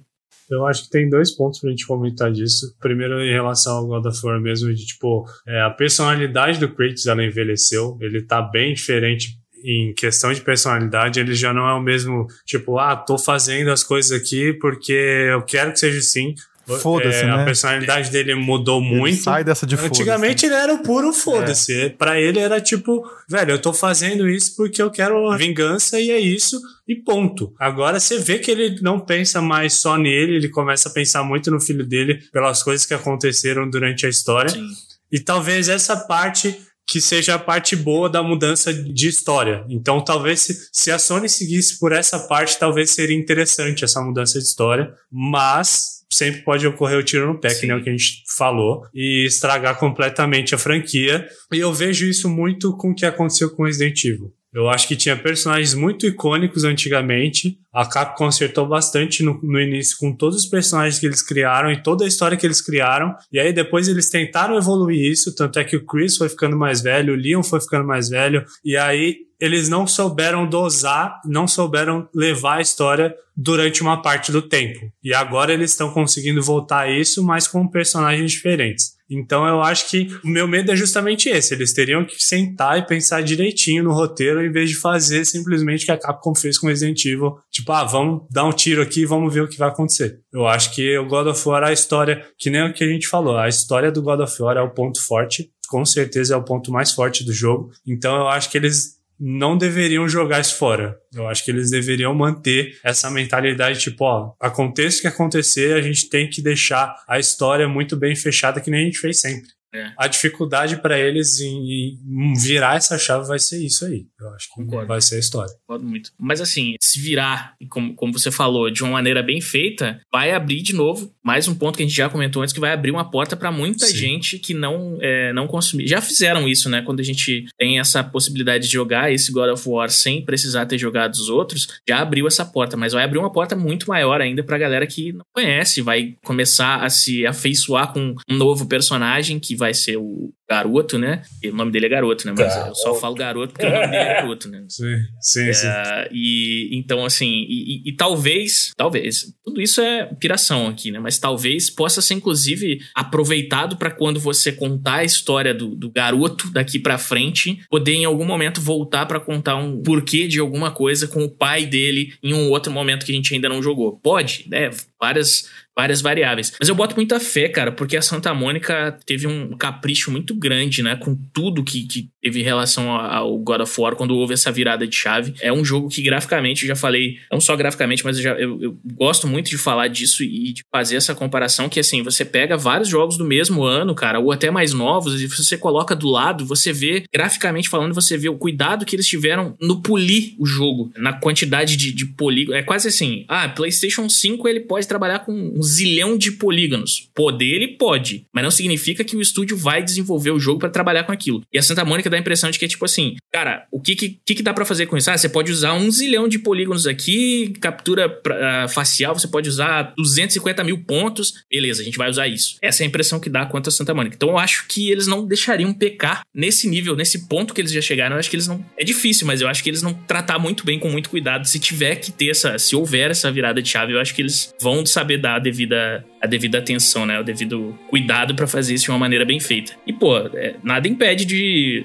Eu 0.51 0.66
acho 0.66 0.84
que 0.84 0.90
tem 0.90 1.09
dois 1.09 1.30
pontos 1.30 1.61
pra 1.61 1.70
gente 1.70 1.86
comentar 1.86 2.32
disso. 2.32 2.74
Primeiro, 2.80 3.22
em 3.22 3.32
relação 3.32 3.76
ao 3.76 3.86
God 3.86 4.07
of 4.07 4.26
War 4.26 4.40
mesmo, 4.40 4.74
de 4.74 4.84
tipo, 4.84 5.26
é, 5.47 5.61
a 5.61 5.70
personalidade 5.70 6.59
do 6.59 6.68
Kratos 6.68 7.07
ela 7.07 7.24
envelheceu. 7.24 7.97
Ele 8.01 8.20
tá 8.22 8.42
bem 8.42 8.74
diferente 8.74 9.38
em 9.64 9.94
questão 9.94 10.32
de 10.32 10.42
personalidade, 10.42 11.18
ele 11.18 11.34
já 11.34 11.52
não 11.52 11.66
é 11.66 11.72
o 11.72 11.80
mesmo, 11.80 12.26
tipo, 12.44 12.78
ah, 12.78 12.94
tô 12.94 13.16
fazendo 13.16 13.70
as 13.70 13.82
coisas 13.82 14.12
aqui 14.12 14.52
porque 14.60 14.92
eu 14.92 15.42
quero 15.42 15.72
que 15.72 15.80
seja 15.80 15.98
assim. 15.98 16.34
Foda-se, 16.80 17.18
é, 17.18 17.26
né? 17.26 17.42
A 17.42 17.44
personalidade 17.44 18.10
dele 18.10 18.34
mudou 18.34 18.80
ele 18.80 18.96
muito. 18.96 19.22
Sai 19.22 19.44
dessa 19.44 19.66
de 19.66 19.74
Antigamente 19.76 20.46
ele 20.46 20.54
era 20.54 20.72
o 20.72 20.82
puro 20.82 21.12
foda-se. 21.12 21.78
É. 21.78 21.88
Pra 21.90 22.18
ele 22.18 22.38
era 22.38 22.58
tipo, 22.58 23.06
velho, 23.28 23.52
eu 23.52 23.58
tô 23.60 23.72
fazendo 23.72 24.28
isso 24.28 24.56
porque 24.56 24.80
eu 24.80 24.90
quero 24.90 25.36
vingança 25.36 26.00
e 26.00 26.10
é 26.10 26.18
isso, 26.18 26.58
e 26.88 26.94
ponto. 26.94 27.52
Agora 27.58 28.00
você 28.00 28.18
vê 28.18 28.38
que 28.38 28.50
ele 28.50 28.78
não 28.80 28.98
pensa 28.98 29.42
mais 29.42 29.74
só 29.74 29.98
nele, 29.98 30.36
ele 30.36 30.48
começa 30.48 30.88
a 30.88 30.92
pensar 30.92 31.22
muito 31.22 31.50
no 31.50 31.60
filho 31.60 31.84
dele 31.84 32.22
pelas 32.32 32.62
coisas 32.62 32.86
que 32.86 32.94
aconteceram 32.94 33.68
durante 33.68 34.06
a 34.06 34.08
história. 34.08 34.50
Sim. 34.50 34.66
E 35.12 35.20
talvez 35.20 35.68
essa 35.68 35.96
parte 35.96 36.58
que 36.87 37.01
seja 37.01 37.35
a 37.35 37.39
parte 37.39 37.74
boa 37.74 38.09
da 38.09 38.22
mudança 38.22 38.72
de 38.72 39.09
história. 39.09 39.64
Então, 39.68 40.03
talvez 40.03 40.41
se, 40.41 40.68
se, 40.72 40.91
a 40.91 40.99
Sony 40.99 41.28
seguisse 41.28 41.78
por 41.78 41.93
essa 41.93 42.18
parte, 42.18 42.59
talvez 42.59 42.91
seria 42.91 43.16
interessante 43.16 43.85
essa 43.85 44.03
mudança 44.03 44.39
de 44.39 44.45
história, 44.45 44.93
mas 45.11 45.95
sempre 46.11 46.43
pode 46.43 46.66
ocorrer 46.66 46.99
o 46.99 47.03
tiro 47.03 47.26
no 47.26 47.41
pé, 47.41 47.51
Sim. 47.51 47.61
que 47.61 47.66
nem 47.66 47.76
o 47.76 47.82
que 47.82 47.89
a 47.89 47.93
gente 47.93 48.22
falou, 48.37 48.87
e 48.95 49.26
estragar 49.26 49.78
completamente 49.78 50.55
a 50.55 50.59
franquia. 50.59 51.26
E 51.53 51.59
eu 51.59 51.72
vejo 51.72 52.07
isso 52.07 52.28
muito 52.28 52.76
com 52.76 52.91
o 52.91 52.95
que 52.95 53.07
aconteceu 53.07 53.51
com 53.51 53.64
Resident 53.64 54.05
Evil. 54.05 54.32
Eu 54.55 54.68
acho 54.68 54.86
que 54.86 54.94
tinha 54.94 55.16
personagens 55.16 55.74
muito 55.74 56.07
icônicos 56.07 56.62
antigamente. 56.62 57.59
A 57.72 57.84
Capcom 57.84 58.24
consertou 58.24 58.66
bastante 58.66 59.22
no, 59.22 59.38
no, 59.42 59.61
início 59.61 59.98
com 59.98 60.14
todos 60.14 60.44
os 60.44 60.46
personagens 60.46 61.00
que 61.00 61.07
eles 61.07 61.20
criaram 61.20 61.72
e 61.72 61.82
toda 61.82 62.05
a 62.05 62.09
história 62.09 62.36
que 62.36 62.46
eles 62.46 62.61
criaram. 62.61 63.14
E 63.32 63.40
aí 63.40 63.52
depois 63.52 63.88
eles 63.88 64.09
tentaram 64.09 64.57
evoluir 64.57 65.11
isso, 65.11 65.34
tanto 65.34 65.59
é 65.59 65.64
que 65.64 65.76
o 65.76 65.84
Chris 65.84 66.16
foi 66.16 66.28
ficando 66.28 66.57
mais 66.57 66.80
velho, 66.80 67.12
o 67.12 67.16
Leon 67.16 67.42
foi 67.42 67.61
ficando 67.61 67.84
mais 67.84 68.09
velho. 68.09 68.44
E 68.64 68.76
aí 68.76 69.16
eles 69.40 69.68
não 69.68 69.86
souberam 69.86 70.48
dosar, 70.48 71.20
não 71.24 71.48
souberam 71.48 72.09
levar 72.14 72.59
a 72.59 72.62
história 72.62 73.14
durante 73.36 73.82
uma 73.82 74.00
parte 74.00 74.30
do 74.30 74.40
tempo. 74.40 74.78
E 75.02 75.12
agora 75.12 75.52
eles 75.52 75.72
estão 75.72 75.90
conseguindo 75.90 76.40
voltar 76.40 76.82
a 76.82 76.90
isso, 76.90 77.22
mas 77.24 77.48
com 77.48 77.66
personagens 77.66 78.30
diferentes. 78.30 78.93
Então 79.09 79.46
eu 79.46 79.61
acho 79.61 79.90
que 79.90 80.09
o 80.24 80.28
meu 80.28 80.48
medo 80.48 80.72
é 80.72 80.76
justamente 80.76 81.28
esse. 81.28 81.55
Eles 81.55 81.72
teriam 81.72 82.05
que 82.05 82.16
sentar 82.18 82.78
e 82.78 82.86
pensar 82.86 83.22
direitinho 83.22 83.84
no 83.84 83.92
roteiro 83.92 84.44
em 84.44 84.50
vez 84.50 84.70
de 84.70 84.76
fazer 84.76 85.24
simplesmente 85.24 85.82
o 85.82 85.86
que 85.86 85.92
a 85.92 85.98
Capcom 85.98 86.34
fez 86.34 86.59
com 86.59 86.66
Resident 86.66 87.05
Evil. 87.05 87.36
Tipo, 87.50 87.72
ah, 87.72 87.84
vamos 87.84 88.22
dar 88.30 88.44
um 88.44 88.52
tiro 88.52 88.82
aqui 88.82 89.02
e 89.02 89.07
vamos 89.07 89.32
ver 89.32 89.42
o 89.42 89.48
que 89.48 89.59
vai 89.59 89.68
acontecer. 89.68 90.18
Eu 90.32 90.46
acho 90.46 90.74
que 90.74 90.96
o 90.98 91.07
God 91.07 91.28
of 91.28 91.48
War, 91.48 91.64
a 91.64 91.72
história, 91.72 92.24
que 92.38 92.50
nem 92.50 92.62
o 92.62 92.72
que 92.72 92.84
a 92.84 92.88
gente 92.88 93.07
falou, 93.07 93.36
a 93.36 93.48
história 93.48 93.92
do 93.92 94.02
God 94.02 94.20
of 94.20 94.42
War 94.42 94.57
é 94.57 94.62
o 94.62 94.70
ponto 94.70 95.05
forte. 95.05 95.50
Com 95.68 95.84
certeza 95.84 96.34
é 96.34 96.36
o 96.36 96.44
ponto 96.44 96.70
mais 96.70 96.92
forte 96.92 97.24
do 97.24 97.32
jogo. 97.32 97.70
Então 97.86 98.16
eu 98.16 98.28
acho 98.28 98.50
que 98.50 98.59
eles 98.59 98.94
não 99.18 99.56
deveriam 99.56 100.08
jogar 100.08 100.40
isso 100.40 100.56
fora. 100.56 100.96
Eu 101.14 101.28
acho 101.28 101.44
que 101.44 101.50
eles 101.50 101.70
deveriam 101.70 102.14
manter 102.14 102.78
essa 102.82 103.10
mentalidade, 103.10 103.80
tipo, 103.80 104.04
ó, 104.04 104.32
aconteça 104.40 104.98
o 104.98 105.00
que 105.02 105.08
acontecer, 105.08 105.74
a 105.74 105.82
gente 105.82 106.08
tem 106.08 106.28
que 106.28 106.42
deixar 106.42 106.94
a 107.08 107.18
história 107.18 107.68
muito 107.68 107.96
bem 107.96 108.14
fechada, 108.16 108.60
que 108.60 108.70
nem 108.70 108.82
a 108.82 108.84
gente 108.84 108.98
fez 108.98 109.20
sempre. 109.20 109.48
É. 109.74 109.92
A 109.98 110.06
dificuldade 110.06 110.76
para 110.76 110.98
eles 110.98 111.40
em, 111.40 111.98
virar 112.40 112.76
essa 112.76 112.96
chave 112.96 113.26
vai 113.26 113.38
ser 113.40 113.64
isso 113.64 113.84
aí. 113.84 114.06
Eu 114.20 114.28
acho 114.30 114.48
que 114.48 114.54
Concordo. 114.54 114.86
vai 114.86 115.00
ser 115.00 115.16
a 115.16 115.18
história. 115.18 115.52
Concordo 115.66 115.84
muito. 115.84 116.10
Mas 116.18 116.40
assim, 116.40 116.76
se 116.80 117.00
virar, 117.00 117.54
como, 117.68 117.94
como 117.94 118.12
você 118.12 118.30
falou, 118.30 118.70
de 118.70 118.82
uma 118.82 118.92
maneira 118.92 119.22
bem 119.22 119.40
feita, 119.40 120.00
vai 120.12 120.30
abrir 120.30 120.62
de 120.62 120.72
novo 120.72 121.12
mais 121.24 121.48
um 121.48 121.54
ponto 121.54 121.76
que 121.76 121.82
a 121.82 121.86
gente 121.86 121.96
já 121.96 122.08
comentou 122.08 122.42
antes, 122.42 122.52
que 122.52 122.60
vai 122.60 122.72
abrir 122.72 122.90
uma 122.90 123.10
porta 123.10 123.34
para 123.34 123.50
muita 123.50 123.86
Sim. 123.86 123.96
gente 123.96 124.38
que 124.38 124.54
não, 124.54 124.98
é, 125.00 125.32
não 125.32 125.46
consumir. 125.46 125.88
Já 125.88 126.00
fizeram 126.00 126.46
isso, 126.46 126.68
né? 126.68 126.82
Quando 126.82 127.00
a 127.00 127.04
gente 127.04 127.46
tem 127.58 127.80
essa 127.80 128.04
possibilidade 128.04 128.66
de 128.66 128.72
jogar 128.72 129.10
esse 129.10 129.32
God 129.32 129.50
of 129.50 129.68
War 129.68 129.90
sem 129.90 130.24
precisar 130.24 130.66
ter 130.66 130.78
jogado 130.78 131.14
os 131.14 131.28
outros, 131.28 131.80
já 131.88 132.00
abriu 132.00 132.26
essa 132.28 132.44
porta. 132.44 132.76
Mas 132.76 132.92
vai 132.92 133.02
abrir 133.02 133.18
uma 133.18 133.32
porta 133.32 133.56
muito 133.56 133.88
maior 133.88 134.20
ainda 134.20 134.42
pra 134.44 134.58
galera 134.58 134.86
que 134.86 135.12
não 135.12 135.24
conhece, 135.34 135.82
vai 135.82 136.14
começar 136.22 136.84
a 136.84 136.90
se 136.90 137.26
afeiçoar 137.26 137.92
com 137.92 138.14
um 138.28 138.36
novo 138.36 138.66
personagem 138.66 139.40
que 139.40 139.56
vai 139.56 139.63
vai 139.64 139.72
ser 139.72 139.96
o 139.96 140.30
garoto, 140.46 140.98
né? 140.98 141.22
E 141.42 141.48
o 141.48 141.54
nome 141.54 141.72
dele 141.72 141.86
é 141.86 141.88
garoto, 141.88 142.26
né? 142.26 142.34
Mas 142.36 142.54
eu 142.54 142.74
só 142.74 142.94
falo 142.94 143.14
garoto 143.14 143.54
porque 143.54 143.64
o 143.64 143.70
nome 143.70 143.86
dele 143.86 143.96
é 143.96 144.14
garoto, 144.20 144.48
né? 144.50 144.62
Sim, 144.68 144.96
sim, 145.18 145.48
é, 145.48 145.52
sim. 145.54 145.68
E 146.12 146.68
então, 146.72 147.02
assim, 147.02 147.46
e, 147.48 147.86
e, 147.86 147.88
e, 147.88 147.96
talvez, 147.96 148.72
talvez, 148.76 149.34
tudo 149.42 149.62
isso 149.62 149.80
é 149.80 150.04
piração 150.20 150.68
aqui, 150.68 150.90
né? 150.90 150.98
Mas 150.98 151.18
talvez 151.18 151.70
possa 151.70 152.02
ser, 152.02 152.12
inclusive, 152.12 152.78
aproveitado 152.94 153.76
para 153.78 153.90
quando 153.90 154.20
você 154.20 154.52
contar 154.52 154.96
a 154.96 155.04
história 155.04 155.54
do, 155.54 155.74
do 155.74 155.90
garoto 155.90 156.50
daqui 156.50 156.78
para 156.78 156.98
frente, 156.98 157.60
poder 157.70 157.94
em 157.94 158.04
algum 158.04 158.26
momento 158.26 158.60
voltar 158.60 159.06
para 159.06 159.18
contar 159.18 159.56
um 159.56 159.80
porquê 159.82 160.28
de 160.28 160.40
alguma 160.40 160.70
coisa 160.70 161.08
com 161.08 161.24
o 161.24 161.30
pai 161.30 161.64
dele 161.64 162.12
em 162.22 162.34
um 162.34 162.50
outro 162.50 162.70
momento 162.70 163.06
que 163.06 163.12
a 163.12 163.14
gente 163.14 163.32
ainda 163.32 163.48
não 163.48 163.62
jogou. 163.62 163.98
Pode, 164.02 164.44
né? 164.50 164.68
Várias 165.05 165.44
várias 165.76 166.00
variáveis. 166.00 166.52
Mas 166.59 166.68
eu 166.68 166.74
boto 166.74 166.94
muita 166.94 167.18
fé, 167.18 167.48
cara, 167.48 167.72
porque 167.72 167.96
a 167.96 168.02
Santa 168.02 168.32
Mônica 168.32 168.96
teve 169.05 169.26
um 169.26 169.57
capricho 169.57 170.11
muito 170.11 170.34
grande, 170.34 170.82
né, 170.82 170.96
com 170.96 171.16
tudo 171.32 171.64
que, 171.64 171.86
que 171.86 172.09
teve 172.22 172.42
relação 172.42 172.90
ao 172.90 173.36
God 173.38 173.62
of 173.62 173.80
War 173.80 173.96
quando 173.96 174.16
houve 174.16 174.34
essa 174.34 174.52
virada 174.52 174.86
de 174.86 174.94
chave. 174.94 175.34
É 175.40 175.52
um 175.52 175.64
jogo 175.64 175.88
que 175.88 176.00
graficamente, 176.00 176.62
eu 176.62 176.68
já 176.68 176.76
falei, 176.76 177.18
não 177.30 177.40
só 177.40 177.57
graficamente, 177.57 178.05
mas 178.05 178.18
eu, 178.18 178.22
já, 178.22 178.30
eu, 178.34 178.62
eu 178.62 178.78
gosto 178.94 179.26
muito 179.26 179.50
de 179.50 179.59
falar 179.59 179.88
disso 179.88 180.22
e 180.22 180.52
de 180.52 180.62
fazer 180.72 180.96
essa 180.96 181.14
comparação 181.14 181.68
que, 181.68 181.80
assim, 181.80 182.02
você 182.02 182.24
pega 182.24 182.57
vários 182.57 182.88
jogos 182.88 183.18
do 183.18 183.24
mesmo 183.24 183.64
ano, 183.64 183.94
cara, 183.94 184.20
ou 184.20 184.30
até 184.30 184.50
mais 184.50 184.72
novos, 184.72 185.20
e 185.20 185.26
você 185.26 185.59
coloca 185.59 185.96
do 185.96 186.09
lado, 186.09 186.46
você 186.46 186.72
vê, 186.72 187.02
graficamente 187.12 187.68
falando, 187.68 187.94
você 187.94 188.16
vê 188.16 188.28
o 188.28 188.38
cuidado 188.38 188.84
que 188.84 188.94
eles 188.94 189.07
tiveram 189.07 189.57
no 189.61 189.82
polir 189.82 190.34
o 190.38 190.46
jogo, 190.46 190.92
na 190.96 191.12
quantidade 191.12 191.76
de, 191.76 191.92
de 191.92 192.07
polígonos. 192.07 192.61
É 192.61 192.62
quase 192.62 192.88
assim, 192.88 193.24
ah, 193.28 193.48
PlayStation 193.48 194.09
5 194.09 194.46
ele 194.48 194.61
pode 194.61 194.86
trabalhar 194.95 195.20
com 195.20 195.32
um 195.32 195.61
zilhão 195.62 196.16
de 196.16 196.30
polígonos. 196.32 197.11
Poder 197.14 197.55
ele 197.55 197.68
pode, 197.76 198.26
mas 198.32 198.45
não 198.45 198.51
significa 198.51 199.03
que 199.03 199.16
o 199.16 199.20
estúdio 199.20 199.57
vai 199.57 199.82
desenvolver 199.82 200.30
o 200.30 200.38
jogo 200.38 200.61
para 200.61 200.70
trabalhar 200.70 201.03
com 201.05 201.12
aquilo. 201.12 201.42
E 201.53 201.59
a 201.59 201.62
Santa 201.62 201.84
Mônica 201.84 202.09
dá 202.09 202.16
a 202.16 202.20
impressão 202.20 202.51
de 202.51 202.59
que 202.59 202.64
é 202.64 202.68
tipo 202.68 202.84
assim, 202.84 203.16
cara, 203.32 203.66
o 203.72 203.80
que 203.80 203.95
que, 203.97 204.34
que, 204.34 204.42
dá 204.42 204.55
para 204.55 204.64
fazer 204.64 204.86
com 204.86 204.97
isso? 204.97 205.11
Ah, 205.11 205.18
você 205.18 205.28
pode 205.28 205.51
usar 205.51 205.74
um 205.74 205.90
zilhão 205.90 206.28
de 206.28 206.38
polígonos 206.38 206.86
aqui, 206.86 207.53
captura 207.61 208.09
pra, 208.09 208.66
uh, 208.66 208.68
facial, 208.68 209.14
você 209.14 209.26
pode 209.26 209.49
usar 209.49 209.92
250 209.97 210.62
mil 210.62 210.84
pontos, 210.84 211.34
beleza, 211.51 211.82
a 211.82 211.84
gente 211.84 211.99
vai 211.99 212.09
usar 212.09 212.28
isso. 212.28 212.57
Essa 212.62 212.82
é 212.82 212.84
a 212.84 212.88
impressão 212.88 213.18
que 213.18 213.28
dá 213.28 213.47
quanto 213.47 213.68
a 213.68 213.72
Santa 213.72 213.92
Mônica. 213.95 214.14
Então 214.16 214.30
eu 214.30 214.38
acho 214.38 214.66
que 214.68 214.90
eles 214.90 215.07
não 215.07 215.26
deixariam 215.26 215.72
pecar 215.72 216.22
nesse 216.34 216.68
nível, 216.68 216.95
nesse 216.95 217.26
ponto 217.26 217.55
que 217.55 217.61
eles 217.61 217.72
já 217.72 217.80
chegaram. 217.80 218.16
Eu 218.16 218.20
acho 218.20 218.30
que 218.30 218.36
eles 218.36 218.47
não. 218.47 218.64
É 218.78 218.84
difícil, 218.84 219.26
mas 219.26 219.40
eu 219.40 219.49
acho 219.49 219.62
que 219.62 219.70
eles 219.70 219.82
não 219.82 219.95
tratar 219.95 220.38
muito 220.38 220.64
bem, 220.64 220.78
com 220.78 220.90
muito 220.90 221.11
cuidado. 221.11 221.47
Se 221.47 221.59
tiver 221.59 221.97
que 221.97 222.12
ter 222.12 222.30
essa. 222.30 222.59
Se 222.59 222.76
houver 222.76 223.11
essa 223.11 223.30
virada 223.30 223.61
de 223.61 223.68
chave, 223.68 223.92
eu 223.92 224.01
acho 224.01 224.14
que 224.14 224.22
eles 224.22 224.55
vão 224.61 224.84
saber 224.89 225.18
dar 225.18 225.37
a 225.37 225.39
devida, 225.39 226.05
a 226.20 226.26
devida 226.26 226.59
atenção, 226.59 227.07
né? 227.07 227.20
O 227.20 227.24
devido 227.24 227.78
cuidado 227.89 228.35
para 228.35 228.47
fazer 228.47 228.74
isso 228.74 228.85
de 228.85 228.91
uma 228.91 228.99
maneira 228.99 229.24
bem 229.24 229.41
feita. 229.41 229.72
E, 229.87 229.93
pô, 229.93 230.16
é, 230.18 230.57
nada 230.62 230.89
impede 230.89 231.24
de 231.24 231.85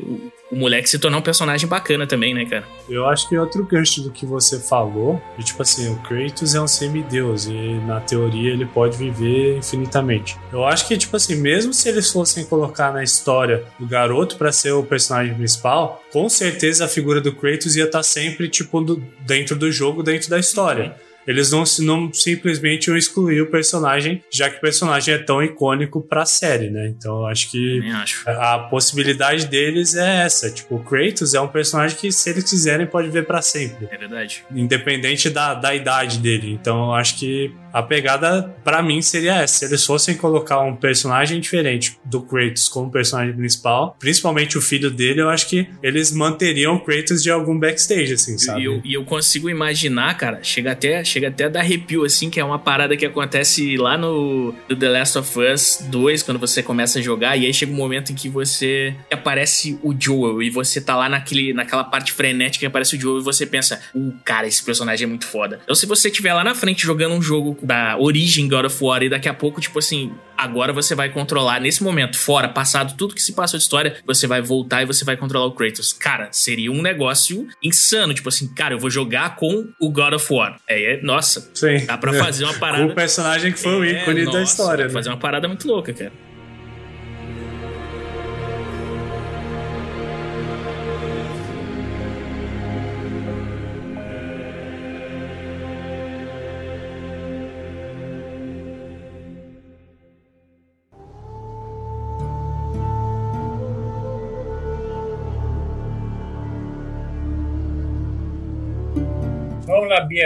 o 0.52 0.56
moleque 0.56 0.90
se 0.90 0.98
tornar 0.98 1.18
um 1.18 1.22
personagem 1.22 1.68
bacana 1.68 2.08
também, 2.08 2.34
né, 2.34 2.46
cara? 2.46 2.64
Eu 2.90 3.06
acho 3.08 3.30
que 3.30 3.38
outro 3.38 3.64
gancho 3.66 4.02
do 4.02 4.12
que 4.12 4.26
você 4.26 4.60
falou, 4.60 5.22
de 5.38 5.46
tipo 5.46 5.62
assim, 5.62 5.92
o 5.92 5.98
Kratos 5.98 6.56
é 6.56 6.62
um 6.62 6.68
semideus 6.68 7.46
e 7.46 7.52
na 7.86 8.00
teoria 8.00 8.52
ele 8.52 8.66
pode 8.66 8.98
viver 8.98 9.58
infinitamente. 9.58 10.38
Eu 10.52 10.66
acho 10.66 10.88
que, 10.88 10.98
tipo 10.98 11.16
assim, 11.16 11.36
mesmo 11.36 11.74
se 11.74 11.88
eles 11.88 12.12
fossem 12.12 12.46
colocar 12.46 12.92
na 12.92 13.04
história 13.04 13.64
o 13.80 13.86
garoto 13.86 14.38
para 14.38 14.52
ser 14.52 14.72
o 14.72 14.84
personagem 14.84 15.36
principal, 15.36 16.04
com 16.12 16.28
certeza 16.28 16.86
a 16.86 16.88
figura 16.88 17.22
do 17.22 17.34
Kratos 17.34 17.76
ia 17.76 17.86
estar 17.86 18.00
tá 18.00 18.04
sempre, 18.04 18.50
tipo, 18.50 18.82
do, 18.82 19.04
dentro 19.22 19.56
do 19.56 19.72
jogo, 19.72 20.02
dentro 20.02 20.30
da 20.30 20.40
história. 20.40 20.86
Uhum. 20.86 21.09
Eles 21.30 21.52
não, 21.52 21.64
não 21.82 22.12
simplesmente 22.12 22.88
iam 22.88 22.98
excluir 22.98 23.40
o 23.40 23.46
personagem, 23.46 24.24
já 24.32 24.50
que 24.50 24.58
o 24.58 24.62
personagem 24.62 25.14
é 25.14 25.20
tão 25.20 25.44
icônico 25.44 26.02
pra 26.02 26.26
série, 26.26 26.72
né? 26.72 26.88
Então 26.88 27.20
eu 27.20 27.28
acho 27.28 27.52
que 27.52 27.88
acho. 27.92 28.28
a 28.28 28.58
possibilidade 28.58 29.46
deles 29.46 29.94
é 29.94 30.24
essa. 30.24 30.50
Tipo, 30.50 30.78
o 30.78 30.84
Kratos 30.84 31.36
é 31.36 31.40
um 31.40 31.48
personagem 31.48 31.96
que, 31.96 32.12
se 32.12 32.32
eles 32.32 32.50
quiserem, 32.50 32.88
pode 32.88 33.10
ver 33.10 33.28
para 33.28 33.44
sempre. 33.44 33.88
É 33.92 33.98
verdade. 33.98 34.44
Independente 34.52 35.30
da, 35.30 35.54
da 35.54 35.76
idade 35.76 36.18
dele. 36.18 36.52
Então 36.60 36.86
eu 36.88 36.94
acho 36.94 37.20
que 37.20 37.54
a 37.74 37.82
pegada, 37.82 38.56
para 38.64 38.82
mim, 38.82 39.02
seria 39.02 39.36
essa. 39.36 39.60
Se 39.60 39.66
eles 39.66 39.86
fossem 39.86 40.16
colocar 40.16 40.62
um 40.62 40.76
personagem 40.76 41.40
diferente 41.40 41.98
do 42.06 42.22
Kratos 42.22 42.68
como 42.68 42.92
personagem 42.92 43.34
principal, 43.34 43.96
principalmente 44.00 44.58
o 44.58 44.62
filho 44.62 44.90
dele, 44.90 45.22
eu 45.22 45.30
acho 45.30 45.48
que 45.48 45.68
eles 45.82 46.12
manteriam 46.12 46.76
o 46.76 46.80
Kratos 46.80 47.22
de 47.22 47.30
algum 47.30 47.58
backstage, 47.58 48.14
assim, 48.14 48.38
sabe? 48.38 48.62
E 48.62 48.66
eu, 48.66 48.82
eu 48.86 49.04
consigo 49.04 49.50
imaginar, 49.50 50.18
cara, 50.18 50.40
chega 50.44 50.72
até, 50.72 51.04
chega 51.04 51.28
até 51.28 51.46
a 51.46 51.50
dar 51.50 51.60
arrepio, 51.60 52.04
assim, 52.04 52.30
que 52.30 52.40
é 52.40 52.44
uma 52.44 52.60
parada 52.60 52.96
que 52.96 53.06
acontece 53.06 53.78
lá 53.78 53.98
no, 53.98 54.54
no 54.68 54.76
The 54.76 54.90
Last 54.90 55.18
of 55.18 55.40
Us 55.40 55.80
2, 55.90 56.24
quando 56.24 56.40
você 56.40 56.64
começa 56.64 57.00
a 57.00 57.02
jogar, 57.02 57.38
e 57.38 57.46
aí 57.46 57.54
chega 57.54 57.72
um 57.72 57.76
momento 57.76 58.12
em 58.12 58.16
que 58.16 58.30
você 58.30 58.96
aparece 59.12 59.80
o 59.84 59.94
Joel, 59.98 60.42
e 60.42 60.50
você 60.50 60.82
tá 60.82 60.96
lá 60.96 61.10
naquele, 61.10 61.54
naquela 61.54 61.84
parte 61.84 62.12
frenética 62.12 62.60
que 62.60 62.66
aparece 62.66 62.96
o 62.96 63.00
Joel, 63.00 63.20
e 63.20 63.24
você 63.24 63.46
pensa, 63.46 63.82
uh, 63.94 64.14
cara, 64.24 64.48
esse 64.48 64.64
personagem 64.64 65.06
é 65.06 65.08
muito 65.08 65.28
foda. 65.28 65.60
Então, 65.64 65.76
se 65.76 65.86
você 65.86 66.10
estiver 66.10 66.34
lá 66.34 66.44
na 66.44 66.56
frente 66.56 66.86
jogando 66.86 67.14
um 67.14 67.22
jogo 67.22 67.59
da 67.66 67.98
origem 67.98 68.48
God 68.48 68.66
of 68.66 68.84
War 68.84 69.04
e 69.04 69.10
daqui 69.10 69.28
a 69.30 69.34
pouco, 69.34 69.60
tipo 69.62 69.80
assim, 69.80 70.12
agora 70.38 70.72
você 70.72 70.96
vai 70.96 71.10
controlar 71.10 71.60
nesse 71.60 71.84
momento, 71.84 72.18
fora, 72.18 72.48
passado 72.48 72.96
tudo 72.98 73.14
que 73.14 73.22
se 73.22 73.34
passou 73.34 73.58
de 73.58 73.64
história, 73.64 73.98
você 74.06 74.28
vai 74.28 74.42
voltar 74.42 74.84
e 74.84 74.86
você 74.86 75.04
vai 75.04 75.18
controlar 75.18 75.46
o 75.46 75.52
Kratos. 75.52 75.94
Cara, 75.94 76.30
seria 76.32 76.72
um 76.72 76.82
negócio 76.82 77.48
insano, 77.62 78.14
tipo 78.14 78.30
assim, 78.30 78.48
cara, 78.54 78.74
eu 78.74 78.80
vou 78.80 78.90
jogar 78.90 79.36
com 79.36 79.68
o 79.80 79.90
God 79.90 80.14
of 80.14 80.34
War. 80.34 80.60
É, 80.68 80.94
é 80.94 81.02
nossa, 81.02 81.52
Sim. 81.54 81.86
dá 81.86 81.98
pra 81.98 82.14
fazer 82.14 82.46
uma 82.46 82.54
parada. 82.60 82.86
o 82.86 82.96
personagem 82.96 83.52
que 83.52 83.60
foi 83.60 83.80
o 83.80 83.84
é, 83.84 84.02
ícone 84.02 84.24
nossa, 84.24 84.38
da 84.38 84.44
história. 84.44 84.70
Dá 84.70 84.76
pra 84.78 84.88
né? 84.88 84.94
fazer 84.94 85.10
uma 85.10 85.18
parada 85.18 85.48
muito 85.48 85.68
louca, 85.68 85.94
cara. 85.94 86.29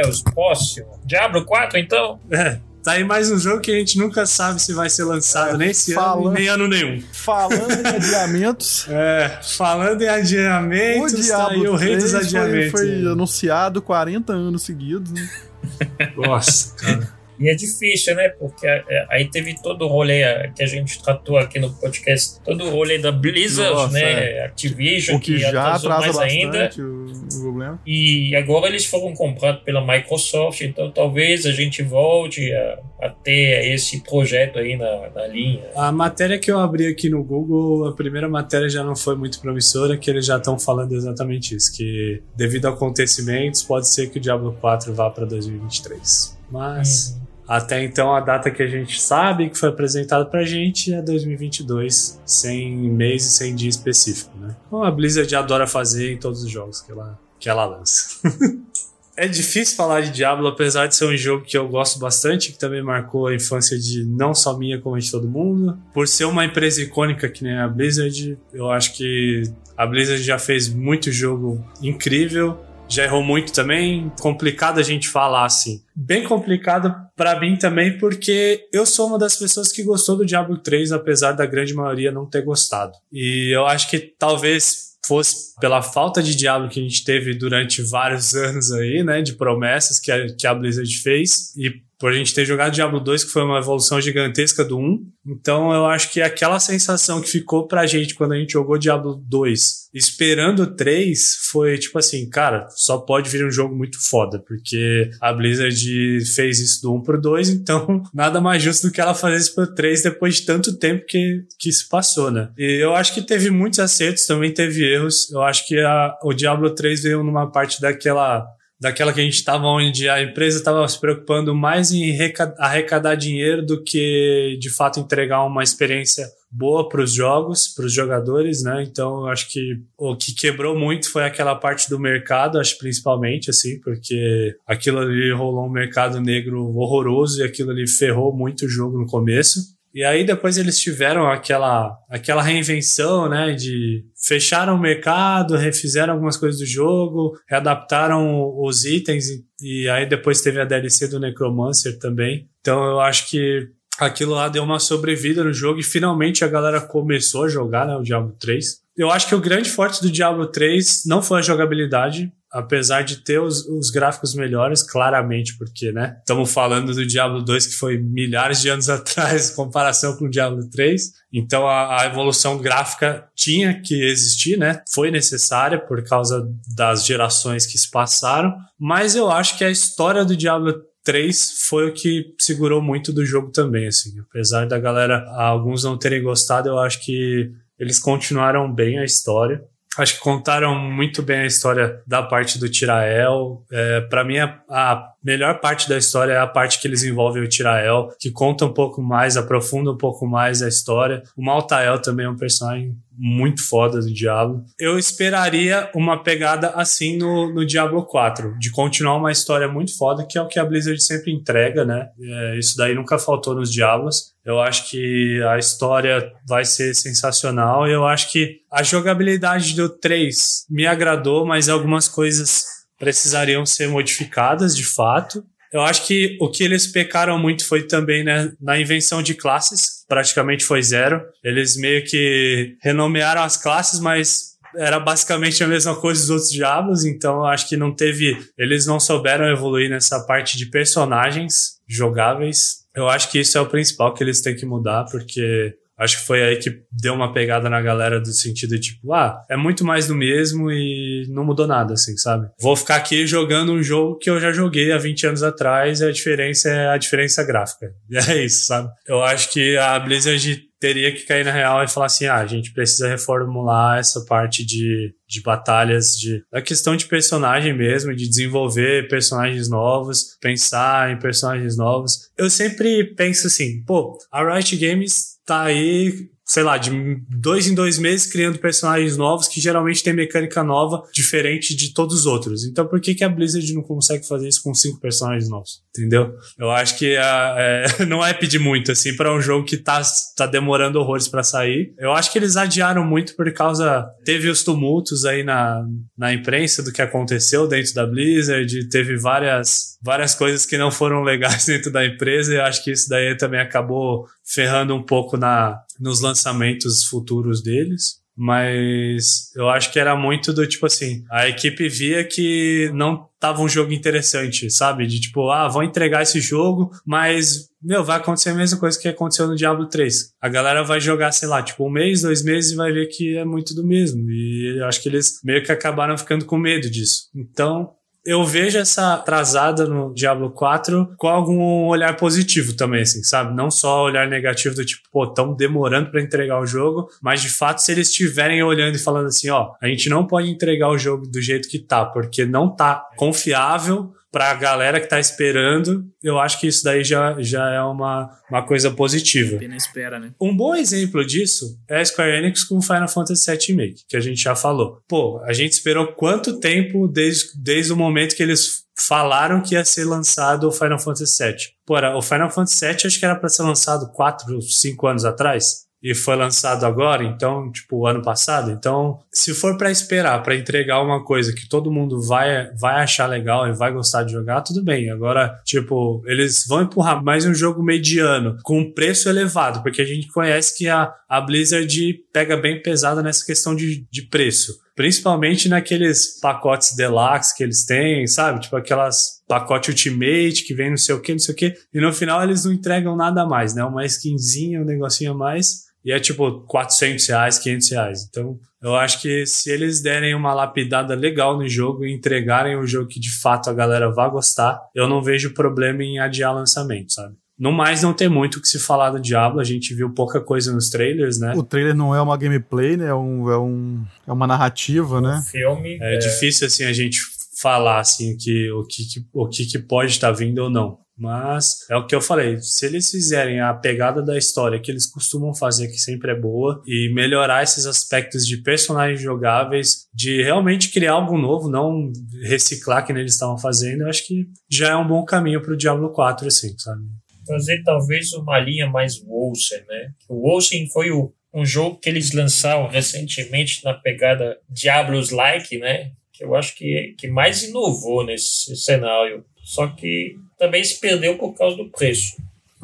Biels. 0.01 0.21
Próximo. 0.23 0.99
Diablo 1.05 1.45
4, 1.45 1.77
então? 1.79 2.19
É. 2.31 2.57
Tá 2.83 2.93
aí 2.93 3.03
mais 3.05 3.31
um 3.31 3.37
jogo 3.39 3.61
que 3.61 3.71
a 3.71 3.75
gente 3.75 3.97
nunca 3.97 4.25
sabe 4.25 4.61
se 4.61 4.73
vai 4.73 4.89
ser 4.89 5.05
lançado 5.05 5.55
É, 5.55 5.57
nem 5.57 5.69
esse 5.69 5.93
falando- 5.93 6.27
ano, 6.27 6.31
nem 6.37 6.47
ano 6.49 6.67
nenhum. 6.67 7.01
Falando 7.13 7.71
em 7.71 7.87
adiamentos, 7.95 8.85
É, 8.89 9.39
falando 9.57 10.01
em 10.01 10.07
o 10.07 10.11
adiamentos, 10.11 11.11
tá 11.29 11.47
aí 11.47 11.59
Diablo 11.59 11.71
o 11.73 11.75
rei 11.77 11.95
dos 11.95 12.11
3 12.11 12.29
foi, 12.29 12.39
adiamentos. 12.39 12.71
foi 12.71 12.89
anunciado 13.11 13.81
40 13.81 14.33
anos 14.33 14.63
seguidos, 14.63 15.11
né? 15.13 15.29
Nossa, 16.17 16.75
cara. 16.75 17.22
E 17.43 17.49
é 17.49 17.55
difícil, 17.55 18.15
né? 18.15 18.29
Porque 18.29 18.65
é, 18.65 19.05
aí 19.09 19.25
teve 19.29 19.55
todo 19.61 19.85
o 19.85 19.87
rolê 19.87 20.21
é, 20.21 20.51
que 20.55 20.63
a 20.63 20.67
gente 20.67 21.01
tratou 21.01 21.37
aqui 21.37 21.59
no 21.59 21.71
podcast, 21.73 22.39
todo 22.41 22.65
o 22.65 22.69
rolê 22.69 22.97
da 22.97 23.11
Blizzard, 23.11 23.73
Nossa, 23.73 23.93
né? 23.93 24.45
Activision, 24.45 25.17
O 25.17 25.19
que 25.19 25.37
já 25.37 25.49
atrasou 25.49 25.91
atrasa 25.91 26.19
mais 26.19 26.33
ainda. 26.33 26.59
bastante 26.59 26.81
o, 26.81 27.05
o 27.05 27.41
problema. 27.41 27.81
E 27.85 28.35
agora 28.35 28.67
eles 28.67 28.85
foram 28.85 29.13
comprados 29.13 29.63
pela 29.63 29.85
Microsoft, 29.85 30.61
então 30.61 30.91
talvez 30.91 31.45
a 31.45 31.51
gente 31.51 31.81
volte 31.81 32.53
a, 32.53 32.79
a 33.01 33.09
ter 33.09 33.73
esse 33.73 34.01
projeto 34.01 34.59
aí 34.59 34.77
na, 34.77 35.09
na 35.09 35.27
linha. 35.27 35.63
A 35.75 35.91
matéria 35.91 36.37
que 36.37 36.51
eu 36.51 36.59
abri 36.59 36.87
aqui 36.87 37.09
no 37.09 37.23
Google, 37.23 37.87
a 37.87 37.93
primeira 37.93 38.29
matéria 38.29 38.69
já 38.69 38.83
não 38.83 38.95
foi 38.95 39.15
muito 39.15 39.39
promissora, 39.39 39.97
que 39.97 40.09
eles 40.09 40.25
já 40.25 40.37
estão 40.37 40.57
falando 40.57 40.93
exatamente 40.93 41.55
isso, 41.55 41.75
que 41.75 42.21
devido 42.35 42.67
a 42.67 42.73
acontecimentos, 42.83 43.63
pode 43.63 43.87
ser 43.87 44.09
que 44.09 44.17
o 44.17 44.21
Diablo 44.21 44.57
4 44.59 44.93
vá 44.93 45.09
para 45.09 45.25
2023. 45.25 46.37
Mas 46.51 47.17
até 47.47 47.83
então 47.83 48.13
a 48.13 48.19
data 48.19 48.49
que 48.49 48.63
a 48.63 48.67
gente 48.67 49.01
sabe 49.01 49.49
que 49.49 49.57
foi 49.57 49.69
apresentada 49.69 50.25
pra 50.25 50.43
gente 50.43 50.93
é 50.93 51.01
2022, 51.01 52.19
sem 52.25 52.75
mês 52.75 53.25
e 53.25 53.31
sem 53.31 53.55
dia 53.55 53.69
específico, 53.69 54.31
né? 54.39 54.55
A 54.71 54.91
Blizzard 54.91 55.33
adora 55.35 55.67
fazer 55.67 56.13
em 56.13 56.17
todos 56.17 56.43
os 56.43 56.49
jogos 56.49 56.81
que 56.81 56.91
ela, 56.91 57.19
que 57.39 57.49
ela 57.49 57.65
lança. 57.65 58.19
É 59.15 59.27
difícil 59.27 59.77
falar 59.77 60.01
de 60.01 60.09
Diablo, 60.09 60.47
apesar 60.47 60.87
de 60.87 60.95
ser 60.95 61.05
um 61.05 61.15
jogo 61.15 61.45
que 61.45 61.55
eu 61.55 61.67
gosto 61.67 61.99
bastante, 61.99 62.51
que 62.51 62.57
também 62.57 62.81
marcou 62.81 63.27
a 63.27 63.35
infância 63.35 63.77
de 63.77 64.03
não 64.03 64.33
só 64.33 64.57
minha, 64.57 64.81
como 64.81 64.97
de 64.97 65.11
todo 65.11 65.27
mundo. 65.27 65.77
Por 65.93 66.07
ser 66.07 66.25
uma 66.25 66.43
empresa 66.43 66.81
icônica 66.81 67.29
que 67.29 67.43
nem 67.43 67.55
a 67.55 67.67
Blizzard, 67.67 68.35
eu 68.51 68.71
acho 68.71 68.93
que 68.95 69.43
a 69.77 69.85
Blizzard 69.85 70.21
já 70.23 70.39
fez 70.39 70.67
muito 70.67 71.11
jogo 71.11 71.63
incrível, 71.79 72.57
já 72.87 73.03
errou 73.03 73.23
muito 73.23 73.51
também. 73.51 74.11
Complicado 74.19 74.79
a 74.79 74.83
gente 74.83 75.07
falar 75.07 75.45
assim. 75.45 75.81
Bem 75.95 76.23
complicado 76.23 76.93
pra 77.15 77.39
mim 77.39 77.55
também, 77.55 77.97
porque 77.97 78.67
eu 78.71 78.85
sou 78.85 79.07
uma 79.07 79.17
das 79.17 79.35
pessoas 79.35 79.71
que 79.71 79.83
gostou 79.83 80.17
do 80.17 80.25
Diablo 80.25 80.57
3, 80.57 80.91
apesar 80.91 81.33
da 81.33 81.45
grande 81.45 81.73
maioria 81.73 82.11
não 82.11 82.25
ter 82.25 82.41
gostado. 82.41 82.93
E 83.11 83.51
eu 83.53 83.65
acho 83.65 83.89
que 83.89 83.99
talvez 83.99 84.93
fosse 85.05 85.53
pela 85.59 85.81
falta 85.81 86.23
de 86.23 86.35
Diablo 86.35 86.69
que 86.69 86.79
a 86.79 86.83
gente 86.83 87.03
teve 87.03 87.33
durante 87.33 87.81
vários 87.81 88.33
anos 88.35 88.71
aí, 88.71 89.03
né, 89.03 89.21
de 89.21 89.33
promessas 89.33 89.99
que 89.99 90.11
a, 90.11 90.27
que 90.33 90.47
a 90.47 90.53
Blizzard 90.53 90.95
fez, 90.99 91.53
e 91.57 91.71
por 92.03 92.11
a 92.11 92.13
gente 92.13 92.33
ter 92.33 92.43
jogado 92.43 92.73
Diablo 92.73 92.99
2, 92.99 93.23
que 93.23 93.31
foi 93.31 93.43
uma 93.43 93.59
evolução 93.59 94.01
gigantesca 94.01 94.65
do 94.65 94.77
1. 94.77 95.07
Então 95.25 95.71
eu 95.71 95.85
acho 95.85 96.11
que 96.11 96.21
aquela 96.21 96.59
sensação 96.59 97.21
que 97.21 97.29
ficou 97.29 97.65
pra 97.65 97.85
gente 97.85 98.13
quando 98.13 98.33
a 98.33 98.37
gente 98.37 98.51
jogou 98.51 98.77
Diablo 98.77 99.15
2, 99.25 99.89
esperando 99.93 100.63
o 100.63 100.75
3, 100.75 101.47
foi 101.49 101.77
tipo 101.77 101.97
assim, 101.97 102.29
cara, 102.29 102.67
só 102.71 102.97
pode 102.97 103.29
vir 103.29 103.45
um 103.45 103.49
jogo 103.49 103.73
muito 103.73 103.97
foda, 104.05 104.37
porque 104.45 105.11
a 105.21 105.31
Blizzard 105.31 106.25
fez 106.35 106.59
isso 106.59 106.81
do 106.81 106.93
1 106.93 107.03
pro 107.03 107.21
2, 107.21 107.47
então 107.47 108.03
nada 108.13 108.41
mais 108.41 108.61
justo 108.61 108.87
do 108.87 108.91
que 108.91 108.99
ela 108.99 109.15
fazer 109.15 109.37
isso 109.37 109.55
pro 109.55 109.73
3 109.73 110.03
depois 110.03 110.35
de 110.35 110.41
tanto 110.41 110.77
tempo 110.77 111.05
que, 111.07 111.45
que 111.57 111.71
se 111.71 111.87
passou, 111.87 112.29
né? 112.29 112.49
E 112.57 112.83
eu 112.83 112.93
acho 112.93 113.13
que 113.13 113.21
teve 113.21 113.49
muitos 113.49 113.79
acertos, 113.79 114.25
também 114.25 114.53
teve 114.53 114.83
erros. 114.83 115.31
Eu 115.31 115.41
acho 115.41 115.65
que 115.65 115.79
a, 115.79 116.17
o 116.21 116.33
Diablo 116.33 116.69
3 116.71 117.01
veio 117.01 117.23
numa 117.23 117.49
parte 117.49 117.79
daquela 117.79 118.45
daquela 118.83 119.13
que 119.13 119.21
a 119.21 119.23
gente 119.23 119.35
estava 119.35 119.65
onde 119.65 120.09
a 120.09 120.21
empresa 120.21 120.57
estava 120.57 120.85
se 120.89 120.99
preocupando 120.99 121.55
mais 121.55 121.93
em 121.93 122.13
arrecadar 122.57 123.15
dinheiro 123.15 123.65
do 123.65 123.81
que 123.81 124.57
de 124.59 124.69
fato 124.69 124.99
entregar 124.99 125.45
uma 125.45 125.63
experiência 125.63 126.27
boa 126.51 126.89
para 126.89 127.01
os 127.01 127.13
jogos, 127.13 127.69
para 127.69 127.85
os 127.85 127.93
jogadores, 127.93 128.61
né? 128.61 128.83
Então, 128.83 129.25
acho 129.25 129.49
que 129.49 129.79
o 129.97 130.17
que 130.17 130.35
quebrou 130.35 130.77
muito 130.77 131.09
foi 131.09 131.23
aquela 131.23 131.55
parte 131.55 131.89
do 131.89 131.97
mercado, 131.97 132.59
acho 132.59 132.77
principalmente 132.77 133.49
assim, 133.49 133.79
porque 133.79 134.53
aquilo 134.67 134.99
ali 134.99 135.31
rolou 135.31 135.65
um 135.65 135.71
mercado 135.71 136.19
negro 136.19 136.75
horroroso 136.77 137.39
e 137.39 137.43
aquilo 137.45 137.71
ali 137.71 137.87
ferrou 137.87 138.35
muito 138.35 138.65
o 138.65 138.69
jogo 138.69 138.99
no 138.99 139.07
começo. 139.07 139.61
E 139.93 140.03
aí 140.03 140.25
depois 140.25 140.57
eles 140.57 140.79
tiveram 140.79 141.29
aquela, 141.29 141.95
aquela 142.09 142.41
reinvenção, 142.41 143.29
né, 143.29 143.53
de 143.53 144.03
fecharam 144.25 144.75
o 144.75 144.79
mercado, 144.79 145.55
refizeram 145.55 146.13
algumas 146.13 146.35
coisas 146.35 146.59
do 146.59 146.65
jogo, 146.65 147.37
readaptaram 147.47 148.51
os 148.57 148.85
itens 148.85 149.27
e, 149.27 149.43
e 149.61 149.89
aí 149.89 150.07
depois 150.07 150.41
teve 150.41 150.59
a 150.59 150.65
DLC 150.65 151.07
do 151.07 151.19
Necromancer 151.19 151.99
também. 151.99 152.47
Então 152.59 152.83
eu 152.83 152.99
acho 152.99 153.29
que 153.29 153.67
aquilo 153.99 154.33
lá 154.33 154.49
deu 154.49 154.63
uma 154.63 154.79
sobrevida 154.79 155.43
no 155.43 155.53
jogo 155.53 155.79
e 155.79 155.83
finalmente 155.83 156.43
a 156.43 156.47
galera 156.47 156.81
começou 156.81 157.43
a 157.43 157.49
jogar, 157.49 157.85
né, 157.85 157.95
o 157.95 158.03
Diablo 158.03 158.35
3. 158.39 158.81
Eu 158.97 159.11
acho 159.11 159.27
que 159.27 159.35
o 159.35 159.41
grande 159.41 159.69
forte 159.69 160.01
do 160.01 160.11
Diablo 160.11 160.47
3 160.47 161.03
não 161.05 161.21
foi 161.21 161.39
a 161.39 161.43
jogabilidade, 161.43 162.31
apesar 162.53 163.01
de 163.01 163.17
ter 163.17 163.41
os, 163.41 163.65
os, 163.65 163.89
gráficos 163.89 164.35
melhores, 164.35 164.83
claramente, 164.83 165.57
porque, 165.57 165.91
né, 165.91 166.17
estamos 166.19 166.53
falando 166.53 166.93
do 166.93 167.05
Diablo 167.05 167.41
2 167.43 167.67
que 167.67 167.73
foi 167.73 167.97
milhares 167.97 168.61
de 168.61 168.69
anos 168.69 168.87
atrás 168.89 169.49
em 169.49 169.55
comparação 169.55 170.15
com 170.15 170.25
o 170.25 170.29
Diablo 170.29 170.69
3. 170.69 171.11
Então 171.33 171.67
a, 171.67 172.01
a, 172.01 172.05
evolução 172.05 172.59
gráfica 172.59 173.25
tinha 173.35 173.81
que 173.81 173.95
existir, 174.03 174.57
né? 174.57 174.83
Foi 174.93 175.09
necessária 175.09 175.79
por 175.79 176.03
causa 176.03 176.47
das 176.75 177.05
gerações 177.05 177.65
que 177.65 177.77
se 177.77 177.89
passaram, 177.89 178.55
mas 178.79 179.15
eu 179.15 179.31
acho 179.31 179.57
que 179.57 179.63
a 179.63 179.71
história 179.71 180.23
do 180.23 180.37
Diablo 180.37 180.75
3 181.03 181.63
foi 181.67 181.89
o 181.89 181.93
que 181.93 182.35
segurou 182.39 182.81
muito 182.81 183.11
do 183.11 183.25
jogo 183.25 183.49
também, 183.49 183.87
assim. 183.87 184.13
Apesar 184.29 184.67
da 184.67 184.79
galera, 184.79 185.27
alguns 185.35 185.83
não 185.83 185.97
terem 185.97 186.21
gostado, 186.21 186.69
eu 186.69 186.77
acho 186.77 187.03
que 187.03 187.51
eles 187.79 187.99
continuaram 187.99 188.71
bem 188.71 188.99
a 188.99 189.05
história. 189.05 189.61
Acho 189.97 190.15
que 190.15 190.19
contaram 190.21 190.75
muito 190.77 191.21
bem 191.21 191.41
a 191.41 191.45
história 191.45 192.01
da 192.07 192.23
parte 192.23 192.57
do 192.57 192.69
Tirael. 192.69 193.63
É, 193.71 194.01
para 194.01 194.23
mim, 194.23 194.39
a, 194.39 194.59
a, 194.69 195.12
melhor 195.23 195.59
parte 195.59 195.87
da 195.87 195.97
história 195.97 196.33
é 196.33 196.39
a 196.39 196.47
parte 196.47 196.79
que 196.79 196.87
eles 196.87 197.03
envolvem 197.03 197.43
o 197.43 197.47
Tirael, 197.47 198.09
que 198.19 198.31
conta 198.31 198.65
um 198.65 198.73
pouco 198.73 199.01
mais, 199.01 199.37
aprofunda 199.37 199.91
um 199.91 199.97
pouco 199.97 200.27
mais 200.27 200.61
a 200.61 200.67
história. 200.67 201.23
O 201.35 201.43
Maltael 201.43 202.01
também 202.01 202.25
é 202.25 202.29
um 202.29 202.37
personagem 202.37 202.95
muito 203.17 203.67
foda 203.67 203.99
do 203.99 204.11
Diablo. 204.11 204.63
Eu 204.79 204.97
esperaria 204.97 205.89
uma 205.93 206.23
pegada 206.23 206.69
assim 206.69 207.17
no, 207.17 207.53
no 207.53 207.65
Diablo 207.65 208.03
4, 208.05 208.57
de 208.59 208.71
continuar 208.71 209.17
uma 209.17 209.31
história 209.31 209.67
muito 209.67 209.95
foda, 209.97 210.25
que 210.25 210.37
é 210.37 210.41
o 210.41 210.47
que 210.47 210.59
a 210.59 210.65
Blizzard 210.65 211.01
sempre 211.01 211.31
entrega, 211.31 211.85
né? 211.85 212.09
É, 212.19 212.57
isso 212.57 212.75
daí 212.75 212.95
nunca 212.95 213.19
faltou 213.19 213.55
nos 213.55 213.71
Diablos. 213.71 214.33
Eu 214.45 214.59
acho 214.59 214.89
que 214.89 215.41
a 215.43 215.57
história 215.57 216.31
vai 216.47 216.65
ser 216.65 216.93
sensacional. 216.95 217.87
Eu 217.87 218.05
acho 218.05 218.31
que 218.31 218.61
a 218.71 218.83
jogabilidade 218.83 219.75
do 219.75 219.87
3 219.87 220.65
me 220.69 220.85
agradou, 220.85 221.45
mas 221.45 221.69
algumas 221.69 222.07
coisas 222.07 222.65
precisariam 223.03 223.65
ser 223.65 223.87
modificadas 223.87 224.75
de 224.75 224.85
fato. 224.85 225.43
Eu 225.71 225.81
acho 225.81 226.05
que 226.05 226.37
o 226.39 226.49
que 226.49 226.63
eles 226.63 226.85
pecaram 226.85 227.37
muito 227.39 227.65
foi 227.65 227.83
também 227.83 228.23
né, 228.23 228.51
na 228.61 228.79
invenção 228.79 229.23
de 229.23 229.33
classes, 229.33 230.05
praticamente 230.07 230.63
foi 230.63 230.81
zero. 230.83 231.21
Eles 231.43 231.75
meio 231.75 232.05
que 232.05 232.77
renomearam 232.81 233.41
as 233.41 233.57
classes, 233.57 233.99
mas 233.99 234.53
era 234.75 234.99
basicamente 234.99 235.63
a 235.63 235.67
mesma 235.67 235.95
coisa 235.95 236.21
dos 236.21 236.29
outros 236.29 236.51
diabos, 236.51 237.05
então 237.05 237.37
eu 237.37 237.45
acho 237.45 237.67
que 237.67 237.77
não 237.77 237.93
teve. 237.93 238.37
Eles 238.57 238.85
não 238.85 238.99
souberam 238.99 239.45
evoluir 239.45 239.89
nessa 239.89 240.19
parte 240.21 240.57
de 240.57 240.67
personagens 240.67 241.79
jogáveis. 241.87 242.83
Eu 242.95 243.09
acho 243.09 243.31
que 243.31 243.39
isso 243.39 243.57
é 243.57 243.61
o 243.61 243.69
principal 243.69 244.13
que 244.13 244.23
eles 244.23 244.41
têm 244.41 244.55
que 244.55 244.65
mudar, 244.65 245.05
porque 245.11 245.73
Acho 245.97 246.19
que 246.19 246.25
foi 246.25 246.43
aí 246.43 246.57
que 246.57 246.79
deu 246.91 247.13
uma 247.13 247.31
pegada 247.31 247.69
na 247.69 247.81
galera 247.81 248.19
do 248.19 248.31
sentido 248.31 248.79
tipo, 248.79 249.13
ah, 249.13 249.43
é 249.49 249.55
muito 249.55 249.85
mais 249.85 250.07
do 250.07 250.15
mesmo 250.15 250.71
e 250.71 251.25
não 251.29 251.45
mudou 251.45 251.67
nada, 251.67 251.93
assim, 251.93 252.17
sabe? 252.17 252.47
Vou 252.59 252.75
ficar 252.75 252.95
aqui 252.95 253.25
jogando 253.27 253.71
um 253.71 253.83
jogo 253.83 254.17
que 254.17 254.29
eu 254.29 254.39
já 254.39 254.51
joguei 254.51 254.91
há 254.91 254.97
20 254.97 255.27
anos 255.27 255.43
atrás 255.43 255.99
e 255.99 256.05
a 256.05 256.11
diferença 256.11 256.69
é 256.69 256.87
a 256.89 256.97
diferença 256.97 257.43
gráfica. 257.43 257.91
E 258.09 258.17
é 258.31 258.43
isso, 258.43 258.65
sabe? 258.65 258.89
Eu 259.07 259.21
acho 259.23 259.51
que 259.51 259.77
a 259.77 259.99
Blizzard 259.99 260.63
teria 260.83 261.13
que 261.13 261.21
cair 261.21 261.45
na 261.45 261.51
real 261.51 261.81
e 261.81 261.87
falar 261.87 262.07
assim, 262.07 262.25
ah, 262.25 262.39
a 262.39 262.45
gente 262.45 262.73
precisa 262.73 263.07
reformular 263.07 263.99
essa 263.99 264.19
parte 264.25 264.65
de, 264.65 265.13
de 265.25 265.41
batalhas, 265.41 266.07
de 266.17 266.43
a 266.51 266.61
questão 266.61 266.93
de 266.97 267.05
personagem 267.05 267.73
mesmo, 267.73 268.13
de 268.13 268.27
desenvolver 268.27 269.07
personagens 269.07 269.69
novos, 269.69 270.37
pensar 270.41 271.09
em 271.09 271.17
personagens 271.17 271.77
novos. 271.77 272.29
Eu 272.37 272.49
sempre 272.49 273.05
penso 273.15 273.47
assim, 273.47 273.81
pô, 273.85 274.17
a 274.29 274.43
Riot 274.43 274.75
Games 274.75 275.32
tá 275.45 275.63
aí 275.63 276.29
sei 276.45 276.61
lá, 276.61 276.77
de 276.77 276.91
dois 277.29 277.67
em 277.67 277.73
dois 277.73 277.97
meses 277.97 278.31
criando 278.31 278.59
personagens 278.59 279.15
novos 279.17 279.47
que 279.47 279.61
geralmente 279.61 280.03
tem 280.03 280.13
mecânica 280.13 280.63
nova, 280.63 281.03
diferente 281.13 281.75
de 281.75 281.93
todos 281.93 282.19
os 282.19 282.25
outros. 282.25 282.65
Então 282.65 282.85
por 282.85 282.99
que, 282.99 283.15
que 283.15 283.23
a 283.23 283.29
Blizzard 283.29 283.73
não 283.73 283.81
consegue 283.81 284.27
fazer 284.27 284.47
isso 284.47 284.61
com 284.61 284.73
cinco 284.73 284.99
personagens 284.99 285.49
novos? 285.49 285.81
Entendeu? 285.97 286.33
Eu 286.59 286.69
acho 286.69 286.97
que 286.97 287.15
é, 287.15 287.85
não 288.07 288.25
é 288.25 288.33
pedir 288.33 288.59
muito, 288.59 288.91
assim, 288.91 289.15
para 289.15 289.33
um 289.33 289.41
jogo 289.41 289.65
que 289.65 289.77
tá, 289.77 290.01
tá 290.35 290.45
demorando 290.45 290.99
horrores 290.99 291.27
para 291.27 291.43
sair. 291.43 291.93
Eu 291.97 292.11
acho 292.11 292.31
que 292.31 292.37
eles 292.37 292.57
adiaram 292.57 293.05
muito 293.05 293.35
por 293.35 293.51
causa. 293.53 294.05
Teve 294.25 294.49
os 294.49 294.63
tumultos 294.63 295.25
aí 295.25 295.43
na, 295.43 295.83
na 296.17 296.33
imprensa 296.33 296.83
do 296.83 296.91
que 296.91 297.01
aconteceu 297.01 297.67
dentro 297.67 297.93
da 297.93 298.05
Blizzard, 298.05 298.89
teve 298.89 299.17
várias, 299.17 299.92
várias 300.03 300.35
coisas 300.35 300.65
que 300.65 300.77
não 300.77 300.91
foram 300.91 301.23
legais 301.23 301.65
dentro 301.67 301.91
da 301.91 302.05
empresa, 302.05 302.53
e 302.53 302.59
acho 302.59 302.83
que 302.83 302.91
isso 302.91 303.07
daí 303.07 303.35
também 303.37 303.61
acabou 303.61 304.27
ferrando 304.43 304.93
um 304.93 305.01
pouco 305.01 305.37
na, 305.37 305.79
nos 305.99 306.19
lançamentos 306.19 307.05
futuros 307.05 307.63
deles. 307.63 308.21
Mas 308.35 309.51
eu 309.55 309.69
acho 309.69 309.91
que 309.91 309.99
era 309.99 310.15
muito 310.15 310.51
do 310.51 310.65
tipo 310.65 310.87
assim, 310.87 311.23
a 311.29 311.47
equipe 311.47 311.87
via 311.87 312.23
que 312.23 312.89
não 312.91 313.29
tava 313.39 313.61
um 313.61 313.69
jogo 313.69 313.93
interessante, 313.93 314.71
sabe? 314.71 315.05
De 315.05 315.19
tipo, 315.19 315.51
ah, 315.51 315.67
vão 315.67 315.83
entregar 315.83 316.23
esse 316.23 316.41
jogo, 316.41 316.91
mas, 317.05 317.67
meu, 317.81 318.03
vai 318.03 318.17
acontecer 318.17 318.49
a 318.49 318.55
mesma 318.55 318.79
coisa 318.79 318.99
que 318.99 319.07
aconteceu 319.07 319.47
no 319.47 319.55
Diablo 319.55 319.85
3. 319.87 320.33
A 320.41 320.49
galera 320.49 320.83
vai 320.83 320.99
jogar, 320.99 321.31
sei 321.31 321.47
lá, 321.47 321.61
tipo, 321.61 321.85
um 321.85 321.91
mês, 321.91 322.21
dois 322.21 322.43
meses 322.43 322.71
e 322.71 322.75
vai 322.75 322.91
ver 322.91 323.05
que 323.07 323.37
é 323.37 323.45
muito 323.45 323.75
do 323.75 323.85
mesmo. 323.85 324.31
E 324.31 324.79
eu 324.79 324.85
acho 324.87 324.99
que 325.01 325.09
eles 325.09 325.39
meio 325.43 325.63
que 325.63 325.71
acabaram 325.71 326.17
ficando 326.17 326.45
com 326.45 326.57
medo 326.57 326.89
disso. 326.89 327.29
Então, 327.35 327.93
eu 328.25 328.43
vejo 328.45 328.77
essa 328.77 329.15
atrasada 329.15 329.85
no 329.85 330.13
Diablo 330.13 330.51
4 330.51 331.15
com 331.17 331.27
algum 331.27 331.87
olhar 331.87 332.15
positivo 332.15 332.73
também, 332.73 333.01
assim, 333.01 333.21
sabe? 333.23 333.53
Não 333.53 333.69
só 333.69 334.03
olhar 334.03 334.27
negativo 334.27 334.75
do 334.75 334.85
tipo, 334.85 335.03
pô, 335.11 335.27
tão 335.27 335.53
demorando 335.53 336.09
para 336.09 336.21
entregar 336.21 336.59
o 336.59 336.65
jogo, 336.65 337.09
mas 337.21 337.41
de 337.41 337.49
fato, 337.49 337.79
se 337.79 337.91
eles 337.91 338.09
estiverem 338.09 338.63
olhando 338.63 338.95
e 338.95 338.99
falando 338.99 339.27
assim, 339.27 339.49
ó, 339.49 339.71
a 339.81 339.87
gente 339.87 340.09
não 340.09 340.25
pode 340.25 340.49
entregar 340.49 340.89
o 340.89 340.97
jogo 340.97 341.27
do 341.27 341.41
jeito 341.41 341.67
que 341.67 341.79
tá, 341.79 342.05
porque 342.05 342.45
não 342.45 342.73
tá 342.73 343.05
confiável 343.17 344.13
para 344.33 344.49
a 344.49 344.55
galera 344.55 344.99
que 344.99 345.05
está 345.05 345.19
esperando, 345.19 346.03
eu 346.23 346.39
acho 346.39 346.59
que 346.59 346.65
isso 346.65 346.83
daí 346.83 347.03
já, 347.03 347.39
já 347.39 347.69
é 347.69 347.81
uma, 347.83 348.35
uma 348.49 348.65
coisa 348.65 348.89
positiva. 348.89 349.57
Apenas 349.57 349.83
espera, 349.85 350.19
né? 350.19 350.31
Um 350.41 350.57
bom 350.57 350.73
exemplo 350.73 351.23
disso 351.23 351.77
é 351.87 352.01
a 352.01 352.05
Square 352.05 352.37
Enix 352.37 352.63
com 352.63 352.81
Final 352.81 353.07
Fantasy 353.07 353.51
VII 353.51 353.67
Remake, 353.67 354.03
que 354.09 354.17
a 354.17 354.19
gente 354.19 354.41
já 354.41 354.55
falou. 354.55 354.97
Pô, 355.07 355.39
a 355.43 355.53
gente 355.53 355.73
esperou 355.73 356.13
quanto 356.13 356.59
tempo 356.59 357.07
desde, 357.07 357.49
desde 357.61 357.93
o 357.93 357.95
momento 357.95 358.35
que 358.35 358.41
eles 358.41 358.81
falaram 358.97 359.61
que 359.61 359.75
ia 359.75 359.85
ser 359.85 360.05
lançado 360.05 360.67
o 360.67 360.71
Final 360.71 360.97
Fantasy 360.97 361.43
VII? 361.43 361.55
Pô, 361.85 361.95
o 362.17 362.21
Final 362.23 362.49
Fantasy 362.49 362.87
VII 362.87 362.97
acho 363.05 363.19
que 363.19 363.25
era 363.25 363.35
para 363.35 363.49
ser 363.49 363.61
lançado 363.61 364.11
4, 364.13 364.59
5 364.63 365.07
anos 365.07 365.25
atrás 365.25 365.83
e 366.03 366.13
foi 366.13 366.35
lançado 366.35 366.85
agora, 366.85 367.23
então, 367.23 367.71
tipo, 367.71 368.05
ano 368.05 368.21
passado. 368.21 368.71
Então, 368.71 369.19
se 369.31 369.53
for 369.53 369.77
para 369.77 369.89
esperar, 369.89 370.43
para 370.43 370.55
entregar 370.55 371.01
uma 371.01 371.23
coisa 371.23 371.53
que 371.53 371.67
todo 371.67 371.91
mundo 371.91 372.21
vai, 372.21 372.69
vai 372.73 373.01
achar 373.01 373.25
legal 373.25 373.65
e 373.69 373.71
vai 373.71 373.93
gostar 373.93 374.23
de 374.23 374.33
jogar, 374.33 374.59
tudo 374.61 374.83
bem. 374.83 375.09
Agora, 375.09 375.61
tipo, 375.63 376.21
eles 376.25 376.65
vão 376.67 376.81
empurrar 376.81 377.23
mais 377.23 377.45
um 377.45 377.53
jogo 377.53 377.81
mediano 377.81 378.57
com 378.63 378.79
um 378.79 378.91
preço 378.91 379.29
elevado, 379.29 379.81
porque 379.81 380.01
a 380.01 380.05
gente 380.05 380.27
conhece 380.27 380.77
que 380.77 380.89
a, 380.89 381.13
a 381.29 381.39
Blizzard 381.39 382.19
pega 382.33 382.57
bem 382.57 382.81
pesada 382.81 383.23
nessa 383.23 383.45
questão 383.45 383.73
de, 383.73 384.05
de 384.11 384.23
preço. 384.23 384.83
Principalmente 384.95 385.69
naqueles 385.69 386.39
pacotes 386.39 386.95
deluxe 386.95 387.55
que 387.55 387.63
eles 387.63 387.85
têm, 387.85 388.27
sabe? 388.27 388.59
Tipo 388.59 388.75
aquelas 388.75 389.41
pacote 389.47 389.89
Ultimate 389.89 390.63
que 390.67 390.73
vem 390.73 390.91
não 390.91 390.97
sei 390.97 391.15
o 391.15 391.21
que, 391.21 391.31
não 391.31 391.39
sei 391.39 391.53
o 391.53 391.57
que. 391.57 391.73
E 391.93 391.99
no 391.99 392.13
final 392.13 392.43
eles 392.43 392.65
não 392.65 392.73
entregam 392.73 393.15
nada 393.15 393.45
mais, 393.45 393.73
né? 393.73 393.83
Uma 393.83 394.05
skinzinha, 394.05 394.81
um 394.81 394.85
negocinho 394.85 395.31
a 395.31 395.35
mais 395.35 395.92
e 396.03 396.11
é 396.11 396.19
tipo 396.19 396.61
400 396.61 397.27
reais, 397.27 397.59
500 397.59 397.91
reais. 397.91 398.27
Então, 398.29 398.57
eu 398.81 398.95
acho 398.95 399.21
que 399.21 399.45
se 399.45 399.71
eles 399.71 400.01
derem 400.01 400.35
uma 400.35 400.53
lapidada 400.53 401.15
legal 401.15 401.57
no 401.57 401.67
jogo 401.67 402.05
e 402.05 402.13
entregarem 402.13 402.77
um 402.77 402.85
jogo 402.85 403.07
que 403.07 403.19
de 403.19 403.31
fato 403.39 403.69
a 403.69 403.73
galera 403.73 404.11
vai 404.11 404.29
gostar, 404.29 404.79
eu 404.93 405.07
não 405.07 405.21
vejo 405.21 405.53
problema 405.53 406.03
em 406.03 406.19
adiar 406.19 406.53
lançamento, 406.53 407.13
sabe? 407.13 407.35
No 407.57 407.71
mais, 407.71 408.01
não 408.01 408.13
tem 408.13 408.27
muito 408.27 408.57
o 408.57 408.61
que 408.61 408.67
se 408.67 408.79
falar 408.79 409.11
do 409.11 409.19
Diablo, 409.19 409.59
a 409.59 409.63
gente 409.63 409.93
viu 409.93 410.09
pouca 410.09 410.41
coisa 410.41 410.73
nos 410.73 410.89
trailers, 410.89 411.39
né? 411.39 411.53
O 411.55 411.63
trailer 411.63 411.95
não 411.95 412.13
é 412.13 412.21
uma 412.21 412.35
gameplay, 412.35 412.97
né? 412.97 413.07
É, 413.07 413.13
um, 413.13 413.49
é, 413.49 413.57
um, 413.57 414.03
é 414.27 414.33
uma 414.33 414.47
narrativa, 414.47 415.21
né? 415.21 415.41
Filme. 415.49 415.97
É, 416.01 416.15
é, 416.15 416.17
difícil, 416.17 416.67
assim, 416.67 416.83
a 416.83 416.91
gente 416.91 417.19
falar 417.61 417.99
assim 417.99 418.35
que 418.35 418.69
o 418.71 418.83
que, 418.85 419.05
o 419.33 419.47
que, 419.47 419.65
que 419.65 419.79
pode 419.79 420.11
estar 420.11 420.27
tá 420.27 420.33
vindo 420.33 420.59
ou 420.59 420.69
não. 420.69 420.97
Mas 421.17 421.87
é 421.89 421.95
o 421.95 422.07
que 422.07 422.15
eu 422.15 422.21
falei, 422.21 422.57
se 422.59 422.85
eles 422.85 423.09
fizerem 423.09 423.59
a 423.59 423.73
pegada 423.73 424.21
da 424.21 424.37
história 424.37 424.79
que 424.79 424.89
eles 424.89 425.05
costumam 425.05 425.53
fazer, 425.53 425.87
que 425.87 425.97
sempre 425.97 426.31
é 426.31 426.39
boa, 426.39 426.81
e 426.87 427.11
melhorar 427.13 427.61
esses 427.61 427.85
aspectos 427.85 428.45
de 428.45 428.57
personagens 428.57 429.21
jogáveis, 429.21 430.07
de 430.13 430.41
realmente 430.41 430.91
criar 430.91 431.13
algo 431.13 431.37
novo, 431.37 431.69
não 431.69 432.11
reciclar 432.43 433.05
que 433.05 433.11
eles 433.11 433.33
estavam 433.33 433.57
fazendo, 433.57 434.01
eu 434.01 434.09
acho 434.09 434.25
que 434.25 434.47
já 434.69 434.89
é 434.89 434.95
um 434.95 435.07
bom 435.07 435.23
caminho 435.23 435.61
para 435.61 435.73
o 435.73 435.77
Diablo 435.77 436.11
4, 436.11 436.47
assim, 436.47 436.77
sabe? 436.77 437.01
Fazer 437.47 437.83
talvez 437.83 438.33
uma 438.33 438.59
linha 438.59 438.87
mais 438.87 439.19
Wolsen, 439.19 439.83
né? 439.87 440.11
O 440.29 440.49
Wolsen 440.49 440.87
foi 440.89 441.11
o, 441.11 441.31
um 441.53 441.65
jogo 441.65 441.99
que 441.99 442.09
eles 442.09 442.33
lançaram 442.33 442.87
recentemente 442.87 443.83
na 443.83 443.93
pegada 443.93 444.57
Diablos-like, 444.69 445.77
né? 445.77 446.11
Que 446.31 446.43
eu 446.43 446.55
acho 446.55 446.75
que, 446.75 447.13
que 447.19 447.27
mais 447.27 447.61
inovou 447.63 448.25
nesse 448.25 448.75
cenário. 448.77 449.45
Só 449.63 449.87
que 449.87 450.35
também 450.57 450.83
se 450.83 450.99
perdeu 450.99 451.37
por 451.37 451.53
causa 451.53 451.77
do 451.77 451.89
preço. 451.89 452.35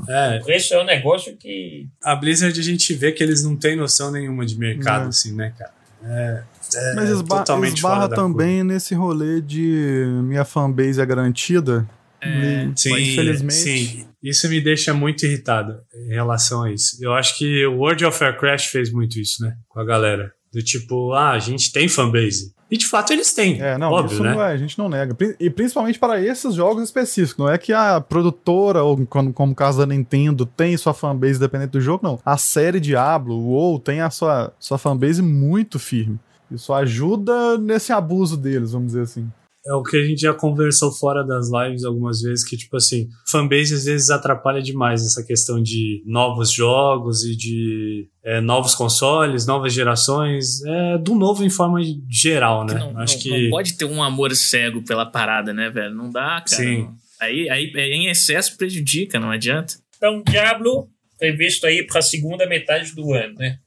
É. 0.07 0.39
O 0.39 0.45
preço 0.45 0.73
é 0.73 0.81
um 0.81 0.85
negócio 0.85 1.35
que. 1.35 1.87
A 2.03 2.15
Blizzard 2.15 2.57
a 2.57 2.63
gente 2.63 2.93
vê 2.93 3.11
que 3.11 3.23
eles 3.23 3.43
não 3.43 3.55
têm 3.55 3.75
noção 3.75 4.11
nenhuma 4.11 4.45
de 4.45 4.57
mercado, 4.57 5.03
não. 5.03 5.09
assim, 5.09 5.33
né, 5.33 5.53
cara? 5.57 5.73
É, 6.03 6.43
é 6.75 6.93
Mas 6.95 7.09
esba 7.09 7.43
esbarra 7.67 8.07
também 8.07 8.63
nesse 8.63 8.95
rolê 8.95 9.41
de 9.41 10.05
minha 10.23 10.45
fanbase 10.45 11.01
é 11.01 11.05
garantida. 11.05 11.87
É, 12.21 12.69
sim, 12.75 12.93
infelizmente. 12.97 13.53
Sim, 13.53 14.07
isso 14.21 14.47
me 14.49 14.59
deixa 14.59 14.93
muito 14.93 15.25
irritado 15.25 15.79
em 15.93 16.09
relação 16.09 16.63
a 16.63 16.71
isso. 16.71 16.97
Eu 17.01 17.13
acho 17.13 17.37
que 17.37 17.65
o 17.65 17.77
World 17.77 18.05
of 18.05 18.23
Warcraft 18.23 18.67
fez 18.67 18.91
muito 18.91 19.19
isso, 19.19 19.43
né? 19.43 19.55
Com 19.67 19.79
a 19.79 19.85
galera. 19.85 20.31
Do 20.53 20.61
tipo, 20.61 21.13
ah, 21.13 21.31
a 21.31 21.39
gente 21.39 21.71
tem 21.71 21.87
fanbase. 21.87 22.53
E 22.69 22.77
de 22.77 22.87
fato 22.87 23.11
eles 23.11 23.33
têm. 23.33 23.61
É, 23.61 23.77
não, 23.77 23.91
óbvio, 23.91 24.13
isso 24.13 24.23
né? 24.23 24.33
não 24.33 24.41
é, 24.43 24.51
a 24.51 24.57
gente 24.57 24.77
não 24.77 24.87
nega. 24.87 25.15
E 25.39 25.49
principalmente 25.49 25.97
para 25.97 26.21
esses 26.21 26.53
jogos 26.53 26.83
específicos. 26.83 27.37
Não 27.37 27.49
é 27.49 27.57
que 27.57 27.73
a 27.73 27.99
produtora, 27.99 28.83
ou 28.83 29.05
como, 29.07 29.33
como 29.33 29.53
o 29.53 29.55
caso 29.55 29.79
da 29.79 29.85
Nintendo, 29.85 30.45
tem 30.45 30.77
sua 30.77 30.93
fanbase 30.93 31.39
dependente 31.39 31.71
do 31.71 31.81
jogo, 31.81 32.03
não. 32.03 32.19
A 32.23 32.37
série 32.37 32.79
Diablo, 32.79 33.35
o 33.35 33.49
WoW, 33.49 33.79
tem 33.79 34.01
a 34.01 34.09
sua, 34.09 34.53
sua 34.59 34.77
fanbase 34.77 35.21
muito 35.21 35.79
firme. 35.79 36.19
Isso 36.51 36.73
ajuda 36.73 37.57
nesse 37.57 37.91
abuso 37.91 38.37
deles, 38.37 38.71
vamos 38.71 38.87
dizer 38.87 39.01
assim 39.01 39.29
é 39.65 39.73
o 39.73 39.83
que 39.83 39.97
a 39.97 40.05
gente 40.05 40.21
já 40.21 40.33
conversou 40.33 40.91
fora 40.91 41.23
das 41.23 41.49
lives 41.51 41.83
algumas 41.83 42.21
vezes, 42.21 42.47
que, 42.47 42.55
tipo 42.55 42.77
assim, 42.77 43.09
fanbase 43.27 43.73
às 43.73 43.85
vezes 43.85 44.09
atrapalha 44.09 44.61
demais 44.61 45.05
essa 45.05 45.23
questão 45.23 45.61
de 45.61 46.01
novos 46.05 46.51
jogos 46.51 47.23
e 47.23 47.35
de 47.35 48.07
é, 48.23 48.39
novos 48.39 48.73
consoles, 48.73 49.45
novas 49.45 49.73
gerações, 49.73 50.63
é, 50.65 50.97
do 50.97 51.13
novo 51.15 51.43
em 51.43 51.49
forma 51.49 51.79
geral, 52.09 52.65
né? 52.65 52.75
Não, 52.75 52.97
Acho 52.99 53.15
não, 53.15 53.21
que... 53.21 53.43
não 53.43 53.49
pode 53.49 53.73
ter 53.73 53.85
um 53.85 54.01
amor 54.01 54.35
cego 54.35 54.81
pela 54.83 55.05
parada, 55.05 55.53
né, 55.53 55.69
velho? 55.69 55.93
Não 55.93 56.09
dá, 56.09 56.43
cara. 56.47 56.63
Sim. 56.63 56.89
Aí, 57.19 57.49
aí 57.49 57.71
em 57.75 58.07
excesso 58.07 58.55
prejudica, 58.57 59.19
não 59.19 59.29
adianta. 59.29 59.75
Então, 59.97 60.23
Diablo 60.23 60.89
previsto 61.19 61.67
aí 61.67 61.85
para 61.85 61.99
a 61.99 62.01
segunda 62.01 62.47
metade 62.47 62.95
do 62.95 63.13
ano, 63.13 63.35
né? 63.35 63.59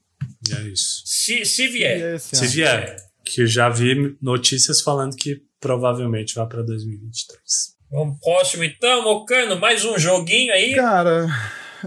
É 0.51 0.63
isso. 0.63 1.03
Se, 1.05 1.45
se 1.45 1.69
vier. 1.69 2.19
Se 2.19 2.47
vier. 2.47 2.97
Que 3.25 3.43
eu 3.43 3.47
já 3.47 3.69
vi 3.69 4.17
notícias 4.21 4.81
falando 4.81 5.15
que 5.15 5.41
provavelmente 5.63 6.35
vai 6.35 6.47
para 6.47 6.63
2023. 6.63 7.41
Vamos 7.91 8.19
próximo 8.21 8.65
então, 8.65 9.05
Mocano, 9.05 9.59
mais 9.59 9.85
um 9.85 9.97
joguinho 9.97 10.53
aí? 10.53 10.75
Cara, 10.75 11.27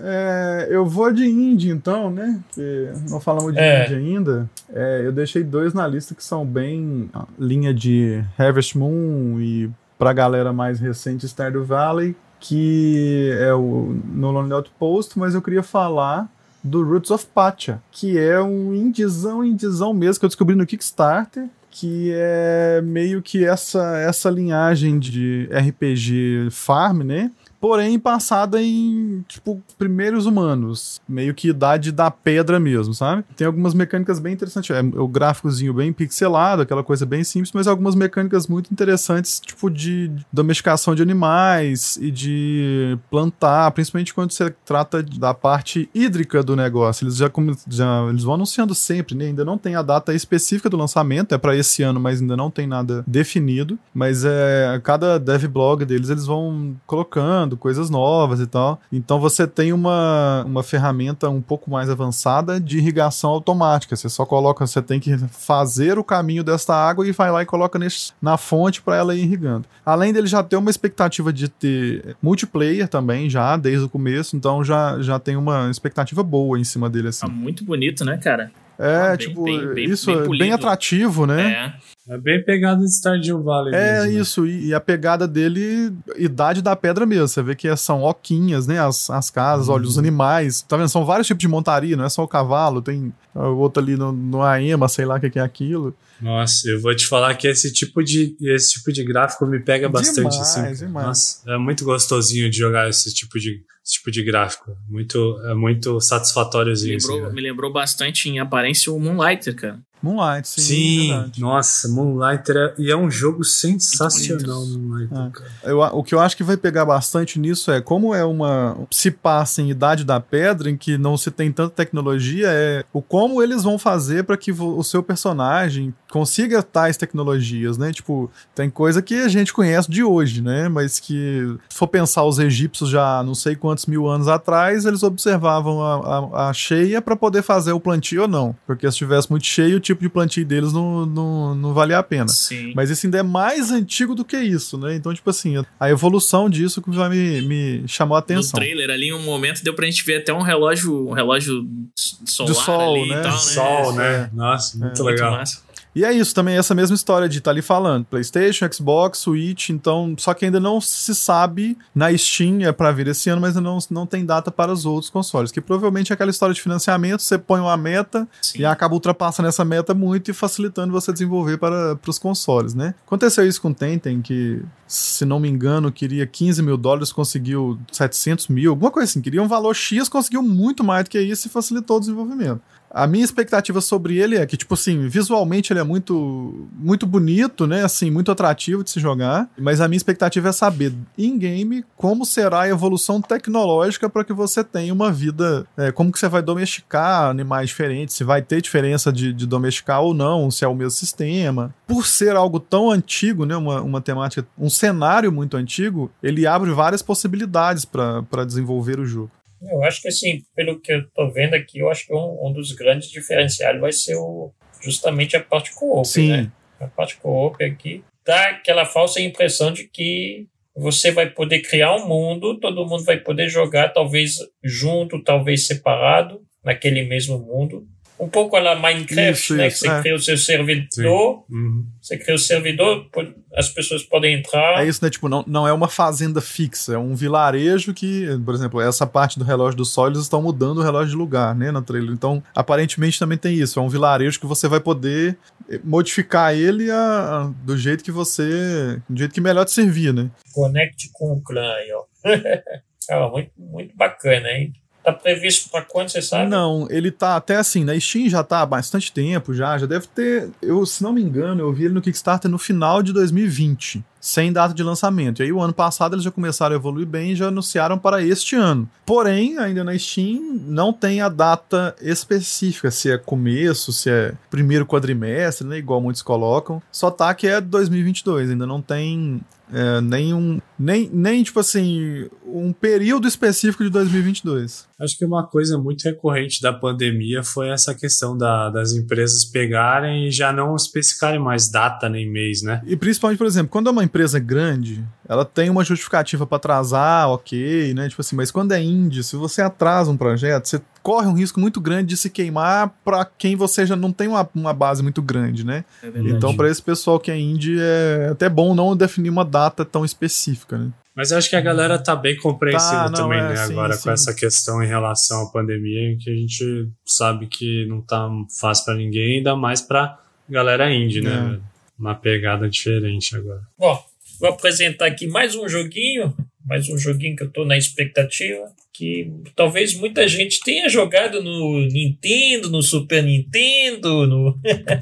é, 0.02 0.68
eu 0.70 0.86
vou 0.86 1.12
de 1.12 1.26
indie 1.26 1.70
então, 1.70 2.10
né? 2.10 2.42
Porque 2.48 2.90
não 3.10 3.20
falamos 3.20 3.54
de 3.54 3.60
é. 3.60 3.84
indie 3.84 3.96
ainda. 3.96 4.50
É, 4.74 5.02
eu 5.04 5.12
deixei 5.12 5.44
dois 5.44 5.74
na 5.74 5.86
lista 5.86 6.16
que 6.16 6.24
são 6.24 6.46
bem 6.46 7.12
linha 7.38 7.74
de 7.74 8.24
Harvest 8.38 8.78
Moon 8.78 9.42
e 9.42 9.70
pra 9.98 10.14
galera 10.14 10.54
mais 10.54 10.80
recente 10.80 11.28
Stardew 11.28 11.66
Valley, 11.66 12.16
que 12.40 13.32
é 13.40 13.54
o 13.54 14.00
No 14.06 14.32
Lonely 14.32 14.54
Outpost, 14.54 15.20
mas 15.20 15.36
eu 15.36 15.42
queria 15.42 15.64
falar 15.64 16.30
do 16.64 16.84
Roots 16.84 17.12
of 17.12 17.28
Pacha, 17.28 17.82
que 17.92 18.18
é 18.18 18.42
um 18.42 18.74
indizão, 18.74 19.44
indizão 19.44 19.94
mesmo 19.94 20.20
que 20.20 20.26
eu 20.26 20.30
descobri 20.30 20.56
no 20.56 20.66
Kickstarter, 20.66 21.48
que 21.78 22.14
é 22.14 22.82
meio 22.82 23.22
que 23.22 23.44
essa 23.44 23.98
essa 23.98 24.30
linhagem 24.30 24.98
de 24.98 25.50
RPG 25.52 26.48
farm, 26.50 27.02
né? 27.04 27.30
Porém 27.66 27.98
passada 27.98 28.62
em, 28.62 29.26
tipo, 29.28 29.60
primeiros 29.76 30.28
humanos, 30.28 31.02
meio 31.10 31.34
que 31.34 31.50
idade 31.50 31.92
da 31.92 32.12
pedra 32.12 32.60
mesmo, 32.60 32.94
sabe? 32.94 33.24
Tem 33.36 33.48
algumas 33.48 33.74
mecânicas 33.74 34.20
bem 34.20 34.34
interessantes, 34.34 34.70
é 34.70 34.82
o 34.82 35.08
gráficozinho 35.08 35.74
bem 35.74 35.92
pixelado, 35.92 36.62
aquela 36.62 36.84
coisa 36.84 37.08
bem 37.08 37.24
simples, 37.24 37.52
mas 37.56 37.66
algumas 37.66 37.96
mecânicas 37.96 38.46
muito 38.46 38.72
interessantes, 38.72 39.40
tipo 39.40 39.68
de 39.72 40.12
domesticação 40.32 40.94
de 40.94 41.02
animais 41.02 41.98
e 42.00 42.12
de 42.12 43.00
plantar, 43.10 43.72
principalmente 43.72 44.14
quando 44.14 44.32
você 44.32 44.54
trata 44.64 45.02
da 45.02 45.34
parte 45.34 45.90
hídrica 45.92 46.44
do 46.44 46.56
negócio. 46.56 47.06
Eles 47.06 47.18
já, 47.18 47.32
já 47.68 48.06
eles 48.08 48.24
vão 48.24 48.36
anunciando 48.36 48.76
sempre, 48.76 49.16
né? 49.16 49.26
Ainda 49.26 49.44
não 49.44 49.58
tem 49.58 49.76
a 49.76 49.82
data 49.82 50.14
específica 50.14 50.70
do 50.70 50.78
lançamento, 50.78 51.34
é 51.34 51.38
para 51.40 51.58
esse 51.58 51.82
ano, 51.82 52.00
mas 52.00 52.22
ainda 52.22 52.38
não 52.38 52.52
tem 52.52 52.68
nada 52.68 53.04
definido, 53.08 53.80
mas 53.92 54.24
é 54.24 54.80
cada 54.84 55.18
dev 55.18 55.48
blog 55.48 55.84
deles 55.84 56.12
eles 56.12 56.28
vão 56.28 56.76
colocando 56.86 57.55
coisas 57.58 57.90
novas 57.90 58.40
e 58.40 58.48
tal. 58.48 58.80
Então 58.92 59.20
você 59.20 59.48
tem 59.48 59.74
uma, 59.74 60.44
uma 60.46 60.64
ferramenta 60.64 61.30
um 61.30 61.42
pouco 61.42 61.70
mais 61.70 61.90
avançada 61.90 62.60
de 62.60 62.78
irrigação 62.78 63.30
automática. 63.32 63.96
Você 63.96 64.10
só 64.10 64.26
coloca, 64.26 64.66
você 64.66 64.82
tem 64.82 65.00
que 65.00 65.18
fazer 65.30 65.98
o 65.98 66.04
caminho 66.04 66.44
desta 66.44 66.76
água 66.76 67.08
e 67.08 67.12
vai 67.12 67.32
lá 67.32 67.42
e 67.42 67.46
coloca 67.46 67.78
nesse, 67.80 68.12
na 68.22 68.38
fonte 68.38 68.82
para 68.82 68.96
ela 68.96 69.16
ir 69.16 69.24
irrigando. 69.24 69.66
Além 69.86 70.14
dele 70.14 70.28
já 70.28 70.44
ter 70.44 70.56
uma 70.56 70.70
expectativa 70.70 71.32
de 71.32 71.48
ter 71.48 72.16
multiplayer 72.22 72.88
também, 72.88 73.30
já 73.30 73.56
desde 73.58 73.86
o 73.86 73.90
começo, 73.90 74.36
então 74.36 74.64
já, 74.64 75.02
já 75.02 75.20
tem 75.20 75.36
uma 75.36 75.70
expectativa 75.70 76.24
boa 76.24 76.60
em 76.60 76.64
cima 76.64 76.90
dele 76.90 77.10
assim. 77.10 77.26
Tá 77.26 77.32
muito 77.32 77.64
bonito, 77.64 78.04
né, 78.04 78.18
cara? 78.18 78.52
É, 78.78 79.14
ah, 79.14 79.18
tipo, 79.18 79.44
bem, 79.44 79.74
bem, 79.74 79.86
isso 79.86 80.08
bem, 80.08 80.36
é 80.36 80.38
bem 80.38 80.52
atrativo, 80.52 81.26
né? 81.26 81.74
É. 81.82 81.96
É 82.08 82.20
bem 82.20 82.44
pegada 82.44 82.82
de 82.82 82.92
Stardew 82.92 83.42
Valley. 83.42 83.74
É 83.74 83.94
mesmo, 83.94 84.14
né? 84.14 84.22
isso, 84.22 84.42
né? 84.44 84.52
e 84.52 84.74
a 84.76 84.80
pegada 84.80 85.28
dele, 85.28 85.92
idade 86.18 86.62
da 86.62 86.76
pedra 86.76 87.04
mesmo. 87.04 87.28
Você 87.28 87.42
vê 87.42 87.56
que 87.56 87.76
são 87.76 88.04
oquinhas, 88.04 88.68
né? 88.68 88.80
As, 88.80 89.10
as 89.10 89.32
casas, 89.32 89.68
uhum. 89.68 89.74
olha, 89.74 89.86
os 89.86 89.98
animais. 89.98 90.62
Tá 90.62 90.78
vendo? 90.78 90.88
São 90.88 91.04
vários 91.04 91.26
tipos 91.26 91.42
de 91.42 91.48
montaria, 91.48 91.98
não 91.98 92.06
é 92.06 92.10
só 92.10 92.24
o 92.24 92.28
cavalo, 92.28 92.80
tem 92.80 93.12
o 93.34 93.58
outro 93.58 93.82
ali 93.82 93.98
no, 93.98 94.12
no 94.12 94.44
Aema, 94.44 94.88
sei 94.88 95.04
lá 95.04 95.16
o 95.16 95.20
que 95.20 95.40
é 95.40 95.42
aquilo. 95.42 95.96
Nossa, 96.22 96.70
eu 96.70 96.80
vou 96.80 96.96
te 96.96 97.08
falar 97.08 97.34
que 97.34 97.48
esse 97.48 97.74
tipo 97.74 98.04
de, 98.04 98.38
esse 98.40 98.74
tipo 98.74 98.94
de 98.94 99.04
gráfico 99.04 99.46
me 99.48 99.60
pega 99.60 99.90
bastante. 99.90 100.30
Demais, 100.30 100.58
assim. 100.58 100.86
demais. 100.86 101.08
Nossa, 101.08 101.42
é 101.48 101.58
muito 101.58 101.84
gostosinho 101.84 102.52
de 102.52 102.58
jogar 102.58 102.88
esse 102.88 103.12
tipo 103.16 103.40
de, 103.40 103.64
esse 103.86 103.94
tipo 103.94 104.10
de 104.10 104.24
gráfico. 104.24 104.76
Muito, 104.90 105.40
é 105.46 105.54
muito 105.54 106.02
satisfatóriozinho. 106.02 106.98
Me 106.98 107.04
lembrou, 107.04 107.26
assim, 107.26 107.36
me 107.36 107.42
lembrou 107.42 107.72
bastante 107.72 108.30
em 108.30 108.40
aparência 108.40 108.92
o 108.92 109.00
Moonlighter, 109.00 109.56
cara. 109.56 109.80
Moonlight, 110.06 110.48
sim. 110.48 110.62
Sim, 110.62 111.32
nossa, 111.40 111.88
Moonlight 111.90 112.52
é, 112.52 112.74
e 112.78 112.92
é 112.92 112.96
um 112.96 113.10
jogo 113.10 113.44
sensacional, 113.44 114.64
Moonlight. 114.64 115.42
É. 115.64 115.72
Eu, 115.72 115.80
o 115.80 116.04
que 116.04 116.14
eu 116.14 116.20
acho 116.20 116.38
que 116.38 116.44
vai 116.44 116.56
pegar 116.56 116.86
bastante 116.86 117.40
nisso 117.40 117.72
é 117.72 117.82
como 117.82 118.14
é 118.14 118.24
uma. 118.24 118.78
Se 118.92 119.10
passa 119.10 119.64
em 119.64 119.72
Idade 119.72 120.04
da 120.04 120.20
Pedra, 120.20 120.70
em 120.70 120.78
que 120.78 120.96
não 120.96 121.18
se 121.18 121.32
tem 121.32 121.52
tanta 121.52 121.74
tecnologia, 121.74 122.48
é 122.50 122.84
o 122.94 123.02
como 123.02 123.42
eles 123.42 123.64
vão 123.64 123.80
fazer 123.80 124.24
para 124.26 124.38
que 124.38 124.52
o 124.52 124.84
seu 124.84 125.02
personagem 125.02 125.92
consiga 126.12 126.62
tais 126.62 126.98
tecnologias, 126.98 127.78
né? 127.78 127.92
Tipo, 127.92 128.30
tem 128.54 128.70
coisa 128.70 129.02
que 129.02 129.16
a 129.16 129.28
gente 129.28 129.52
conhece 129.52 129.90
de 129.90 130.04
hoje, 130.04 130.42
né? 130.42 130.70
Mas 130.70 131.00
que, 131.00 131.58
se 131.68 131.78
for 131.78 131.88
pensar 131.88 132.24
os 132.24 132.38
egípcios 132.38 132.90
já 132.90 133.24
não 133.24 133.34
sei 133.34 133.56
quantos 133.56 133.88
mil 133.88 134.08
anos 134.08 134.28
atrás, 134.28 134.86
eles 134.86 135.02
observavam 135.02 135.82
a, 135.82 136.46
a, 136.46 136.50
a 136.50 136.54
cheia 136.54 137.02
para 137.02 137.16
poder 137.16 137.42
fazer 137.42 137.72
o 137.72 137.80
plantio 137.80 138.24
ou 138.24 138.28
não. 138.28 138.56
Porque 138.68 138.90
se 138.92 138.98
tivesse 138.98 139.30
muito 139.30 139.46
cheio, 139.46 139.80
tipo 139.80 139.95
de 140.02 140.10
plantio 140.10 140.46
deles 140.46 140.74
não, 140.74 141.06
não, 141.06 141.56
não 141.56 141.74
valia 141.74 141.98
a 141.98 142.04
pena. 142.04 142.28
Sim. 142.28 142.74
Mas 142.76 142.90
isso 142.90 143.06
ainda 143.06 143.20
é 143.20 143.24
mais 143.24 143.72
antigo 143.72 144.16
do 144.16 144.26
que 144.26 144.38
isso, 144.38 144.78
né? 144.78 144.96
Então, 144.96 145.14
tipo 145.14 145.30
assim, 145.30 145.56
a 145.80 145.90
evolução 145.90 146.50
disso 146.50 146.82
que 146.82 146.92
já 146.94 147.10
me, 147.10 147.42
me 147.42 147.84
chamou 147.88 148.16
a 148.16 148.20
atenção. 148.20 148.60
No 148.60 148.66
trailer 148.66 148.90
ali, 148.90 149.08
em 149.08 149.14
um 149.14 149.22
momento, 149.22 149.64
deu 149.64 149.74
pra 149.74 149.86
gente 149.86 150.04
ver 150.06 150.18
até 150.18 150.34
um 150.34 150.42
relógio, 150.42 151.10
um 151.10 151.14
relógio 151.14 151.68
solar 151.96 152.54
Do 152.54 152.60
sol, 152.60 152.96
ali 152.96 153.10
né? 153.10 153.20
e 153.20 153.24
tal, 153.24 153.32
né? 153.32 153.38
Sol, 153.38 153.94
né? 153.94 154.30
Nossa, 154.34 154.78
muito 154.78 155.02
é, 155.02 155.12
legal. 155.12 155.36
Muito 155.36 155.65
e 155.96 156.04
é 156.04 156.12
isso 156.12 156.36
também, 156.36 156.58
essa 156.58 156.76
mesma 156.76 156.94
história 156.94 157.30
de 157.30 157.38
estar 157.38 157.50
tá 157.50 157.52
ali 157.52 157.62
falando. 157.62 158.04
PlayStation, 158.06 158.68
Xbox, 158.72 159.20
Switch, 159.20 159.70
então, 159.70 160.14
só 160.18 160.34
que 160.34 160.44
ainda 160.44 160.60
não 160.60 160.82
se 160.82 161.16
sabe 161.16 161.78
na 161.96 162.16
Steam, 162.18 162.62
é 162.62 162.72
para 162.74 162.92
vir 162.92 163.08
esse 163.08 163.30
ano, 163.30 163.40
mas 163.40 163.56
ainda 163.56 163.70
não, 163.70 163.78
não 163.90 164.06
tem 164.06 164.26
data 164.26 164.52
para 164.52 164.74
os 164.74 164.86
outros 164.86 165.10
consoles. 165.10 165.54
Que 165.54 165.62
provavelmente 165.62 166.12
é 166.12 166.14
aquela 166.14 166.30
história 166.30 166.54
de 166.54 166.62
financiamento, 166.62 167.22
você 167.22 167.38
põe 167.38 167.62
uma 167.62 167.78
meta 167.78 168.28
Sim. 168.42 168.60
e 168.60 168.66
acaba 168.66 168.94
ultrapassando 168.94 169.48
essa 169.48 169.64
meta 169.64 169.94
muito 169.94 170.30
e 170.30 170.34
facilitando 170.34 170.92
você 170.92 171.14
desenvolver 171.14 171.58
para, 171.58 171.96
para 171.96 172.10
os 172.10 172.20
consoles, 172.20 172.74
né? 172.74 172.94
Aconteceu 173.06 173.48
isso 173.48 173.62
com 173.62 173.70
o 173.70 173.74
Tentem, 173.74 174.22
que, 174.22 174.62
se 174.86 175.24
não 175.24 175.40
me 175.40 175.48
engano, 175.48 175.94
queria 175.94 176.28
15 176.28 176.62
mil 176.62 176.76
dólares, 176.76 177.14
conseguiu 177.14 177.80
700 177.92 178.50
mil, 178.50 178.72
alguma 178.72 178.92
coisa 178.92 179.10
assim. 179.10 179.22
Queria 179.22 179.42
um 179.42 179.48
valor 179.48 179.74
X, 179.74 180.10
conseguiu 180.10 180.44
muito 180.44 180.84
mais 180.84 181.06
do 181.06 181.10
que 181.10 181.22
isso 181.22 181.48
e 181.48 181.50
facilitou 181.50 181.96
o 181.96 182.00
desenvolvimento. 182.02 182.62
A 182.96 183.06
minha 183.06 183.26
expectativa 183.26 183.82
sobre 183.82 184.20
ele 184.20 184.38
é 184.38 184.46
que, 184.46 184.56
tipo 184.56 184.74
assim, 184.74 185.10
visualmente 185.10 185.74
ele 185.74 185.82
é 185.82 185.84
muito, 185.84 186.66
muito 186.72 187.06
bonito, 187.06 187.68
né? 187.68 187.84
Assim, 187.84 188.10
muito 188.10 188.32
atrativo 188.32 188.86
de 188.86 188.90
se 188.90 189.02
jogar. 189.02 189.50
Mas 189.60 189.82
a 189.82 189.88
minha 189.90 189.98
expectativa 189.98 190.48
é 190.48 190.52
saber, 190.54 190.94
em 191.18 191.38
game, 191.38 191.84
como 191.98 192.26
será 192.26 192.62
a 192.62 192.70
evolução 192.70 193.22
tecnológica 193.22 194.10
para 194.10 194.24
que 194.24 194.32
você 194.32 194.64
tenha 194.64 194.94
uma 194.94 195.12
vida. 195.12 195.68
É, 195.76 195.92
como 195.92 196.10
que 196.10 196.18
você 196.18 196.30
vai 196.30 196.42
domesticar 196.42 197.30
animais 197.30 197.68
diferentes, 197.68 198.16
se 198.16 198.24
vai 198.24 198.42
ter 198.42 198.62
diferença 198.62 199.12
de, 199.12 199.34
de 199.34 199.46
domesticar 199.46 200.02
ou 200.02 200.14
não, 200.14 200.50
se 200.50 200.64
é 200.64 200.68
o 200.68 200.74
mesmo 200.74 200.92
sistema. 200.92 201.76
Por 201.86 202.08
ser 202.08 202.38
algo 202.38 202.62
tão 202.62 202.90
antigo, 202.90 203.46
né? 203.46 203.58
Uma, 203.58 203.82
uma 203.82 204.00
temática, 204.00 204.48
um 204.58 204.70
cenário 204.70 205.34
muito 205.34 205.58
antigo, 205.58 206.10
ele 206.24 206.48
abre 206.48 206.72
várias 206.72 207.02
possibilidades 207.02 207.84
para 207.84 208.46
desenvolver 208.46 209.02
o 209.02 209.06
jogo. 209.06 209.32
Eu 209.62 209.84
acho 209.84 210.02
que, 210.02 210.08
assim, 210.08 210.44
pelo 210.56 210.80
que 210.80 210.92
eu 210.92 211.10
tô 211.12 211.32
vendo 211.32 211.54
aqui, 211.54 211.80
eu 211.80 211.90
acho 211.90 212.06
que 212.06 212.14
um, 212.14 212.48
um 212.48 212.54
dos 212.54 212.72
grandes 212.74 213.10
diferenciais 213.10 213.80
vai 213.80 213.92
ser 213.92 214.16
o, 214.16 214.54
justamente 214.82 215.36
a 215.36 215.44
parte 215.44 215.74
co-op, 215.74 216.08
Sim. 216.08 216.30
né? 216.30 216.52
A 216.80 216.88
parte 216.88 217.18
co-op 217.18 217.64
aqui 217.64 218.04
dá 218.26 218.50
aquela 218.50 218.86
falsa 218.86 219.22
impressão 219.22 219.72
de 219.72 219.88
que 219.88 220.48
você 220.76 221.12
vai 221.12 221.30
poder 221.30 221.62
criar 221.62 221.96
um 221.96 222.08
mundo, 222.08 222.60
todo 222.60 222.86
mundo 222.86 223.04
vai 223.06 223.18
poder 223.18 223.48
jogar, 223.48 223.90
talvez 223.90 224.38
junto, 224.62 225.24
talvez 225.24 225.68
separado, 225.68 226.42
naquele 226.64 227.04
mesmo 227.04 227.40
mundo. 227.40 227.88
Um 228.18 228.30
pouco 228.30 228.56
a 228.56 228.60
la 228.62 228.76
Minecraft, 228.76 229.32
Isso, 229.32 229.56
né? 229.56 229.68
isso, 229.68 229.82
que 229.82 229.88
você 229.90 229.94
é. 229.94 230.02
cria 230.02 230.16
o 230.16 230.20
seu 230.20 230.38
servidor, 230.38 231.44
Uhum. 231.50 231.86
você 232.02 232.18
cria 232.18 232.36
o 232.36 232.40
servidor, 232.40 233.08
as 233.54 233.68
pessoas 233.70 234.04
podem 234.04 234.40
entrar. 234.40 234.82
É 234.82 234.88
isso, 234.88 235.04
né? 235.04 235.10
Tipo, 235.10 235.28
não, 235.28 235.44
não 235.46 235.68
é 235.68 235.74
uma 235.74 235.90
fazenda 235.90 236.40
fixa, 236.40 236.94
é 236.94 236.98
um 236.98 237.14
vilarejo 237.14 237.94
que, 237.94 238.26
por 238.46 238.54
exemplo, 238.54 238.80
essa 238.80 239.06
parte 239.06 239.38
do 239.38 239.44
relógio 239.44 239.76
do 239.78 239.84
sol, 239.84 240.08
eles 240.08 240.20
estão 240.20 240.42
mudando 240.42 240.78
o 240.78 240.82
relógio 240.82 241.10
de 241.10 241.16
lugar, 241.18 241.54
né, 241.54 241.72
no 241.72 241.82
trailer. 241.82 242.12
Então, 242.14 242.42
aparentemente 242.56 243.20
também 243.20 243.38
tem 243.38 243.54
isso. 243.56 243.80
É 243.80 243.82
um 243.82 243.90
vilarejo 243.90 244.40
que 244.40 244.46
você 244.46 244.68
vai 244.68 244.80
poder 244.80 245.38
eh, 245.70 245.80
modificar 245.84 246.54
ele 246.56 246.90
a- 246.92 246.96
a- 246.96 247.52
do 247.66 247.78
jeito 247.78 248.04
que 248.04 248.12
você. 248.12 249.02
do 249.10 249.18
jeito 249.18 249.34
que 249.34 249.42
melhor 249.42 249.66
te 249.66 249.72
servir, 249.72 250.14
né? 250.14 250.30
Conecte 250.54 251.10
com 251.12 251.34
o 251.34 251.42
clã 251.42 251.74
aí, 251.74 251.92
ó. 251.92 252.04
Cara, 253.08 253.30
muito, 253.30 253.52
muito 253.58 253.96
bacana, 253.96 254.50
hein? 254.52 254.74
Tá 255.06 255.14
previsto 255.14 255.70
para 255.70 255.84
quando, 255.84 256.10
você 256.10 256.20
sabe? 256.20 256.50
Não, 256.50 256.88
ele 256.90 257.12
tá 257.12 257.36
até 257.36 257.58
assim, 257.58 257.84
na 257.84 257.98
Steam 258.00 258.28
já 258.28 258.44
tá 258.44 258.62
há 258.62 258.66
bastante 258.66 259.12
tempo 259.12 259.54
já, 259.54 259.78
já 259.78 259.86
deve 259.86 260.08
ter, 260.08 260.50
eu, 260.64 260.84
se 260.84 261.04
não 261.04 261.14
me 261.14 261.22
engano, 261.22 261.62
eu 261.62 261.72
vi 261.72 261.86
ele 261.86 261.94
no 261.94 262.02
Kickstarter 262.02 262.50
no 262.50 262.58
final 262.58 263.04
de 263.04 263.14
2020, 263.14 264.04
sem 264.26 264.52
data 264.52 264.74
de 264.74 264.82
lançamento. 264.82 265.40
E 265.40 265.44
aí 265.44 265.54
o 265.54 265.62
ano 265.62 265.72
passado 265.72 266.16
eles 266.16 266.24
já 266.26 266.32
começaram 266.32 266.74
a 266.76 266.80
evoluir 266.80 267.06
bem 267.06 267.34
e 267.34 267.36
já 267.36 267.50
anunciaram 267.50 267.96
para 267.96 268.24
este 268.24 268.56
ano. 268.56 268.90
Porém, 269.06 269.60
ainda 269.60 269.84
na 269.84 269.96
Steam 269.96 270.60
não 270.66 270.92
tem 270.92 271.22
a 271.22 271.30
data 271.30 271.96
específica, 272.02 272.90
se 272.90 273.12
é 273.12 273.20
começo, 273.20 273.94
se 273.94 274.10
é 274.10 274.34
primeiro 274.50 274.84
quadrimestre, 274.84 275.68
né, 275.68 275.78
igual 275.78 276.02
muitos 276.02 276.24
colocam. 276.24 276.82
Só 276.92 277.12
tá 277.12 277.36
que 277.36 277.46
é 277.46 277.62
2022, 277.62 278.50
ainda 278.50 278.66
não 278.66 278.82
tem 278.82 279.42
é, 279.74 280.00
nem 280.00 280.32
um, 280.34 280.60
nem, 280.78 281.10
nem 281.12 281.42
tipo 281.44 281.60
assim, 281.60 282.28
um 282.46 282.72
período 282.72 283.28
específico 283.28 283.84
de 283.84 283.90
2022. 283.90 284.88
Acho 285.00 285.18
que 285.18 285.26
uma 285.26 285.46
coisa 285.46 285.76
muito 285.78 286.04
recorrente 286.04 286.62
da 286.62 286.72
pandemia 286.72 287.42
foi 287.44 287.70
essa 287.70 287.94
questão 287.96 288.38
da- 288.38 288.70
das 288.70 288.94
empresas 288.94 289.44
pegarem 289.44 290.28
e 290.28 290.32
já 290.32 290.54
não 290.54 290.76
especificarem 290.76 291.40
mais 291.40 291.68
data 291.70 292.08
nem 292.08 292.30
mês, 292.32 292.62
né? 292.62 292.82
E 292.86 292.96
principalmente, 292.96 293.40
por 293.40 293.48
exemplo, 293.48 293.70
quando 293.70 293.88
é 293.88 293.92
uma 293.92 294.04
empresa 294.16 294.40
grande, 294.40 295.04
ela 295.28 295.44
tem 295.44 295.70
uma 295.70 295.84
justificativa 295.84 296.48
para 296.48 296.56
atrasar, 296.56 297.30
ok, 297.30 297.94
né? 297.94 298.08
Tipo 298.08 298.22
assim, 298.22 298.34
mas 298.34 298.50
quando 298.50 298.72
é 298.72 298.82
indie, 298.82 299.22
se 299.26 299.36
você 299.36 299.62
atrasa 299.62 300.10
um 300.10 300.16
projeto, 300.16 300.66
você 300.66 300.82
corre 301.04 301.28
um 301.28 301.34
risco 301.34 301.60
muito 301.60 301.82
grande 301.82 302.08
de 302.08 302.18
se 302.18 302.30
queimar 302.30 302.96
para 303.04 303.26
quem 303.26 303.58
você 303.58 303.86
já 303.86 303.94
não 303.94 304.14
tem 304.14 304.30
uma, 304.30 304.50
uma 304.56 304.74
base 304.74 305.04
muito 305.04 305.22
grande, 305.22 305.66
né? 305.66 305.84
É. 306.02 306.08
Então, 306.16 306.56
para 306.56 306.70
esse 306.70 306.82
pessoal 306.82 307.20
que 307.20 307.30
é 307.30 307.38
indie, 307.38 307.78
é 307.78 308.30
até 308.32 308.48
bom 308.48 308.74
não 308.74 308.96
definir 308.96 309.30
uma 309.30 309.44
data 309.44 309.84
tão 309.84 310.06
específica, 310.06 310.78
né? 310.78 310.92
Mas 311.14 311.32
eu 311.32 311.38
acho 311.38 311.50
que 311.50 311.56
a 311.56 311.62
galera 311.62 311.98
tá 311.98 312.16
bem 312.16 312.38
compreensiva 312.38 313.04
Tá, 313.06 313.10
não, 313.10 313.14
também, 313.14 313.40
é, 313.40 313.50
né? 313.50 313.56
sim, 313.56 313.74
agora 313.74 313.94
sim. 313.96 314.04
com 314.04 314.12
essa 314.12 314.34
questão 314.34 314.82
em 314.82 314.88
relação 314.88 315.44
à 315.44 315.52
pandemia, 315.52 316.12
em 316.12 316.18
que 316.18 316.30
a 316.30 316.34
gente 316.34 316.90
sabe 317.06 317.48
que 317.48 317.86
não 317.86 318.02
tá 318.02 318.30
fácil 318.60 318.86
pra 318.86 318.96
ninguém, 318.96 319.38
ainda 319.38 319.56
mais 319.56 319.82
pra 319.82 320.18
galera 320.50 320.94
indie, 320.94 321.22
né? 321.22 321.60
Uma 321.98 322.16
pegada 322.16 322.70
diferente 322.70 323.36
agora. 323.36 323.62
Bom, 323.78 324.04
vou 324.40 324.50
apresentar 324.50 325.08
aqui 325.08 325.28
mais 325.28 325.56
um 325.56 325.68
joguinho, 325.68 326.36
mais 326.66 326.90
um 326.90 326.98
joguinho 326.98 327.36
que 327.36 327.44
eu 327.44 327.52
tô 327.52 327.64
na 327.64 327.78
expectativa, 327.78 328.70
que 328.94 329.32
talvez 329.56 329.94
muita 329.94 330.28
gente 330.28 330.60
tenha 330.62 330.90
jogado 330.90 331.42
no 331.42 331.86
Nintendo, 331.88 332.70
no 332.70 332.82
Super 332.82 333.24
Nintendo, 333.24 334.28
no 334.28 334.60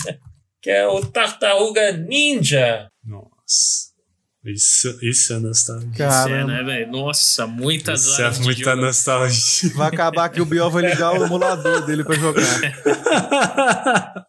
que 0.61 0.69
é 0.69 0.87
o 0.87 1.03
Tartaruga 1.05 1.91
Ninja. 1.93 2.87
Nossa. 3.03 3.91
Isso, 4.45 4.99
isso 5.01 5.33
é 5.33 5.39
nostalgia. 5.39 5.89
Isso 5.89 6.27
é, 6.27 6.45
né, 6.45 6.63
velho? 6.63 6.91
Nossa, 6.91 7.47
muitas 7.47 8.03
Isso 8.03 8.21
é 8.21 8.25
horas 8.25 8.39
de 8.39 8.43
muita 8.43 8.71
jogo. 8.71 8.81
nostalgia. 8.81 9.69
Vai 9.73 9.87
acabar 9.87 10.27
que 10.27 10.41
o 10.41 10.45
Biel 10.45 10.69
vai 10.69 10.89
ligar 10.89 11.13
o 11.13 11.23
emulador 11.23 11.85
dele 11.85 12.03
para 12.03 12.15
jogar. 12.15 12.43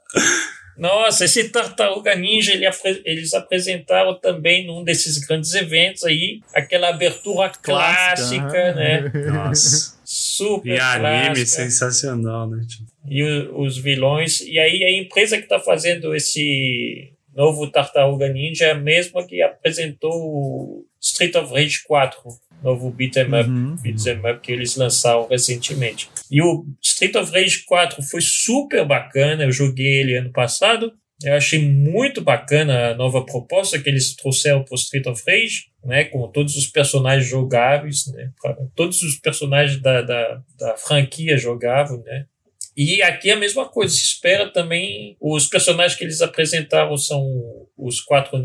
Nossa, 0.84 1.24
esse 1.24 1.48
Tartaruga 1.48 2.14
Ninja 2.14 2.52
ele 2.52 2.66
eles 3.06 3.32
apresentaram 3.32 4.14
também 4.20 4.66
num 4.66 4.84
desses 4.84 5.16
grandes 5.18 5.54
eventos 5.54 6.04
aí, 6.04 6.40
aquela 6.54 6.90
abertura 6.90 7.48
clássica, 7.62 8.44
aham. 8.70 8.74
né? 8.74 9.12
Nossa. 9.32 9.94
Super 10.04 10.76
E 10.76 10.78
anime 10.80 11.34
clássica. 11.34 11.46
sensacional, 11.46 12.48
né? 12.50 12.64
Tipo, 12.68 12.84
e 13.08 13.22
o- 13.22 13.60
os 13.62 13.78
vilões. 13.78 14.40
E 14.42 14.58
aí 14.58 14.84
a 14.84 14.92
empresa 14.98 15.38
que 15.38 15.44
está 15.44 15.58
fazendo 15.58 16.14
esse 16.14 17.12
novo 17.34 17.70
Tartaruga 17.70 18.28
Ninja 18.28 18.66
é 18.66 18.70
a 18.72 18.74
mesma 18.74 19.26
que 19.26 19.40
apresentou 19.42 20.12
o 20.12 20.86
Street 21.00 21.34
of 21.34 21.52
Rage 21.52 21.82
4, 21.86 22.18
novo 22.64 22.90
beat'em 22.90 23.26
up, 23.26 23.48
Uhum. 23.48 23.76
beat'em 23.76 24.18
up 24.18 24.40
que 24.40 24.50
eles 24.50 24.74
lançaram 24.74 25.28
recentemente. 25.28 26.08
E 26.30 26.42
o 26.42 26.64
Street 26.82 27.14
of 27.14 27.30
Rage 27.30 27.64
4 27.64 28.02
foi 28.02 28.20
super 28.20 28.84
bacana, 28.84 29.44
eu 29.44 29.52
joguei 29.52 30.00
ele 30.00 30.16
ano 30.16 30.32
passado. 30.32 30.92
Eu 31.22 31.34
achei 31.34 31.60
muito 31.60 32.20
bacana 32.20 32.88
a 32.90 32.94
nova 32.94 33.24
proposta 33.24 33.78
que 33.78 33.88
eles 33.88 34.16
trouxeram 34.16 34.64
para 34.64 34.74
o 34.74 34.78
Street 34.78 35.06
of 35.06 35.22
Rage, 35.26 35.66
né, 35.84 36.04
com 36.04 36.26
todos 36.28 36.56
os 36.56 36.66
personagens 36.66 37.28
jogáveis, 37.28 38.06
né, 38.08 38.30
todos 38.74 39.00
os 39.02 39.14
personagens 39.20 39.80
da, 39.80 40.02
da, 40.02 40.42
da 40.58 40.76
franquia 40.76 41.38
jogáveis, 41.38 42.02
né, 42.04 42.26
e 42.76 43.00
aqui 43.02 43.30
é 43.30 43.34
a 43.34 43.38
mesma 43.38 43.68
coisa, 43.68 43.94
se 43.94 44.02
espera 44.02 44.50
também. 44.50 45.16
Os 45.20 45.46
personagens 45.46 45.96
que 45.96 46.02
eles 46.02 46.20
apresentaram 46.20 46.96
são 46.96 47.24
os 47.78 48.00
quatro 48.00 48.36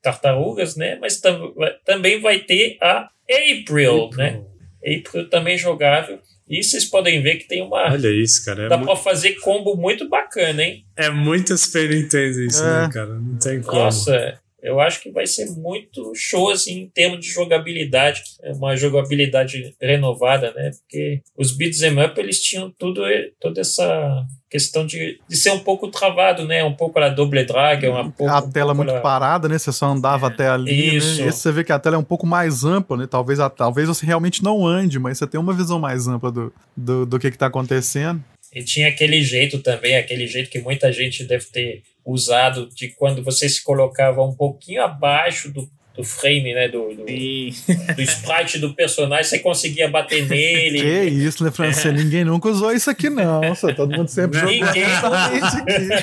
tartarugas, 0.00 0.76
né? 0.76 0.96
Mas 1.00 1.20
tam 1.20 1.52
também 1.84 2.20
vai 2.20 2.38
ter 2.38 2.78
a 2.80 3.06
April, 3.30 4.10
né? 4.16 4.40
April 4.84 5.28
também 5.28 5.58
jogável. 5.58 6.18
E 6.48 6.62
vocês 6.62 6.84
podem 6.84 7.20
ver 7.22 7.36
que 7.38 7.48
tem 7.48 7.60
uma. 7.60 7.92
Olha 7.92 8.08
isso, 8.08 8.44
cara. 8.44 8.66
É, 8.66 8.68
dá 8.68 8.76
mu- 8.76 8.84
pra 8.86 8.94
fazer 8.96 9.32
combo 9.40 9.76
muito 9.76 10.08
bacana, 10.08 10.62
hein? 10.62 10.84
é 10.96 11.10
muito 11.10 11.56
Super 11.58 11.90
Nintendo 11.90 12.40
isso, 12.42 12.62
É. 12.62 12.82
né, 12.86 12.90
cara? 12.92 13.14
Não 13.18 13.36
tem 13.38 13.60
como. 13.60 13.78
Nossa, 13.80 14.38
eu 14.66 14.80
acho 14.80 15.00
que 15.00 15.10
vai 15.10 15.26
ser 15.26 15.46
muito 15.52 16.12
show 16.14 16.50
assim, 16.50 16.80
em 16.80 16.88
termos 16.88 17.20
de 17.20 17.30
jogabilidade, 17.32 18.22
É 18.42 18.52
uma 18.52 18.76
jogabilidade 18.76 19.74
renovada, 19.80 20.52
né? 20.52 20.70
Porque 20.80 21.22
os 21.36 21.52
beats 21.56 21.82
'em 21.82 22.02
up 22.04 22.18
eles 22.20 22.40
tinham 22.42 22.70
tudo 22.78 23.02
toda 23.40 23.60
essa 23.60 24.24
questão 24.50 24.86
de, 24.86 25.18
de 25.28 25.36
ser 25.36 25.50
um 25.50 25.58
pouco 25.58 25.88
travado, 25.90 26.46
né? 26.46 26.62
Um 26.64 26.72
pouco 26.74 26.98
a 26.98 27.08
double 27.08 27.44
drag, 27.44 27.86
uma 27.88 28.10
pouco, 28.10 28.32
a 28.32 28.42
tela 28.42 28.72
um 28.72 28.76
pouco 28.76 28.84
muito 28.90 28.92
lá- 28.94 29.00
parada, 29.00 29.48
né? 29.48 29.58
Você 29.58 29.72
só 29.72 29.86
andava 29.86 30.28
até 30.28 30.48
ali, 30.48 30.96
Isso. 30.96 31.20
né? 31.22 31.28
Esse 31.28 31.40
você 31.40 31.52
vê 31.52 31.64
que 31.64 31.72
a 31.72 31.78
tela 31.78 31.96
é 31.96 31.98
um 31.98 32.04
pouco 32.04 32.26
mais 32.26 32.64
ampla, 32.64 32.96
né? 32.96 33.06
Talvez, 33.06 33.38
a- 33.40 33.50
talvez 33.50 33.88
você 33.88 34.04
realmente 34.06 34.42
não 34.42 34.66
ande, 34.66 34.98
mas 34.98 35.18
você 35.18 35.26
tem 35.26 35.38
uma 35.40 35.52
visão 35.52 35.78
mais 35.78 36.06
ampla 36.08 36.30
do, 36.30 36.52
do, 36.76 37.04
do 37.06 37.18
que 37.18 37.30
que 37.30 37.38
tá 37.38 37.46
acontecendo. 37.46 38.22
E 38.54 38.62
tinha 38.62 38.88
aquele 38.88 39.22
jeito 39.22 39.58
também, 39.58 39.96
aquele 39.96 40.26
jeito 40.26 40.48
que 40.48 40.60
muita 40.60 40.90
gente 40.92 41.24
deve 41.24 41.44
ter 41.46 41.82
usado 42.06 42.68
de 42.74 42.88
quando 42.96 43.22
você 43.22 43.48
se 43.48 43.62
colocava 43.64 44.22
um 44.22 44.32
pouquinho 44.34 44.82
abaixo 44.82 45.50
do, 45.52 45.68
do 45.96 46.04
frame, 46.04 46.54
né? 46.54 46.68
Do, 46.68 46.94
do, 46.94 47.08
E 47.10 47.52
do 47.96 48.02
sprite 48.02 48.58
do 48.58 48.72
personagem, 48.74 49.24
você 49.24 49.38
conseguia 49.40 49.88
bater 49.88 50.26
nele. 50.28 50.80
Que 50.80 51.02
isso, 51.04 51.42
né, 51.42 51.50
Francês? 51.50 51.92
Ninguém 51.94 52.24
nunca 52.24 52.48
usou 52.48 52.72
isso 52.72 52.88
aqui, 52.88 53.10
não. 53.10 53.54
Só, 53.54 53.72
todo 53.74 53.94
mundo 53.96 54.08
sempre 54.08 54.38
jogou 54.38 54.68
aqui, 54.68 54.80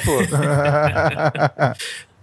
pô. 0.05 0.17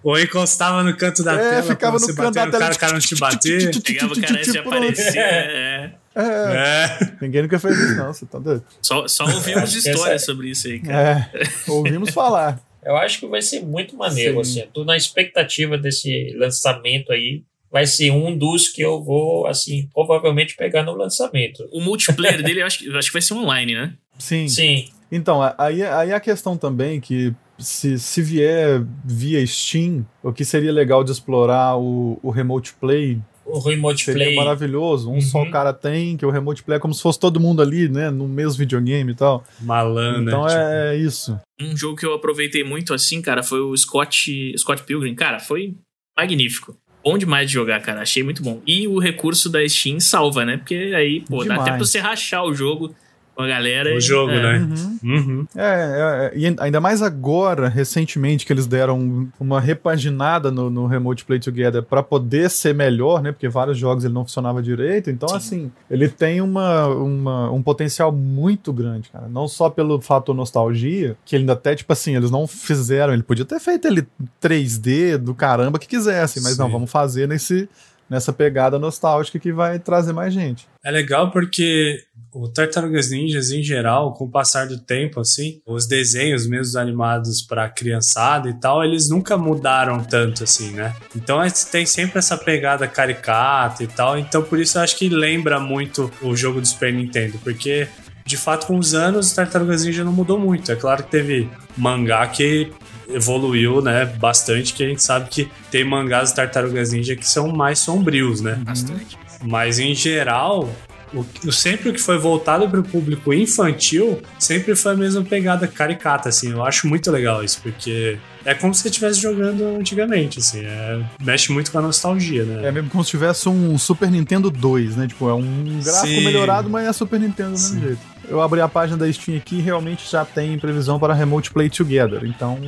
Ou 0.02 0.18
encostava 0.18 0.82
no 0.82 0.96
canto 0.96 1.22
da 1.22 1.34
É, 1.34 1.50
tela, 1.50 1.62
ficava 1.62 1.92
no 1.94 2.00
você 2.00 2.14
canto 2.14 2.32
da 2.32 2.46
bater 2.46 2.46
no 2.46 2.50
tela, 2.52 2.62
cara, 2.64 2.74
o 2.74 2.78
cara 2.78 2.92
não 2.94 3.00
te 3.00 3.14
bater. 3.16 3.82
pegava 3.82 4.12
o 4.14 4.20
cara 4.20 4.42
Tipo, 4.42 4.68
aparecer. 4.68 5.18
É. 5.18 5.90
É, 6.16 6.22
É. 6.22 7.12
ninguém 7.20 7.42
nunca 7.42 7.58
fez 7.58 7.78
isso, 7.78 7.96
não. 7.96 8.12
Você 8.12 8.24
tá 8.26 8.38
doido? 8.38 8.64
Só, 8.80 9.06
só 9.06 9.24
ouvimos 9.26 9.74
histórias 9.76 10.24
sobre 10.24 10.48
isso 10.50 10.66
aí, 10.68 10.80
cara. 10.80 11.30
É, 11.34 11.70
ouvimos 11.70 12.10
falar. 12.10 12.58
Eu 12.84 12.96
acho 12.96 13.20
que 13.20 13.26
vai 13.26 13.42
ser 13.42 13.60
muito 13.64 13.96
maneiro, 13.96 14.34
Sim. 14.34 14.40
assim. 14.40 14.60
Eu 14.60 14.66
Tô 14.68 14.84
na 14.84 14.96
expectativa 14.96 15.76
desse 15.76 16.32
lançamento 16.36 17.12
aí. 17.12 17.42
Vai 17.70 17.86
ser 17.86 18.10
um 18.10 18.36
dos 18.36 18.68
que 18.68 18.82
eu 18.82 19.02
vou, 19.02 19.46
assim, 19.46 19.88
provavelmente 19.94 20.56
pegar 20.56 20.82
no 20.82 20.92
lançamento. 20.94 21.68
O 21.72 21.80
multiplayer 21.80 22.42
dele, 22.42 22.62
eu 22.62 22.66
acho, 22.66 22.78
que- 22.80 22.86
eu 22.88 22.98
acho 22.98 23.08
que 23.08 23.12
vai 23.12 23.22
ser 23.22 23.34
online, 23.34 23.74
né? 23.74 23.94
Sim. 24.18 24.48
Sim. 24.48 24.88
Então, 25.12 25.40
aí, 25.58 25.82
aí 25.82 26.12
a 26.12 26.20
questão 26.20 26.56
também 26.56 27.00
que 27.00 27.32
se, 27.58 27.98
se 27.98 28.22
vier 28.22 28.82
via 29.04 29.44
Steam, 29.46 30.06
o 30.22 30.32
que 30.32 30.44
seria 30.44 30.72
legal 30.72 31.04
de 31.04 31.12
explorar 31.12 31.76
o, 31.76 32.18
o 32.22 32.30
Remote 32.30 32.72
Play 32.74 33.18
o 33.52 33.58
remote 33.60 34.04
seria 34.04 34.24
play. 34.24 34.36
maravilhoso. 34.36 35.10
Um 35.10 35.14
Uhum. 35.14 35.20
só 35.20 35.44
cara 35.50 35.72
tem, 35.72 36.16
que 36.16 36.24
o 36.26 36.30
remote 36.30 36.62
play 36.62 36.76
é 36.76 36.80
como 36.80 36.94
se 36.94 37.02
fosse 37.02 37.18
todo 37.18 37.38
mundo 37.40 37.60
ali, 37.62 37.88
né? 37.88 38.10
No 38.10 38.26
mesmo 38.28 38.58
videogame 38.58 39.12
e 39.12 39.14
tal. 39.14 39.44
Malandro. 39.60 40.22
Então 40.22 40.46
tipo, 40.46 40.58
é, 40.58 40.94
é 40.94 40.98
isso. 40.98 41.38
Um 41.60 41.76
jogo 41.76 41.96
que 41.96 42.06
eu 42.06 42.14
aproveitei 42.14 42.64
muito 42.64 42.94
assim, 42.94 43.20
cara, 43.20 43.42
foi 43.42 43.60
o 43.60 43.76
Scott, 43.76 44.54
Scott 44.58 44.82
Pilgrim. 44.84 45.14
Cara, 45.14 45.38
foi 45.38 45.74
magnífico. 46.18 46.76
Bom 47.02 47.16
demais 47.16 47.46
de 47.48 47.54
jogar, 47.54 47.80
cara. 47.80 48.02
Achei 48.02 48.22
muito 48.22 48.42
bom. 48.42 48.60
E 48.66 48.86
o 48.86 48.98
recurso 48.98 49.48
da 49.48 49.66
Steam 49.66 49.98
salva, 50.00 50.44
né? 50.44 50.58
Porque 50.58 50.74
aí, 50.94 51.22
pô, 51.22 51.38
dá 51.38 51.42
Demais. 51.44 51.60
até 51.62 51.70
pra 51.70 51.78
você 51.78 51.98
rachar 51.98 52.44
o 52.44 52.54
jogo 52.54 52.94
com 53.40 53.44
a 53.44 53.48
galera. 53.48 53.94
O 53.94 54.00
jogo, 54.00 54.32
é. 54.32 54.58
né? 54.58 54.68
Uhum. 55.02 55.14
Uhum. 55.14 55.46
É, 55.56 56.30
é, 56.34 56.38
e 56.38 56.54
ainda 56.58 56.80
mais 56.80 57.02
agora, 57.02 57.68
recentemente, 57.68 58.44
que 58.46 58.52
eles 58.52 58.66
deram 58.66 59.28
uma 59.38 59.60
repaginada 59.60 60.50
no, 60.50 60.68
no 60.70 60.86
Remote 60.86 61.24
Play 61.24 61.40
Together 61.40 61.82
para 61.82 62.02
poder 62.02 62.50
ser 62.50 62.74
melhor, 62.74 63.22
né? 63.22 63.32
Porque 63.32 63.48
vários 63.48 63.78
jogos 63.78 64.04
ele 64.04 64.14
não 64.14 64.24
funcionava 64.24 64.62
direito. 64.62 65.10
Então, 65.10 65.28
Sim. 65.30 65.36
assim, 65.36 65.72
ele 65.90 66.08
tem 66.08 66.40
uma, 66.40 66.86
uma- 66.88 67.50
um 67.50 67.62
potencial 67.62 68.12
muito 68.12 68.72
grande, 68.72 69.08
cara. 69.10 69.28
Não 69.28 69.48
só 69.48 69.70
pelo 69.70 70.00
fator 70.00 70.34
nostalgia, 70.34 71.16
que 71.24 71.34
ele 71.34 71.42
ainda 71.42 71.54
até, 71.54 71.74
tipo 71.74 71.92
assim, 71.92 72.16
eles 72.16 72.30
não 72.30 72.46
fizeram. 72.46 73.12
Ele 73.12 73.22
podia 73.22 73.44
ter 73.44 73.58
feito 73.60 73.86
ele 73.88 74.06
3D 74.42 75.16
do 75.16 75.34
caramba 75.34 75.78
que 75.78 75.86
quisesse, 75.86 76.42
mas 76.42 76.56
não, 76.58 76.66
Sim. 76.66 76.72
vamos 76.72 76.90
fazer 76.90 77.26
nesse, 77.28 77.68
nessa 78.08 78.32
pegada 78.32 78.78
nostálgica 78.78 79.38
que 79.38 79.52
vai 79.52 79.78
trazer 79.78 80.12
mais 80.12 80.32
gente. 80.34 80.68
É 80.84 80.90
legal 80.90 81.30
porque 81.30 82.02
o 82.32 82.48
Tartarugas 82.48 83.10
Ninjas, 83.10 83.50
em 83.50 83.62
geral, 83.62 84.14
com 84.14 84.24
o 84.24 84.30
passar 84.30 84.66
do 84.66 84.78
tempo, 84.78 85.20
assim, 85.20 85.60
os 85.66 85.86
desenhos 85.86 86.46
mesmo 86.46 86.78
animados 86.78 87.42
pra 87.42 87.68
criançada 87.68 88.48
e 88.48 88.54
tal, 88.54 88.84
eles 88.84 89.08
nunca 89.08 89.36
mudaram 89.36 90.02
tanto, 90.04 90.44
assim, 90.44 90.70
né? 90.70 90.94
Então 91.14 91.40
tem 91.70 91.84
sempre 91.84 92.18
essa 92.18 92.36
pegada 92.36 92.86
caricata 92.86 93.82
e 93.82 93.86
tal, 93.86 94.16
então 94.16 94.42
por 94.42 94.60
isso 94.60 94.78
eu 94.78 94.82
acho 94.82 94.96
que 94.96 95.08
lembra 95.08 95.58
muito 95.58 96.10
o 96.22 96.36
jogo 96.36 96.60
do 96.60 96.66
Super 96.66 96.92
Nintendo, 96.92 97.38
porque 97.42 97.88
de 98.24 98.36
fato 98.36 98.66
com 98.66 98.78
os 98.78 98.94
anos 98.94 99.32
o 99.32 99.34
Tartarugas 99.34 99.84
Ninja 99.84 100.04
não 100.04 100.12
mudou 100.12 100.38
muito. 100.38 100.70
É 100.70 100.76
claro 100.76 101.02
que 101.02 101.10
teve 101.10 101.50
mangá 101.76 102.26
que 102.28 102.72
evoluiu, 103.08 103.82
né, 103.82 104.04
bastante, 104.04 104.72
que 104.72 104.84
a 104.84 104.88
gente 104.88 105.02
sabe 105.02 105.28
que 105.28 105.50
tem 105.68 105.84
mangás 105.84 106.30
do 106.30 106.36
Tartarugas 106.36 106.92
Ninja 106.92 107.16
que 107.16 107.26
são 107.26 107.48
mais 107.48 107.80
sombrios, 107.80 108.40
né? 108.40 108.54
Bastante. 108.64 109.18
Mas 109.42 109.80
em 109.80 109.94
geral, 109.94 110.70
o, 111.14 111.52
sempre 111.52 111.88
o 111.90 111.92
que 111.92 112.00
foi 112.00 112.18
voltado 112.18 112.68
para 112.68 112.80
o 112.80 112.82
público 112.82 113.32
infantil 113.32 114.20
sempre 114.38 114.74
foi 114.76 114.92
a 114.92 114.96
mesma 114.96 115.22
pegada 115.22 115.66
caricata, 115.66 116.28
assim. 116.28 116.50
Eu 116.52 116.64
acho 116.64 116.86
muito 116.88 117.10
legal 117.10 117.42
isso, 117.44 117.60
porque 117.62 118.18
é 118.44 118.54
como 118.54 118.72
se 118.74 118.82
você 118.82 118.88
estivesse 118.88 119.20
jogando 119.20 119.76
antigamente, 119.78 120.38
assim. 120.38 120.60
é- 120.64 121.00
mexe 121.20 121.52
muito 121.52 121.70
com 121.70 121.78
a 121.78 121.82
nostalgia, 121.82 122.44
né? 122.44 122.68
É 122.68 122.72
mesmo 122.72 122.88
como 122.90 123.04
se 123.04 123.10
tivesse 123.10 123.48
um 123.48 123.76
Super 123.78 124.10
Nintendo 124.10 124.50
2, 124.50 124.96
né? 124.96 125.06
Tipo, 125.06 125.28
é 125.28 125.34
um 125.34 125.80
gráfico 125.82 126.06
Sim. 126.06 126.24
melhorado, 126.24 126.70
mas 126.70 126.86
é 126.86 126.92
Super 126.92 127.20
Nintendo 127.20 127.50
do 127.50 127.58
mesmo 127.58 127.80
jeito. 127.80 128.00
Eu 128.30 128.40
abri 128.40 128.60
a 128.60 128.68
página 128.68 128.96
da 128.96 129.12
Steam 129.12 129.36
aqui 129.36 129.56
e 129.56 129.60
realmente 129.60 130.08
já 130.08 130.24
tem 130.24 130.56
previsão 130.56 131.00
para 131.00 131.12
Remote 131.12 131.50
Play 131.50 131.68
Together. 131.68 132.24
Então, 132.24 132.60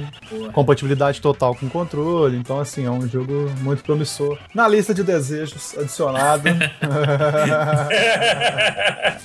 compatibilidade 0.53 1.21
total 1.21 1.55
com 1.55 1.69
controle. 1.69 2.37
Então, 2.37 2.59
assim, 2.59 2.85
é 2.85 2.91
um 2.91 3.09
jogo 3.09 3.49
muito 3.61 3.85
promissor. 3.85 4.37
Na 4.53 4.67
lista 4.67 4.93
de 4.93 5.05
desejos, 5.05 5.79
adicionado. 5.79 6.49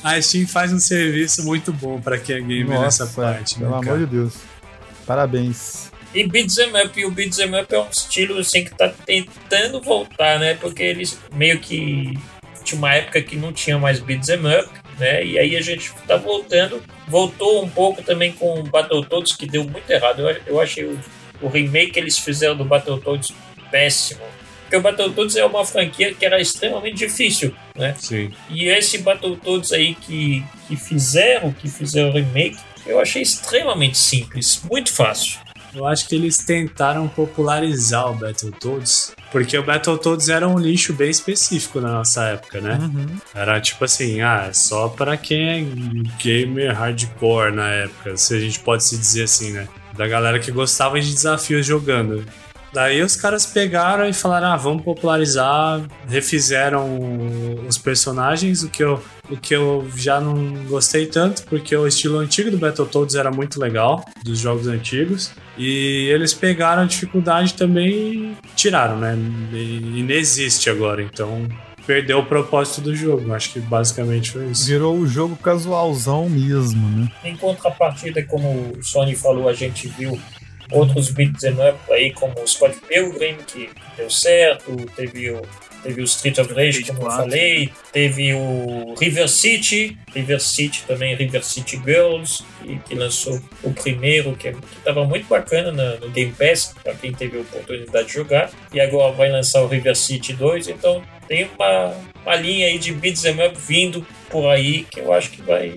A 0.04 0.22
Steam 0.22 0.48
faz 0.48 0.72
um 0.72 0.78
serviço 0.78 1.44
muito 1.44 1.74
bom 1.74 2.00
para 2.00 2.20
quem 2.20 2.36
é 2.36 2.40
gamer 2.40 2.82
nessa 2.82 3.08
parte, 3.08 3.56
pelo 3.56 3.72
né, 3.72 3.78
amor 3.78 3.86
cara? 3.86 3.98
de 3.98 4.06
Deus. 4.06 4.36
Parabéns. 5.08 5.92
E 6.14 6.28
Beat'em 6.28 6.70
Up, 6.86 7.00
e 7.00 7.06
o 7.06 7.10
Beat'em 7.10 7.60
Up 7.60 7.74
é 7.74 7.80
um 7.80 7.90
estilo 7.90 8.38
assim 8.38 8.64
que 8.64 8.76
tá 8.76 8.90
tentando 8.90 9.82
voltar, 9.82 10.38
né? 10.40 10.54
Porque 10.54 10.84
eles 10.84 11.18
meio 11.34 11.60
que 11.60 12.14
tinha 12.64 12.78
uma 12.78 12.94
época 12.94 13.24
que 13.24 13.36
não 13.36 13.52
tinha 13.52 13.80
mais 13.80 14.00
Beat'em 14.00 14.38
Up, 14.38 14.70
né? 14.98 15.24
E 15.26 15.38
aí 15.38 15.56
a 15.56 15.62
gente 15.62 15.92
tá 16.08 16.18
voltando. 16.18 16.82
Voltou 17.08 17.64
um 17.64 17.70
pouco 17.70 18.02
também 18.04 18.32
com 18.32 18.60
o 18.60 18.64
Battletoads, 18.64 19.36
que 19.36 19.46
deu 19.46 19.64
muito 19.64 19.90
errado. 19.90 20.28
Eu, 20.28 20.42
eu 20.46 20.60
achei 20.60 20.86
o, 20.86 21.00
o 21.42 21.48
remake 21.48 21.92
que 21.92 22.00
eles 22.00 22.18
fizeram 22.18 22.56
do 22.56 22.66
Battletoads 22.66 23.32
péssimo. 23.72 24.22
Porque 24.62 24.76
o 24.76 24.82
Battletoads 24.82 25.36
é 25.38 25.46
uma 25.46 25.64
franquia 25.66 26.14
que 26.14 26.26
era 26.26 26.42
extremamente 26.42 26.98
difícil, 26.98 27.56
né? 27.74 27.96
Sim. 27.98 28.34
E 28.50 28.68
esse 28.68 28.98
Battletoads 28.98 29.72
aí 29.72 29.96
que, 29.96 30.44
que 30.68 30.76
fizeram, 30.76 31.54
que 31.54 31.70
fizeram 31.70 32.10
o 32.10 32.14
remake, 32.14 32.58
eu 32.86 33.00
achei 33.00 33.22
extremamente 33.22 33.98
simples, 33.98 34.62
muito 34.70 34.94
fácil. 34.94 35.40
Eu 35.74 35.86
acho 35.86 36.08
que 36.08 36.16
eles 36.16 36.38
tentaram 36.38 37.08
popularizar 37.08 38.10
o 38.10 38.16
Battletoads, 38.16 39.14
porque 39.32 39.58
o 39.58 39.64
Battletoads 39.64 40.30
era 40.30 40.48
um 40.48 40.58
lixo 40.58 40.94
bem 40.94 41.10
específico 41.10 41.80
na 41.80 41.92
nossa 41.92 42.24
época, 42.24 42.62
né? 42.62 42.80
Uhum. 42.82 43.18
Era 43.36 43.60
tipo 43.62 43.86
assim, 43.86 44.22
ah, 44.22 44.48
é 44.50 44.54
só 44.54 44.90
pra 44.90 45.18
quem 45.18 45.50
é 45.50 45.66
gamer 46.22 46.74
hardcore 46.76 47.52
na 47.54 47.70
época, 47.70 48.18
se 48.18 48.36
a 48.36 48.40
gente 48.40 48.60
pode 48.60 48.84
se 48.84 48.98
dizer 48.98 49.24
assim, 49.24 49.52
né? 49.52 49.68
Da 49.94 50.08
galera 50.08 50.40
que 50.40 50.52
gostava 50.52 51.00
de 51.00 51.12
desafios 51.14 51.66
jogando. 51.66 52.26
Daí 52.74 53.02
os 53.02 53.16
caras 53.16 53.46
pegaram 53.46 54.08
e 54.08 54.14
falaram, 54.14 54.52
ah, 54.52 54.58
vamos 54.58 54.84
popularizar, 54.84 55.82
refizeram 56.08 57.66
os 57.68 57.78
personagens, 57.78 58.62
o 58.62 58.70
que 58.70 58.84
eu, 58.84 59.02
o 59.30 59.38
que 59.38 59.54
eu 59.54 59.88
já 59.96 60.20
não 60.20 60.54
gostei 60.66 61.06
tanto, 61.06 61.44
porque 61.44 61.76
o 61.76 61.88
estilo 61.88 62.18
antigo 62.20 62.50
do 62.50 62.58
Battletoads 62.58 63.16
era 63.16 63.32
muito 63.32 63.60
legal, 63.60 64.04
dos 64.24 64.40
jogos 64.40 64.68
antigos, 64.68 65.32
e 65.58 66.10
eles 66.10 66.34
pegaram 66.34 66.84
a 66.84 66.86
dificuldade 66.86 67.54
também 67.54 67.90
e 67.90 68.38
tiraram, 68.56 68.98
né? 68.98 69.18
E, 69.54 70.00
e 70.00 70.04
não 70.04 70.16
existe 70.16 70.70
agora, 70.70 71.02
então 71.02 71.48
perdeu 71.86 72.20
o 72.20 72.26
propósito 72.26 72.82
do 72.82 72.96
jogo. 72.96 73.34
Acho 73.34 73.54
que 73.54 73.60
basicamente 73.62 74.32
foi 74.32 74.48
isso. 74.48 74.68
Virou 74.68 74.98
o 74.98 75.08
jogo 75.08 75.38
casualzão 75.38 76.30
mesmo, 76.30 76.88
né? 76.90 77.10
Em 77.24 77.36
contrapartida, 77.36 78.22
como 78.24 78.74
o 78.78 78.84
Sony 78.84 79.16
falou, 79.16 79.48
a 79.48 79.54
gente 79.54 79.88
viu 79.88 80.20
outros 80.70 81.10
beat'em 81.10 81.54
up 81.54 81.80
aí, 81.90 82.12
como 82.12 82.34
o 82.42 82.48
Scott 82.48 82.78
Pilgrim, 82.88 83.38
que 83.48 83.70
deu 83.96 84.10
certo, 84.10 84.76
teve 84.96 85.32
o, 85.32 85.42
teve 85.88 86.02
o 86.02 86.04
Street 86.04 86.38
of 86.38 86.54
Rage, 86.54 86.84
como 86.84 87.00
eu 87.00 87.06
4. 87.06 87.24
falei, 87.24 87.70
teve 87.94 88.34
o 88.34 88.94
River 89.00 89.30
City, 89.30 89.98
River 90.14 90.40
City 90.42 90.84
também, 90.86 91.16
River 91.16 91.44
City 91.46 91.82
Girls, 91.84 92.44
que, 92.62 92.78
que 92.80 92.96
lançou 92.96 93.42
o 93.64 93.72
primeiro, 93.72 94.36
que 94.36 94.50
estava 94.78 95.06
muito 95.06 95.28
bacana 95.28 95.72
na- 95.72 95.96
no 95.96 96.10
Game 96.10 96.34
Pass, 96.34 96.76
para 96.84 96.94
quem 96.94 97.14
teve 97.14 97.38
a 97.38 97.42
oportunidade 97.42 98.08
de 98.08 98.14
jogar, 98.14 98.52
e 98.74 98.82
agora 98.82 99.14
vai 99.14 99.32
lançar 99.32 99.62
o 99.64 99.68
River 99.68 99.96
City 99.96 100.34
2, 100.34 100.68
então 100.68 101.02
tem 101.28 101.50
uma, 101.58 101.94
uma 102.26 102.36
linha 102.36 102.68
aí 102.68 102.78
de 102.78 102.92
beat'em 102.92 103.46
up 103.48 103.58
vindo 103.58 104.06
por 104.30 104.48
aí, 104.50 104.84
que 104.92 105.00
eu 105.00 105.14
acho 105.14 105.32
que 105.32 105.42
vai 105.42 105.76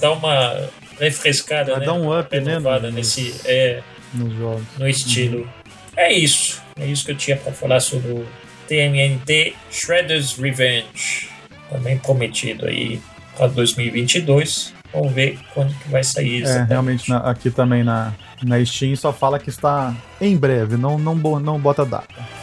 dar 0.00 0.12
uma 0.12 0.68
refrescada, 0.98 1.70
Vai 1.72 1.80
né? 1.80 1.86
dar 1.86 1.94
um 1.94 2.18
up, 2.18 2.34
né, 2.40 2.50
renovada 2.52 2.88
no- 2.90 2.96
nesse, 2.96 3.34
é, 3.44 3.80
Nos 4.12 4.34
jogos. 4.36 4.62
no 4.78 4.88
estilo. 4.88 5.48
É 5.96 6.12
isso. 6.12 6.60
É 6.80 6.86
isso 6.86 7.04
que 7.04 7.12
eu 7.12 7.16
tinha 7.16 7.36
para 7.36 7.52
falar 7.52 7.78
sobre 7.80 8.10
o 8.12 8.26
TMNT 8.68 9.54
Shredder's 9.70 10.36
Revenge. 10.36 11.28
Também 11.70 11.98
prometido 11.98 12.66
aí 12.66 13.00
para 13.36 13.46
2022. 13.48 14.74
Vamos 14.92 15.12
ver 15.12 15.38
quando 15.54 15.72
que 15.78 15.88
vai 15.88 16.04
sair 16.04 16.44
É, 16.44 16.64
realmente 16.64 17.08
na- 17.08 17.18
aqui 17.18 17.50
também 17.50 17.82
na, 17.82 18.12
na 18.42 18.62
Steam 18.64 18.94
só 18.94 19.10
fala 19.12 19.38
que 19.38 19.48
está 19.48 19.94
em 20.20 20.36
breve, 20.36 20.76
não, 20.76 20.98
não, 20.98 21.14
não 21.40 21.58
bota 21.58 21.84
data. 21.84 22.41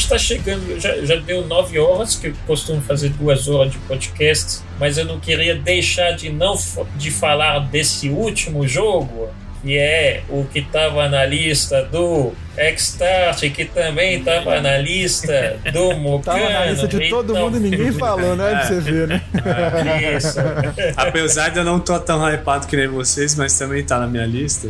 Gente 0.00 0.04
está 0.04 0.18
chegando, 0.18 0.80
já, 0.80 0.96
já 1.04 1.16
deu 1.16 1.46
nove 1.46 1.78
horas, 1.78 2.16
que 2.16 2.28
eu 2.28 2.34
costumo 2.46 2.80
fazer 2.80 3.10
duas 3.10 3.46
horas 3.48 3.72
de 3.72 3.78
podcast, 3.78 4.60
mas 4.78 4.96
eu 4.96 5.04
não 5.04 5.20
queria 5.20 5.54
deixar 5.54 6.12
de 6.12 6.30
não 6.30 6.56
de 6.96 7.10
falar 7.10 7.58
desse 7.60 8.08
último 8.08 8.66
jogo, 8.66 9.28
que 9.62 9.76
é 9.76 10.22
o 10.30 10.44
que 10.44 10.60
estava 10.60 11.06
na 11.08 11.26
lista 11.26 11.82
do 11.84 12.32
Xtart, 12.78 13.40
que 13.52 13.66
também 13.66 14.18
estava 14.20 14.58
na 14.60 14.78
lista 14.78 15.58
do 15.70 15.94
Mocano. 15.96 16.40
Tava 16.48 16.50
na 16.50 16.66
lista 16.66 16.88
de 16.88 17.08
todo 17.10 17.32
Então, 17.32 17.44
mundo 17.44 17.56
e 17.58 17.60
ninguém 17.60 17.92
falou, 17.92 18.34
né? 18.36 18.50
Pra 18.52 18.64
você 18.66 18.80
ver, 18.80 19.06
né? 19.08 19.22
Isso. 20.16 20.38
Apesar 20.96 21.50
de 21.50 21.58
eu 21.58 21.64
não 21.64 21.78
tô 21.78 21.98
tão 22.00 22.26
hypado 22.26 22.66
que 22.66 22.74
nem 22.76 22.88
vocês, 22.88 23.34
mas 23.34 23.56
também 23.58 23.84
tá 23.84 23.98
na 23.98 24.06
minha 24.06 24.24
lista. 24.24 24.68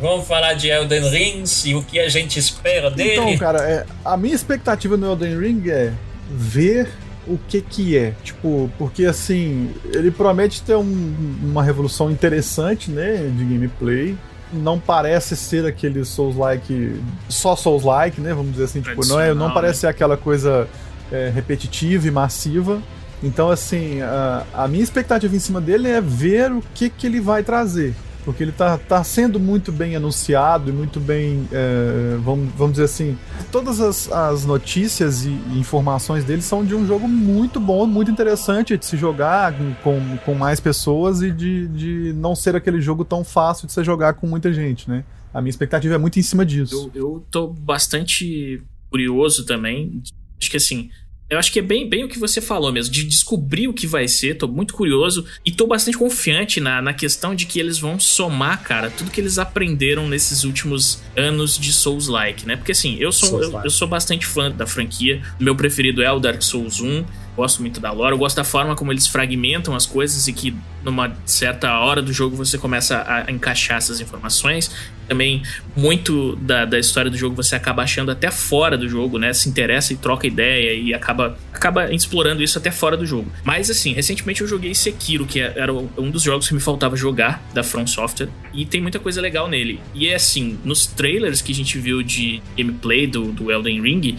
Vamos 0.00 0.26
falar 0.28 0.54
de 0.54 0.68
Elden 0.68 1.08
Rings 1.10 1.64
e 1.66 1.74
o 1.74 1.82
que 1.82 1.98
a 1.98 2.08
gente 2.08 2.38
espera 2.38 2.90
dele. 2.90 3.12
Então, 3.12 3.36
cara, 3.38 3.58
é, 3.62 3.84
a 4.04 4.16
minha 4.16 4.34
expectativa 4.34 4.96
no 4.96 5.10
Elden 5.12 5.38
Ring 5.38 5.68
é 5.68 5.92
ver 6.30 6.88
o 7.26 7.36
que 7.48 7.60
que 7.60 7.96
é. 7.96 8.12
Tipo, 8.22 8.70
porque 8.78 9.04
assim, 9.04 9.72
ele 9.92 10.10
promete 10.10 10.62
ter 10.62 10.76
um- 10.76 11.36
uma 11.42 11.62
revolução 11.62 12.10
interessante, 12.10 12.90
né, 12.90 13.16
de 13.36 13.44
gameplay. 13.44 14.16
Não 14.52 14.78
parece 14.78 15.36
ser 15.36 15.66
aquele 15.66 16.04
Souls-like, 16.04 16.98
só 17.28 17.54
Souls-like, 17.54 18.20
né, 18.20 18.32
vamos 18.32 18.52
dizer 18.52 18.64
assim. 18.64 18.80
Tipo, 18.80 19.04
não, 19.06 19.20
é, 19.20 19.28
não 19.28 19.34
Tradicional, 19.34 19.54
parece 19.54 19.80
ser 19.80 19.86
aquela 19.88 20.16
coisa 20.16 20.66
é, 21.12 21.30
repetitiva 21.34 22.06
e 22.06 22.10
massiva. 22.10 22.80
Então, 23.22 23.50
assim, 23.50 24.00
a, 24.00 24.44
a 24.54 24.68
minha 24.68 24.82
expectativa 24.84 25.34
em 25.34 25.38
cima 25.40 25.60
dele 25.60 25.88
é 25.88 26.00
ver 26.00 26.52
o 26.52 26.62
que 26.74 26.88
que 26.88 27.06
ele 27.06 27.20
vai 27.20 27.42
trazer. 27.42 27.94
Porque 28.24 28.42
ele 28.42 28.52
tá, 28.52 28.76
tá 28.76 29.02
sendo 29.02 29.40
muito 29.40 29.72
bem 29.72 29.96
anunciado 29.96 30.68
e 30.68 30.72
muito 30.72 31.00
bem, 31.00 31.48
é, 31.50 32.16
vamos, 32.22 32.52
vamos 32.54 32.72
dizer 32.72 32.84
assim, 32.84 33.16
todas 33.50 33.80
as, 33.80 34.10
as 34.12 34.44
notícias 34.44 35.24
e, 35.24 35.30
e 35.30 35.58
informações 35.58 36.24
dele 36.24 36.42
são 36.42 36.64
de 36.64 36.74
um 36.74 36.86
jogo 36.86 37.08
muito 37.08 37.58
bom, 37.58 37.86
muito 37.86 38.10
interessante 38.10 38.76
de 38.76 38.84
se 38.84 38.96
jogar 38.96 39.54
com, 39.82 40.18
com 40.18 40.34
mais 40.34 40.60
pessoas 40.60 41.22
e 41.22 41.30
de, 41.30 41.68
de 41.68 42.12
não 42.14 42.36
ser 42.36 42.54
aquele 42.54 42.80
jogo 42.80 43.04
tão 43.04 43.24
fácil 43.24 43.66
de 43.66 43.72
se 43.72 43.82
jogar 43.82 44.14
com 44.14 44.26
muita 44.26 44.52
gente, 44.52 44.88
né? 44.90 45.04
A 45.32 45.40
minha 45.40 45.50
expectativa 45.50 45.94
é 45.94 45.98
muito 45.98 46.18
em 46.18 46.22
cima 46.22 46.44
disso. 46.44 46.90
Eu, 46.94 47.02
eu 47.02 47.26
tô 47.30 47.46
bastante 47.48 48.62
curioso 48.90 49.44
também. 49.44 50.02
Acho 50.40 50.50
que 50.50 50.56
assim. 50.56 50.90
Eu 51.30 51.38
acho 51.38 51.52
que 51.52 51.58
é 51.58 51.62
bem, 51.62 51.86
bem 51.86 52.04
o 52.04 52.08
que 52.08 52.18
você 52.18 52.40
falou 52.40 52.72
mesmo, 52.72 52.92
de 52.92 53.04
descobrir 53.04 53.68
o 53.68 53.74
que 53.74 53.86
vai 53.86 54.08
ser. 54.08 54.38
Tô 54.38 54.48
muito 54.48 54.72
curioso 54.72 55.26
e 55.44 55.52
tô 55.52 55.66
bastante 55.66 55.98
confiante 55.98 56.58
na, 56.58 56.80
na 56.80 56.94
questão 56.94 57.34
de 57.34 57.44
que 57.44 57.60
eles 57.60 57.78
vão 57.78 58.00
somar, 58.00 58.62
cara, 58.62 58.90
tudo 58.90 59.10
que 59.10 59.20
eles 59.20 59.38
aprenderam 59.38 60.08
nesses 60.08 60.44
últimos 60.44 61.02
anos 61.14 61.58
de 61.58 61.70
Souls-like, 61.70 62.46
né? 62.46 62.56
Porque 62.56 62.72
assim, 62.72 62.96
eu 62.98 63.12
sou, 63.12 63.42
eu, 63.42 63.60
eu 63.62 63.70
sou 63.70 63.86
bastante 63.86 64.24
fã 64.24 64.50
da 64.50 64.66
franquia. 64.66 65.22
Meu 65.38 65.54
preferido 65.54 66.02
é 66.02 66.10
o 66.10 66.18
Dark 66.18 66.40
Souls 66.40 66.80
1. 66.80 67.04
Gosto 67.38 67.60
muito 67.60 67.78
da 67.78 67.92
lore, 67.92 68.14
eu 68.14 68.18
gosto 68.18 68.34
da 68.34 68.42
forma 68.42 68.74
como 68.74 68.92
eles 68.92 69.06
fragmentam 69.06 69.72
as 69.76 69.86
coisas 69.86 70.26
e 70.26 70.32
que 70.32 70.52
numa 70.82 71.16
certa 71.24 71.78
hora 71.78 72.02
do 72.02 72.12
jogo 72.12 72.34
você 72.34 72.58
começa 72.58 73.04
a 73.06 73.30
encaixar 73.30 73.76
essas 73.76 74.00
informações. 74.00 74.72
Também 75.06 75.44
muito 75.76 76.34
da, 76.34 76.64
da 76.64 76.80
história 76.80 77.08
do 77.08 77.16
jogo 77.16 77.36
você 77.36 77.54
acaba 77.54 77.84
achando 77.84 78.10
até 78.10 78.28
fora 78.32 78.76
do 78.76 78.88
jogo, 78.88 79.18
né? 79.20 79.32
Se 79.32 79.48
interessa 79.48 79.92
e 79.92 79.96
troca 79.96 80.26
ideia 80.26 80.74
e 80.74 80.92
acaba, 80.92 81.38
acaba 81.54 81.94
explorando 81.94 82.42
isso 82.42 82.58
até 82.58 82.72
fora 82.72 82.96
do 82.96 83.06
jogo. 83.06 83.30
Mas 83.44 83.70
assim, 83.70 83.92
recentemente 83.92 84.40
eu 84.40 84.48
joguei 84.48 84.74
Sekiro, 84.74 85.24
que 85.24 85.38
era 85.38 85.72
um 85.72 86.10
dos 86.10 86.22
jogos 86.24 86.48
que 86.48 86.54
me 86.54 86.60
faltava 86.60 86.96
jogar 86.96 87.40
da 87.54 87.62
From 87.62 87.86
Software, 87.86 88.30
e 88.52 88.66
tem 88.66 88.80
muita 88.80 88.98
coisa 88.98 89.20
legal 89.20 89.48
nele. 89.48 89.80
E 89.94 90.08
é 90.08 90.16
assim, 90.16 90.58
nos 90.64 90.88
trailers 90.88 91.40
que 91.40 91.52
a 91.52 91.54
gente 91.54 91.78
viu 91.78 92.02
de 92.02 92.42
gameplay 92.56 93.06
do, 93.06 93.30
do 93.30 93.52
Elden 93.52 93.80
Ring, 93.80 94.16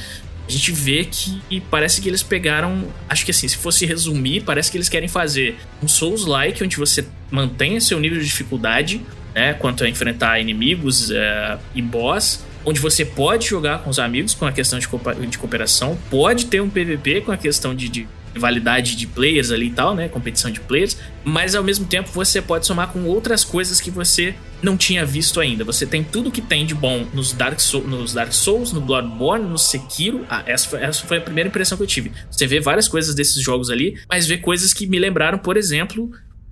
a 0.49 0.51
gente 0.51 0.71
vê 0.71 1.05
que 1.05 1.61
parece 1.69 2.01
que 2.01 2.09
eles 2.09 2.23
pegaram. 2.23 2.88
Acho 3.07 3.23
que 3.23 3.30
assim, 3.30 3.47
se 3.47 3.55
fosse 3.55 3.85
resumir, 3.85 4.41
parece 4.41 4.71
que 4.71 4.77
eles 4.77 4.89
querem 4.89 5.07
fazer 5.07 5.57
um 5.81 5.88
Souls-like, 5.88 6.63
onde 6.63 6.76
você 6.76 7.05
mantenha 7.30 7.80
seu 7.80 7.99
nível 7.99 8.17
de 8.17 8.26
dificuldade, 8.26 8.99
né? 9.35 9.53
Quanto 9.53 9.84
a 9.84 9.89
enfrentar 9.89 10.39
inimigos 10.39 11.11
é, 11.11 11.59
e 11.76 11.84
boss. 11.84 12.43
Onde 12.65 12.80
você 12.80 13.05
pode 13.05 13.47
jogar 13.47 13.84
com 13.84 13.91
os 13.91 13.99
amigos 13.99 14.34
com 14.34 14.45
a 14.45 14.51
questão 14.51 14.80
de, 14.80 14.88
de 15.27 15.38
cooperação, 15.38 15.97
pode 16.09 16.47
ter 16.47 16.61
um 16.61 16.69
PVP 16.69 17.21
com 17.21 17.31
a 17.31 17.38
questão 17.38 17.76
de, 17.76 17.88
de 17.88 18.07
rivalidade 18.34 18.95
de 18.95 19.07
players 19.07 19.51
ali 19.51 19.68
e 19.68 19.72
tal, 19.72 19.95
né? 19.95 20.07
Competição 20.07 20.49
de 20.51 20.60
players, 20.60 20.97
mas 21.23 21.56
ao 21.56 21.64
mesmo 21.64 21.85
tempo 21.85 22.10
você 22.11 22.41
pode 22.41 22.65
somar 22.65 22.89
com 22.91 23.03
outras 23.06 23.43
coisas 23.43 23.80
que 23.81 23.89
você 23.91 24.35
não 24.61 24.76
tinha 24.77 25.06
visto 25.06 25.39
ainda. 25.39 25.64
Você 25.64 25.85
tem 25.85 26.03
tudo 26.03 26.31
que 26.31 26.41
tem 26.41 26.65
de 26.65 26.73
bom 26.76 27.06
nos 27.14 27.31
Dark, 27.34 27.60
Sou- 27.60 27.88
nos 27.88 28.14
Dark 28.14 28.31
Souls, 28.34 28.72
no 28.73 28.81
Bloodborne, 28.81 29.45
no 29.47 29.57
Sekiro. 29.57 30.26
Ah, 30.30 30.43
essa 30.45 30.68
foi, 30.69 30.81
essa 30.81 31.06
foi 31.06 31.18
a 31.18 31.22
primeira 31.22 31.47
impressão 31.49 31.77
que 31.77 31.84
eu 31.84 31.88
tive. 31.88 32.11
Você 32.30 32.45
vê 32.45 32.60
várias 32.60 32.88
coisas 32.88 33.15
desses 33.15 33.41
jogos 33.43 33.69
ali, 33.69 33.97
mas 34.10 34.26
vê 34.27 34.38
coisas 34.38 34.73
que 34.73 34.85
me 34.85 34.99
lembraram, 34.99 35.38
por 35.39 35.56
exemplo, 35.57 36.11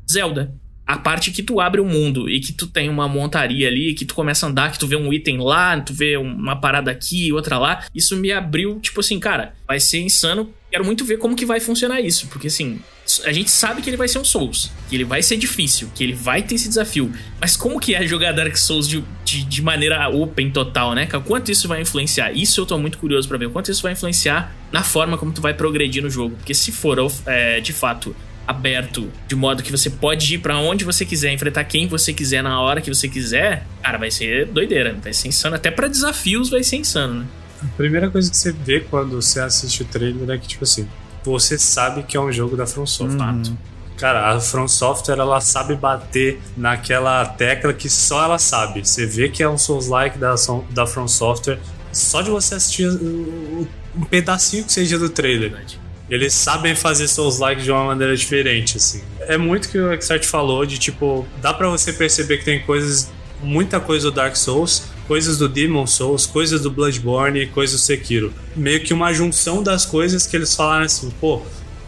Zelda. 0.09 0.53
A 0.87 0.97
parte 0.97 1.31
que 1.31 1.43
tu 1.43 1.59
abre 1.59 1.81
o 1.81 1.85
mundo 1.85 2.29
e 2.29 2.39
que 2.39 2.53
tu 2.53 2.65
tem 2.65 2.87
uma 2.87 3.07
montaria 3.09 3.67
ali, 3.67 3.93
que 3.93 4.05
tu 4.05 4.15
começa 4.15 4.45
a 4.45 4.49
andar, 4.49 4.71
que 4.71 4.79
tu 4.79 4.87
vê 4.87 4.95
um 4.95 5.11
item 5.11 5.37
lá, 5.39 5.79
tu 5.81 5.93
vê 5.93 6.15
uma 6.15 6.55
parada 6.55 6.89
aqui 6.89 7.27
e 7.27 7.33
outra 7.33 7.57
lá. 7.59 7.85
Isso 7.93 8.15
me 8.15 8.31
abriu, 8.31 8.79
tipo 8.79 9.01
assim, 9.01 9.19
cara, 9.19 9.53
vai 9.67 9.79
ser 9.79 9.99
insano. 9.99 10.49
Quero 10.71 10.85
muito 10.85 11.03
ver 11.03 11.17
como 11.17 11.35
que 11.35 11.45
vai 11.45 11.59
funcionar 11.59 12.01
isso, 12.01 12.27
porque 12.27 12.47
assim, 12.47 12.79
a 13.23 13.31
gente 13.31 13.49
sabe 13.49 13.81
que 13.81 13.89
ele 13.89 13.95
vai 13.95 14.07
ser 14.07 14.19
um 14.19 14.25
Souls, 14.25 14.69
que 14.89 14.95
ele 14.95 15.05
vai 15.05 15.23
ser 15.23 15.37
difícil, 15.37 15.89
que 15.95 16.03
ele 16.03 16.13
vai 16.13 16.41
ter 16.41 16.55
esse 16.55 16.67
desafio. 16.67 17.11
Mas 17.39 17.55
como 17.55 17.79
que 17.79 17.95
é 17.95 18.05
jogar 18.05 18.33
Dark 18.33 18.55
Souls 18.57 18.87
de, 18.87 19.03
de, 19.23 19.43
de 19.45 19.61
maneira 19.61 20.09
open 20.09 20.51
total, 20.51 20.93
né? 20.93 21.07
Quanto 21.25 21.49
isso 21.49 21.67
vai 21.67 21.81
influenciar? 21.81 22.31
Isso 22.33 22.59
eu 22.59 22.65
tô 22.65 22.77
muito 22.77 22.97
curioso 22.97 23.27
pra 23.27 23.37
ver. 23.37 23.49
Quanto 23.49 23.71
isso 23.71 23.81
vai 23.81 23.93
influenciar 23.93 24.53
na 24.71 24.83
forma 24.83 25.17
como 25.17 25.31
tu 25.31 25.41
vai 25.41 25.53
progredir 25.53 26.03
no 26.03 26.09
jogo. 26.09 26.35
Porque 26.35 26.53
se 26.53 26.71
for 26.71 26.97
é, 27.25 27.61
de 27.61 27.71
fato 27.71 28.15
aberto, 28.47 29.11
de 29.27 29.35
modo 29.35 29.61
que 29.61 29.71
você 29.71 29.89
pode 29.89 30.35
ir 30.35 30.37
pra 30.37 30.57
onde 30.57 30.85
você 30.85 31.05
quiser, 31.05 31.33
enfrentar 31.33 31.65
quem 31.65 31.87
você 31.87 32.13
quiser 32.13 32.41
na 32.41 32.61
hora 32.61 32.79
que 32.79 32.93
você 32.93 33.09
quiser, 33.09 33.67
cara, 33.83 33.97
vai 33.97 34.09
ser 34.09 34.45
doideira, 34.45 34.95
vai 35.03 35.13
ser 35.13 35.27
insano. 35.27 35.55
Até 35.55 35.69
pra 35.69 35.87
desafios 35.87 36.49
vai 36.49 36.63
ser 36.63 36.77
insano, 36.77 37.21
né? 37.21 37.25
A 37.61 37.67
primeira 37.75 38.09
coisa 38.09 38.29
que 38.29 38.37
você 38.37 38.51
vê 38.51 38.79
quando 38.79 39.21
você 39.21 39.39
assiste 39.39 39.81
o 39.81 39.85
trailer 39.85 40.29
é 40.29 40.37
que, 40.37 40.47
tipo 40.47 40.63
assim, 40.63 40.87
você 41.23 41.57
sabe 41.57 42.03
que 42.03 42.15
é 42.15 42.19
um 42.19 42.31
jogo 42.31 42.55
da 42.55 42.65
From 42.65 42.85
Software. 42.85 43.25
Uhum. 43.25 43.57
Cara, 43.97 44.35
a 44.35 44.39
From 44.39 44.67
Software, 44.67 45.17
ela 45.17 45.41
sabe 45.41 45.75
bater 45.75 46.39
naquela 46.55 47.25
tecla 47.25 47.73
que 47.73 47.89
só 47.89 48.23
ela 48.23 48.37
sabe. 48.37 48.85
Você 48.87 49.05
vê 49.05 49.27
que 49.27 49.41
é 49.41 49.49
um 49.49 49.57
Souls-like 49.57 50.17
da, 50.19 50.35
da 50.69 50.85
From 50.85 51.07
Software 51.07 51.59
só 51.91 52.21
de 52.21 52.29
você 52.29 52.55
assistir 52.55 52.87
um 52.87 54.05
pedacinho 54.09 54.63
que 54.63 54.71
seja 54.71 54.99
do 54.99 55.09
trailer. 55.09 55.49
Verdade. 55.49 55.79
Eles 56.09 56.33
sabem 56.33 56.73
fazer 56.75 57.07
Souls-like 57.07 57.61
de 57.61 57.71
uma 57.71 57.83
maneira 57.85 58.15
diferente, 58.15 58.77
assim. 58.77 59.01
É 59.21 59.37
muito 59.37 59.69
que 59.69 59.77
o 59.77 60.01
Xart 60.01 60.23
falou 60.25 60.65
de, 60.65 60.77
tipo, 60.77 61.25
dá 61.41 61.53
pra 61.53 61.67
você 61.69 61.91
perceber 61.91 62.37
que 62.37 62.45
tem 62.45 62.61
coisas, 62.61 63.09
muita 63.43 63.79
coisa 63.79 64.09
do 64.09 64.15
Dark 64.15 64.35
Souls, 64.35 64.83
coisas 65.07 65.37
do 65.37 65.49
Demon 65.49 65.85
Souls, 65.85 66.25
coisas 66.25 66.61
do 66.61 66.71
Bloodborne 66.71 67.41
e 67.41 67.47
coisas 67.47 67.79
do 67.79 67.83
Sekiro. 67.83 68.33
Meio 68.55 68.81
que 68.81 68.93
uma 68.93 69.13
junção 69.13 69.61
das 69.61 69.85
coisas 69.85 70.25
que 70.25 70.35
eles 70.35 70.55
falaram 70.55 70.85
assim, 70.85 71.09
pô, 71.19 71.41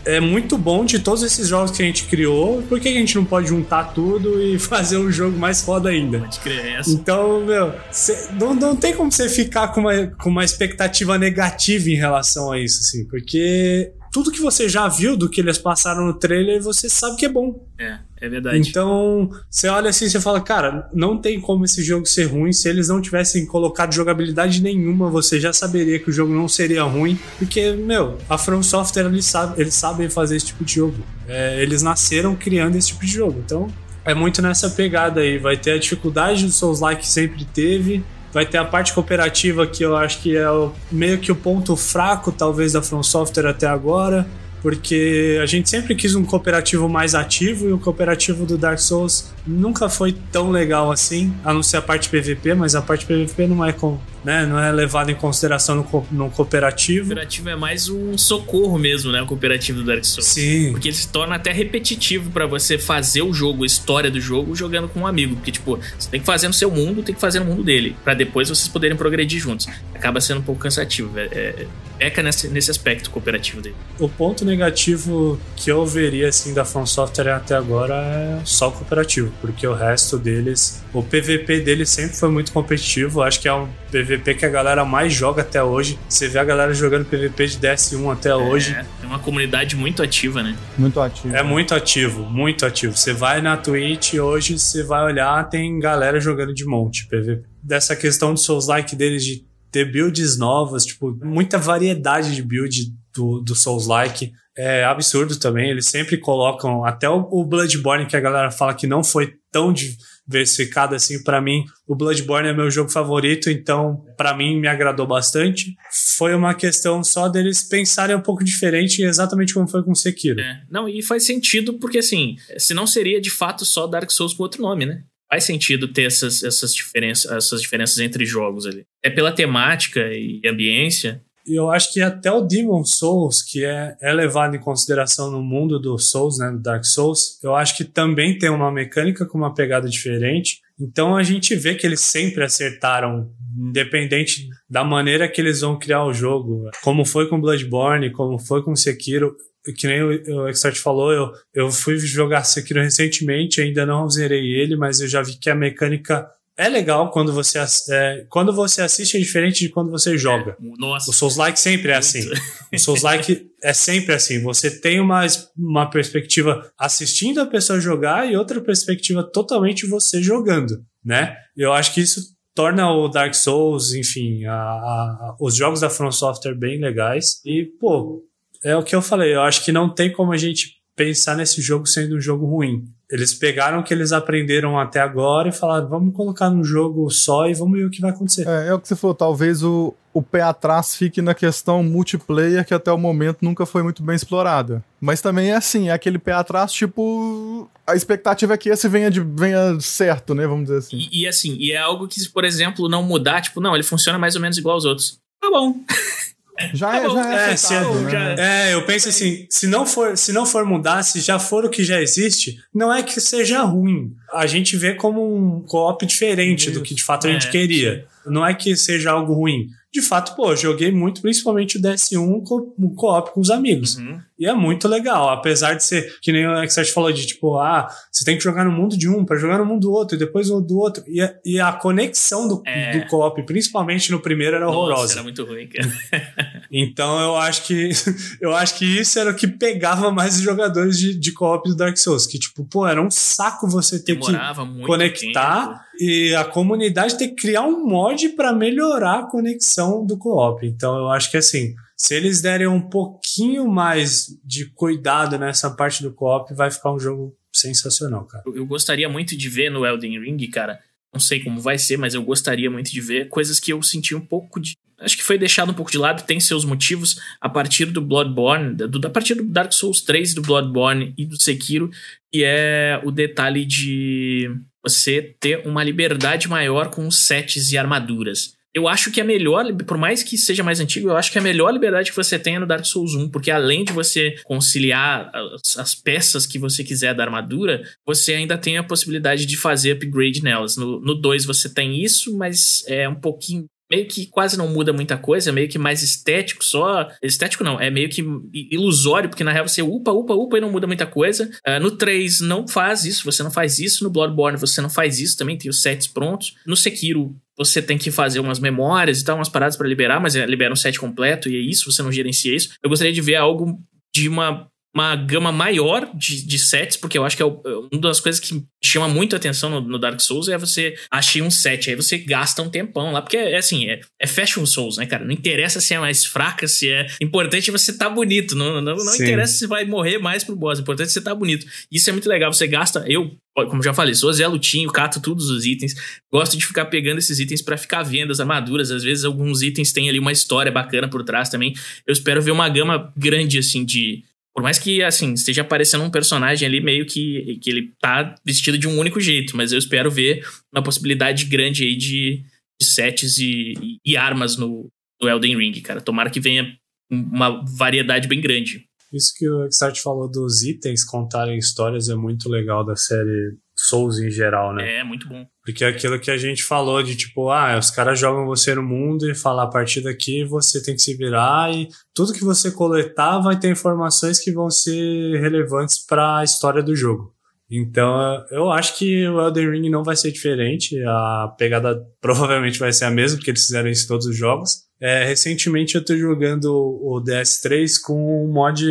é 0.05 0.19
muito 0.19 0.57
bom 0.57 0.85
de 0.85 0.99
todos 0.99 1.23
esses 1.23 1.47
jogos 1.47 1.71
que 1.71 1.83
a 1.83 1.85
gente 1.85 2.05
criou, 2.05 2.61
por 2.63 2.79
que 2.79 2.87
a 2.87 2.93
gente 2.93 3.15
não 3.15 3.23
pode 3.25 3.47
juntar 3.49 3.93
tudo 3.93 4.41
e 4.41 4.57
fazer 4.59 4.97
um 4.97 5.11
jogo 5.11 5.37
mais 5.37 5.61
foda 5.61 5.89
ainda? 5.89 6.19
Pode 6.19 6.39
crer 6.39 6.65
é 6.65 6.73
essa. 6.79 6.89
Então, 6.89 7.45
meu, 7.45 7.73
cê- 7.91 8.29
não, 8.39 8.53
não 8.53 8.75
tem 8.75 8.93
como 8.93 9.11
você 9.11 9.29
ficar 9.29 9.69
com 9.69 9.81
uma, 9.81 10.07
com 10.07 10.29
uma 10.29 10.43
expectativa 10.43 11.17
negativa 11.17 11.89
em 11.89 11.95
relação 11.95 12.51
a 12.51 12.59
isso, 12.59 12.79
assim, 12.79 13.05
porque 13.05 13.91
tudo 14.11 14.31
que 14.31 14.41
você 14.41 14.67
já 14.67 14.87
viu 14.87 15.15
do 15.15 15.29
que 15.29 15.41
eles 15.41 15.57
passaram 15.57 16.05
no 16.05 16.13
trailer, 16.13 16.61
você 16.61 16.89
sabe 16.89 17.17
que 17.17 17.25
é 17.25 17.29
bom. 17.29 17.59
É, 17.77 17.97
é 18.21 18.29
verdade. 18.29 18.57
Então, 18.57 19.31
você 19.49 19.67
olha 19.67 19.89
assim 19.89 20.05
e 20.05 20.09
você 20.09 20.19
fala, 20.19 20.41
cara, 20.41 20.89
não 20.93 21.17
tem 21.17 21.39
como 21.39 21.65
esse 21.65 21.83
jogo 21.83 22.05
ser 22.05 22.25
ruim. 22.25 22.51
Se 22.51 22.67
eles 22.67 22.87
não 22.87 23.01
tivessem 23.01 23.45
colocado 23.45 23.93
jogabilidade 23.93 24.61
nenhuma, 24.61 25.09
você 25.09 25.39
já 25.39 25.53
saberia 25.53 25.99
que 25.99 26.09
o 26.09 26.13
jogo 26.13 26.33
não 26.33 26.47
seria 26.47 26.83
ruim. 26.83 27.17
Porque, 27.37 27.71
meu, 27.71 28.17
a 28.29 28.37
From 28.37 28.63
Software, 28.63 29.05
eles, 29.05 29.25
sabe, 29.25 29.61
eles 29.61 29.73
sabem 29.73 30.09
fazer 30.09 30.35
esse 30.35 30.47
tipo 30.47 30.63
de 30.63 30.75
jogo. 30.75 30.97
É, 31.27 31.61
eles 31.61 31.81
nasceram 31.81 32.35
criando 32.35 32.75
esse 32.75 32.87
tipo 32.89 33.05
de 33.05 33.11
jogo. 33.11 33.41
Então, 33.45 33.67
é 34.03 34.13
muito 34.13 34.41
nessa 34.41 34.69
pegada 34.69 35.21
aí. 35.21 35.37
Vai 35.37 35.57
ter 35.57 35.71
a 35.71 35.77
dificuldade 35.77 36.45
do 36.45 36.51
Souls-like 36.51 37.01
que 37.01 37.07
sempre 37.07 37.45
teve. 37.45 38.03
Vai 38.31 38.45
ter 38.45 38.57
a 38.57 38.65
parte 38.65 38.93
cooperativa 38.93 39.65
que 39.65 39.83
eu 39.83 39.95
acho 39.95 40.19
que 40.21 40.35
é 40.35 40.49
o- 40.49 40.71
meio 40.91 41.17
que 41.17 41.31
o 41.31 41.35
ponto 41.35 41.75
fraco, 41.75 42.31
talvez, 42.31 42.73
da 42.73 42.81
From 42.81 43.01
Software 43.03 43.47
até 43.49 43.65
agora 43.67 44.27
porque 44.61 45.39
a 45.41 45.45
gente 45.45 45.69
sempre 45.69 45.95
quis 45.95 46.15
um 46.15 46.23
cooperativo 46.23 46.87
mais 46.89 47.15
ativo 47.15 47.69
e 47.69 47.71
o 47.73 47.79
cooperativo 47.79 48.45
do 48.45 48.57
Dark 48.57 48.79
Souls 48.79 49.31
nunca 49.47 49.87
foi 49.89 50.15
tão 50.31 50.51
legal 50.51 50.91
assim, 50.91 51.33
a 51.43 51.53
não 51.53 51.63
ser 51.63 51.77
a 51.77 51.81
parte 51.81 52.09
PVP, 52.09 52.53
mas 52.53 52.75
a 52.75 52.81
parte 52.81 53.05
PVP 53.05 53.47
não 53.47 53.63
é, 53.65 53.71
com, 53.71 53.97
né, 54.23 54.45
não 54.45 54.59
é 54.59 54.71
levada 54.71 55.11
em 55.11 55.15
consideração 55.15 55.75
no, 55.77 55.83
co- 55.83 56.05
no 56.11 56.27
O 56.27 56.29
cooperativo. 56.29 57.07
cooperativo 57.07 57.49
é 57.49 57.55
mais 57.55 57.89
um 57.89 58.17
socorro 58.17 58.77
mesmo, 58.77 59.11
né? 59.11 59.21
O 59.21 59.25
cooperativo 59.25 59.79
do 59.79 59.85
Dark 59.85 60.03
Souls. 60.03 60.25
Sim. 60.27 60.71
Porque 60.71 60.89
ele 60.89 60.95
se 60.95 61.07
torna 61.07 61.35
até 61.35 61.51
repetitivo 61.51 62.29
pra 62.31 62.45
você 62.45 62.77
fazer 62.77 63.21
o 63.21 63.33
jogo, 63.33 63.63
a 63.63 63.65
história 63.65 64.11
do 64.11 64.19
jogo, 64.19 64.55
jogando 64.55 64.87
com 64.89 65.01
um 65.01 65.07
amigo. 65.07 65.35
Porque, 65.35 65.51
tipo, 65.51 65.79
você 65.97 66.09
tem 66.09 66.19
que 66.19 66.25
fazer 66.25 66.47
no 66.47 66.53
seu 66.53 66.69
mundo, 66.69 67.01
tem 67.01 67.15
que 67.15 67.21
fazer 67.21 67.39
no 67.39 67.45
mundo 67.45 67.63
dele. 67.63 67.95
Pra 68.03 68.13
depois 68.13 68.49
vocês 68.49 68.67
poderem 68.67 68.95
progredir 68.97 69.39
juntos. 69.39 69.67
Acaba 69.95 70.19
sendo 70.21 70.41
um 70.41 70.43
pouco 70.43 70.61
cansativo. 70.61 71.17
É, 71.17 71.23
é- 71.31 71.67
peca 71.99 72.23
nesse, 72.23 72.47
nesse 72.47 72.71
aspecto 72.71 73.09
cooperativo 73.11 73.61
dele. 73.61 73.75
O 73.99 74.07
ponto 74.07 74.45
negativo 74.45 75.37
que 75.57 75.69
eu 75.69 75.85
veria 75.85 76.29
assim 76.29 76.53
da 76.53 76.63
From 76.63 76.85
Software 76.85 77.33
até 77.33 77.55
agora 77.55 77.93
é 77.95 78.39
só 78.45 78.69
o 78.69 78.71
cooperativo, 78.71 79.31
porque 79.41 79.67
o 79.67 79.73
resto 79.73 80.17
deles, 80.17 80.81
o 80.93 81.03
PVP 81.03 81.59
deles 81.59 81.89
sempre 81.89 82.15
foi 82.15 82.29
muito 82.29 82.53
competitivo. 82.53 83.21
Acho 83.21 83.41
que 83.41 83.49
é 83.49 83.53
um 83.53 83.67
PVP 83.91 84.35
que 84.35 84.45
a 84.45 84.49
galera 84.49 84.85
mais 84.85 85.11
joga 85.11 85.41
até 85.41 85.61
hoje. 85.61 85.99
Você 86.07 86.29
vê 86.29 86.39
a 86.39 86.43
galera 86.43 86.73
jogando 86.73 87.05
PVP 87.05 87.47
de 87.47 87.57
DS1 87.59 88.13
até 88.13 88.29
é, 88.29 88.35
hoje. 88.35 88.73
É 88.73 89.05
uma 89.05 89.19
comunidade 89.19 89.75
muito 89.75 90.01
ativa, 90.01 90.41
né? 90.41 90.55
Muito 90.77 91.01
ativa. 91.01 91.35
É 91.37 91.43
muito 91.43 91.75
ativo, 91.75 92.23
muito 92.23 92.65
ativo. 92.65 92.95
Você 92.95 93.11
vai 93.11 93.41
na 93.41 93.57
Twitch 93.57 94.13
hoje, 94.13 94.57
você 94.57 94.83
vai 94.83 95.03
olhar, 95.03 95.49
tem 95.49 95.77
galera 95.79 96.19
jogando 96.21 96.53
de 96.53 96.63
monte 96.65 97.07
PVP. 97.07 97.43
Dessa 97.61 97.93
questão 97.93 98.33
do 98.33 98.39
Souls-like 98.39 98.95
deles 98.95 99.25
de 99.25 99.48
ter 99.71 99.91
builds 99.91 100.37
novas, 100.37 100.85
tipo, 100.85 101.17
muita 101.23 101.57
variedade 101.57 102.35
de 102.35 102.41
build 102.41 102.91
do, 103.15 103.41
do 103.41 103.55
Souls-like. 103.55 104.31
É 104.57 104.83
absurdo 104.83 105.37
também, 105.39 105.69
eles 105.69 105.85
sempre 105.85 106.17
colocam, 106.17 106.83
até 106.83 107.09
o, 107.09 107.27
o, 107.31 107.45
Bloodborne, 107.45 108.05
que 108.05 108.17
a 108.17 108.19
galera 108.19 108.51
fala 108.51 108.73
que 108.73 108.85
não 108.85 109.03
foi 109.03 109.33
tão 109.51 109.73
diversificado 109.73 110.95
assim, 110.95 111.23
para 111.23 111.39
mim, 111.39 111.63
o 111.87 111.95
Bloodborne 111.95 112.49
é 112.49 112.53
meu 112.53 112.69
jogo 112.69 112.89
favorito, 112.89 113.49
então, 113.49 114.03
para 114.17 114.35
mim, 114.35 114.59
me 114.59 114.67
agradou 114.67 115.07
bastante. 115.07 115.75
Foi 116.17 116.35
uma 116.35 116.53
questão 116.53 117.01
só 117.03 117.29
deles 117.29 117.63
pensarem 117.63 118.15
um 118.15 118.21
pouco 118.21 118.43
diferente, 118.43 119.01
exatamente 119.01 119.53
como 119.53 119.67
foi 119.67 119.81
com 119.81 119.95
Sekiro. 119.95 120.41
É. 120.41 120.61
Não, 120.69 120.89
e 120.89 121.01
faz 121.01 121.25
sentido, 121.25 121.79
porque 121.79 121.99
assim, 121.99 122.35
se 122.57 122.73
não 122.73 122.85
seria 122.85 123.21
de 123.21 123.29
fato 123.29 123.63
só 123.63 123.87
Dark 123.87 124.11
Souls 124.11 124.33
com 124.33 124.43
outro 124.43 124.61
nome, 124.61 124.85
né? 124.85 125.03
Faz 125.29 125.43
sentido 125.43 125.87
ter 125.87 126.03
essas, 126.03 126.43
essas, 126.43 126.73
diferenças, 126.73 127.31
essas 127.31 127.61
diferenças 127.61 127.99
entre 127.99 128.25
jogos 128.25 128.65
ali. 128.65 128.85
É 129.03 129.09
pela 129.09 129.31
temática 129.31 130.01
e 130.11 130.41
ambiência. 130.45 131.21
Eu 131.45 131.71
acho 131.71 131.93
que 131.93 132.01
até 132.01 132.31
o 132.31 132.41
Demon 132.41 132.83
Souls, 132.83 133.41
que 133.41 133.63
é, 133.63 133.95
é 134.01 134.13
levado 134.13 134.55
em 134.55 134.59
consideração 134.59 135.31
no 135.31 135.41
mundo 135.41 135.79
do 135.79 135.97
Souls, 135.97 136.37
né, 136.37 136.51
do 136.51 136.59
Dark 136.59 136.83
Souls, 136.85 137.39
eu 137.43 137.55
acho 137.55 137.75
que 137.77 137.83
também 137.83 138.37
tem 138.37 138.49
uma 138.49 138.71
mecânica 138.71 139.25
com 139.25 139.37
uma 139.37 139.53
pegada 139.53 139.89
diferente. 139.89 140.61
Então 140.79 141.15
a 141.15 141.23
gente 141.23 141.55
vê 141.55 141.75
que 141.75 141.87
eles 141.87 142.01
sempre 142.01 142.43
acertaram, 142.43 143.31
independente 143.57 144.47
da 144.69 144.83
maneira 144.83 145.27
que 145.27 145.41
eles 145.41 145.61
vão 145.61 145.77
criar 145.77 146.05
o 146.05 146.13
jogo. 146.13 146.69
Como 146.83 147.03
foi 147.03 147.27
com 147.27 147.41
Bloodborne, 147.41 148.11
como 148.11 148.37
foi 148.37 148.61
com 148.61 148.75
Sekiro 148.75 149.35
que 149.77 149.87
nem 149.87 150.01
o, 150.01 150.49
o 150.49 150.75
falou, 150.75 151.11
eu, 151.11 151.31
eu 151.53 151.71
fui 151.71 151.97
jogar 151.97 152.43
Sekiro 152.43 152.81
recentemente, 152.81 153.61
ainda 153.61 153.85
não 153.85 154.09
zerei 154.09 154.55
ele, 154.55 154.75
mas 154.75 154.99
eu 154.99 155.07
já 155.07 155.21
vi 155.21 155.35
que 155.37 155.49
a 155.49 155.55
mecânica 155.55 156.27
é 156.59 156.67
legal 156.67 157.09
quando 157.09 157.31
você, 157.31 157.57
é, 157.89 158.25
quando 158.27 158.53
você 158.53 158.81
assiste 158.81 159.15
é 159.15 159.19
diferente 159.19 159.61
de 159.61 159.69
quando 159.69 159.89
você 159.89 160.17
joga. 160.17 160.57
É, 160.61 160.77
nossa. 160.77 161.09
O 161.09 161.13
Souls-like 161.13 161.57
sempre 161.57 161.93
é 161.93 161.95
assim. 161.95 162.29
o 162.73 162.77
Souls-like 162.77 163.49
é 163.63 163.71
sempre 163.71 164.13
assim. 164.13 164.43
Você 164.43 164.69
tem 164.69 164.99
uma, 164.99 165.25
uma 165.57 165.89
perspectiva 165.89 166.69
assistindo 166.77 167.39
a 167.39 167.45
pessoa 167.45 167.79
jogar 167.79 168.29
e 168.29 168.35
outra 168.35 168.59
perspectiva 168.59 169.23
totalmente 169.23 169.87
você 169.87 170.21
jogando, 170.21 170.83
né? 171.03 171.37
Eu 171.55 171.71
acho 171.71 171.93
que 171.93 172.01
isso 172.01 172.21
torna 172.53 172.91
o 172.91 173.07
Dark 173.07 173.33
Souls, 173.35 173.93
enfim, 173.93 174.43
a, 174.43 174.53
a, 174.53 175.35
os 175.39 175.55
jogos 175.55 175.79
da 175.79 175.89
From 175.89 176.11
Software 176.11 176.55
bem 176.55 176.77
legais. 176.77 177.39
E, 177.45 177.63
pô, 177.79 178.21
é 178.63 178.75
o 178.75 178.83
que 178.83 178.95
eu 178.95 179.01
falei, 179.01 179.35
eu 179.35 179.41
acho 179.41 179.63
que 179.63 179.71
não 179.71 179.89
tem 179.89 180.11
como 180.11 180.31
a 180.31 180.37
gente 180.37 180.79
pensar 180.95 181.37
nesse 181.37 181.61
jogo 181.61 181.85
sendo 181.85 182.17
um 182.17 182.21
jogo 182.21 182.45
ruim. 182.45 182.85
Eles 183.09 183.33
pegaram 183.33 183.79
o 183.79 183.83
que 183.83 183.93
eles 183.93 184.11
aprenderam 184.11 184.77
até 184.77 184.99
agora 184.99 185.47
e 185.47 185.51
falaram, 185.51 185.87
vamos 185.87 186.13
colocar 186.13 186.49
num 186.49 186.63
jogo 186.63 187.09
só 187.09 187.47
e 187.47 187.53
vamos 187.53 187.79
ver 187.79 187.85
o 187.85 187.89
que 187.89 188.01
vai 188.01 188.11
acontecer. 188.11 188.45
É, 188.47 188.67
é 188.67 188.73
o 188.73 188.79
que 188.79 188.87
você 188.87 188.95
falou, 188.95 189.15
talvez 189.15 189.63
o, 189.63 189.95
o 190.13 190.21
pé 190.21 190.41
atrás 190.41 190.95
fique 190.95 191.21
na 191.21 191.33
questão 191.33 191.81
multiplayer 191.81 192.65
que 192.65 192.73
até 192.73 192.91
o 192.91 192.97
momento 192.97 193.37
nunca 193.41 193.65
foi 193.65 193.81
muito 193.81 194.03
bem 194.03 194.15
explorada. 194.15 194.83
Mas 194.99 195.21
também 195.21 195.51
é 195.51 195.55
assim, 195.55 195.87
é 195.87 195.93
aquele 195.93 196.19
pé 196.19 196.33
atrás, 196.33 196.71
tipo, 196.73 197.69
a 197.87 197.95
expectativa 197.95 198.53
é 198.53 198.57
que 198.57 198.69
esse 198.69 198.87
venha, 198.89 199.09
de, 199.09 199.21
venha 199.21 199.79
certo, 199.79 200.35
né? 200.35 200.45
Vamos 200.45 200.65
dizer 200.65 200.79
assim. 200.79 200.97
E, 200.97 201.21
e 201.21 201.27
assim, 201.27 201.55
e 201.57 201.71
é 201.71 201.77
algo 201.77 202.07
que, 202.07 202.27
por 202.29 202.43
exemplo, 202.43 202.89
não 202.89 203.01
mudar, 203.01 203.41
tipo, 203.41 203.61
não, 203.61 203.73
ele 203.73 203.83
funciona 203.83 204.19
mais 204.19 204.35
ou 204.35 204.41
menos 204.41 204.57
igual 204.57 204.75
aos 204.75 204.85
outros. 204.85 205.17
Tá 205.41 205.49
bom. 205.49 205.75
Já 206.73 206.97
é, 206.97 207.09
já 207.09 207.33
é, 207.33 207.51
é, 207.51 207.57
se 207.57 207.73
é, 207.73 208.73
eu 208.73 208.85
penso 208.85 209.09
assim, 209.09 209.45
se 209.49 209.67
não 209.67 209.85
for, 209.85 210.17
se 210.17 210.31
não 210.31 210.45
for 210.45 210.65
mudar, 210.65 211.03
se 211.03 211.21
já 211.21 211.39
for 211.39 211.65
o 211.65 211.69
que 211.69 211.83
já 211.83 212.01
existe, 212.01 212.59
não 212.73 212.93
é 212.93 213.01
que 213.03 213.19
seja 213.19 213.61
ruim. 213.61 214.13
A 214.33 214.45
gente 214.45 214.75
vê 214.77 214.93
como 214.93 215.35
um 215.35 215.61
co-op 215.61 216.05
diferente 216.05 216.69
Isso. 216.69 216.79
do 216.79 216.81
que 216.81 216.93
de 216.93 217.03
fato 217.03 217.27
a 217.27 217.31
gente 217.31 217.47
é, 217.47 217.51
queria. 217.51 218.07
Sim. 218.23 218.31
Não 218.31 218.45
é 218.45 218.53
que 218.53 218.75
seja 218.75 219.11
algo 219.11 219.33
ruim 219.33 219.69
de 219.91 220.01
fato, 220.01 220.35
pô, 220.35 220.55
joguei 220.55 220.91
muito, 220.91 221.21
principalmente 221.21 221.77
o 221.77 221.81
DS1 221.81 222.43
com 222.43 222.73
o 222.77 222.93
co-op 222.93 223.31
com 223.31 223.41
os 223.41 223.49
amigos. 223.49 223.97
Uhum. 223.97 224.19
E 224.39 224.47
é 224.47 224.53
muito 224.53 224.87
legal, 224.87 225.29
apesar 225.29 225.73
de 225.73 225.83
ser, 225.83 226.17
que 226.21 226.31
nem 226.31 226.47
o 226.47 226.63
Expert 226.63 226.93
falou, 226.93 227.11
de 227.11 227.27
tipo, 227.27 227.57
ah, 227.57 227.89
você 228.09 228.23
tem 228.23 228.37
que 228.37 228.43
jogar 228.43 228.63
no 228.63 228.71
mundo 228.71 228.97
de 228.97 229.09
um 229.09 229.25
para 229.25 229.37
jogar 229.37 229.57
no 229.57 229.65
mundo 229.65 229.81
do 229.81 229.91
outro, 229.91 230.15
e 230.15 230.19
depois 230.19 230.49
no 230.49 230.61
do 230.61 230.79
outro. 230.79 231.03
E 231.07 231.21
a, 231.21 231.35
e 231.43 231.59
a 231.59 231.73
conexão 231.73 232.47
do, 232.47 232.63
é. 232.65 232.97
do 232.97 233.07
co-op, 233.07 233.43
principalmente 233.43 234.09
no 234.11 234.21
primeiro, 234.21 234.55
era 234.55 234.65
Nossa, 234.65 234.77
horrorosa. 234.77 235.13
Era 235.15 235.23
muito 235.23 235.43
ruim, 235.43 235.67
cara. 235.67 235.91
então 236.71 237.19
eu 237.19 237.35
acho 237.35 237.63
que 237.63 237.89
eu 238.39 238.55
acho 238.55 238.77
que 238.77 238.85
isso 238.85 239.19
era 239.19 239.31
o 239.31 239.35
que 239.35 239.47
pegava 239.47 240.09
mais 240.09 240.37
os 240.37 240.41
jogadores 240.41 240.97
de, 240.97 241.13
de 241.13 241.33
co-op 241.33 241.67
do 241.67 241.75
Dark 241.75 241.97
Souls. 241.97 242.25
Que, 242.25 242.39
tipo, 242.39 242.63
pô, 242.63 242.87
era 242.87 243.01
um 243.01 243.11
saco 243.11 243.67
você 243.67 244.01
ter 244.01 244.15
Demorava 244.15 244.65
que 244.65 244.81
conectar. 244.83 245.67
Tempo 245.67 245.89
e 245.99 246.33
a 246.33 246.45
comunidade 246.45 247.17
ter 247.17 247.27
que 247.27 247.35
criar 247.35 247.63
um 247.63 247.85
mod 247.85 248.29
para 248.29 248.53
melhorar 248.53 249.19
a 249.19 249.23
conexão 249.23 250.05
do 250.05 250.17
co-op. 250.17 250.65
Então 250.65 250.97
eu 250.97 251.09
acho 251.09 251.29
que 251.29 251.35
assim, 251.35 251.75
se 251.99 252.15
eles 252.15 252.41
derem 252.41 252.65
um 252.65 252.79
pouquinho 252.79 253.67
mais 253.67 254.27
de 254.41 254.67
cuidado 254.67 255.37
nessa 255.37 255.69
parte 255.69 256.01
do 256.01 256.13
co-op, 256.13 256.53
vai 256.53 256.71
ficar 256.71 256.93
um 256.93 256.99
jogo 256.99 257.35
sensacional, 257.51 258.23
cara. 258.23 258.41
Eu 258.55 258.65
gostaria 258.65 259.09
muito 259.09 259.35
de 259.35 259.49
ver 259.49 259.69
no 259.69 259.85
Elden 259.85 260.17
Ring, 260.21 260.47
cara. 260.47 260.79
Não 261.13 261.19
sei 261.19 261.43
como 261.43 261.59
vai 261.59 261.77
ser, 261.77 261.97
mas 261.97 262.13
eu 262.13 262.23
gostaria 262.23 262.71
muito 262.71 262.89
de 262.89 263.01
ver 263.01 263.27
coisas 263.27 263.59
que 263.59 263.73
eu 263.73 263.83
senti 263.83 264.15
um 264.15 264.25
pouco 264.25 264.61
de 264.61 264.77
acho 264.97 265.17
que 265.17 265.23
foi 265.23 265.37
deixado 265.37 265.71
um 265.71 265.73
pouco 265.73 265.91
de 265.91 265.97
lado, 265.97 266.25
tem 266.25 266.39
seus 266.39 266.65
motivos 266.65 267.19
a 267.39 267.47
partir 267.47 267.85
do 267.85 268.01
Bloodborne, 268.01 268.75
do, 268.75 269.07
a 269.07 269.09
partir 269.09 269.35
do 269.35 269.43
Dark 269.43 269.71
Souls 269.71 270.01
3, 270.01 270.33
do 270.33 270.41
Bloodborne 270.41 271.13
e 271.17 271.25
do 271.25 271.41
Sekiro, 271.41 271.89
que 272.31 272.43
é 272.43 272.99
o 273.03 273.11
detalhe 273.11 273.65
de 273.65 274.49
você 274.83 275.35
ter 275.39 275.65
uma 275.65 275.83
liberdade 275.83 276.49
maior 276.49 276.89
com 276.89 277.07
os 277.07 277.25
sets 277.25 277.71
e 277.71 277.77
armaduras. 277.77 278.57
Eu 278.73 278.87
acho 278.87 279.11
que 279.11 279.19
a 279.19 279.23
melhor, 279.23 279.65
por 279.85 279.97
mais 279.97 280.21
que 280.21 280.37
seja 280.37 280.63
mais 280.63 280.79
antigo, 280.79 281.09
eu 281.09 281.17
acho 281.17 281.31
que 281.31 281.39
a 281.39 281.41
melhor 281.41 281.71
liberdade 281.71 282.11
que 282.11 282.15
você 282.15 282.37
tem 282.37 282.55
é 282.55 282.59
no 282.59 282.67
Dark 282.67 282.85
Souls 282.85 283.15
1, 283.15 283.29
porque 283.29 283.49
além 283.49 283.83
de 283.83 283.91
você 283.91 284.35
conciliar 284.43 285.31
as, 285.33 285.77
as 285.77 285.95
peças 285.95 286.45
que 286.45 286.59
você 286.59 286.83
quiser 286.83 287.15
da 287.15 287.23
armadura, 287.23 287.81
você 288.05 288.33
ainda 288.33 288.57
tem 288.57 288.77
a 288.77 288.83
possibilidade 288.83 289.45
de 289.47 289.57
fazer 289.57 289.91
upgrade 289.91 290.43
nelas. 290.43 290.77
No, 290.77 290.99
no 290.99 291.15
2 291.15 291.45
você 291.45 291.67
tem 291.73 292.03
isso, 292.03 292.37
mas 292.37 292.83
é 292.87 293.09
um 293.09 293.15
pouquinho 293.15 293.65
meio 293.89 294.07
que 294.07 294.27
quase 294.27 294.57
não 294.57 294.67
muda 294.67 294.93
muita 294.93 295.17
coisa, 295.17 295.51
meio 295.51 295.67
que 295.67 295.77
mais 295.77 296.03
estético 296.03 296.63
só. 296.63 297.09
Estético 297.21 297.63
não, 297.63 297.79
é 297.79 297.89
meio 297.89 298.09
que 298.09 298.23
ilusório, 298.53 299.29
porque 299.29 299.43
na 299.43 299.51
real 299.51 299.67
você 299.67 299.81
upa, 299.81 300.11
upa, 300.11 300.33
upa 300.33 300.57
e 300.57 300.61
não 300.61 300.71
muda 300.71 300.87
muita 300.87 301.05
coisa. 301.05 301.49
Uh, 301.67 301.79
no 301.81 301.91
3 301.91 302.41
não 302.41 302.67
faz 302.67 303.05
isso, 303.05 303.25
você 303.25 303.41
não 303.41 303.51
faz 303.51 303.79
isso. 303.79 304.03
No 304.03 304.09
Bloodborne 304.09 304.57
você 304.57 304.81
não 304.81 304.89
faz 304.89 305.19
isso 305.19 305.37
também, 305.37 305.57
tem 305.57 305.69
os 305.69 305.81
sets 305.81 306.07
prontos. 306.07 306.55
No 306.65 306.75
Sekiro 306.75 307.35
você 307.57 307.81
tem 307.81 307.97
que 307.97 308.09
fazer 308.09 308.39
umas 308.39 308.59
memórias 308.59 309.19
e 309.19 309.25
tal, 309.25 309.35
umas 309.35 309.49
paradas 309.49 309.75
para 309.75 309.87
liberar, 309.87 310.21
mas 310.21 310.35
é, 310.35 310.45
libera 310.45 310.71
um 310.71 310.77
set 310.77 310.97
completo 310.97 311.49
e 311.49 311.57
é 311.57 311.59
isso, 311.59 311.91
você 311.91 312.01
não 312.01 312.11
gerencia 312.11 312.55
isso. 312.55 312.69
Eu 312.81 312.89
gostaria 312.89 313.11
de 313.11 313.19
ver 313.19 313.35
algo 313.35 313.77
de 314.15 314.29
uma 314.29 314.69
uma 314.93 315.15
gama 315.15 315.51
maior 315.51 316.09
de, 316.15 316.45
de 316.45 316.57
sets, 316.57 316.97
porque 316.97 317.17
eu 317.17 317.23
acho 317.23 317.37
que 317.37 317.43
é, 317.43 317.45
o, 317.45 317.61
é 317.65 317.95
uma 317.95 318.01
das 318.01 318.19
coisas 318.19 318.39
que 318.39 318.63
chama 318.83 319.07
muito 319.07 319.35
atenção 319.35 319.69
no, 319.69 319.81
no, 319.81 319.99
Dark 319.99 320.19
Souls 320.19 320.47
é 320.47 320.57
você 320.57 320.95
achar 321.11 321.43
um 321.43 321.51
set, 321.51 321.89
aí 321.89 321.95
você 321.95 322.17
gasta 322.17 322.61
um 322.61 322.69
tempão 322.69 323.11
lá, 323.11 323.21
porque 323.21 323.37
é, 323.37 323.51
é 323.51 323.57
assim, 323.57 323.87
é, 323.87 323.99
é 324.19 324.27
Fashion 324.27 324.65
Souls, 324.65 324.97
né, 324.97 325.05
cara? 325.05 325.23
Não 325.23 325.31
interessa 325.31 325.79
se 325.79 325.93
é 325.93 325.99
mais 325.99 326.25
fraca, 326.25 326.67
se 326.67 326.89
é 326.89 327.07
importante 327.21 327.69
você 327.69 327.93
tá 327.93 328.09
bonito, 328.09 328.55
não, 328.55 328.81
não, 328.81 328.95
não 328.95 329.15
interessa 329.15 329.53
se 329.53 329.67
vai 329.67 329.85
morrer 329.85 330.17
mais 330.17 330.43
pro 330.43 330.55
boss, 330.55 330.79
é 330.79 330.81
importante 330.81 331.11
você 331.11 331.21
tá 331.21 331.35
bonito. 331.35 331.65
Isso 331.91 332.09
é 332.09 332.13
muito 332.13 332.27
legal, 332.27 332.51
você 332.51 332.67
gasta, 332.67 333.05
eu 333.07 333.37
como 333.65 333.83
já 333.83 333.93
falei, 333.93 334.13
sou 334.13 334.31
Zé 334.31 334.47
Lutinho, 334.47 334.89
cato 334.89 335.21
todos 335.21 335.49
os 335.49 335.65
itens. 335.65 335.93
Gosto 336.31 336.57
de 336.57 336.65
ficar 336.65 336.85
pegando 336.85 337.17
esses 337.17 337.39
itens 337.39 337.61
para 337.61 337.77
ficar 337.77 338.03
vendo 338.03 338.31
as 338.31 338.39
armaduras. 338.39 338.91
Às 338.91 339.03
vezes 339.03 339.25
alguns 339.25 339.61
itens 339.61 339.91
têm 339.91 340.07
ali 340.09 340.19
uma 340.19 340.31
história 340.31 340.71
bacana 340.71 341.09
por 341.09 341.23
trás 341.23 341.49
também. 341.49 341.73
Eu 342.07 342.13
espero 342.13 342.41
ver 342.41 342.51
uma 342.51 342.69
gama 342.69 343.11
grande 343.17 343.57
assim 343.57 343.83
de 343.83 344.23
por 344.59 344.63
mais 344.63 344.77
que, 344.77 345.01
assim, 345.01 345.31
esteja 345.31 345.61
aparecendo 345.61 346.03
um 346.03 346.11
personagem 346.11 346.67
ali 346.67 346.81
meio 346.81 347.05
que, 347.05 347.57
que 347.61 347.69
ele 347.69 347.93
tá 347.97 348.35
vestido 348.45 348.77
de 348.77 348.89
um 348.89 348.99
único 348.99 349.17
jeito, 349.17 349.55
mas 349.55 349.71
eu 349.71 349.79
espero 349.79 350.11
ver 350.11 350.45
uma 350.69 350.83
possibilidade 350.83 351.45
grande 351.45 351.85
aí 351.85 351.95
de, 351.95 352.43
de 352.77 352.85
sets 352.85 353.37
e, 353.37 353.97
e, 354.05 354.17
armas 354.17 354.57
no, 354.57 354.91
no 355.21 355.29
Elden 355.29 355.55
Ring, 355.55 355.79
cara. 355.79 356.01
Tomara 356.01 356.29
que 356.29 356.41
venha 356.41 356.77
uma 357.09 357.63
variedade 357.77 358.27
bem 358.27 358.41
grande. 358.41 358.83
Isso 359.13 359.31
que 359.37 359.47
o 359.47 359.65
Exart 359.65 359.97
falou 360.01 360.29
dos 360.29 360.61
itens 360.63 361.05
contarem 361.05 361.57
histórias 361.57 362.09
é 362.09 362.15
muito 362.15 362.49
legal 362.49 362.85
da 362.85 362.97
série 362.97 363.55
Souls 363.79 364.19
em 364.19 364.29
geral, 364.29 364.73
né? 364.73 364.99
É, 364.99 365.03
muito 365.03 365.27
bom. 365.27 365.45
Porque 365.63 365.83
é 365.83 365.87
aquilo 365.87 366.19
que 366.19 366.31
a 366.31 366.37
gente 366.37 366.63
falou 366.63 367.01
de 367.01 367.15
tipo, 367.15 367.49
ah, 367.49 367.77
os 367.77 367.89
caras 367.89 368.19
jogam 368.19 368.45
você 368.45 368.73
no 368.73 368.83
mundo 368.83 369.29
e 369.29 369.35
falam 369.35 369.65
a 369.65 369.69
partir 369.69 370.01
daqui 370.01 370.43
você 370.43 370.81
tem 370.81 370.95
que 370.95 371.01
se 371.01 371.15
virar 371.15 371.73
e 371.73 371.87
tudo 372.13 372.33
que 372.33 372.43
você 372.43 372.71
coletar 372.71 373.39
vai 373.39 373.59
ter 373.59 373.71
informações 373.71 374.39
que 374.39 374.51
vão 374.51 374.69
ser 374.69 375.39
relevantes 375.39 376.05
para 376.05 376.39
a 376.39 376.43
história 376.43 376.81
do 376.81 376.95
jogo. 376.95 377.33
Então, 377.71 378.43
eu 378.49 378.71
acho 378.71 378.97
que 378.97 379.27
o 379.27 379.39
Elden 379.39 379.69
Ring 379.69 379.89
não 379.89 380.03
vai 380.03 380.15
ser 380.15 380.31
diferente. 380.31 380.99
A 381.05 381.53
pegada 381.55 382.01
provavelmente 382.19 382.79
vai 382.79 382.91
ser 382.91 383.05
a 383.05 383.11
mesma, 383.11 383.37
porque 383.37 383.51
eles 383.51 383.65
fizeram 383.65 383.89
isso 383.89 384.05
em 384.05 384.07
todos 384.07 384.25
os 384.25 384.35
jogos. 384.35 384.89
É, 384.99 385.23
recentemente 385.23 385.95
eu 385.95 386.03
tô 386.03 386.17
jogando 386.17 386.73
o 386.73 387.23
DS3 387.23 387.91
com 388.03 388.45
um 388.45 388.51
mod 388.51 388.83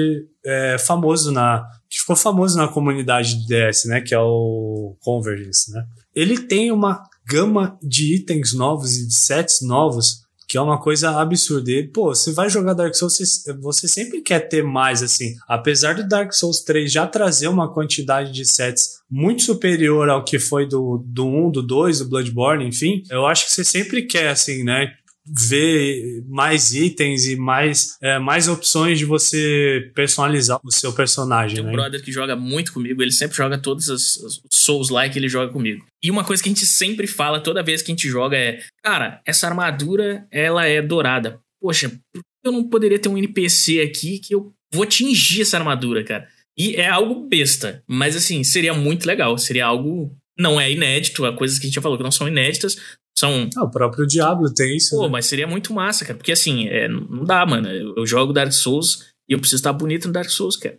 é, 0.44 0.78
famoso 0.78 1.32
na. 1.32 1.66
Que 1.88 1.98
ficou 1.98 2.16
famoso 2.16 2.56
na 2.56 2.68
comunidade 2.68 3.34
de 3.34 3.46
DS, 3.46 3.84
né? 3.86 4.00
Que 4.00 4.14
é 4.14 4.20
o 4.20 4.96
Convergence, 5.00 5.72
né? 5.72 5.84
Ele 6.14 6.38
tem 6.38 6.70
uma 6.70 7.02
gama 7.26 7.78
de 7.82 8.14
itens 8.14 8.52
novos 8.52 8.96
e 8.96 9.06
de 9.06 9.14
sets 9.14 9.60
novos 9.62 10.28
que 10.48 10.56
é 10.56 10.60
uma 10.62 10.80
coisa 10.80 11.10
absurda. 11.20 11.70
E, 11.70 11.86
pô, 11.86 12.14
você 12.14 12.32
vai 12.32 12.48
jogar 12.48 12.72
Dark 12.72 12.94
Souls, 12.94 13.18
você, 13.18 13.52
você, 13.52 13.86
sempre 13.86 14.22
quer 14.22 14.48
ter 14.48 14.64
mais, 14.64 15.02
assim. 15.02 15.34
Apesar 15.46 15.94
do 15.94 16.08
Dark 16.08 16.32
Souls 16.32 16.60
3 16.60 16.90
já 16.90 17.06
trazer 17.06 17.48
uma 17.48 17.70
quantidade 17.70 18.32
de 18.32 18.46
sets 18.46 19.00
muito 19.10 19.42
superior 19.42 20.08
ao 20.08 20.24
que 20.24 20.38
foi 20.38 20.66
do, 20.66 21.04
do 21.04 21.26
1, 21.26 21.50
do 21.50 21.62
2, 21.62 21.98
do 21.98 22.08
Bloodborne, 22.08 22.66
enfim, 22.66 23.02
eu 23.10 23.26
acho 23.26 23.44
que 23.44 23.52
você 23.52 23.62
sempre 23.62 24.02
quer, 24.02 24.28
assim, 24.30 24.64
né? 24.64 24.94
Ver 25.36 26.22
mais 26.26 26.72
itens 26.72 27.26
e 27.26 27.36
mais, 27.36 27.96
é, 28.00 28.18
mais 28.18 28.48
opções 28.48 28.98
de 28.98 29.04
você 29.04 29.90
personalizar 29.94 30.58
o 30.64 30.70
seu 30.70 30.92
personagem. 30.92 31.56
Tem 31.56 31.64
um 31.64 31.68
né? 31.68 31.72
brother 31.72 32.02
que 32.02 32.12
joga 32.12 32.36
muito 32.36 32.72
comigo, 32.72 33.02
ele 33.02 33.12
sempre 33.12 33.36
joga 33.36 33.58
todos 33.58 33.88
os, 33.88 34.16
os 34.16 34.42
Souls-like, 34.50 35.18
ele 35.18 35.28
joga 35.28 35.52
comigo. 35.52 35.84
E 36.02 36.10
uma 36.10 36.24
coisa 36.24 36.42
que 36.42 36.48
a 36.48 36.52
gente 36.52 36.66
sempre 36.66 37.06
fala 37.06 37.40
toda 37.40 37.62
vez 37.62 37.82
que 37.82 37.90
a 37.90 37.94
gente 37.94 38.08
joga 38.08 38.36
é: 38.36 38.60
cara, 38.82 39.20
essa 39.26 39.46
armadura 39.46 40.26
ela 40.30 40.66
é 40.66 40.80
dourada. 40.80 41.40
Poxa, 41.60 41.88
por 41.88 42.22
que 42.22 42.48
eu 42.48 42.52
não 42.52 42.68
poderia 42.68 42.98
ter 42.98 43.08
um 43.08 43.18
NPC 43.18 43.80
aqui 43.80 44.18
que 44.18 44.34
eu 44.34 44.52
vou 44.72 44.84
atingir 44.84 45.42
essa 45.42 45.56
armadura, 45.56 46.04
cara? 46.04 46.28
E 46.56 46.74
é 46.74 46.88
algo 46.88 47.28
besta, 47.28 47.82
mas 47.86 48.16
assim, 48.16 48.42
seria 48.42 48.74
muito 48.74 49.06
legal, 49.06 49.38
seria 49.38 49.66
algo 49.66 50.16
não 50.38 50.60
é 50.60 50.70
inédito, 50.70 51.24
há 51.24 51.32
coisas 51.36 51.58
que 51.58 51.66
a 51.66 51.68
gente 51.68 51.74
já 51.74 51.82
falou 51.82 51.98
que 51.98 52.04
não 52.04 52.12
são 52.12 52.28
inéditas, 52.28 52.76
são. 53.18 53.48
Ah, 53.56 53.64
o 53.64 53.70
próprio 53.70 54.06
Diablo 54.06 54.52
tem 54.52 54.76
isso. 54.76 54.96
Pô, 54.96 55.04
né? 55.04 55.08
mas 55.08 55.26
seria 55.26 55.46
muito 55.46 55.72
massa, 55.72 56.04
cara. 56.04 56.16
Porque 56.16 56.32
assim, 56.32 56.68
é, 56.68 56.88
não 56.88 57.24
dá, 57.24 57.44
mano. 57.44 57.68
Eu, 57.68 58.06
jogo 58.06 58.32
Dark 58.32 58.52
Souls 58.52 59.06
e 59.28 59.32
eu 59.32 59.38
preciso 59.38 59.60
estar 59.60 59.72
bonito 59.72 60.06
no 60.06 60.12
Dark 60.12 60.30
Souls, 60.30 60.56
cara. 60.56 60.76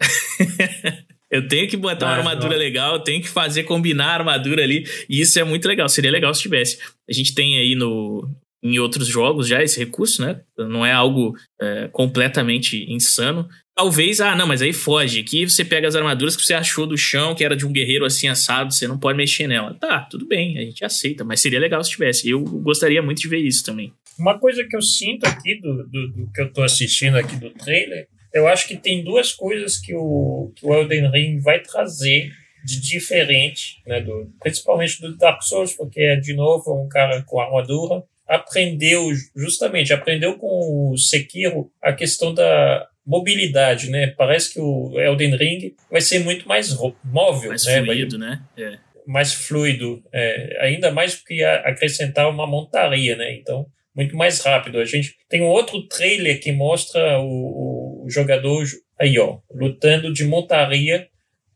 eu 1.29 1.47
tenho 1.47 1.67
que 1.67 1.77
botar 1.77 2.07
uma 2.07 2.17
armadura 2.17 2.53
não. 2.53 2.59
legal, 2.59 2.95
eu 2.95 3.03
tenho 3.03 3.21
que 3.21 3.29
fazer 3.29 3.63
combinar 3.63 4.07
a 4.07 4.19
armadura 4.19 4.63
ali. 4.63 4.85
E 5.09 5.21
isso 5.21 5.39
é 5.39 5.43
muito 5.43 5.67
legal. 5.67 5.89
Seria 5.89 6.11
legal 6.11 6.33
se 6.33 6.41
tivesse. 6.41 6.79
A 7.09 7.13
gente 7.13 7.33
tem 7.33 7.57
aí 7.59 7.75
no. 7.75 8.27
Em 8.61 8.77
outros 8.77 9.07
jogos 9.07 9.47
já 9.47 9.63
esse 9.63 9.79
recurso, 9.79 10.21
né? 10.21 10.41
Não 10.57 10.85
é 10.85 10.91
algo 10.91 11.33
é, 11.61 11.87
completamente 11.93 12.85
insano. 12.91 13.47
Talvez, 13.79 14.19
ah, 14.19 14.35
não, 14.35 14.45
mas 14.45 14.61
aí 14.61 14.73
foge. 14.73 15.21
Aqui 15.21 15.49
você 15.49 15.63
pega 15.63 15.87
as 15.87 15.95
armaduras 15.95 16.35
que 16.35 16.43
você 16.43 16.53
achou 16.53 16.85
do 16.85 16.97
chão, 16.97 17.33
que 17.33 17.45
era 17.45 17.55
de 17.55 17.65
um 17.65 17.71
guerreiro 17.71 18.03
assim 18.03 18.27
assado, 18.27 18.73
você 18.73 18.85
não 18.85 18.99
pode 18.99 19.17
mexer 19.17 19.47
nela. 19.47 19.73
Tá, 19.73 20.01
tudo 20.01 20.27
bem, 20.27 20.57
a 20.57 20.61
gente 20.63 20.83
aceita, 20.83 21.23
mas 21.23 21.39
seria 21.39 21.61
legal 21.61 21.81
se 21.81 21.91
tivesse. 21.91 22.29
Eu 22.29 22.43
gostaria 22.43 23.01
muito 23.01 23.21
de 23.21 23.29
ver 23.29 23.37
isso 23.37 23.63
também. 23.63 23.93
Uma 24.19 24.37
coisa 24.37 24.65
que 24.65 24.75
eu 24.75 24.81
sinto 24.81 25.25
aqui 25.25 25.61
do, 25.61 25.87
do, 25.87 26.07
do 26.09 26.29
que 26.29 26.41
eu 26.41 26.51
tô 26.51 26.61
assistindo 26.61 27.15
aqui 27.17 27.37
do 27.37 27.51
trailer, 27.51 28.09
eu 28.33 28.49
acho 28.49 28.67
que 28.67 28.75
tem 28.75 29.01
duas 29.01 29.31
coisas 29.31 29.77
que 29.77 29.95
o, 29.95 30.51
que 30.57 30.65
o 30.65 30.75
Elden 30.75 31.09
Ring 31.09 31.39
vai 31.39 31.61
trazer 31.61 32.33
de 32.65 32.81
diferente, 32.81 33.81
né, 33.87 34.01
do, 34.01 34.29
principalmente 34.41 34.99
do 34.99 35.15
Dark 35.15 35.41
Souls, 35.41 35.73
porque 35.73 36.01
é 36.01 36.17
de 36.17 36.33
novo 36.33 36.83
um 36.83 36.89
cara 36.89 37.23
com 37.23 37.39
armadura. 37.39 38.03
Aprendeu, 38.27 39.07
justamente, 39.33 39.93
aprendeu 39.93 40.37
com 40.37 40.91
o 40.91 40.97
Sekiro 40.97 41.71
a 41.81 41.93
questão 41.93 42.33
da 42.33 42.85
mobilidade, 43.09 43.89
né? 43.89 44.13
Parece 44.15 44.53
que 44.53 44.59
o 44.59 44.99
Elden 44.99 45.35
Ring 45.35 45.75
vai 45.89 45.99
ser 45.99 46.19
muito 46.19 46.47
mais 46.47 46.77
móvel, 47.03 47.49
mais 47.49 47.65
né? 47.65 47.83
fluido, 47.83 48.19
né? 48.19 48.43
É. 48.55 48.77
Mais 49.07 49.33
fluido, 49.33 50.03
é, 50.13 50.59
ainda 50.61 50.91
mais 50.91 51.15
porque 51.15 51.43
acrescentar 51.43 52.29
uma 52.29 52.45
montaria, 52.45 53.15
né? 53.15 53.33
Então, 53.33 53.65
muito 53.95 54.15
mais 54.15 54.39
rápido. 54.41 54.77
A 54.77 54.85
gente 54.85 55.15
tem 55.27 55.41
um 55.41 55.47
outro 55.47 55.81
trailer 55.87 56.39
que 56.39 56.51
mostra 56.51 57.19
o, 57.19 58.05
o 58.05 58.09
jogador 58.11 58.63
aí, 58.99 59.17
ó, 59.17 59.39
lutando 59.51 60.13
de 60.13 60.23
montaria 60.25 61.07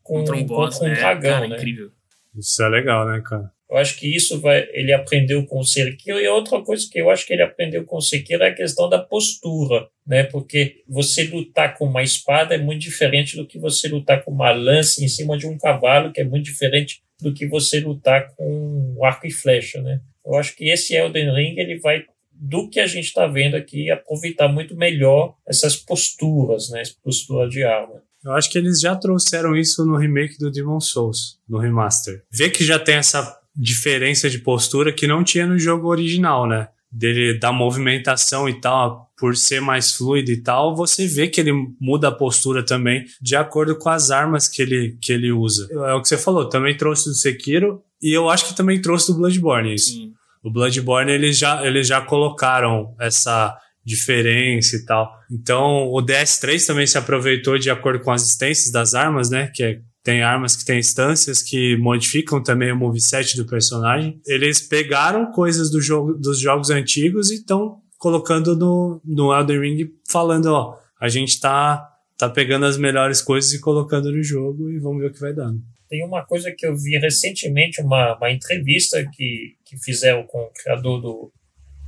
com, 0.02 0.14
contra 0.14 0.34
um, 0.34 0.44
boss, 0.44 0.74
contra 0.74 0.88
um 0.88 0.92
né? 0.92 0.98
dragão, 0.98 1.32
cara, 1.34 1.48
né? 1.48 1.56
Incrível. 1.56 1.92
Isso 2.36 2.64
é 2.64 2.68
legal, 2.68 3.06
né, 3.06 3.22
cara? 3.24 3.48
Eu 3.74 3.78
acho 3.80 3.98
que 3.98 4.14
isso 4.14 4.40
vai, 4.40 4.68
ele 4.72 4.92
aprendeu 4.92 5.44
com 5.46 5.58
o 5.58 5.64
Sekiro. 5.64 6.20
E 6.20 6.28
outra 6.28 6.60
coisa 6.62 6.86
que 6.88 7.00
eu 7.00 7.10
acho 7.10 7.26
que 7.26 7.32
ele 7.32 7.42
aprendeu 7.42 7.84
com 7.84 7.96
o 7.96 8.00
Sekiro 8.00 8.44
é 8.44 8.50
a 8.50 8.54
questão 8.54 8.88
da 8.88 9.00
postura, 9.00 9.88
né? 10.06 10.22
Porque 10.22 10.84
você 10.88 11.24
lutar 11.24 11.76
com 11.76 11.86
uma 11.86 12.00
espada 12.00 12.54
é 12.54 12.58
muito 12.58 12.82
diferente 12.82 13.36
do 13.36 13.44
que 13.44 13.58
você 13.58 13.88
lutar 13.88 14.22
com 14.22 14.30
uma 14.30 14.52
lança 14.52 15.02
em 15.02 15.08
cima 15.08 15.36
de 15.36 15.48
um 15.48 15.58
cavalo, 15.58 16.12
que 16.12 16.20
é 16.20 16.24
muito 16.24 16.44
diferente 16.44 17.02
do 17.20 17.34
que 17.34 17.48
você 17.48 17.80
lutar 17.80 18.32
com 18.36 18.94
um 18.96 19.04
arco 19.04 19.26
e 19.26 19.32
flecha, 19.32 19.82
né? 19.82 20.00
Eu 20.24 20.36
acho 20.36 20.54
que 20.54 20.70
esse 20.70 20.94
Elden 20.94 21.34
Ring 21.34 21.58
ele 21.58 21.80
vai 21.80 22.04
do 22.32 22.70
que 22.70 22.78
a 22.78 22.86
gente 22.86 23.06
está 23.06 23.26
vendo 23.26 23.56
aqui 23.56 23.90
aproveitar 23.90 24.46
muito 24.46 24.76
melhor 24.76 25.34
essas 25.44 25.74
posturas, 25.74 26.70
né? 26.70 26.80
Essa 26.80 26.94
postura 27.02 27.48
de 27.48 27.64
arma. 27.64 28.00
Eu 28.24 28.34
acho 28.34 28.48
que 28.48 28.56
eles 28.56 28.78
já 28.78 28.94
trouxeram 28.94 29.56
isso 29.56 29.84
no 29.84 29.96
remake 29.96 30.38
do 30.38 30.48
Demon 30.48 30.78
Souls, 30.78 31.40
no 31.48 31.58
remaster. 31.58 32.22
Vê 32.30 32.48
que 32.48 32.64
já 32.64 32.78
tem 32.78 32.94
essa 32.94 33.42
diferença 33.54 34.28
de 34.28 34.38
postura 34.38 34.92
que 34.92 35.06
não 35.06 35.22
tinha 35.22 35.46
no 35.46 35.58
jogo 35.58 35.88
original, 35.88 36.46
né? 36.46 36.68
Dele 36.90 37.38
da 37.38 37.52
movimentação 37.52 38.48
e 38.48 38.60
tal, 38.60 39.08
por 39.18 39.36
ser 39.36 39.60
mais 39.60 39.92
fluido 39.92 40.30
e 40.30 40.40
tal, 40.40 40.76
você 40.76 41.06
vê 41.06 41.28
que 41.28 41.40
ele 41.40 41.52
muda 41.80 42.08
a 42.08 42.12
postura 42.12 42.64
também 42.64 43.04
de 43.20 43.34
acordo 43.34 43.76
com 43.76 43.88
as 43.88 44.10
armas 44.10 44.46
que 44.48 44.62
ele, 44.62 44.96
que 45.00 45.12
ele 45.12 45.32
usa. 45.32 45.68
É 45.70 45.92
o 45.94 46.02
que 46.02 46.08
você 46.08 46.18
falou, 46.18 46.48
também 46.48 46.76
trouxe 46.76 47.08
do 47.08 47.14
Sekiro 47.14 47.80
e 48.02 48.12
eu 48.12 48.28
acho 48.28 48.46
que 48.46 48.56
também 48.56 48.80
trouxe 48.80 49.12
do 49.12 49.18
Bloodborne 49.18 49.74
isso. 49.74 49.90
Sim. 49.90 50.12
O 50.42 50.50
Bloodborne 50.50 51.10
eles 51.10 51.38
já, 51.38 51.66
eles 51.66 51.88
já 51.88 52.00
colocaram 52.00 52.94
essa 53.00 53.56
diferença 53.84 54.76
e 54.76 54.84
tal. 54.84 55.10
Então 55.30 55.90
o 55.90 56.00
DS3 56.00 56.66
também 56.66 56.86
se 56.86 56.98
aproveitou 56.98 57.58
de 57.58 57.70
acordo 57.70 58.00
com 58.00 58.12
as 58.12 58.22
existências 58.22 58.70
das 58.70 58.94
armas, 58.94 59.30
né? 59.30 59.50
Que 59.54 59.62
é 59.62 59.78
tem 60.04 60.22
armas 60.22 60.54
que 60.54 60.66
têm 60.66 60.78
instâncias 60.78 61.42
que 61.42 61.78
modificam 61.78 62.42
também 62.42 62.70
o 62.70 62.76
moveset 62.76 63.36
do 63.38 63.46
personagem. 63.46 64.20
Eles 64.26 64.60
pegaram 64.60 65.32
coisas 65.32 65.70
do 65.70 65.80
jogo, 65.80 66.12
dos 66.12 66.38
jogos 66.38 66.68
antigos 66.68 67.30
e 67.30 67.36
estão 67.36 67.78
colocando 67.96 68.54
no, 68.54 69.00
no 69.02 69.34
Elden 69.34 69.60
Ring, 69.60 69.90
falando, 70.10 70.52
ó, 70.52 70.78
a 71.00 71.08
gente 71.08 71.40
tá, 71.40 71.88
tá 72.18 72.28
pegando 72.28 72.66
as 72.66 72.76
melhores 72.76 73.22
coisas 73.22 73.50
e 73.54 73.60
colocando 73.60 74.12
no 74.12 74.22
jogo 74.22 74.70
e 74.70 74.78
vamos 74.78 75.00
ver 75.00 75.08
o 75.08 75.12
que 75.12 75.20
vai 75.20 75.32
dando. 75.32 75.62
Tem 75.88 76.04
uma 76.04 76.22
coisa 76.22 76.52
que 76.52 76.66
eu 76.66 76.76
vi 76.76 76.98
recentemente, 76.98 77.80
uma, 77.80 78.14
uma 78.14 78.30
entrevista 78.30 79.02
que, 79.10 79.56
que 79.64 79.78
fizeram 79.78 80.24
com 80.24 80.38
o 80.38 80.50
criador 80.50 81.00
do, 81.00 81.32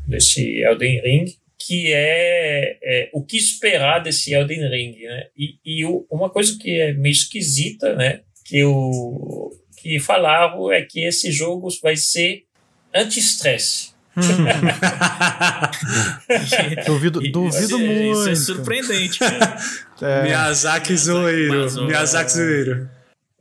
desse 0.08 0.62
Elden 0.62 1.02
Ring, 1.02 1.36
que 1.58 1.92
é, 1.92 2.78
é, 2.82 3.10
o 3.12 3.24
que 3.24 3.36
esperar 3.36 4.00
desse 4.00 4.34
Elden 4.34 4.68
Ring, 4.68 4.96
né? 5.02 5.26
E, 5.36 5.58
e 5.64 5.84
o, 5.84 6.06
uma 6.10 6.30
coisa 6.30 6.56
que 6.58 6.80
é 6.80 6.92
meio 6.92 7.12
esquisita, 7.12 7.94
né? 7.94 8.20
Que, 8.44 8.62
o, 8.64 9.50
que 9.76 9.98
falaram 9.98 10.70
é 10.70 10.82
que 10.82 11.00
esse 11.04 11.32
jogo 11.32 11.68
vai 11.82 11.96
ser 11.96 12.44
anti-estresse. 12.94 13.94
Hum. 14.16 14.22
duvido 16.86 17.20
duvido 17.30 17.58
isso, 17.58 17.78
muito. 17.78 18.30
Isso 18.30 18.30
é 18.30 18.34
surpreendente, 18.34 19.18
cara. 19.18 19.56
É. 20.02 20.24
Miyazaki 20.24 20.94
zoeiro. 20.94 21.86
Miyazaki 21.86 22.30
zoeiro. 22.30 22.86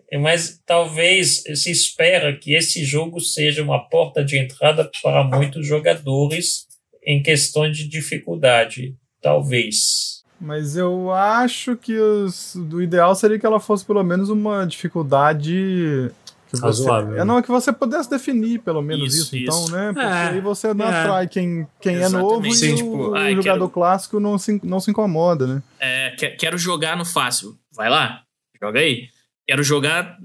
É, 0.09 0.17
mas 0.17 0.61
talvez 0.65 1.43
se 1.53 1.69
espera 1.69 2.33
que 2.33 2.53
esse 2.53 2.85
jogo 2.85 3.19
seja 3.19 3.61
uma 3.61 3.89
porta 3.89 4.23
de 4.23 4.37
entrada 4.37 4.89
para 5.03 5.21
muitos 5.25 5.67
jogadores 5.67 6.64
em 7.05 7.21
questões 7.21 7.77
de 7.77 7.87
dificuldade, 7.87 8.95
talvez. 9.21 10.23
Mas 10.39 10.75
eu 10.75 11.11
acho 11.11 11.77
que 11.77 11.97
os, 11.97 12.55
o 12.55 12.81
ideal 12.81 13.15
seria 13.15 13.39
que 13.39 13.45
ela 13.45 13.59
fosse 13.59 13.85
pelo 13.85 14.03
menos 14.03 14.29
uma 14.29 14.65
dificuldade 14.65 16.11
que 16.47 16.61
você, 16.61 16.89
é, 17.17 17.25
não, 17.25 17.39
é 17.39 17.41
que 17.41 17.49
você 17.49 17.73
pudesse 17.73 18.09
definir 18.09 18.59
pelo 18.59 18.81
menos 18.81 19.15
isso, 19.15 19.35
isso, 19.35 19.43
então, 19.43 19.69
né? 19.69 19.93
Porque 19.93 20.05
é, 20.05 20.11
aí 20.11 20.41
você 20.41 20.73
não 20.73 20.85
é. 20.85 21.01
atrai 21.01 21.27
quem, 21.27 21.67
quem 21.81 21.97
é 21.97 22.07
novo 22.07 22.49
Sim, 22.53 22.73
e 22.73 22.75
tipo, 22.75 22.89
o, 22.89 23.11
o 23.11 23.29
jogador 23.31 23.43
quero... 23.43 23.69
clássico 23.69 24.19
não 24.19 24.37
se, 24.37 24.59
não 24.63 24.79
se 24.79 24.91
incomoda, 24.91 25.47
né? 25.47 25.63
É, 25.79 26.11
quero 26.37 26.57
jogar 26.57 26.95
no 26.95 27.05
fácil. 27.05 27.57
Vai 27.73 27.89
lá, 27.89 28.21
joga 28.61 28.79
aí. 28.79 29.07
Quero 29.47 29.63
jogar. 29.63 30.17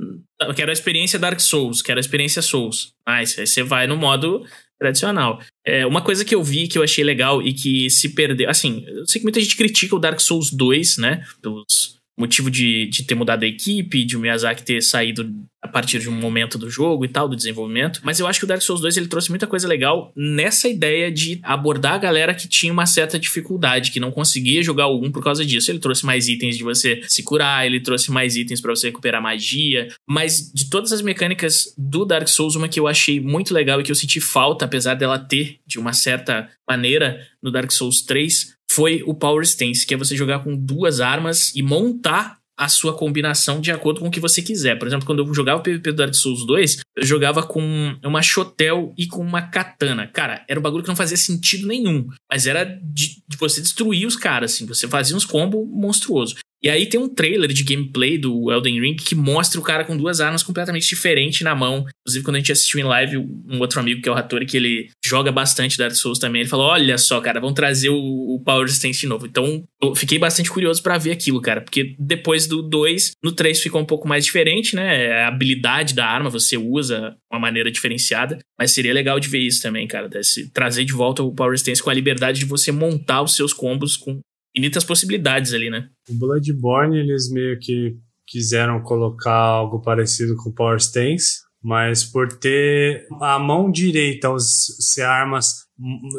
Quero 0.55 0.71
a 0.71 0.73
experiência 0.73 1.19
Dark 1.19 1.41
Souls, 1.41 1.83
quero 1.83 1.99
a 1.99 2.01
experiência 2.01 2.41
Souls. 2.41 2.95
Ah, 3.05 3.17
aí 3.17 3.27
você 3.27 3.63
vai 3.63 3.87
no 3.87 3.97
modo 3.97 4.45
tradicional. 4.81 5.41
É, 5.65 5.87
uma 5.87 6.01
coisa 6.01 6.25
que 6.25 6.35
eu 6.35 6.43
vi 6.43 6.67
que 6.67 6.79
eu 6.79 6.83
achei 6.83 7.05
legal 7.05 7.43
e 7.43 7.53
que 7.53 7.91
se 7.91 8.15
perdeu. 8.15 8.49
Assim, 8.49 8.83
eu 8.89 9.07
sei 9.07 9.21
que 9.21 9.25
muita 9.25 9.39
gente 9.39 9.57
critica 9.57 9.95
o 9.95 9.99
Dark 9.99 10.19
Souls 10.19 10.51
2, 10.51 10.97
né? 10.97 11.23
Pelos 11.43 12.00
motivo 12.21 12.51
de, 12.51 12.87
de 12.87 13.03
ter 13.03 13.15
mudado 13.15 13.43
a 13.43 13.47
equipe, 13.47 14.05
de 14.05 14.17
o 14.17 14.21
Miyazaki 14.21 14.63
ter 14.63 14.83
saído 14.83 15.29
a 15.63 15.69
partir 15.69 15.99
de 15.99 16.09
um 16.09 16.13
momento 16.13 16.57
do 16.57 16.71
jogo 16.71 17.05
e 17.05 17.09
tal, 17.09 17.29
do 17.29 17.37
desenvolvimento. 17.37 18.01
Mas 18.03 18.19
eu 18.19 18.27
acho 18.27 18.39
que 18.39 18.45
o 18.45 18.49
Dark 18.49 18.63
Souls 18.63 18.81
2 18.81 18.97
ele 18.97 19.09
trouxe 19.09 19.29
muita 19.29 19.47
coisa 19.47 19.69
legal 19.69 20.11
nessa 20.17 20.69
ideia 20.69 21.11
de 21.11 21.39
abordar 21.43 21.95
a 21.95 21.99
galera 21.99 22.35
que 22.35 22.49
tinha 22.49 22.73
uma 22.73 22.87
certa 22.87 23.19
dificuldade, 23.19 23.91
que 23.91 24.01
não 24.01 24.11
conseguia 24.11 24.63
jogar 24.63 24.89
1 24.89 25.13
por 25.13 25.23
causa 25.23 25.45
disso. 25.45 25.71
Ele 25.71 25.79
trouxe 25.79 26.07
mais 26.07 26.29
itens 26.29 26.57
de 26.57 26.65
você 26.65 27.03
se 27.07 27.23
curar, 27.23 27.67
ele 27.67 27.81
trouxe 27.81 28.11
mais 28.11 28.37
itens 28.37 28.61
para 28.61 28.75
você 28.75 28.89
recuperar 28.89 29.23
magia. 29.23 29.89
Mas 30.09 30.51
de 30.55 30.71
todas 30.71 30.93
as 30.93 31.03
mecânicas 31.03 31.75
do 31.77 32.05
Dark 32.07 32.29
Souls, 32.29 32.57
uma 32.57 32.69
que 32.69 32.81
eu 32.81 32.89
achei 32.89 33.21
muito 33.21 33.53
legal 33.53 33.81
e 33.81 33.85
que 33.85 33.91
eu 33.91 33.97
senti 33.97 34.21
falta, 34.21 34.65
apesar 34.65 34.95
dela 34.95 35.19
ter 35.19 35.59
de 35.67 35.79
uma 35.79 35.93
certa 35.93 36.49
maneira 36.69 37.21
no 37.43 37.51
Dark 37.51 37.71
Souls 37.71 38.03
3, 38.03 38.57
foi 38.71 39.03
o 39.05 39.15
Power 39.15 39.43
Stance, 39.43 39.85
que 39.85 39.95
é 39.95 39.97
você 39.97 40.17
jogar 40.17 40.45
com 40.45 40.57
duas 40.57 41.01
armas 41.01 41.53
e 41.57 41.63
montar 41.63 42.39
a 42.57 42.69
sua 42.69 42.93
combinação 42.93 43.59
de 43.59 43.73
acordo 43.73 44.01
com 44.01 44.09
o 44.09 44.11
que 44.11 44.21
você 44.21 44.43
quiser. 44.43 44.79
Por 44.79 44.87
exemplo, 44.87 45.07
quando 45.07 45.21
eu 45.21 45.35
jogava 45.35 45.61
o 45.61 45.63
PvP 45.63 45.93
do 45.93 45.97
Dark 45.97 46.15
Souls 46.15 46.47
2, 46.47 46.81
eu 46.99 47.07
jogava 47.07 47.43
com 47.43 47.97
uma 48.05 48.21
Shotel 48.21 48.93
e 48.99 49.07
com 49.07 49.23
uma 49.23 49.41
Katana. 49.41 50.07
Cara, 50.07 50.45
era 50.47 50.61
um 50.61 50.63
bagulho 50.63 50.83
que 50.83 50.89
não 50.89 50.95
fazia 50.95 51.17
sentido 51.17 51.67
nenhum. 51.67 52.07
Mas 52.31 52.47
era 52.47 52.65
de, 52.65 53.23
de 53.27 53.37
você 53.39 53.63
destruir 53.63 54.07
os 54.07 54.15
caras, 54.15 54.53
assim. 54.53 54.67
Você 54.67 54.87
fazia 54.87 55.17
uns 55.17 55.25
combos 55.25 55.67
monstruosos. 55.67 56.35
E 56.63 56.69
aí 56.69 56.87
tem 56.87 57.01
um 57.01 57.09
trailer 57.09 57.51
de 57.53 57.65
gameplay 57.65 58.19
do 58.19 58.53
Elden 58.53 58.81
Ring 58.81 58.97
que 58.97 59.15
mostra 59.15 59.59
o 59.59 59.63
cara 59.63 59.85
com 59.85 59.97
duas 59.97 60.21
armas 60.21 60.43
completamente 60.43 60.87
diferentes 60.89 61.41
na 61.41 61.55
mão. 61.55 61.87
Inclusive, 62.03 62.25
quando 62.25 62.37
a 62.37 62.39
gente 62.39 62.53
assistiu 62.53 62.81
em 62.81 62.85
live, 62.85 63.17
um 63.17 63.59
outro 63.61 63.81
amigo 63.81 64.03
que 64.03 64.09
é 64.09 64.13
o 64.13 64.15
Hattori, 64.15 64.45
que 64.45 64.57
ele 64.57 64.91
joga 65.05 65.33
bastante 65.33 65.79
Dark 65.79 65.95
Souls 65.95 66.19
também, 66.19 66.43
ele 66.43 66.51
falou: 66.51 66.67
Olha 66.67 66.99
só, 66.99 67.21
cara, 67.21 67.41
vão 67.41 67.55
trazer 67.55 67.89
o, 67.89 68.41
Power 68.45 68.67
Resistance 68.67 69.01
de 69.01 69.07
novo. 69.07 69.27
Então, 69.27 69.63
eu 69.83 69.95
fiquei 69.95 70.19
bastante 70.19 70.51
curioso 70.51 70.83
para 70.83 70.99
ver 70.99 71.13
aquilo, 71.13 71.41
cara. 71.41 71.61
Porque 71.61 71.95
depois 71.99 72.47
do 72.47 72.63
2, 72.63 73.13
no 73.23 73.33
3 73.33 73.61
ficou 73.61 73.81
um 73.81 73.85
pouco 73.85 74.09
mais 74.09 74.25
diferente, 74.25 74.75
né? 74.75 75.13
A 75.25 75.29
habilidade 75.29 75.95
da 75.95 76.07
arma 76.07 76.31
você 76.31 76.57
usa 76.57 77.17
uma 77.31 77.41
maneira 77.41 77.71
diferenciada. 77.71 78.39
Mas 78.59 78.73
seria 78.73 78.93
legal 78.93 79.21
de 79.21 79.29
ver 79.29 79.41
isso 79.41 79.63
também, 79.63 79.87
cara. 79.87 80.09
Desse, 80.09 80.51
trazer 80.51 80.85
de 80.85 80.93
volta 80.93 81.23
o 81.23 81.33
Power 81.33 81.53
Resistance 81.53 81.83
com 81.83 81.91
a 81.91 81.95
liberdade 81.95 82.41
de 82.41 82.45
você 82.45 82.73
montar 82.73 83.23
os 83.23 83.37
seus 83.37 83.53
combos 83.53 83.97
com 83.97 84.21
infinitas 84.55 84.85
possibilidades 84.85 85.53
ali, 85.53 85.71
né? 85.71 85.89
O 86.09 86.15
Bloodborne, 86.15 86.99
eles 86.99 87.31
meio 87.31 87.59
que 87.59 87.97
quiseram 88.27 88.81
colocar 88.83 89.35
algo 89.35 89.81
parecido 89.81 90.37
com 90.37 90.53
Power 90.53 90.77
Stance, 90.79 91.41
mas 91.63 92.05
por 92.05 92.29
ter 92.29 93.07
a 93.21 93.39
mão 93.39 93.71
direita 93.71 94.29
ser 94.39 95.03
armas 95.03 95.69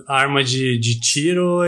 arma 0.08 0.44
de, 0.44 0.78
de 0.80 1.00
tiro, 1.00 1.62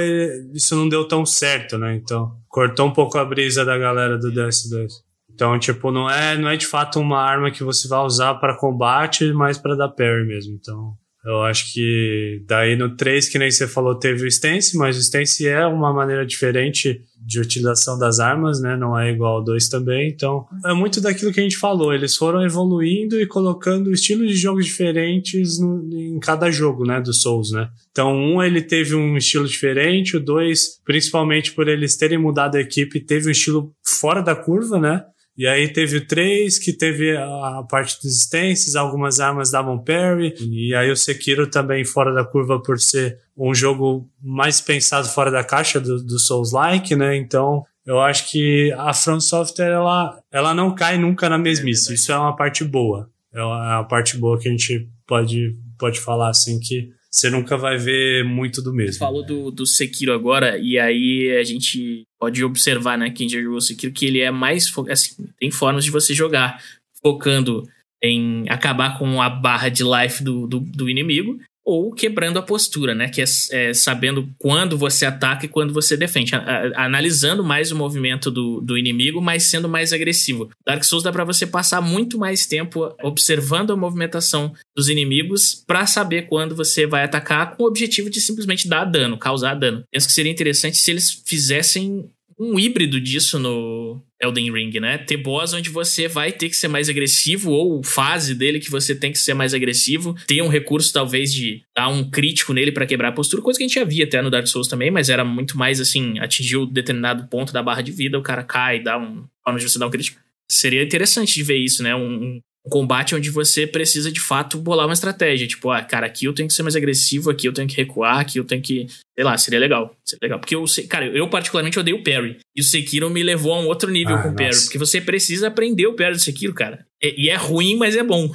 isso 0.53 0.75
não 0.75 0.89
deu 0.89 1.07
tão 1.07 1.25
certo, 1.25 1.77
né? 1.77 1.95
Então, 1.95 2.31
cortou 2.49 2.87
um 2.87 2.93
pouco 2.93 3.17
a 3.17 3.25
brisa 3.25 3.63
da 3.63 3.77
galera 3.77 4.17
do 4.17 4.31
DS2. 4.31 4.87
Então, 5.31 5.57
tipo, 5.59 5.91
não 5.91 6.09
é, 6.09 6.37
não 6.37 6.49
é 6.49 6.55
de 6.55 6.65
fato 6.65 6.99
uma 6.99 7.19
arma 7.19 7.51
que 7.51 7.63
você 7.63 7.87
vai 7.87 7.99
usar 7.99 8.35
para 8.35 8.57
combate, 8.57 9.31
mas 9.33 9.57
para 9.57 9.75
dar 9.75 9.89
parry 9.89 10.25
mesmo. 10.25 10.53
Então, 10.53 10.93
eu 11.25 11.41
acho 11.43 11.71
que 11.71 12.43
daí 12.45 12.75
no 12.75 12.97
3, 12.97 13.29
que 13.29 13.39
nem 13.39 13.49
você 13.49 13.65
falou, 13.65 13.95
teve 13.95 14.25
o 14.25 14.27
stance, 14.27 14.77
mas 14.77 14.97
o 14.97 14.99
stance 14.99 15.47
é 15.47 15.65
uma 15.65 15.93
maneira 15.93 16.25
diferente 16.25 17.01
de 17.25 17.39
utilização 17.39 17.97
das 17.97 18.19
armas, 18.19 18.59
né? 18.59 18.75
Não 18.75 18.99
é 18.99 19.09
igual 19.09 19.37
ao 19.37 19.43
2 19.43 19.69
também. 19.69 20.09
Então, 20.09 20.45
é 20.65 20.73
muito 20.73 20.99
daquilo 20.99 21.31
que 21.31 21.39
a 21.39 21.43
gente 21.43 21.57
falou. 21.57 21.93
Eles 21.93 22.17
foram 22.17 22.43
evoluindo 22.43 23.17
e 23.19 23.25
colocando 23.25 23.93
estilos 23.93 24.29
de 24.29 24.35
jogos 24.35 24.65
diferentes 24.65 25.59
no, 25.59 25.81
em 25.93 26.19
cada 26.19 26.51
jogo, 26.51 26.85
né? 26.85 26.99
Do 26.99 27.13
Souls, 27.13 27.51
né? 27.51 27.69
Então, 27.91 28.13
um 28.13 28.43
ele 28.43 28.61
teve 28.61 28.93
um 28.93 29.15
estilo 29.15 29.47
diferente, 29.47 30.17
o 30.17 30.19
dois, 30.19 30.79
principalmente 30.83 31.53
por 31.53 31.69
eles 31.69 31.95
terem 31.95 32.17
mudado 32.17 32.55
a 32.55 32.61
equipe, 32.61 32.99
teve 32.99 33.29
um 33.29 33.31
estilo 33.31 33.71
fora 33.81 34.21
da 34.21 34.35
curva, 34.35 34.77
né? 34.77 35.05
E 35.35 35.47
aí 35.47 35.67
teve 35.67 35.97
o 35.97 36.07
3, 36.07 36.59
que 36.59 36.71
teve 36.71 37.17
a 37.17 37.63
parte 37.67 37.99
dos 38.01 38.15
stances, 38.17 38.75
algumas 38.75 39.19
armas 39.19 39.49
davam 39.49 39.83
parry, 39.83 40.35
e 40.39 40.75
aí 40.75 40.91
o 40.91 40.95
Sekiro 40.95 41.47
também 41.47 41.83
fora 41.83 42.13
da 42.13 42.23
curva 42.23 42.61
por 42.61 42.79
ser 42.79 43.17
um 43.35 43.53
jogo 43.53 44.07
mais 44.21 44.61
pensado 44.61 45.07
fora 45.09 45.31
da 45.31 45.43
caixa 45.43 45.79
do, 45.79 46.03
do 46.03 46.19
Souls-like, 46.19 46.95
né? 46.95 47.15
Então, 47.15 47.65
eu 47.85 47.99
acho 47.99 48.29
que 48.29 48.71
a 48.77 48.93
From 48.93 49.19
Software, 49.19 49.71
ela, 49.71 50.19
ela 50.31 50.53
não 50.53 50.73
cai 50.73 50.97
nunca 50.97 51.27
na 51.27 51.37
mesmice. 51.37 51.91
É 51.91 51.95
Isso 51.95 52.11
é 52.11 52.17
uma 52.17 52.35
parte 52.35 52.63
boa. 52.63 53.09
É 53.33 53.43
uma 53.43 53.83
parte 53.85 54.17
boa 54.17 54.39
que 54.39 54.47
a 54.47 54.51
gente 54.51 54.87
pode, 55.07 55.55
pode 55.79 55.99
falar, 55.99 56.29
assim, 56.29 56.59
que 56.59 56.89
você 57.13 57.29
nunca 57.29 57.55
vai 57.55 57.77
ver 57.77 58.25
muito 58.25 58.61
do 58.61 58.73
mesmo. 58.73 58.97
Falou 58.97 59.23
do, 59.23 59.51
do 59.51 59.67
Sekiro 59.67 60.13
agora, 60.13 60.57
e 60.57 60.79
aí 60.79 61.37
a 61.37 61.43
gente 61.43 62.01
pode 62.19 62.43
observar, 62.43 62.97
né, 62.97 63.11
quem 63.11 63.29
já 63.29 63.39
jogou 63.39 63.61
Sekiro, 63.61 63.93
que 63.93 64.07
ele 64.07 64.19
é 64.19 64.31
mais. 64.31 64.73
Assim, 64.89 65.27
tem 65.39 65.51
formas 65.51 65.85
de 65.85 65.91
você 65.91 66.13
jogar 66.13 66.59
focando 67.03 67.69
em 68.01 68.49
acabar 68.49 68.97
com 68.97 69.21
a 69.21 69.29
barra 69.29 69.69
de 69.69 69.83
life 69.83 70.23
do, 70.23 70.47
do, 70.47 70.59
do 70.59 70.89
inimigo 70.89 71.39
ou 71.65 71.93
quebrando 71.93 72.37
a 72.37 72.41
postura, 72.41 72.93
né? 72.93 73.07
Que 73.09 73.21
é, 73.21 73.25
é, 73.51 73.73
sabendo 73.73 74.29
quando 74.37 74.77
você 74.77 75.05
ataca 75.05 75.45
e 75.45 75.49
quando 75.49 75.73
você 75.73 75.95
defende. 75.95 76.35
A, 76.35 76.39
a, 76.39 76.85
analisando 76.85 77.43
mais 77.43 77.71
o 77.71 77.75
movimento 77.75 78.29
do, 78.29 78.59
do 78.59 78.77
inimigo, 78.77 79.21
mas 79.21 79.43
sendo 79.43 79.69
mais 79.69 79.93
agressivo. 79.93 80.49
Dark 80.65 80.83
Souls 80.83 81.03
dá 81.03 81.11
para 81.11 81.23
você 81.23 81.47
passar 81.47 81.81
muito 81.81 82.17
mais 82.17 82.45
tempo 82.45 82.93
observando 83.01 83.71
a 83.71 83.77
movimentação 83.77 84.53
dos 84.75 84.89
inimigos 84.89 85.63
para 85.65 85.85
saber 85.85 86.23
quando 86.23 86.55
você 86.55 86.85
vai 86.85 87.03
atacar 87.03 87.55
com 87.55 87.63
o 87.63 87.67
objetivo 87.67 88.09
de 88.09 88.19
simplesmente 88.19 88.67
dar 88.67 88.85
dano, 88.85 89.17
causar 89.17 89.55
dano. 89.55 89.83
Penso 89.91 90.07
que 90.07 90.13
seria 90.13 90.31
interessante 90.31 90.77
se 90.77 90.91
eles 90.91 91.23
fizessem 91.25 92.09
um 92.39 92.59
híbrido 92.59 92.99
disso 92.99 93.37
no 93.39 94.01
Elden 94.21 94.51
Ring, 94.51 94.79
né? 94.79 94.97
Ter 94.97 95.17
boss 95.17 95.53
onde 95.53 95.69
você 95.69 96.07
vai 96.07 96.31
ter 96.31 96.49
que 96.49 96.55
ser 96.55 96.67
mais 96.67 96.89
agressivo, 96.89 97.51
ou 97.51 97.83
fase 97.83 98.35
dele 98.35 98.59
que 98.59 98.71
você 98.71 98.95
tem 98.95 99.11
que 99.11 99.19
ser 99.19 99.33
mais 99.33 99.53
agressivo, 99.53 100.15
ter 100.27 100.41
um 100.41 100.47
recurso 100.47 100.91
talvez 100.93 101.33
de 101.33 101.63
dar 101.75 101.89
um 101.89 102.09
crítico 102.09 102.53
nele 102.53 102.71
para 102.71 102.85
quebrar 102.85 103.09
a 103.09 103.13
postura, 103.13 103.41
coisa 103.41 103.57
que 103.57 103.63
a 103.63 103.67
gente 103.67 103.75
já 103.75 103.83
via 103.83 104.05
até 104.05 104.21
no 104.21 104.29
Dark 104.29 104.47
Souls 104.47 104.67
também, 104.67 104.91
mas 104.91 105.09
era 105.09 105.23
muito 105.25 105.57
mais 105.57 105.79
assim, 105.79 106.19
atingiu 106.19 106.65
determinado 106.65 107.27
ponto 107.27 107.53
da 107.53 107.61
barra 107.61 107.81
de 107.81 107.91
vida, 107.91 108.17
o 108.17 108.23
cara 108.23 108.43
cai, 108.43 108.81
dá 108.81 108.97
um. 108.97 109.25
forma 109.43 109.59
de 109.59 109.69
você 109.69 109.79
dar 109.79 109.87
um 109.87 109.91
crítico. 109.91 110.19
Seria 110.49 110.83
interessante 110.83 111.33
de 111.33 111.43
ver 111.43 111.57
isso, 111.57 111.81
né? 111.81 111.95
Um, 111.95 112.39
um 112.65 112.69
combate 112.69 113.13
onde 113.13 113.29
você 113.29 113.67
precisa 113.67 114.11
de 114.11 114.19
fato 114.19 114.57
bolar 114.57 114.85
uma 114.87 114.93
estratégia. 114.93 115.47
Tipo, 115.47 115.69
ah, 115.69 115.81
cara, 115.81 116.07
aqui 116.07 116.25
eu 116.25 116.33
tenho 116.33 116.47
que 116.47 116.53
ser 116.53 116.63
mais 116.63 116.75
agressivo, 116.75 117.29
aqui 117.29 117.47
eu 117.47 117.53
tenho 117.53 117.67
que 117.67 117.75
recuar, 117.75 118.19
aqui 118.19 118.39
eu 118.39 118.45
tenho 118.45 118.61
que. 118.61 118.87
Sei 119.13 119.23
lá, 119.23 119.37
seria 119.37 119.59
legal. 119.59 119.95
Seria 120.05 120.19
legal. 120.23 120.39
Porque 120.39 120.55
eu, 120.55 120.63
cara, 120.89 121.05
eu 121.07 121.27
particularmente 121.29 121.77
odeio 121.77 121.97
o 121.97 122.03
parry. 122.03 122.39
E 122.55 122.61
o 122.61 122.63
Sekiro 122.63 123.09
me 123.09 123.21
levou 123.21 123.53
a 123.53 123.59
um 123.59 123.67
outro 123.67 123.91
nível 123.91 124.15
ah, 124.15 124.23
com 124.23 124.29
o 124.29 124.35
parry. 124.35 124.61
Porque 124.63 124.77
você 124.77 125.01
precisa 125.01 125.47
aprender 125.47 125.87
o 125.87 125.95
parry 125.95 126.13
do 126.13 126.19
Sekiro, 126.19 126.53
cara. 126.53 126.85
E, 127.01 127.25
e 127.25 127.29
é 127.29 127.35
ruim, 127.35 127.75
mas 127.75 127.95
é 127.95 128.03
bom. 128.03 128.31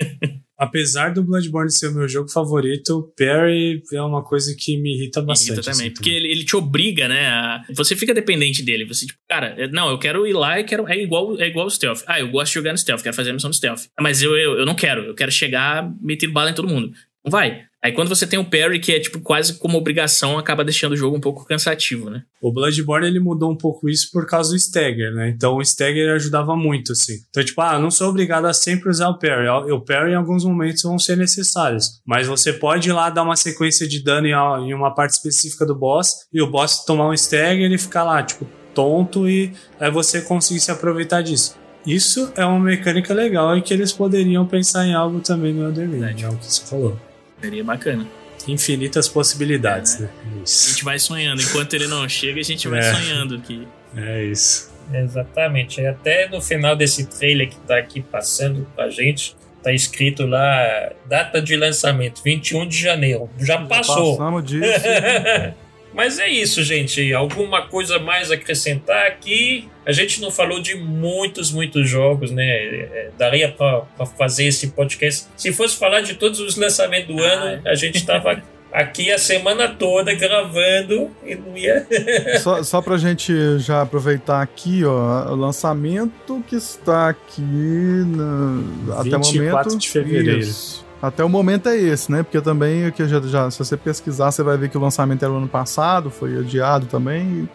apesar 0.64 1.10
do 1.10 1.22
Bloodborne 1.22 1.70
ser 1.70 1.88
o 1.88 1.94
meu 1.94 2.08
jogo 2.08 2.30
favorito, 2.30 3.12
Perry 3.16 3.82
é 3.92 4.02
uma 4.02 4.22
coisa 4.22 4.54
que 4.58 4.76
me 4.76 4.96
irrita 4.96 5.22
bastante. 5.22 5.52
Irrita 5.52 5.70
também, 5.70 5.86
assim, 5.86 5.94
porque 5.94 6.10
ele, 6.10 6.28
ele, 6.28 6.44
te 6.44 6.56
obriga, 6.56 7.08
né? 7.08 7.26
A... 7.26 7.64
Você 7.74 7.94
fica 7.94 8.12
dependente 8.12 8.62
dele. 8.62 8.84
Você, 8.84 9.06
tipo, 9.06 9.18
cara, 9.28 9.56
não, 9.68 9.90
eu 9.90 9.98
quero 9.98 10.26
ir 10.26 10.32
lá 10.32 10.58
e 10.58 10.64
quero. 10.64 10.88
É 10.88 10.96
igual, 10.96 11.40
é 11.40 11.46
igual 11.46 11.66
o 11.66 11.70
stealth. 11.70 12.02
Ah, 12.06 12.20
eu 12.20 12.28
gosto 12.28 12.50
de 12.50 12.54
jogar 12.54 12.72
no 12.72 12.78
stealth, 12.78 13.02
quero 13.02 13.16
fazer 13.16 13.30
a 13.30 13.34
missão 13.34 13.48
no 13.48 13.54
stealth. 13.54 13.82
Mas 14.00 14.22
eu, 14.22 14.36
eu, 14.36 14.58
eu 14.58 14.66
não 14.66 14.74
quero, 14.74 15.02
eu 15.02 15.14
quero 15.14 15.30
chegar 15.30 15.88
metendo 16.00 16.32
bala 16.32 16.50
em 16.50 16.54
todo 16.54 16.68
mundo. 16.68 16.92
Não 17.24 17.30
vai. 17.30 17.64
Aí 17.84 17.92
quando 17.92 18.08
você 18.08 18.26
tem 18.26 18.38
o 18.38 18.46
parry, 18.46 18.80
que 18.80 18.92
é 18.92 18.98
tipo 18.98 19.20
quase 19.20 19.58
como 19.58 19.76
obrigação, 19.76 20.38
acaba 20.38 20.64
deixando 20.64 20.92
o 20.92 20.96
jogo 20.96 21.18
um 21.18 21.20
pouco 21.20 21.44
cansativo, 21.44 22.08
né? 22.08 22.22
O 22.40 22.50
Bloodborne 22.50 23.06
ele 23.06 23.20
mudou 23.20 23.52
um 23.52 23.56
pouco 23.56 23.90
isso 23.90 24.10
por 24.10 24.26
causa 24.26 24.52
do 24.52 24.56
Stagger, 24.56 25.12
né? 25.12 25.28
Então 25.28 25.56
o 25.56 25.60
Stagger 25.60 26.14
ajudava 26.14 26.56
muito, 26.56 26.92
assim. 26.92 27.18
Então, 27.28 27.44
tipo, 27.44 27.60
ah, 27.60 27.78
não 27.78 27.90
sou 27.90 28.08
obrigado 28.08 28.46
a 28.46 28.54
sempre 28.54 28.88
usar 28.88 29.10
o 29.10 29.18
parry. 29.18 29.48
O 29.70 29.80
parry 29.82 30.12
em 30.12 30.14
alguns 30.14 30.46
momentos 30.46 30.82
vão 30.82 30.98
ser 30.98 31.14
necessários. 31.18 32.00
Mas 32.06 32.26
você 32.26 32.54
pode 32.54 32.88
ir 32.88 32.92
lá 32.94 33.10
dar 33.10 33.22
uma 33.22 33.36
sequência 33.36 33.86
de 33.86 34.02
dano 34.02 34.28
em 34.28 34.72
uma 34.72 34.94
parte 34.94 35.10
específica 35.10 35.66
do 35.66 35.74
boss 35.74 36.26
e 36.32 36.40
o 36.40 36.50
boss 36.50 36.86
tomar 36.86 37.08
um 37.08 37.12
Stagger 37.12 37.70
e 37.70 37.76
ficar 37.76 38.04
lá, 38.04 38.22
tipo, 38.22 38.46
tonto 38.74 39.28
e 39.28 39.52
aí 39.78 39.90
você 39.90 40.22
conseguir 40.22 40.60
se 40.60 40.70
aproveitar 40.70 41.20
disso. 41.20 41.54
Isso 41.86 42.32
é 42.34 42.46
uma 42.46 42.60
mecânica 42.60 43.12
legal 43.12 43.54
e 43.58 43.60
que 43.60 43.74
eles 43.74 43.92
poderiam 43.92 44.46
pensar 44.46 44.86
em 44.86 44.94
algo 44.94 45.20
também 45.20 45.52
no 45.52 45.68
Elden 45.68 46.00
Ring, 46.00 46.22
é 46.22 46.28
o 46.30 46.36
que 46.38 46.46
você 46.46 46.64
falou. 46.64 46.98
Seria 47.44 47.64
bacana. 47.64 48.06
Infinitas 48.46 49.08
possibilidades, 49.08 49.96
é, 49.96 50.02
né? 50.02 50.10
Isso. 50.44 50.68
A 50.68 50.72
gente 50.72 50.84
vai 50.84 50.98
sonhando. 50.98 51.42
Enquanto 51.42 51.74
ele 51.74 51.86
não 51.86 52.08
chega, 52.08 52.40
a 52.40 52.44
gente 52.44 52.68
vai 52.68 52.80
é. 52.80 52.94
sonhando 52.94 53.36
aqui. 53.36 53.66
É 53.96 54.24
isso. 54.24 54.72
Exatamente. 54.92 55.80
E 55.80 55.86
até 55.86 56.28
no 56.28 56.40
final 56.40 56.76
desse 56.76 57.06
trailer 57.06 57.48
que 57.48 57.56
tá 57.60 57.78
aqui 57.78 58.02
passando 58.02 58.66
pra 58.74 58.90
gente, 58.90 59.34
tá 59.62 59.72
escrito 59.72 60.26
lá 60.26 60.92
data 61.06 61.40
de 61.40 61.56
lançamento, 61.56 62.22
21 62.22 62.68
de 62.68 62.78
janeiro. 62.78 63.30
Já, 63.38 63.58
Já 63.58 63.66
passou. 63.66 64.16
Passamos 64.16 64.44
disso. 64.44 64.64
Mas 65.94 66.18
é 66.18 66.28
isso, 66.28 66.62
gente. 66.62 67.12
Alguma 67.14 67.62
coisa 67.62 67.98
mais 67.98 68.30
a 68.30 68.34
acrescentar 68.34 69.06
aqui? 69.06 69.68
A 69.86 69.92
gente 69.92 70.20
não 70.20 70.30
falou 70.30 70.60
de 70.60 70.74
muitos, 70.74 71.52
muitos 71.52 71.88
jogos, 71.88 72.30
né? 72.30 72.44
É, 72.44 73.10
daria 73.16 73.50
para 73.50 74.06
fazer 74.18 74.46
esse 74.46 74.68
podcast. 74.68 75.26
Se 75.36 75.52
fosse 75.52 75.76
falar 75.76 76.00
de 76.00 76.14
todos 76.14 76.40
os 76.40 76.56
lançamentos 76.56 77.14
do 77.14 77.22
ah, 77.22 77.26
ano, 77.26 77.62
é. 77.64 77.70
a 77.70 77.74
gente 77.74 78.04
tava 78.04 78.42
aqui 78.72 79.12
a 79.12 79.18
semana 79.18 79.68
toda 79.68 80.12
gravando 80.14 81.10
e 81.24 81.36
não 81.36 81.56
ia. 81.56 81.86
só, 82.42 82.60
só 82.64 82.82
pra 82.82 82.96
gente 82.96 83.32
já 83.60 83.82
aproveitar 83.82 84.42
aqui, 84.42 84.84
ó, 84.84 85.30
o 85.32 85.36
lançamento 85.36 86.42
que 86.48 86.56
está 86.56 87.10
aqui 87.10 87.40
na, 87.40 89.00
até 89.00 89.16
o 89.16 89.20
momento. 89.20 89.78
de 89.78 89.88
fevereiro. 89.88 90.40
Isso. 90.40 90.83
Até 91.06 91.22
o 91.22 91.28
momento 91.28 91.68
é 91.68 91.76
esse, 91.76 92.10
né? 92.10 92.22
Porque 92.22 92.40
também, 92.40 92.90
que 92.90 93.06
já, 93.06 93.20
já, 93.20 93.50
se 93.50 93.58
você 93.58 93.76
pesquisar, 93.76 94.30
você 94.30 94.42
vai 94.42 94.56
ver 94.56 94.70
que 94.70 94.78
o 94.78 94.80
lançamento 94.80 95.22
era 95.22 95.30
o 95.30 95.36
ano 95.36 95.46
passado, 95.46 96.08
foi 96.10 96.38
adiado 96.38 96.86
também. 96.86 97.46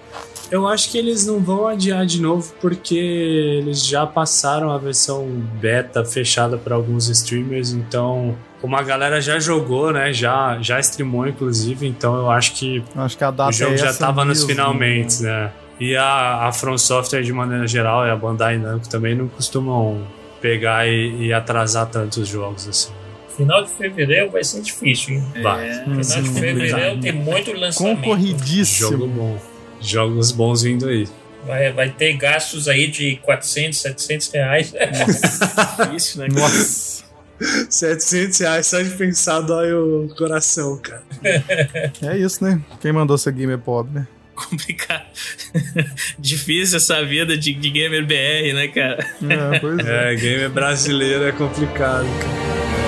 Eu 0.51 0.67
acho 0.67 0.91
que 0.91 0.99
eles 0.99 1.25
não 1.25 1.39
vão 1.39 1.67
adiar 1.67 2.05
de 2.05 2.21
novo 2.21 2.53
porque 2.61 2.95
eles 2.95 3.83
já 3.83 4.05
passaram 4.05 4.69
a 4.69 4.77
versão 4.77 5.27
beta 5.59 6.05
fechada 6.05 6.57
para 6.57 6.75
alguns 6.75 7.09
streamers, 7.09 7.71
então 7.71 8.35
como 8.61 8.75
a 8.75 8.83
galera 8.83 9.19
já 9.19 9.39
jogou, 9.39 9.91
né, 9.93 10.11
já 10.11 10.59
já 10.61 10.79
streamou 10.79 11.27
inclusive, 11.27 11.87
então 11.87 12.15
eu 12.17 12.29
acho 12.29 12.53
que, 12.53 12.83
acho 12.95 13.17
que 13.17 13.23
a 13.23 13.31
data 13.31 13.49
o 13.49 13.53
jogo 13.53 13.73
é 13.73 13.77
já 13.77 13.87
essa 13.87 13.99
tava 13.99 14.25
nos 14.25 14.39
mesmo, 14.39 14.49
finalmente, 14.49 15.23
né? 15.23 15.29
né? 15.29 15.51
E 15.79 15.95
a, 15.95 16.47
a 16.47 16.51
From 16.51 16.77
Software 16.77 17.23
de 17.23 17.31
maneira 17.31 17.67
geral 17.67 18.05
e 18.05 18.11
a 18.11 18.15
Bandai 18.15 18.57
Namco 18.57 18.89
também 18.89 19.15
não 19.15 19.27
costumam 19.27 20.01
pegar 20.41 20.87
e, 20.87 21.27
e 21.27 21.33
atrasar 21.33 21.87
tantos 21.87 22.27
jogos 22.27 22.67
assim. 22.67 22.91
Final 23.39 23.63
de 23.63 23.69
fevereiro 23.71 24.29
vai 24.29 24.43
ser 24.43 24.61
difícil, 24.61 25.15
hein? 25.15 25.23
Vai. 25.41 25.71
Final 25.71 25.97
de 25.97 26.05
Sim. 26.05 26.33
fevereiro 26.33 26.99
tem 26.99 27.13
muito 27.13 27.53
lançamento. 27.53 27.95
Jogo 27.95 28.01
Concorridíssimo. 28.01 29.07
bom. 29.07 29.41
Jogos 29.79 30.33
bons 30.33 30.61
vindo 30.61 30.89
aí. 30.89 31.07
Vai, 31.45 31.71
vai 31.71 31.89
ter 31.89 32.17
gastos 32.17 32.67
aí 32.67 32.87
de 32.87 33.15
400, 33.23 33.79
700 33.79 34.31
reais. 34.33 34.73
Difícil, 35.79 36.21
né? 36.21 36.27
Nossa. 36.33 37.05
700 37.69 38.39
reais 38.39 38.67
só 38.67 38.81
de 38.81 38.89
pensar 38.89 39.39
dói 39.39 39.71
o 39.71 40.13
coração, 40.17 40.77
cara. 40.77 41.01
É 42.03 42.17
isso, 42.17 42.43
né? 42.43 42.59
Quem 42.81 42.91
mandou 42.91 43.17
ser 43.17 43.31
gamer 43.31 43.57
pobre, 43.57 43.93
né? 43.93 44.07
Complicado. 44.35 45.05
Difícil 46.19 46.75
essa 46.75 47.05
vida 47.05 47.37
de, 47.37 47.53
de 47.53 47.69
gamer 47.69 48.05
BR, 48.05 48.53
né, 48.53 48.67
cara? 48.67 49.05
É, 49.29 49.59
pois 49.59 49.79
é. 49.85 50.13
É, 50.13 50.15
gamer 50.15 50.49
brasileiro 50.49 51.23
é 51.23 51.31
complicado, 51.31 52.05
cara. 52.19 52.78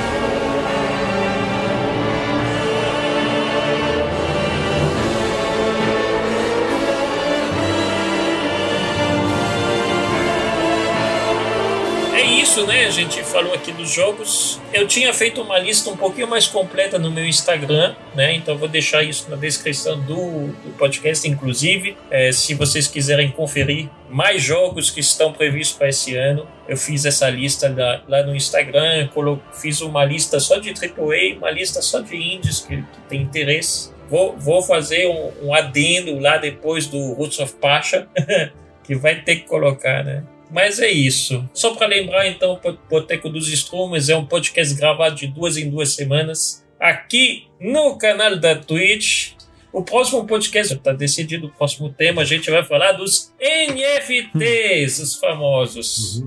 A 12.86 12.90
gente 12.90 13.24
falou 13.24 13.54
aqui 13.54 13.72
dos 13.72 13.92
jogos. 13.92 14.60
Eu 14.74 14.88
tinha 14.88 15.14
feito 15.14 15.40
uma 15.42 15.60
lista 15.60 15.90
um 15.90 15.96
pouquinho 15.96 16.28
mais 16.28 16.48
completa 16.48 16.98
no 16.98 17.12
meu 17.12 17.26
Instagram, 17.26 17.96
né? 18.16 18.34
Então 18.34 18.58
vou 18.58 18.68
deixar 18.68 19.04
isso 19.04 19.30
na 19.30 19.36
descrição 19.36 20.00
do, 20.00 20.48
do 20.48 20.76
podcast, 20.78 21.28
inclusive. 21.30 21.96
É, 22.10 22.32
se 22.32 22.56
vocês 22.56 22.88
quiserem 22.88 23.30
conferir 23.30 23.88
mais 24.10 24.42
jogos 24.42 24.90
que 24.90 25.00
estão 25.00 25.32
previstos 25.32 25.78
para 25.78 25.90
esse 25.90 26.16
ano, 26.16 26.48
eu 26.68 26.76
fiz 26.76 27.06
essa 27.06 27.30
lista 27.30 27.70
lá, 27.70 28.02
lá 28.08 28.24
no 28.24 28.36
Instagram. 28.36 29.08
Fiz 29.54 29.80
uma 29.82 30.04
lista 30.04 30.40
só 30.40 30.58
de 30.58 30.70
AAA, 30.72 31.38
uma 31.38 31.52
lista 31.52 31.82
só 31.84 32.00
de 32.00 32.16
indies 32.16 32.62
que, 32.62 32.78
que 32.78 33.00
tem 33.08 33.22
interesse. 33.22 33.92
Vou, 34.10 34.36
vou 34.38 34.64
fazer 34.64 35.08
um, 35.08 35.48
um 35.48 35.54
adendo 35.54 36.20
lá 36.20 36.38
depois 36.38 36.88
do 36.88 37.14
Roots 37.14 37.40
of 37.40 37.54
Pasha, 37.62 38.08
que 38.84 38.96
vai 38.96 39.22
ter 39.22 39.38
que 39.38 39.48
colocar, 39.48 40.04
né? 40.04 40.24
Mas 40.52 40.80
é 40.80 40.90
isso. 40.90 41.48
Só 41.54 41.74
para 41.76 41.88
lembrar, 41.88 42.28
então, 42.28 42.60
o 42.64 42.78
Boteco 42.90 43.30
dos 43.30 43.48
Strumes 43.48 44.10
é 44.10 44.16
um 44.16 44.26
podcast 44.26 44.76
gravado 44.76 45.16
de 45.16 45.28
duas 45.28 45.58
em 45.58 45.70
duas 45.70 45.94
semanas 45.94 46.66
aqui 46.80 47.48
no 47.60 47.98
canal 47.98 48.38
da 48.38 48.56
Twitch. 48.56 49.34
O 49.72 49.84
próximo 49.84 50.28
podcast 50.28 50.74
está 50.74 50.92
decidido, 50.92 51.48
o 51.48 51.52
próximo 51.52 51.90
tema 51.90 52.24
a 52.24 52.26
gente 52.26 52.52
vai 52.52 52.64
falar 52.64 52.92
dos 52.94 53.32
NFTs, 53.40 55.00
os 55.00 55.16
famosos. 55.16 56.22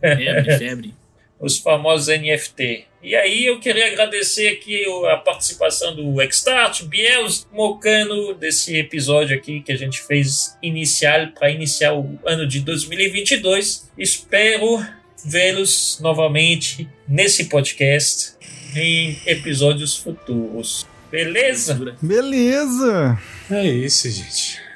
Febre, 0.00 0.58
febre. 0.58 0.99
Os 1.40 1.58
famosos 1.58 2.08
NFT. 2.08 2.84
E 3.02 3.16
aí 3.16 3.46
eu 3.46 3.58
queria 3.58 3.86
agradecer 3.86 4.48
aqui 4.48 4.84
a 5.10 5.16
participação 5.16 5.96
do 5.96 6.20
Extart, 6.20 6.82
Biels, 6.82 7.46
Mocano, 7.50 8.34
desse 8.34 8.76
episódio 8.76 9.34
aqui 9.34 9.60
que 9.62 9.72
a 9.72 9.76
gente 9.76 10.02
fez 10.02 10.56
inicial 10.62 11.28
para 11.28 11.50
iniciar 11.50 11.94
o 11.94 12.18
ano 12.26 12.46
de 12.46 12.60
2022. 12.60 13.90
Espero 13.96 14.84
vê-los 15.24 15.98
novamente 16.00 16.88
nesse 17.08 17.46
podcast 17.46 18.34
em 18.76 19.18
episódios 19.26 19.96
futuros. 19.96 20.86
Beleza? 21.10 21.96
Beleza! 22.00 23.18
É 23.50 23.64
isso, 23.64 24.08
gente. 24.10 24.69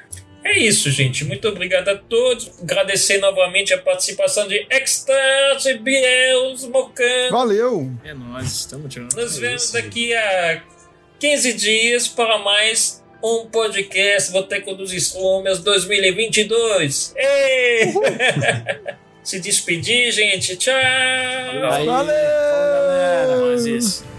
É 0.45 0.59
isso, 0.59 0.91
gente. 0.91 1.25
Muito 1.25 1.47
obrigado 1.47 1.89
a 1.89 1.95
todos. 1.95 2.51
Agradecer 2.61 3.17
novamente 3.17 3.73
a 3.73 3.79
participação 3.79 4.47
de 4.47 4.65
Extart, 4.69 5.65
Biels, 5.81 6.65
Mocano. 6.67 7.31
Valeu! 7.31 7.91
É 8.03 8.13
nóis, 8.13 8.51
estamos 8.51 8.93
tirando. 8.93 9.11
Nos 9.15 9.39
vemos 9.39 9.71
daqui 9.71 10.13
a 10.13 10.61
15 11.19 11.53
dias 11.53 12.07
para 12.07 12.37
mais 12.37 13.03
um 13.23 13.47
podcast 13.47 14.31
Boteco 14.31 14.75
dos 14.75 14.93
Strumes 14.93 15.57
2022. 15.59 17.15
Ei! 17.17 17.93
Se 19.23 19.39
despedir, 19.39 20.11
gente. 20.11 20.55
Tchau! 20.57 20.75
Valeu! 21.85 21.85
galera. 21.85 23.37
Nós 23.37 23.65
esse. 23.65 24.14